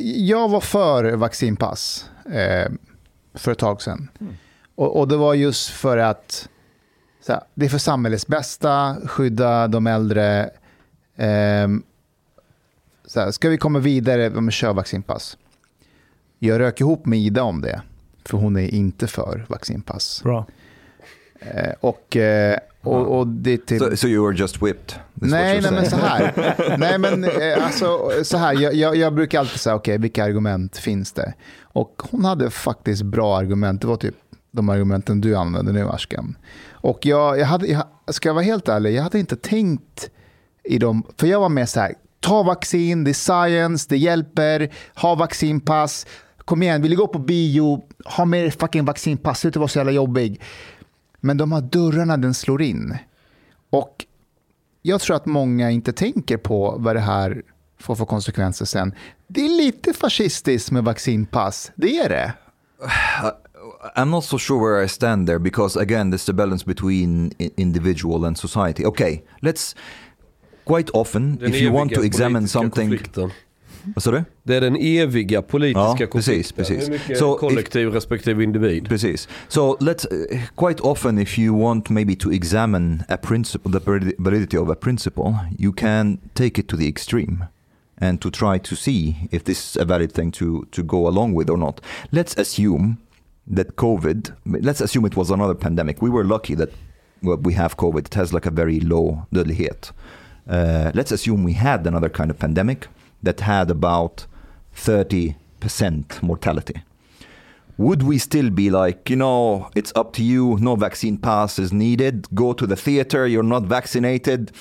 jag 0.02 0.48
var 0.48 0.60
för 0.60 1.12
vaccinpass 1.12 2.10
eh, 2.26 2.72
för 3.34 3.52
ett 3.52 3.58
tag 3.58 3.82
sedan. 3.82 4.08
Och, 4.74 4.98
och 4.98 5.08
det 5.08 5.16
var 5.16 5.34
just 5.34 5.70
för 5.70 5.98
att 5.98 6.48
här, 7.28 7.40
det 7.54 7.64
är 7.64 7.68
för 7.68 7.78
samhällets 7.78 8.26
bästa, 8.26 8.96
skydda 9.06 9.68
de 9.68 9.86
äldre. 9.86 10.50
Eh, 11.16 11.68
så 13.04 13.20
här, 13.20 13.30
ska 13.30 13.48
vi 13.48 13.58
komma 13.58 13.78
vidare, 13.78 14.32
ja, 14.34 14.50
kör 14.50 14.72
vaccinpass. 14.72 15.38
Jag 16.38 16.60
rök 16.60 16.80
ihop 16.80 17.06
med 17.06 17.18
Ida 17.18 17.42
om 17.42 17.60
det, 17.60 17.82
för 18.24 18.38
hon 18.38 18.56
är 18.56 18.74
inte 18.74 19.06
för 19.06 19.46
vaccinpass. 19.48 20.22
Bra. 20.22 20.46
Eh, 21.42 21.72
och, 21.80 22.16
eh, 22.16 22.58
och, 22.82 23.18
och 23.18 23.26
det 23.26 23.56
typ... 23.58 23.78
So, 23.82 23.96
so 23.96 24.06
you 24.06 24.26
were 24.26 24.36
just 24.38 24.62
whipped. 24.62 25.00
Nej, 25.14 25.60
nej, 25.60 25.72
men 25.72 25.90
så 25.90 25.96
här. 25.96 26.54
nej, 26.78 26.98
men 26.98 27.24
eh, 27.24 27.64
alltså, 27.64 28.10
så 28.22 28.36
här. 28.36 28.60
Jag, 28.60 28.74
jag, 28.74 28.96
jag 28.96 29.14
brukar 29.14 29.40
alltid 29.40 29.60
säga, 29.60 29.76
okej, 29.76 29.98
vilka 29.98 30.24
argument 30.24 30.76
finns 30.76 31.12
det? 31.12 31.34
Och 31.62 32.02
hon 32.10 32.24
hade 32.24 32.50
faktiskt 32.50 33.02
bra 33.02 33.38
argument. 33.38 33.80
Det 33.80 33.86
var 33.86 33.96
typ 33.96 34.14
de 34.50 34.68
argumenten 34.68 35.20
du 35.20 35.36
använder 35.36 35.72
nu, 35.72 35.88
Ashkan. 35.88 36.36
Och 36.70 37.06
jag, 37.06 37.38
jag 37.38 37.46
hade, 37.46 37.66
jag, 37.66 37.84
ska 38.10 38.28
jag 38.28 38.34
vara 38.34 38.44
helt 38.44 38.68
ärlig, 38.68 38.94
jag 38.94 39.02
hade 39.02 39.18
inte 39.18 39.36
tänkt 39.36 40.10
i 40.64 40.78
dem, 40.78 41.02
för 41.16 41.26
jag 41.26 41.40
var 41.40 41.48
med 41.48 41.68
så 41.68 41.80
här, 41.80 41.94
ta 42.20 42.42
vaccin, 42.42 43.04
det 43.04 43.10
är 43.10 43.14
science, 43.14 43.86
det 43.88 43.96
hjälper, 43.96 44.72
ha 44.94 45.14
vaccinpass, 45.14 46.06
kom 46.38 46.62
igen, 46.62 46.82
vill 46.82 46.90
du 46.90 46.96
gå 46.96 47.06
på 47.06 47.18
bio, 47.18 47.82
ha 48.04 48.24
med 48.24 48.54
fucking 48.54 48.84
vaccinpass, 48.84 49.40
sluta 49.40 49.58
vara 49.58 49.68
så 49.68 49.78
jävla 49.78 49.92
jobbig. 49.92 50.40
Men 51.24 51.36
de 51.36 51.52
här 51.52 51.60
dörrarna 51.60 52.16
den 52.16 52.34
slår 52.34 52.62
in. 52.62 52.96
Och 53.70 54.06
jag 54.82 55.00
tror 55.00 55.16
att 55.16 55.26
många 55.26 55.70
inte 55.70 55.92
tänker 55.92 56.36
på 56.36 56.74
vad 56.78 56.96
det 56.96 57.00
här 57.00 57.42
får 57.78 57.94
för 57.94 58.04
konsekvenser 58.04 58.64
sen. 58.64 58.94
Det 59.28 59.44
är 59.44 59.48
lite 59.48 59.92
fascistiskt 59.92 60.70
med 60.70 60.84
vaccinpass, 60.84 61.72
det 61.74 61.98
är 61.98 62.08
det. 62.08 62.32
I'm 63.96 64.10
not 64.10 64.24
so 64.24 64.38
sure 64.38 64.60
where 64.60 64.84
I 64.84 64.88
stand 64.88 65.26
there 65.26 65.38
because 65.38 65.80
again, 65.80 66.12
there's 66.12 66.26
the 66.26 66.32
balance 66.32 66.64
between 66.66 67.32
individual 67.56 68.24
and 68.24 68.38
society. 68.38 68.84
Okay, 68.84 69.22
let's 69.40 69.76
quite 70.64 70.90
often, 70.92 71.36
Den 71.36 71.54
if 71.54 71.62
you 71.62 71.72
want 71.72 71.94
to 71.94 72.04
examine 72.04 72.48
something. 72.48 72.88
konflikten. 72.90 73.30
Vad 73.94 74.02
sa 74.02 74.10
du? 74.10 74.24
Det 74.42 74.56
är 74.56 74.60
den 74.60 74.76
eviga 74.76 75.42
politiska 75.42 75.80
Ja, 76.04 76.06
precis, 76.12 76.52
konflikten. 76.52 76.56
precis. 76.56 76.88
Hur 76.88 76.92
mycket 76.92 77.18
Så 77.18 77.34
kollektiv 77.34 77.88
respektive 77.88 78.44
individ? 78.44 78.88
Precis. 78.88 79.28
So 79.48 79.76
let's 79.80 80.06
uh, 80.12 80.38
quite 80.56 80.82
often, 80.82 81.18
if 81.18 81.38
you 81.38 81.60
want 81.60 81.90
maybe 81.90 82.14
to 82.16 82.32
examine 82.32 83.04
a 83.08 83.16
principle, 83.16 83.72
the 83.72 83.78
validi- 83.78 84.14
validity 84.18 84.56
of 84.58 84.68
a 84.70 84.74
principle, 84.74 85.34
you 85.58 85.72
can 85.72 86.18
take 86.34 86.60
it 86.60 86.68
to 86.68 86.76
the 86.76 86.88
extreme 86.88 87.44
and 88.00 88.20
to 88.20 88.30
try 88.30 88.58
to 88.58 88.76
see 88.76 89.14
if 89.30 89.44
this 89.44 89.58
is 89.70 89.76
a 89.76 89.84
valid 89.84 90.12
thing 90.12 90.32
to 90.32 90.64
to 90.70 90.82
go 90.82 91.06
along 91.08 91.36
with 91.38 91.50
or 91.50 91.58
not. 91.58 91.80
Let's 92.10 92.38
assume 92.40 92.96
that 93.56 93.66
COVID. 93.76 94.32
Let's 94.44 94.80
assume 94.82 95.06
it 95.06 95.16
was 95.16 95.30
another 95.30 95.54
pandemic. 95.54 96.02
We 96.02 96.10
were 96.10 96.24
lucky 96.24 96.56
that 96.56 96.68
well, 97.22 97.38
we 97.44 97.54
have 97.54 97.76
COVID. 97.76 98.06
It 98.06 98.14
has 98.14 98.32
like 98.32 98.48
a 98.48 98.52
very 98.52 98.80
low 98.80 99.26
dödlighet. 99.30 99.92
Uh, 100.50 100.90
let's 100.94 101.12
assume 101.12 101.44
we 101.44 101.52
had 101.52 101.86
another 101.86 102.08
kind 102.10 102.30
of 102.30 102.38
pandemic 102.38 102.88
that 103.22 103.40
had 103.40 103.70
about 103.70 104.26
30% 104.74 106.22
mortality 106.22 106.82
would 107.78 108.02
we 108.02 108.18
still 108.18 108.50
be 108.50 108.70
like, 108.70 109.10
you 109.10 109.16
know, 109.16 109.68
it's 109.74 109.92
up 109.96 110.12
to 110.12 110.22
you, 110.22 110.56
no 110.60 110.76
vaccine 110.76 111.16
pass 111.16 111.58
is 111.58 111.72
needed, 111.72 112.26
go 112.34 112.52
to 112.52 112.66
the 112.66 112.76
theater, 112.76 113.26
you're 113.26 113.42
not 113.42 113.64
vaccinated, 113.64 114.52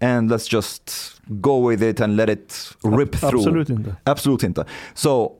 and 0.00 0.30
let's 0.30 0.46
just 0.46 1.20
go 1.40 1.58
with 1.58 1.82
it 1.82 2.00
and 2.00 2.16
let 2.16 2.28
it 2.28 2.72
rip 2.84 3.14
through? 3.14 3.40
Absolut 3.40 3.70
inte. 3.70 3.96
Absolut 4.04 4.42
inte. 4.42 4.64
So 4.94 5.32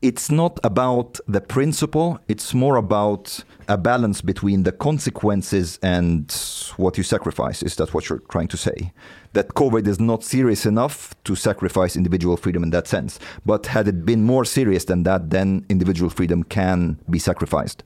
it's 0.00 0.30
not 0.30 0.60
about 0.62 1.18
the 1.26 1.40
principle, 1.40 2.20
it's 2.28 2.54
more 2.54 2.76
about 2.76 3.44
a 3.66 3.76
balance 3.76 4.20
between 4.20 4.62
the 4.62 4.72
consequences 4.72 5.78
and 5.82 6.32
what 6.76 6.96
you 6.96 7.02
sacrifice. 7.02 7.62
Is 7.62 7.76
that 7.76 7.92
what 7.92 8.08
you're 8.08 8.22
trying 8.30 8.48
to 8.48 8.56
say? 8.56 8.92
That 9.32 9.54
COVID 9.54 9.88
is 9.88 9.98
not 9.98 10.22
serious 10.22 10.66
enough 10.66 11.14
to 11.24 11.34
sacrifice 11.34 11.96
individual 11.96 12.36
freedom 12.36 12.62
in 12.62 12.70
that 12.70 12.86
sense. 12.86 13.18
But 13.44 13.66
had 13.66 13.88
it 13.88 14.04
been 14.04 14.22
more 14.22 14.44
serious 14.44 14.84
than 14.84 15.02
that, 15.02 15.30
then 15.30 15.66
individual 15.68 16.10
freedom 16.10 16.44
can 16.44 16.98
be 17.10 17.18
sacrificed. 17.18 17.82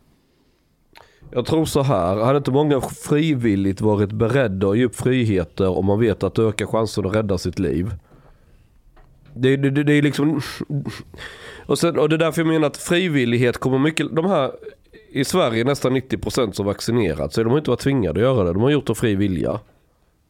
Jag 1.34 1.46
tror 1.46 1.64
så 1.64 1.82
här, 1.82 2.16
hade 2.16 2.38
inte 2.38 2.50
många 2.50 2.80
frivilligt 2.80 3.80
varit 3.80 4.12
beredda 4.12 4.68
att 4.68 4.78
ge 4.78 4.84
upp 4.84 4.96
friheter 4.96 5.78
om 5.78 5.86
man 5.86 6.00
vet 6.00 6.22
att 6.22 6.34
det 6.34 6.42
ökar 6.42 6.66
chansen 6.66 7.06
att 7.06 7.14
rädda 7.14 7.38
sitt 7.38 7.58
liv? 7.58 7.94
Det, 9.34 9.56
det, 9.56 9.70
det, 9.70 9.84
det 9.84 9.92
är 9.92 10.02
liksom... 10.02 10.40
Och, 11.66 11.78
sen, 11.78 11.98
och 11.98 12.08
det 12.08 12.16
är 12.16 12.18
därför 12.18 12.40
jag 12.40 12.48
menar 12.48 12.66
att 12.66 12.76
frivillighet 12.76 13.58
kommer 13.58 13.78
mycket... 13.78 14.06
De 14.16 14.24
här 14.26 14.50
i 15.12 15.24
Sverige 15.24 15.64
nästan 15.64 15.96
90% 15.96 16.52
som 16.52 16.66
vaccinerat 16.66 17.32
så 17.32 17.42
de 17.42 17.50
har 17.50 17.58
inte 17.58 17.70
varit 17.70 17.80
tvingade 17.80 18.20
att 18.20 18.36
göra 18.36 18.44
det. 18.44 18.52
De 18.52 18.62
har 18.62 18.70
gjort 18.70 18.86
det 18.86 18.90
av 18.90 18.94
fri 18.94 19.14
vilja. 19.14 19.60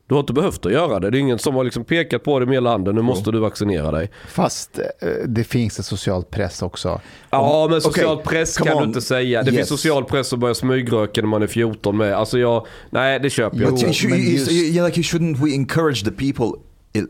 Du 0.07 0.14
har 0.14 0.20
inte 0.20 0.33
behövt 0.33 0.66
att 0.66 0.72
göra 0.72 1.01
det. 1.01 1.11
Det 1.11 1.18
är 1.18 1.20
ingen 1.20 1.39
som 1.39 1.55
har 1.55 1.64
liksom 1.64 1.85
pekat 1.85 2.22
på 2.24 2.39
det 2.41 2.47
med 2.47 2.55
hela 2.55 2.70
handen. 2.70 2.95
Nu 2.95 3.03
måste 3.03 3.30
du 3.30 3.39
vaccinera 3.39 3.91
dig. 3.91 4.11
Fast 4.28 4.78
eh, 4.78 4.85
det 5.26 5.45
finns 5.45 5.78
ett 5.78 5.87
socialt 5.87 6.30
press 6.30 6.62
också. 6.62 7.01
Ja 7.30 7.66
men 7.70 7.80
social 7.80 8.12
Okej, 8.18 8.24
press 8.26 8.57
kan 8.59 8.66
du 8.66 8.72
on. 8.83 8.89
inte 8.89 9.01
säga. 9.01 9.43
Det 9.43 9.51
Yes. 9.51 9.57
finns 9.57 9.68
social 9.68 10.05
press 10.05 10.33
att 10.33 10.39
börja 10.39 10.55
smygröka 10.55 11.20
när 11.20 11.28
man 11.28 11.43
är 11.43 11.47
14 11.47 11.97
med. 11.97 12.12
Alltså 12.14 12.39
jag, 12.39 12.66
nej 12.91 13.20
det 13.20 13.30
köper 13.30 13.57
jag 13.61 13.64
Jo, 13.70 13.74
inte. 13.76 13.87
Just- 13.87 14.05
you- 14.51 14.55
yeah, 14.55 14.87
like 14.87 15.01
you 15.01 15.03
shouldn't 15.05 15.45
we 15.45 15.55
encourage 15.55 16.05
the 16.05 16.11
people, 16.11 16.47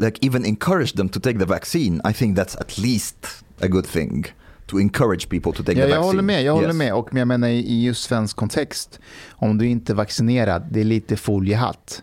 like 0.07 0.27
even 0.27 0.45
encourage 0.45 0.97
them 0.97 1.09
to 1.09 1.21
take 1.21 1.39
the 1.39 1.45
vaccine? 1.45 2.01
I 2.11 2.13
think 2.15 2.39
that's 2.39 2.61
at 2.61 2.79
least 2.79 3.17
a 3.63 3.69
good 3.69 3.87
thing 3.87 4.27
to 4.67 4.81
encourage 4.81 5.29
people 5.29 5.53
to 5.53 5.63
take 5.63 5.79
Ja, 5.81 5.87
the 5.87 5.91
jag 5.91 5.97
vaccine. 5.97 6.07
håller 6.07 6.23
med, 6.23 6.43
jag 6.43 6.53
håller 6.55 6.67
Yes. 6.69 6.77
med. 6.77 6.95
Och 6.95 7.09
jag 7.13 7.29
menar 7.29 7.49
i 7.49 7.83
just 7.85 8.03
svensk 8.05 8.37
kontext, 8.37 9.01
om 9.31 9.59
du 9.59 9.67
inte 9.67 9.93
är 9.93 9.95
vaccinerad, 9.95 10.63
det 10.71 10.81
är 10.81 10.85
lite 10.85 11.17
foliehatt. 11.17 12.03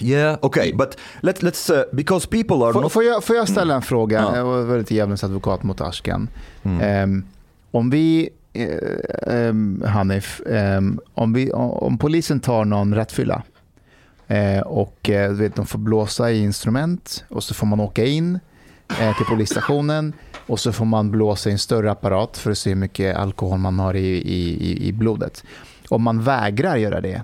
Yeah, 0.00 0.38
okay, 0.42 0.72
but 0.72 0.96
let, 1.20 1.42
let's 1.42 1.70
uh, 1.74 1.82
because 1.92 2.28
people 2.28 2.56
are 2.64 2.72
Får, 2.72 2.80
not. 2.82 2.92
får, 2.92 3.04
jag, 3.04 3.24
får 3.24 3.36
jag 3.36 3.48
ställa 3.48 3.74
en 3.74 3.82
fråga? 3.82 4.18
Ja. 4.20 4.36
Jag 4.36 4.44
var 4.44 4.78
lite 4.78 4.94
djävulens 4.94 5.24
advokat 5.24 5.62
mot 5.62 5.80
Ashkan. 5.80 6.28
Mm. 6.62 6.80
Ehm, 6.80 7.24
om 7.70 7.90
vi, 7.90 8.28
ehm, 9.26 9.82
Hanif, 9.86 10.40
ehm, 10.46 11.00
om, 11.14 11.32
vi, 11.32 11.52
om, 11.52 11.98
polisen 11.98 12.40
tar 12.40 12.64
någon 12.64 12.94
rattfylla 12.94 13.42
eh, 14.26 14.60
och 14.60 14.98
du 15.02 15.34
vet, 15.34 15.54
de 15.56 15.66
får 15.66 15.78
blåsa 15.78 16.30
i 16.30 16.38
instrument 16.42 17.24
och 17.28 17.44
så 17.44 17.54
får 17.54 17.66
man 17.66 17.80
åka 17.80 18.04
in 18.04 18.38
Eh, 18.88 19.16
till 19.16 19.26
polisstationen 19.26 20.12
och 20.46 20.60
så 20.60 20.72
får 20.72 20.84
man 20.84 21.10
blåsa 21.10 21.48
i 21.48 21.52
en 21.52 21.58
större 21.58 21.90
apparat 21.90 22.36
för 22.38 22.50
att 22.50 22.58
se 22.58 22.70
hur 22.70 22.76
mycket 22.76 23.16
alkohol 23.16 23.58
man 23.58 23.78
har 23.78 23.94
i, 23.94 24.06
i, 24.16 24.88
i- 24.88 24.92
blodet. 24.92 25.44
Om 25.88 26.02
man 26.02 26.22
vägrar 26.22 26.76
göra 26.76 27.00
det, 27.00 27.22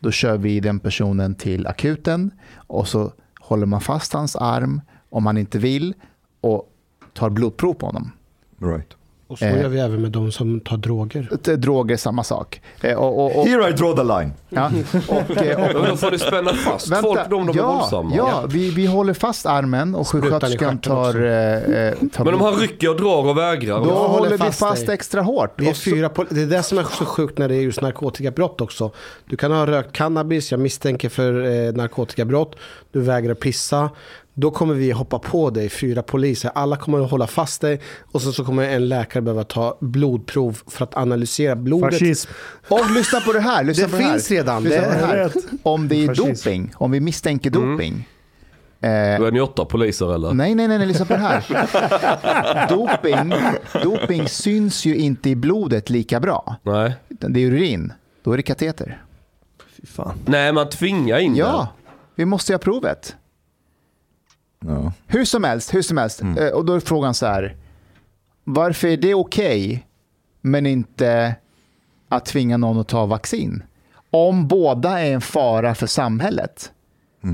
då 0.00 0.10
kör 0.10 0.36
vi 0.36 0.60
den 0.60 0.80
personen 0.80 1.34
till 1.34 1.66
akuten 1.66 2.30
och 2.56 2.88
så 2.88 3.12
håller 3.40 3.66
man 3.66 3.80
fast 3.80 4.12
hans 4.12 4.36
arm 4.36 4.80
om 5.10 5.26
han 5.26 5.38
inte 5.38 5.58
vill 5.58 5.94
och 6.40 6.72
tar 7.14 7.30
blodprov 7.30 7.74
på 7.74 7.86
honom. 7.86 8.12
Right. 8.58 8.95
Och 9.28 9.38
så 9.38 9.44
Eh. 9.44 9.60
gör 9.60 9.68
vi 9.68 9.80
även 9.80 10.02
med 10.02 10.10
de 10.10 10.32
som 10.32 10.60
tar 10.60 10.76
droger. 10.76 11.28
Det- 11.42 11.56
Droger 11.56 11.92
är 11.92 11.96
samma 11.98 12.24
sak. 12.24 12.60
Eh, 12.80 12.94
Och, 12.96 13.18
och, 13.26 13.38
och, 13.40 13.46
Here 13.48 13.68
I 13.68 13.72
draw 13.72 13.96
the 13.96 14.02
line. 14.02 14.32
ja, 14.48 14.70
och, 15.08 15.36
eh, 15.42 15.76
och, 15.76 15.86
då 15.86 15.96
får 15.96 16.10
du 16.10 16.18
spänna 16.18 16.52
fast 16.52 16.96
folk 16.96 17.32
om 17.32 17.46
de 17.46 17.48
är 17.48 17.56
ja, 17.56 17.72
våldsamma. 17.72 18.16
ja 18.16 18.44
vi, 18.48 18.70
vi 18.70 18.86
håller 18.86 19.14
fast 19.14 19.46
armen 19.46 19.94
och 19.94 20.08
sjuksköterskan 20.08 20.78
tar, 20.78 21.24
eh, 21.24 21.32
eh, 21.54 21.94
tar 22.12 22.24
Men 22.24 22.34
om 22.34 22.40
han 22.40 22.54
rycker 22.54 22.90
och 22.90 22.96
drar 22.96 23.26
och 23.30 23.38
vägrar. 23.38 23.78
Då 23.78 23.84
håller 23.90 24.08
håller 24.08 24.30
vi 24.30 24.38
fast 24.38 24.58
fast 24.58 24.86
dig. 24.86 24.94
extra 24.94 25.20
hårt. 25.22 25.52
Vi 25.56 25.68
är 25.68 25.74
fyra 25.74 26.10
det 26.30 26.42
är 26.42 26.46
det 26.46 26.62
som 26.62 26.78
är 26.78 26.82
så 26.82 27.04
sjukt 27.04 27.38
när 27.38 27.48
det 27.48 27.54
är 27.56 27.60
just 27.60 27.80
narkotikabrott 27.80 28.60
också. 28.60 28.90
Du 29.24 29.36
kan 29.36 29.52
ha 29.52 29.66
rökt 29.66 29.92
cannabis, 29.92 30.50
jag 30.50 30.60
misstänker 30.60 31.08
för 31.08 31.44
eh, 31.66 31.72
narkotikabrott. 31.72 32.56
Du 32.92 33.00
vägrar 33.00 33.34
pissa. 33.34 33.90
Då 34.38 34.50
kommer 34.50 34.74
vi 34.74 34.90
hoppa 34.92 35.18
på 35.18 35.50
dig, 35.50 35.68
fyra 35.68 36.02
poliser. 36.02 36.50
Alla 36.54 36.76
kommer 36.76 37.04
att 37.04 37.10
hålla 37.10 37.26
fast 37.26 37.60
dig. 37.60 37.80
Och 38.12 38.22
så, 38.22 38.32
så 38.32 38.44
kommer 38.44 38.68
en 38.68 38.88
läkare 38.88 39.22
behöva 39.22 39.44
ta 39.44 39.76
blodprov 39.80 40.58
för 40.66 40.84
att 40.84 40.96
analysera 40.96 41.56
blodet. 41.56 41.92
Fascism. 41.92 42.30
Och 42.68 42.90
lyssna 42.90 43.20
på 43.20 43.32
det 43.32 43.40
här. 43.40 43.64
Lyssna 43.64 43.84
Det 43.86 43.90
på 43.92 43.96
det 43.98 44.02
här. 44.04 44.12
finns 44.12 44.30
redan. 44.30 44.62
Lyssna 44.64 44.80
Det 44.88 45.30
på 45.32 45.38
det. 45.40 45.46
Om 45.62 45.88
det 45.88 45.96
är 46.04 46.06
Fascism. 46.06 46.48
doping, 46.48 46.72
om 46.76 46.90
vi 46.90 47.00
misstänker 47.00 47.50
doping. 47.50 48.08
Eh, 48.80 48.90
Då 49.18 49.24
är 49.24 49.30
ni 49.32 49.40
åtta 49.40 49.64
poliser 49.64 50.14
eller? 50.14 50.32
Nej, 50.32 50.54
nej, 50.54 50.68
nej, 50.68 50.78
nej, 50.78 50.86
lyssna 50.86 51.04
på 51.06 51.12
det 51.12 51.18
här. 51.18 51.44
doping, 52.68 53.32
doping 53.82 54.28
syns 54.28 54.84
ju 54.84 54.96
inte 54.96 55.30
i 55.30 55.36
blodet 55.36 55.90
lika 55.90 56.20
bra. 56.20 56.56
Nej. 56.62 56.92
Det 57.08 57.40
är 57.40 57.46
urin. 57.46 57.92
Då 58.22 58.32
är 58.32 58.36
det 58.36 58.42
kateter. 58.42 59.02
Fy 59.80 59.86
fan. 59.86 60.18
Nej, 60.26 60.52
man 60.52 60.68
tvingar 60.68 61.18
in 61.18 61.36
Ja, 61.36 61.68
vi 62.14 62.24
måste 62.24 62.52
göra 62.52 62.58
provet. 62.58 63.16
No. 64.60 64.92
Hur 65.06 65.24
som 65.24 65.44
helst, 65.44 65.74
hur 65.74 65.82
som 65.82 65.96
helst. 65.98 66.22
Eh, 66.22 66.48
Och 66.48 66.64
då 66.64 66.72
är 66.72 66.80
frågan 66.80 67.14
så 67.14 67.26
här. 67.26 67.56
Varför 68.44 68.88
är 68.88 68.96
det 68.96 69.14
okej, 69.14 69.86
men 70.40 70.66
inte 70.66 71.34
att 72.08 72.24
tvinga 72.26 72.56
någon 72.56 72.78
att 72.80 72.88
ta 72.88 73.06
vaccin? 73.06 73.62
Om 74.10 74.48
båda 74.48 75.00
är 75.00 75.12
en 75.14 75.20
fara 75.20 75.74
för 75.74 75.86
samhället. 75.86 76.72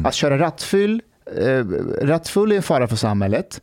Att 0.04 0.14
köra 0.14 0.38
rattfull, 0.38 1.02
eh, 1.36 1.64
rattfull 2.02 2.52
är 2.52 2.56
en 2.56 2.62
fara 2.62 2.88
för 2.88 2.96
samhället. 2.96 3.60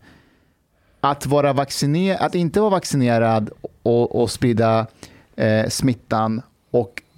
Att, 1.01 1.25
vara 1.25 1.53
vacciner, 1.53 2.17
att 2.23 2.35
inte 2.35 2.59
vara 2.61 2.69
vaccinerad 2.69 3.49
och, 3.83 4.21
och 4.21 4.31
sprida 4.31 4.87
eh, 5.35 5.67
smittan 5.69 6.41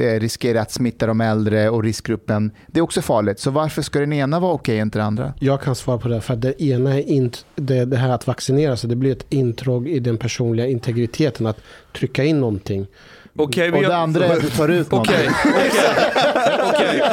eh, 0.01 0.19
riskera 0.19 0.61
att 0.61 0.71
smitta 0.71 1.07
de 1.07 1.21
äldre 1.21 1.69
och 1.69 1.83
riskgruppen, 1.83 2.51
det 2.67 2.79
är 2.79 2.83
också 2.83 3.01
farligt. 3.01 3.39
Så 3.39 3.51
varför 3.51 3.81
ska 3.81 3.99
den 3.99 4.13
ena 4.13 4.39
vara 4.39 4.53
okej 4.53 4.75
och 4.75 4.81
inte 4.81 4.97
den 4.99 5.07
andra? 5.07 5.33
Jag 5.39 5.61
kan 5.61 5.75
svara 5.75 5.97
på 5.97 6.07
det, 6.07 6.21
för 6.21 6.33
att 6.33 6.41
det 6.41 6.63
ena 6.63 6.93
är 6.99 7.03
int- 7.03 7.45
det, 7.55 7.85
det 7.85 7.97
här 7.97 8.09
att 8.09 8.27
vaccinera 8.27 8.77
sig, 8.77 8.89
det 8.89 8.95
blir 8.95 9.11
ett 9.11 9.25
intrång 9.29 9.87
i 9.87 9.99
den 9.99 10.17
personliga 10.17 10.67
integriteten 10.67 11.45
att 11.47 11.57
trycka 11.93 12.23
in 12.23 12.39
någonting. 12.39 12.87
Okej, 13.35 13.71
Och 13.71 13.81
det 13.81 13.95
andra 13.95 14.25
är 14.25 14.33
att 14.35 14.41
du 14.41 14.49
tar 14.49 14.69
ut 14.69 14.91
någonting. 14.91 15.15
Okej, 15.15 15.29
okej. 15.45 16.40
Okej, 16.75 17.03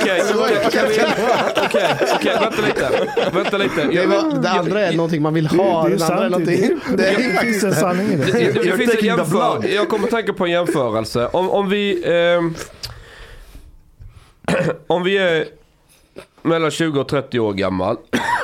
okej, 0.00 0.22
okej, 0.66 1.84
okej, 2.14 2.36
vänta 2.40 2.62
lite. 2.66 2.90
Vänta 3.32 3.56
lite. 3.58 3.84
Det, 3.84 3.92
Jag- 3.94 4.06
var, 4.08 4.42
det 4.42 4.50
andra 4.50 4.80
är 4.80 4.92
någonting 4.96 5.22
man 5.22 5.34
vill 5.34 5.46
ha. 5.46 5.88
Det 5.88 5.94
är 5.94 5.98
det 5.98 6.04
andra 6.04 6.26
är 6.26 6.30
sant. 6.30 6.46
Det, 6.46 6.68
någonting. 6.68 6.96
det, 6.96 7.08
är 7.08 7.16
det 7.16 7.34
faktiskt 7.34 7.40
finns 7.40 7.64
en 7.64 7.70
det. 7.70 7.76
sanning 7.76 8.06
i 8.12 8.16
det. 8.16 8.24
Det, 8.32 8.52
det, 8.52 8.62
det 8.70 8.76
finns 8.76 8.94
en 8.94 9.04
jämför... 9.04 9.68
Jag 9.74 9.88
kommer 9.88 10.04
att 10.04 10.10
tänka 10.10 10.32
på 10.32 10.44
en 10.44 10.50
jämförelse. 10.50 11.26
Om, 11.26 11.50
om 11.50 11.68
vi... 11.68 12.02
ehm, 12.06 12.54
om 14.86 15.02
vi 15.02 15.18
är 15.18 15.44
mellan 16.42 16.70
20 16.70 17.00
och 17.00 17.08
30 17.08 17.40
år 17.40 17.52
gammal. 17.52 17.96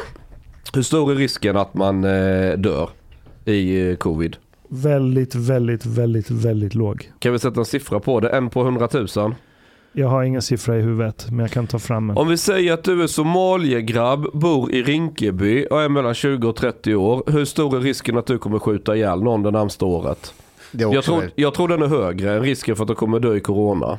Hur 0.74 0.82
stor 0.82 1.12
är 1.12 1.16
risken 1.16 1.57
att 1.57 1.74
man 1.74 2.05
eh, 2.05 2.52
dör 2.59 2.90
i 3.44 3.88
eh, 3.90 3.96
covid? 3.96 4.36
Väldigt, 4.68 5.34
väldigt, 5.34 5.86
väldigt, 5.86 6.30
väldigt 6.30 6.74
låg. 6.74 7.11
Kan 7.18 7.32
vi 7.32 7.38
sätta 7.38 7.61
en 7.61 7.64
siffra 7.66 8.00
på 8.00 8.20
det? 8.20 8.28
En 8.28 8.50
på 8.50 8.61
100 8.61 8.88
000? 8.92 9.34
Jag 9.97 10.09
har 10.09 10.22
ingen 10.22 10.42
siffra 10.42 10.76
i 10.78 10.80
huvudet, 10.80 11.26
men 11.30 11.38
jag 11.38 11.51
kan 11.51 11.66
ta 11.66 11.78
fram 11.78 12.11
en. 12.11 12.16
Om 12.16 12.28
vi 12.28 12.36
säger 12.36 12.72
att 12.72 12.84
du 12.84 13.03
är 13.03 13.07
somaliegrabb, 13.07 14.26
bor 14.32 14.72
i 14.72 14.82
Rinkeby 14.82 15.66
och 15.70 15.82
är 15.82 15.88
mellan 15.88 16.14
20 16.14 16.49
och 16.49 16.57
30 16.57 16.95
år. 16.95 17.22
Hur 17.26 17.45
stor 17.45 17.76
är 17.76 17.80
risken 17.80 18.18
att 18.18 18.26
du 18.26 18.38
kommer 18.38 18.59
skjuta 18.59 18.97
ihjäl 18.97 19.22
någon 19.22 19.42
det 19.42 19.51
närmsta 19.51 19.86
året? 19.86 20.34
Det 20.72 20.82
Jag 20.82 21.05
tror, 21.05 21.30
jag 21.34 21.55
tror 21.55 21.68
den 21.68 21.82
är 21.82 21.86
högre 21.86 22.34
än 22.34 22.42
risken 22.42 22.76
för 22.76 22.84
att 22.84 22.88
du 22.88 22.95
kommer 22.95 23.20
dö 23.20 23.36
i 23.36 23.40
corona. 23.40 23.99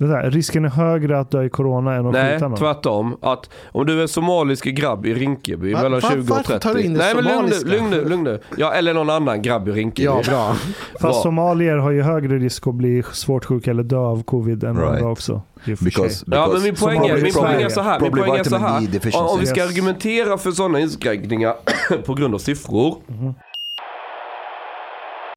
Det 0.00 0.06
där, 0.06 0.30
risken 0.30 0.64
är 0.64 0.68
högre 0.68 1.18
att 1.20 1.30
dö 1.30 1.42
i 1.44 1.50
corona 1.50 1.94
än 1.94 2.06
att 2.06 2.12
Nej, 2.12 2.32
skjuta 2.32 2.48
någon. 2.48 2.58
tvärtom. 2.58 3.16
Att 3.22 3.50
om 3.72 3.86
du 3.86 4.02
är 4.02 4.06
somalisk 4.06 4.64
grabb 4.64 5.06
i 5.06 5.14
Rinkeby 5.14 5.72
Va- 5.74 5.82
mellan 5.82 6.00
va- 6.00 6.10
20 6.10 6.20
och 6.20 6.26
varför 6.28 6.42
30. 6.44 6.60
tar 6.68 6.74
du 6.74 6.82
in 6.82 6.92
det 6.92 6.98
Nej 6.98 7.14
men 7.14 7.24
lugn 7.24 7.50
nu, 7.64 7.70
lugn 7.70 7.90
nu, 7.90 8.08
lugn 8.08 8.24
nu. 8.24 8.40
Ja, 8.56 8.72
eller 8.72 8.94
någon 8.94 9.10
annan 9.10 9.42
grabb 9.42 9.68
i 9.68 9.70
Rinkeby. 9.72 10.04
Ja, 10.06 10.22
bra. 10.26 10.54
Fast 10.92 11.00
Bra. 11.00 11.12
somalier 11.12 11.76
har 11.76 11.90
ju 11.90 12.02
högre 12.02 12.38
risk 12.38 12.66
att 12.66 12.74
bli 12.74 13.02
svårt 13.12 13.44
sjuka 13.44 13.70
eller 13.70 13.82
dö 13.82 13.96
av 13.98 14.22
covid 14.22 14.64
än 14.64 14.76
Right. 14.76 14.88
andra 14.90 15.08
också. 15.10 15.42
Because, 15.64 16.10
sig. 16.10 16.28
Ja 16.30 16.50
men 16.52 16.62
min 16.62 16.74
poäng 16.74 17.06
är, 17.06 17.22
min 17.22 17.32
poäng 17.34 17.62
är 17.62 17.68
så 17.68 17.80
här. 17.80 18.00
Min 18.00 18.12
poäng 18.12 18.36
är 18.36 18.44
så 18.44 18.56
här. 18.56 19.32
Om 19.32 19.40
vi 19.40 19.46
ska 19.46 19.64
argumentera 19.64 20.38
för 20.38 20.50
sådana 20.50 20.80
inskränkningar 20.80 21.54
på 22.06 22.14
grund 22.14 22.34
av 22.34 22.38
siffror. 22.38 22.94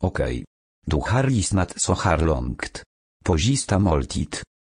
Okej. 0.01 0.43
Du 0.85 0.95
har 1.07 1.23
lyssnat 1.23 1.73
så 1.79 1.93
här 1.93 2.17
långt. 2.17 2.83
På 3.25 3.37
sista 3.37 3.79
måltid. 3.79 4.35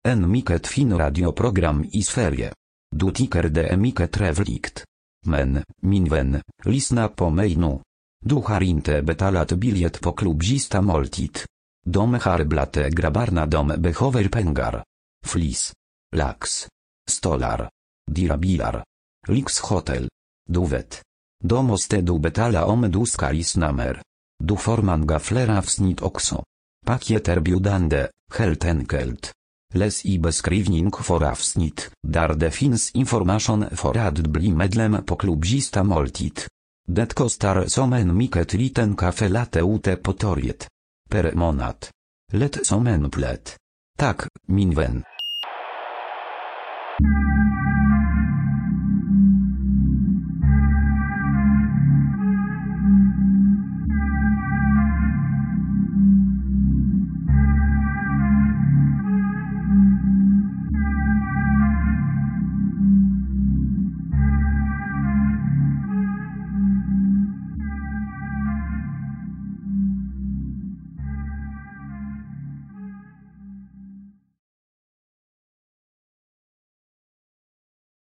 En 0.07 0.31
mycket 0.31 0.67
fin 0.67 0.97
radioprogram 0.97 1.85
i 1.91 2.03
Sverige. 2.03 2.53
Du 2.95 3.11
tycker 3.11 3.43
det 3.43 3.67
är 3.67 3.77
mycket 3.77 4.11
trevligt. 4.11 4.83
Men, 5.25 5.63
min 5.81 6.05
vän, 6.09 6.41
lyssna 6.63 7.07
på 7.07 7.29
mig 7.29 7.55
nu. 7.55 7.79
Du 8.25 8.35
har 8.35 8.63
inte 8.63 9.01
betalat 9.01 9.51
biljett 9.51 10.01
på 10.01 10.11
klubb 10.11 10.43
sista 10.43 10.81
måltid. 10.81 11.39
De 11.85 12.13
har 12.13 12.43
blate 12.43 12.89
grabbarna 12.89 13.45
de 13.45 13.67
behöver 13.67 14.29
pengar. 14.29 14.83
Flis. 15.25 15.73
Lax. 16.15 16.67
Stolar. 17.09 17.69
Dirabilar. 18.11 18.83
Lyxhotel. 19.27 20.09
Du 20.49 20.65
vet. 20.65 21.01
Då 21.43 21.61
måste 21.61 22.01
du 22.01 22.19
betala 22.19 22.65
om 22.65 22.81
du 22.91 23.05
ska 23.05 23.31
lyssna 23.31 23.71
mer. 23.71 24.01
Du 24.43 24.57
får 24.57 24.77
många 24.77 25.19
fler 25.19 25.57
avsnitt 25.57 26.01
också. 26.01 26.43
Paket 26.85 27.27
erbjudande, 27.27 28.07
helt 28.33 28.65
enkelt. 28.65 29.31
Les 29.75 30.05
ibes 30.05 30.41
krivning 30.41 30.91
for 31.03 31.23
avsnit, 31.27 31.89
dar 32.01 32.35
defins 32.35 32.91
information 32.93 33.67
for 33.75 33.97
ad 33.97 34.21
bli 34.31 34.53
medlem 34.55 35.01
po 35.03 35.15
klubzista 35.15 35.83
moltit. 35.83 36.45
Detko 36.87 37.27
star 37.29 37.65
somen 37.69 38.13
miket 38.15 38.53
liten 38.53 38.95
kafe 38.95 39.27
late 39.27 39.61
ute 39.61 39.97
potoriet. 39.97 40.69
Per 41.09 41.35
monat. 41.35 41.89
Let 42.31 42.63
somen 42.63 43.09
plet. 43.09 43.55
Tak, 43.97 44.27
minwen. 44.47 45.03